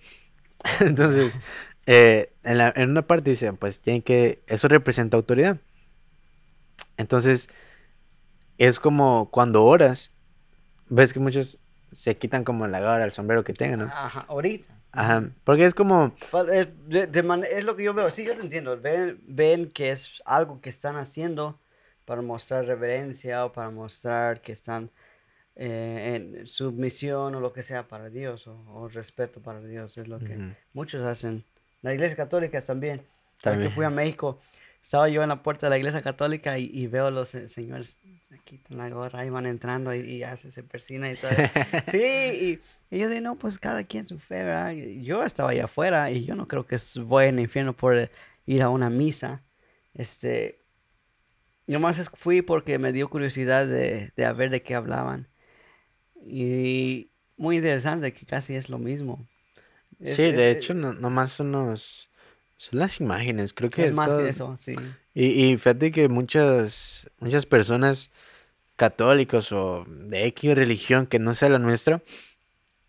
Entonces, 0.80 1.40
eh, 1.86 2.32
en, 2.42 2.58
la, 2.58 2.72
en 2.74 2.90
una 2.90 3.02
parte 3.02 3.30
dice, 3.30 3.52
pues 3.52 3.80
tiene 3.80 4.02
que, 4.02 4.42
eso 4.46 4.68
representa 4.68 5.16
autoridad. 5.16 5.58
Entonces, 6.96 7.48
es 8.58 8.78
como 8.78 9.28
cuando 9.30 9.64
oras, 9.64 10.12
ves 10.88 11.12
que 11.12 11.20
muchos 11.20 11.58
se 11.90 12.16
quitan 12.16 12.44
como 12.44 12.66
la 12.66 12.80
gorra, 12.80 13.04
el 13.04 13.12
sombrero 13.12 13.44
que 13.44 13.52
tengan, 13.52 13.80
¿no? 13.80 13.84
Ajá, 13.86 14.24
ahorita. 14.28 14.74
Ajá, 14.92 15.28
porque 15.42 15.64
es 15.64 15.74
como... 15.74 16.14
Es, 16.52 16.68
es, 16.90 17.64
lo 17.64 17.76
que 17.76 17.84
yo 17.84 17.94
veo, 17.94 18.10
sí, 18.10 18.24
yo 18.24 18.36
te 18.36 18.42
entiendo, 18.42 18.80
ven, 18.80 19.20
ven 19.26 19.68
que 19.70 19.90
es 19.90 20.20
algo 20.24 20.60
que 20.60 20.70
están 20.70 20.96
haciendo 20.96 21.58
para 22.04 22.22
mostrar 22.22 22.66
reverencia 22.66 23.44
o 23.44 23.52
para 23.52 23.70
mostrar 23.70 24.40
que 24.40 24.52
están 24.52 24.90
eh, 25.56 26.14
en 26.16 26.46
submisión 26.46 27.34
o 27.34 27.40
lo 27.40 27.52
que 27.52 27.62
sea 27.62 27.86
para 27.86 28.10
Dios 28.10 28.46
o, 28.46 28.88
respeto 28.88 29.40
para 29.40 29.60
Dios. 29.60 29.96
Es 29.98 30.08
lo 30.08 30.18
que 30.18 30.54
muchos 30.72 31.02
hacen. 31.04 31.44
La 31.82 31.94
iglesia 31.94 32.16
católica 32.16 32.60
también. 32.60 33.02
También. 33.40 33.68
que 33.68 33.74
fui 33.74 33.84
a 33.84 33.90
México, 33.90 34.40
estaba 34.82 35.08
yo 35.08 35.22
en 35.22 35.28
la 35.28 35.42
puerta 35.42 35.66
de 35.66 35.70
la 35.70 35.78
iglesia 35.78 36.02
católica 36.02 36.58
y, 36.58 36.86
veo 36.86 37.06
a 37.06 37.10
los 37.10 37.30
señores 37.30 37.98
se 38.28 38.38
quitan 38.38 38.78
la 38.78 38.88
gorra 38.88 39.24
y 39.24 39.30
van 39.30 39.46
entrando 39.46 39.94
y, 39.94 40.00
y 40.00 40.22
hacen, 40.22 40.50
se 40.50 40.62
persina 40.62 41.10
y 41.10 41.16
todo. 41.16 41.30
sí, 41.90 42.60
y, 42.90 42.96
yo 42.96 43.08
digo, 43.08 43.20
no, 43.20 43.36
pues 43.36 43.58
cada 43.58 43.84
quien 43.84 44.06
su 44.06 44.18
fe, 44.18 44.44
¿verdad? 44.44 44.72
Yo 44.72 45.24
estaba 45.24 45.50
allá 45.50 45.64
afuera 45.64 46.10
y 46.10 46.24
yo 46.24 46.34
no 46.36 46.48
creo 46.48 46.66
que 46.66 46.78
voy 47.00 47.26
en 47.26 47.38
infierno 47.38 47.74
por 47.74 48.10
ir 48.46 48.62
a 48.62 48.68
una 48.68 48.90
misa. 48.90 49.42
Este, 49.94 50.58
Nomás 51.66 52.10
fui 52.14 52.42
porque 52.42 52.78
me 52.78 52.92
dio 52.92 53.08
curiosidad 53.08 53.66
de, 53.66 54.12
de 54.16 54.32
ver 54.32 54.50
de 54.50 54.62
qué 54.62 54.74
hablaban. 54.74 55.28
Y 56.26 57.10
muy 57.36 57.56
interesante 57.56 58.12
que 58.12 58.26
casi 58.26 58.54
es 58.54 58.68
lo 58.68 58.78
mismo. 58.78 59.26
sí, 60.02 60.22
de 60.22 60.50
hecho, 60.50 60.74
no, 60.74 60.92
nomás 60.92 61.32
son, 61.32 61.52
los, 61.52 62.10
son 62.56 62.78
las 62.78 63.00
imágenes, 63.00 63.52
creo 63.52 63.70
que... 63.70 63.86
Es 63.86 63.92
más 63.92 64.10
que 64.10 64.28
eso, 64.28 64.56
sí. 64.60 64.74
Y, 65.14 65.44
y 65.44 65.56
fíjate 65.56 65.92
que 65.92 66.08
muchas, 66.08 67.10
muchas 67.18 67.46
personas 67.46 68.10
católicos 68.76 69.52
o 69.52 69.84
de 69.88 70.26
X 70.26 70.54
religión 70.54 71.06
que 71.06 71.18
no 71.18 71.34
sea 71.34 71.48
la 71.48 71.58
nuestra, 71.58 72.02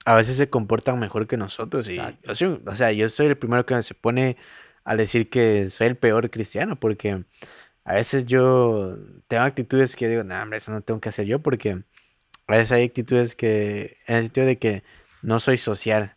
a 0.06 0.16
veces 0.16 0.38
se 0.38 0.50
comportan 0.50 1.00
mejor 1.00 1.28
que 1.28 1.38
nosotros. 1.38 1.90
Y 1.90 2.00
o 2.28 2.76
sea, 2.76 2.92
yo 2.92 3.10
soy 3.10 3.28
el 3.28 3.38
primero 3.38 3.66
que 3.66 3.82
se 3.82 3.96
pone 3.96 4.38
a 4.84 4.96
decir 4.96 5.30
que 5.30 5.70
soy 5.70 5.88
el 5.88 5.98
peor 5.98 6.30
cristiano, 6.30 6.80
porque 6.80 7.24
a 7.86 7.94
veces 7.94 8.26
yo 8.26 8.98
tengo 9.28 9.44
actitudes 9.44 9.96
que 9.96 10.10
digo, 10.10 10.24
no, 10.24 10.42
hombre, 10.42 10.58
eso 10.58 10.72
no 10.72 10.82
tengo 10.82 11.00
que 11.00 11.10
hacer 11.10 11.28
yo 11.28 11.42
porque 11.42 11.84
a 12.48 12.54
veces 12.54 12.72
hay 12.72 12.86
actitudes 12.86 13.36
que, 13.36 13.98
en 14.08 14.16
el 14.18 14.24
sentido 14.26 14.48
de 14.48 14.60
que 14.60 14.84
no 15.22 15.40
soy 15.40 15.58
social. 15.58 16.16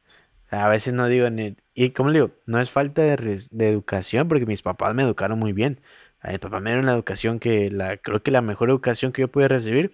A 0.51 0.69
veces 0.69 0.95
no 0.95 1.09
digo, 1.09 1.31
ni, 1.31 1.57
y 1.75 1.91
como 1.91 2.11
le 2.11 2.21
digo, 2.21 2.33
no 2.47 2.61
es 2.61 2.71
falta 2.71 3.03
de, 3.03 3.17
de, 3.51 3.69
educación 3.71 4.29
porque 4.29 4.47
mis 4.47 4.63
papás 4.63 4.95
me 4.95 5.03
educaron 5.03 5.39
muy 5.39 5.53
bien. 5.53 5.81
A 6.21 6.33
mi 6.33 6.39
papá 6.39 6.61
me 6.61 6.71
dieron 6.71 6.85
una 6.87 6.95
educación 6.95 7.39
que 7.41 7.71
la, 7.71 7.97
creo 7.99 8.23
que 8.23 8.31
la 8.31 8.43
mejor 8.43 8.71
educación 8.71 9.13
que 9.13 9.23
yo 9.23 9.29
pude 9.29 9.49
recibir, 9.49 9.93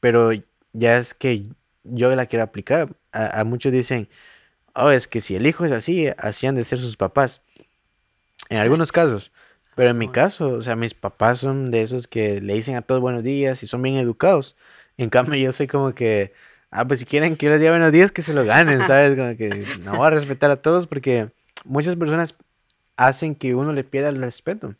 pero 0.00 0.30
ya 0.72 0.98
es 0.98 1.14
que 1.14 1.44
yo 1.84 2.14
la 2.14 2.26
quiero 2.26 2.44
aplicar. 2.44 2.96
A, 3.12 3.40
a 3.40 3.44
muchos 3.44 3.72
dicen, 3.72 4.08
oh, 4.74 4.90
es 4.90 5.08
que 5.08 5.20
si 5.20 5.36
el 5.36 5.46
hijo 5.46 5.64
es 5.64 5.72
así, 5.72 6.08
así 6.18 6.46
han 6.46 6.56
de 6.56 6.64
ser 6.64 6.78
sus 6.80 6.96
papás. 6.96 7.42
En 8.50 8.58
algunos 8.58 8.92
casos. 8.92 9.32
Pero 9.74 9.90
en 9.90 9.98
mi 9.98 10.08
caso, 10.08 10.48
o 10.48 10.62
sea, 10.62 10.76
mis 10.76 10.94
papás 10.94 11.38
son 11.38 11.70
de 11.70 11.82
esos 11.82 12.06
que 12.06 12.40
le 12.40 12.54
dicen 12.54 12.76
a 12.76 12.82
todos 12.82 13.00
buenos 13.00 13.22
días 13.22 13.62
y 13.62 13.66
son 13.66 13.82
bien 13.82 13.96
educados. 13.96 14.56
En 14.98 15.08
cambio, 15.08 15.36
yo 15.36 15.52
soy 15.52 15.66
como 15.66 15.94
que, 15.94 16.34
ah, 16.70 16.86
pues 16.86 17.00
si 17.00 17.06
quieren 17.06 17.36
que 17.36 17.46
yo 17.46 17.52
les 17.52 17.60
diga 17.60 17.72
buenos 17.72 17.92
días, 17.92 18.12
que 18.12 18.22
se 18.22 18.34
lo 18.34 18.44
ganen, 18.44 18.80
¿sabes? 18.86 19.16
Como 19.16 19.36
que 19.36 19.66
no 19.80 19.96
voy 19.96 20.06
a 20.06 20.10
respetar 20.10 20.50
a 20.50 20.60
todos 20.60 20.86
porque 20.86 21.30
muchas 21.64 21.96
personas 21.96 22.36
hacen 22.96 23.34
que 23.34 23.54
uno 23.54 23.72
le 23.72 23.84
pierda 23.84 24.10
el 24.10 24.20
respeto. 24.20 24.76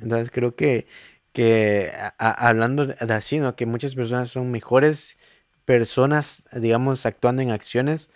Entonces 0.00 0.30
creo 0.30 0.54
que, 0.54 0.86
que 1.32 1.92
hablando 2.18 2.86
de 2.86 3.14
así, 3.14 3.38
¿no? 3.38 3.56
Que 3.56 3.66
muchas 3.66 3.94
personas 3.96 4.30
son 4.30 4.50
mejores 4.52 5.18
personas, 5.64 6.44
digamos, 6.52 7.06
actuando 7.06 7.42
en 7.42 7.50
acciones 7.50 8.10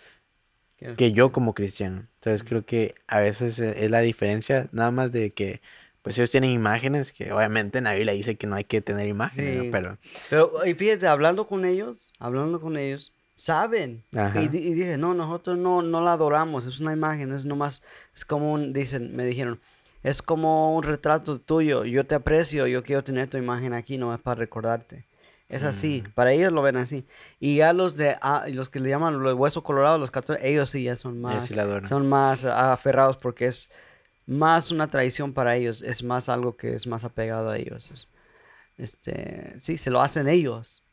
que 0.95 1.11
yo 1.11 1.31
como 1.31 1.53
cristiano. 1.53 2.07
Entonces 2.15 2.47
creo 2.47 2.65
que 2.65 2.95
a 3.07 3.19
veces 3.19 3.59
es 3.59 3.89
la 3.89 4.01
diferencia, 4.01 4.69
nada 4.71 4.91
más 4.91 5.11
de 5.11 5.31
que 5.33 5.61
pues 6.07 6.17
ellos 6.19 6.31
tienen 6.31 6.51
imágenes 6.51 7.11
que 7.11 7.33
obviamente 7.33 7.81
la 7.81 7.91
dice 7.91 8.37
que 8.37 8.47
no 8.47 8.55
hay 8.55 8.63
que 8.63 8.79
tener 8.81 9.07
imágenes, 9.07 9.65
pero... 9.71 9.97
Pero, 10.29 10.65
y 10.65 10.73
fíjate, 10.73 11.05
hablando 11.05 11.47
con 11.47 11.65
ellos, 11.65 12.13
hablando 12.17 12.61
con 12.61 12.77
ellos, 12.77 13.11
saben. 13.35 14.03
Ajá. 14.15 14.41
Y, 14.41 14.45
y 14.45 14.73
dije, 14.73 14.97
no, 14.97 15.13
nosotros 15.13 15.57
no, 15.57 15.81
no 15.81 15.99
la 15.99 16.13
adoramos, 16.13 16.65
es 16.65 16.79
una 16.79 16.93
imagen, 16.93 17.33
es 17.33 17.43
nomás, 17.43 17.83
es 18.15 18.23
como 18.23 18.53
un, 18.53 18.71
dicen, 18.71 19.15
me 19.17 19.25
dijeron, 19.25 19.59
es 20.01 20.21
como 20.21 20.77
un 20.77 20.83
retrato 20.83 21.39
tuyo, 21.41 21.83
yo 21.83 22.05
te 22.05 22.15
aprecio, 22.15 22.67
yo 22.67 22.83
quiero 22.83 23.03
tener 23.03 23.29
tu 23.29 23.37
imagen 23.37 23.73
aquí 23.73 23.97
nomás 23.97 24.21
para 24.21 24.39
recordarte. 24.39 25.05
Es 25.49 25.63
así, 25.63 26.03
Mm. 26.05 26.11
para 26.11 26.31
ellos 26.31 26.53
lo 26.53 26.61
ven 26.61 26.77
así. 26.77 27.05
Y 27.39 27.57
ya 27.57 27.73
los 27.73 27.97
de, 27.97 28.15
ah, 28.21 28.45
los 28.49 28.69
que 28.69 28.79
le 28.79 28.89
llaman 28.89 29.21
los 29.21 29.33
huesos 29.33 29.61
colorados, 29.63 29.99
los 29.99 30.11
católicos, 30.11 30.45
ellos 30.45 30.69
sí 30.69 30.83
ya 30.83 30.95
son 30.95 31.19
más, 31.21 31.47
sí 31.47 31.57
adoran. 31.59 31.85
son 31.85 32.07
más 32.07 32.45
aferrados 32.45 33.17
porque 33.17 33.47
es 33.47 33.71
más 34.27 34.71
una 34.71 34.89
tradición 34.89 35.33
para 35.33 35.55
ellos, 35.55 35.81
es 35.81 36.03
más 36.03 36.29
algo 36.29 36.57
que 36.57 36.75
es 36.75 36.87
más 36.87 37.03
apegado 37.05 37.49
a 37.49 37.57
ellos. 37.57 37.89
es- 37.91 38.07
este, 38.77 39.59
sí, 39.59 39.77
se 39.77 39.89
lo 39.91 40.01
hacen 40.01 40.27
ellos. 40.27 40.83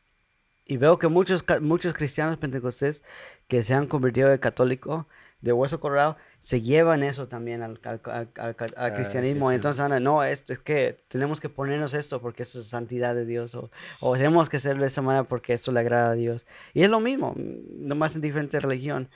Y 0.65 0.77
veo 0.77 0.97
que 0.99 1.07
muchos, 1.07 1.45
muchos 1.61 1.93
cristianos 1.93 2.37
pentecostés 2.37 3.03
que 3.47 3.63
se 3.63 3.73
han 3.75 3.87
convertido 3.87 4.29
de 4.29 4.39
católico, 4.39 5.07
de 5.41 5.53
hueso 5.53 5.79
colorado, 5.79 6.17
se 6.39 6.61
llevan 6.61 7.03
eso 7.03 7.27
también 7.27 7.61
al, 7.61 7.79
al- 7.83 8.01
al- 8.05 8.29
al- 8.37 8.55
Ah, 8.77 8.87
sí, 8.89 8.95
cristianismo. 8.95 9.49
sí. 9.49 9.55
Entonces, 9.55 9.79
andan, 9.81 10.03
no, 10.03 10.23
esto 10.23 10.53
es 10.53 10.59
que 10.59 10.97
tenemos 11.07 11.39
que 11.39 11.49
ponernos 11.49 11.93
esto 11.93 12.19
porque 12.21 12.43
eso 12.43 12.61
es 12.61 12.67
santidad 12.69 13.13
de 13.13 13.25
Dios, 13.25 13.53
o, 13.55 13.69
o 14.01 14.15
tenemos 14.15 14.49
que 14.49 14.57
hacerlo 14.57 14.81
de 14.81 14.87
esta 14.87 15.03
manera 15.03 15.23
porque 15.25 15.53
esto 15.53 15.71
le 15.71 15.81
agrada 15.81 16.11
a 16.11 16.15
Dios. 16.15 16.45
Y 16.73 16.81
es 16.83 16.89
lo 16.89 16.99
mismo, 16.99 17.35
nomás 17.37 18.15
en 18.15 18.21
diferente 18.21 18.59
religión. 18.59 19.09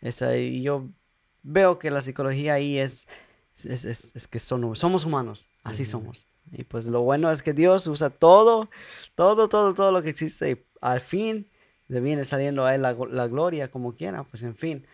Esta, 0.00 0.36
y 0.36 0.62
yo 0.62 0.88
veo 1.44 1.78
que 1.78 1.90
la 1.92 2.00
psicología 2.02 2.54
ahí 2.54 2.78
es, 2.78 3.06
es, 3.64 3.84
es- 3.84 4.12
es 4.14 4.26
que 4.28 4.38
son, 4.38 4.76
somos 4.76 5.04
humanos, 5.04 5.48
así 5.64 5.84
somos. 5.84 6.26
Y 6.52 6.64
pues 6.64 6.84
lo 6.86 7.02
bueno 7.02 7.30
es 7.32 7.42
que 7.42 7.52
Dios 7.52 7.86
usa 7.86 8.10
todo, 8.10 8.68
todo, 9.14 9.48
todo, 9.48 9.74
todo 9.74 9.90
lo 9.92 10.02
que 10.02 10.10
existe 10.10 10.50
y 10.50 10.64
al 10.80 11.00
fin 11.00 11.48
le 11.88 12.00
viene 12.00 12.24
saliendo 12.24 12.64
a 12.64 12.74
él 12.74 12.82
la, 12.82 12.94
la 13.10 13.26
gloria 13.28 13.68
como 13.70 13.94
quiera, 13.94 14.24
pues 14.24 14.42
en 14.42 14.54
fin. 14.56 14.86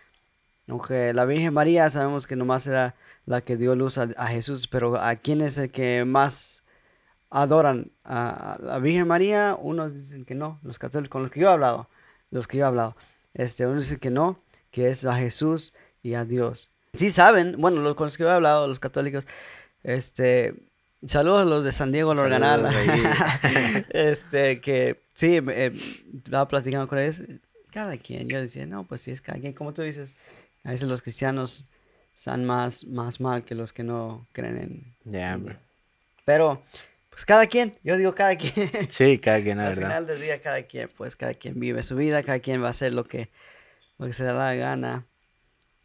Aunque 0.68 1.12
la 1.12 1.24
Virgen 1.24 1.52
María 1.54 1.90
sabemos 1.90 2.26
que 2.26 2.36
nomás 2.36 2.66
era 2.66 2.94
la 3.26 3.40
que 3.42 3.56
dio 3.56 3.74
luz 3.74 3.98
a, 3.98 4.08
a 4.16 4.28
Jesús, 4.28 4.66
pero 4.68 4.96
¿a 5.00 5.16
quién 5.16 5.40
es 5.42 5.58
el 5.58 5.70
que 5.70 6.04
más 6.04 6.64
adoran? 7.30 7.90
¿A, 8.04 8.54
a 8.54 8.58
la 8.58 8.78
Virgen 8.78 9.08
María? 9.08 9.56
Unos 9.60 9.94
dicen 9.94 10.24
que 10.24 10.34
no, 10.34 10.58
los 10.62 10.78
católicos, 10.78 11.10
con 11.12 11.22
los 11.22 11.30
que 11.30 11.40
yo 11.40 11.48
he 11.48 11.52
hablado, 11.52 11.88
los 12.30 12.46
que 12.46 12.58
yo 12.58 12.64
he 12.64 12.68
hablado. 12.68 12.96
Este, 13.34 13.66
unos 13.66 13.84
dicen 13.84 13.98
que 13.98 14.10
no, 14.10 14.38
que 14.70 14.90
es 14.90 15.04
a 15.04 15.14
Jesús 15.16 15.74
y 16.02 16.14
a 16.14 16.24
Dios. 16.24 16.70
Sí 16.94 17.10
saben, 17.10 17.56
bueno, 17.58 17.80
los 17.80 17.94
con 17.94 18.06
los 18.06 18.16
que 18.18 18.24
he 18.24 18.28
hablado, 18.28 18.68
los 18.68 18.78
católicos, 18.78 19.26
este, 19.82 20.54
saludos 21.06 21.42
a 21.42 21.44
los 21.46 21.64
de 21.64 21.72
San 21.72 21.90
Diego, 21.90 22.12
Lorganal. 22.12 22.66
este, 23.90 24.60
que 24.60 25.00
sí, 25.14 25.38
eh, 25.48 25.72
estaba 26.14 26.46
platicando 26.48 26.86
con 26.86 26.98
ellos, 26.98 27.22
cada 27.70 27.96
quien, 27.96 28.28
yo 28.28 28.38
decía, 28.40 28.66
no, 28.66 28.84
pues 28.84 29.00
sí 29.00 29.10
es 29.10 29.22
cada 29.22 29.40
quien, 29.40 29.54
como 29.54 29.72
tú 29.72 29.80
dices, 29.80 30.16
a 30.64 30.70
veces 30.70 30.86
los 30.86 31.00
cristianos 31.00 31.64
están 32.14 32.44
más, 32.44 32.84
más 32.84 33.20
mal 33.20 33.42
que 33.42 33.54
los 33.54 33.72
que 33.72 33.84
no 33.84 34.26
creen 34.32 34.58
en, 34.58 34.94
Ya, 35.12 35.32
en. 35.32 35.58
Pero, 36.26 36.62
pues 37.08 37.24
cada 37.24 37.46
quien, 37.46 37.74
yo 37.82 37.96
digo 37.96 38.14
cada 38.14 38.36
quien. 38.36 38.70
Sí, 38.90 39.18
cada 39.18 39.42
quien, 39.42 39.56
la 39.56 39.68
Al 39.68 39.76
verdad. 39.76 39.88
final 39.88 40.06
del 40.08 40.20
día, 40.20 40.42
cada 40.42 40.62
quien, 40.64 40.90
pues 40.94 41.16
cada 41.16 41.32
quien 41.32 41.58
vive 41.58 41.82
su 41.82 41.96
vida, 41.96 42.22
cada 42.22 42.40
quien 42.40 42.62
va 42.62 42.66
a 42.66 42.70
hacer 42.72 42.92
lo 42.92 43.04
que, 43.04 43.30
lo 43.96 44.06
que 44.06 44.12
se 44.12 44.24
da 44.24 44.34
la 44.34 44.54
gana. 44.54 45.06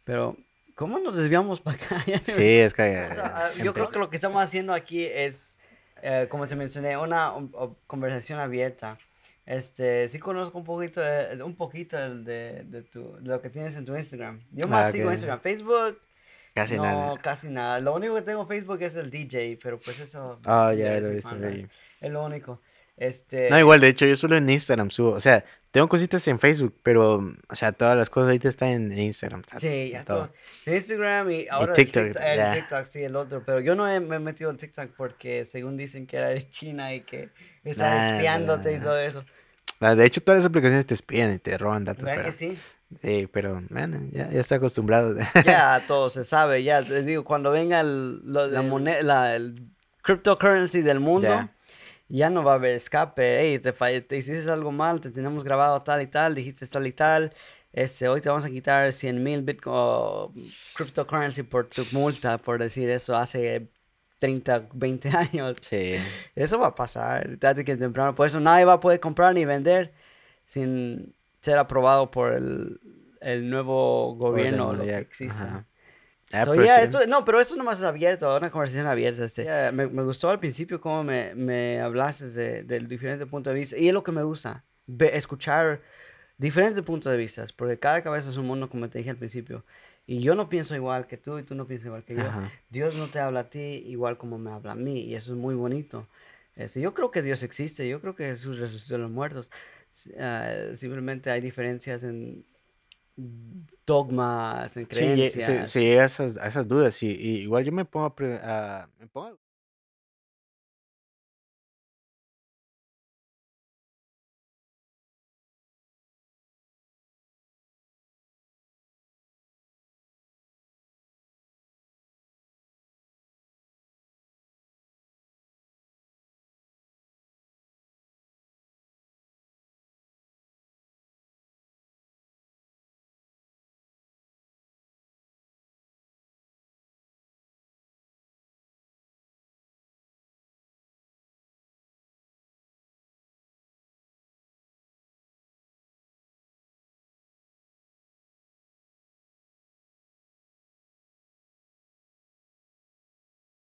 Pero, 0.04 0.36
¿cómo 0.78 1.00
nos 1.00 1.16
desviamos 1.16 1.60
para 1.60 1.76
acá? 1.76 2.04
Sí, 2.26 2.58
es 2.60 2.72
que... 2.72 2.82
O 2.82 3.14
sea, 3.14 3.32
ah, 3.34 3.50
yo 3.62 3.74
creo 3.74 3.90
que 3.90 3.98
lo 3.98 4.08
que 4.10 4.16
estamos 4.16 4.42
haciendo 4.42 4.72
aquí 4.72 5.04
es, 5.04 5.56
eh, 6.02 6.26
como 6.30 6.46
te 6.46 6.54
mencioné, 6.54 6.96
una 6.96 7.32
um, 7.34 7.50
conversación 7.88 8.38
abierta. 8.38 8.96
Este, 9.44 10.06
sí 10.08 10.18
conozco 10.20 10.56
un 10.58 10.64
poquito, 10.64 11.00
de- 11.00 11.42
un 11.42 11.56
poquito 11.56 11.96
de, 11.96 12.62
de, 12.64 12.82
tu, 12.82 13.16
de 13.18 13.28
lo 13.28 13.40
que 13.42 13.50
tienes 13.50 13.74
en 13.76 13.84
tu 13.84 13.96
Instagram. 13.96 14.40
Yo 14.52 14.68
más 14.68 14.86
Ah, 14.88 14.92
sigo 14.92 15.06
ok. 15.06 15.12
Instagram. 15.12 15.40
Facebook, 15.40 16.00
Casi 16.54 16.76
no, 16.76 16.82
nada. 16.82 17.16
casi 17.18 17.48
nada. 17.48 17.80
Lo 17.80 17.94
único 17.94 18.14
que 18.14 18.22
tengo 18.22 18.42
en 18.42 18.48
Facebook 18.48 18.80
es 18.82 18.94
el 18.96 19.10
DJ, 19.10 19.58
pero 19.62 19.80
pues 19.80 19.98
eso... 20.00 20.38
Ah, 20.44 20.72
ya 20.76 21.00
lo 21.00 21.06
he 21.08 21.14
visto 21.16 21.34
es 22.00 22.10
lo 22.12 22.24
único. 22.24 22.60
Este, 23.00 23.48
No, 23.50 23.58
igual, 23.58 23.80
de 23.80 23.88
hecho, 23.88 24.06
yo 24.06 24.16
solo 24.16 24.36
en 24.36 24.50
Instagram 24.50 24.90
subo. 24.90 25.12
O 25.12 25.20
sea, 25.20 25.44
tengo 25.70 25.88
cositas 25.88 26.26
en 26.26 26.40
Facebook, 26.40 26.74
pero, 26.82 27.16
o 27.48 27.54
sea, 27.54 27.70
todas 27.72 27.96
las 27.96 28.10
cosas 28.10 28.26
ahorita 28.28 28.48
están 28.48 28.70
en 28.70 28.98
Instagram. 28.98 29.42
sea, 29.48 29.60
Sí, 29.60 29.90
ya 29.92 30.02
todo. 30.02 30.30
todo. 30.64 30.74
Instagram 30.74 31.30
y 31.30 31.46
ahora 31.48 31.72
el 31.72 31.76
TikTok, 31.76 32.04
TikTok, 32.06 32.22
el 32.24 32.36
ya. 32.36 32.52
TikTok, 32.54 32.84
sí, 32.86 33.02
el 33.04 33.14
otro. 33.16 33.42
Pero 33.46 33.60
yo 33.60 33.74
no 33.76 33.88
he, 33.88 34.00
me 34.00 34.16
he 34.16 34.18
metido 34.18 34.50
al 34.50 34.56
TikTok 34.56 34.90
porque 34.96 35.44
según 35.44 35.76
dicen 35.76 36.06
que 36.06 36.16
era 36.16 36.28
de 36.30 36.42
China 36.50 36.92
y 36.94 37.02
que 37.02 37.28
está 37.64 37.88
Nah, 37.94 38.14
espiándote 38.16 38.72
y 38.72 38.78
nah. 38.78 38.82
todo 38.84 38.98
eso. 38.98 39.24
Ah, 39.80 39.94
De 39.94 40.04
hecho, 40.04 40.20
todas 40.20 40.40
las 40.40 40.46
aplicaciones 40.46 40.86
te 40.86 40.94
espían 40.94 41.32
y 41.32 41.38
te 41.38 41.56
roban 41.56 41.84
datos. 41.84 42.04
¿Verdad 42.04 42.16
Pero, 42.16 42.28
que 42.30 42.32
sí? 42.36 42.58
sí, 43.00 43.28
pero, 43.32 43.62
bueno, 43.70 44.00
ya, 44.10 44.28
ya 44.30 44.40
estoy 44.40 44.56
acostumbrado. 44.56 45.14
Ya 45.44 45.84
todo 45.86 46.10
se 46.10 46.24
sabe, 46.24 46.64
ya 46.64 46.82
te 46.82 47.02
digo, 47.04 47.22
cuando 47.22 47.52
venga 47.52 47.80
el, 47.80 48.20
lo- 48.24 48.48
la 48.48 48.60
El- 48.60 48.66
moneda, 48.66 49.36
el 49.36 49.62
cryptocurrency 50.02 50.82
del 50.82 50.98
mundo, 50.98 51.28
Ya. 51.28 51.54
Ya 52.08 52.30
no 52.30 52.42
va 52.42 52.52
a 52.52 52.54
haber 52.56 52.74
escape. 52.76 53.40
Hey, 53.40 53.58
te, 53.58 53.72
te 54.02 54.16
hiciste 54.16 54.50
algo 54.50 54.72
mal, 54.72 55.00
te 55.00 55.10
tenemos 55.10 55.44
grabado 55.44 55.82
tal 55.82 56.02
y 56.02 56.06
tal, 56.06 56.34
dijiste 56.34 56.66
tal 56.66 56.86
y 56.86 56.92
tal. 56.92 57.32
Este, 57.72 58.08
hoy 58.08 58.20
te 58.20 58.28
vamos 58.28 58.44
a 58.44 58.50
quitar 58.50 58.92
100 58.92 59.22
mil 59.22 59.42
bitcoin 59.42 59.74
o 59.76 60.32
cryptocurrency 60.74 61.42
por 61.42 61.66
tu 61.68 61.82
multa, 61.92 62.38
por 62.38 62.58
decir 62.58 62.88
eso, 62.90 63.14
hace 63.14 63.68
30, 64.18 64.68
20 64.72 65.08
años. 65.16 65.56
Sí. 65.60 65.96
Eso 66.34 66.58
va 66.58 66.68
a 66.68 66.74
pasar 66.74 67.36
tarde 67.38 67.64
que 67.64 67.76
temprano. 67.76 68.14
Por 68.14 68.26
eso 68.26 68.40
nadie 68.40 68.64
va 68.64 68.74
a 68.74 68.80
poder 68.80 69.00
comprar 69.00 69.34
ni 69.34 69.44
vender 69.44 69.92
sin 70.46 71.14
ser 71.40 71.58
aprobado 71.58 72.10
por 72.10 72.32
el, 72.32 72.80
el 73.20 73.48
nuevo 73.50 74.14
gobierno, 74.16 74.68
Orden 74.68 74.78
lo 74.78 74.84
que 74.84 74.98
exista. 74.98 75.66
Ah, 76.32 76.44
So, 76.44 76.54
yeah, 76.54 76.82
esto- 76.82 77.06
no, 77.06 77.24
pero 77.24 77.40
eso 77.40 77.56
nomás 77.56 77.78
es 77.78 77.84
abierto, 77.84 78.36
una 78.36 78.50
conversación 78.50 78.86
abierta. 78.86 79.24
Este. 79.24 79.44
Yeah, 79.44 79.72
me, 79.72 79.86
me 79.86 80.02
gustó 80.02 80.28
al 80.28 80.38
principio 80.38 80.80
cómo 80.80 81.02
me, 81.02 81.34
me 81.34 81.80
hablaste 81.80 82.28
de, 82.30 82.62
del 82.64 82.86
diferente 82.86 83.24
punto 83.26 83.50
de 83.50 83.56
vista. 83.56 83.78
Y 83.78 83.88
es 83.88 83.94
lo 83.94 84.02
que 84.02 84.12
me 84.12 84.22
gusta, 84.22 84.64
escuchar 85.12 85.80
diferentes 86.36 86.82
puntos 86.84 87.10
de 87.10 87.16
vista. 87.16 87.44
Porque 87.56 87.78
cada 87.78 88.02
cabeza 88.02 88.28
es 88.30 88.36
un 88.36 88.46
mundo, 88.46 88.68
como 88.68 88.88
te 88.90 88.98
dije 88.98 89.10
al 89.10 89.16
principio. 89.16 89.64
Y 90.06 90.20
yo 90.20 90.34
no 90.34 90.48
pienso 90.48 90.74
igual 90.74 91.06
que 91.06 91.16
tú 91.16 91.38
y 91.38 91.42
tú 91.44 91.54
no 91.54 91.66
piensas 91.66 91.86
igual 91.86 92.04
que 92.04 92.14
yo. 92.14 92.22
Ajá. 92.26 92.50
Dios 92.70 92.94
no 92.96 93.06
te 93.06 93.20
habla 93.20 93.40
a 93.40 93.50
ti 93.50 93.82
igual 93.86 94.16
como 94.18 94.38
me 94.38 94.50
habla 94.50 94.72
a 94.72 94.74
mí. 94.74 95.00
Y 95.02 95.14
eso 95.14 95.32
es 95.32 95.38
muy 95.38 95.54
bonito. 95.54 96.06
Este, 96.56 96.80
yo 96.80 96.92
creo 96.94 97.10
que 97.10 97.22
Dios 97.22 97.42
existe. 97.42 97.88
Yo 97.88 98.00
creo 98.00 98.14
que 98.16 98.24
Jesús 98.26 98.58
resucitó 98.58 98.96
a 98.96 98.98
los 98.98 99.10
muertos. 99.10 99.50
Ah, 100.18 100.50
simplemente 100.76 101.30
hay 101.30 101.40
diferencias 101.40 102.02
en 102.04 102.44
dogmas, 103.86 104.76
en 104.76 104.86
Sí, 104.90 104.96
creencias. 104.96 105.70
se 105.70 105.80
llega 105.82 106.02
a 106.04 106.06
esas, 106.06 106.36
esas 106.38 106.66
dudas 106.68 107.02
y, 107.02 107.08
y 107.08 107.36
igual 107.42 107.64
yo 107.64 107.72
me 107.72 107.84
pongo 107.84 108.06
a, 108.06 108.82
a- 108.82 108.88
me 108.98 109.06
pongo 109.06 109.38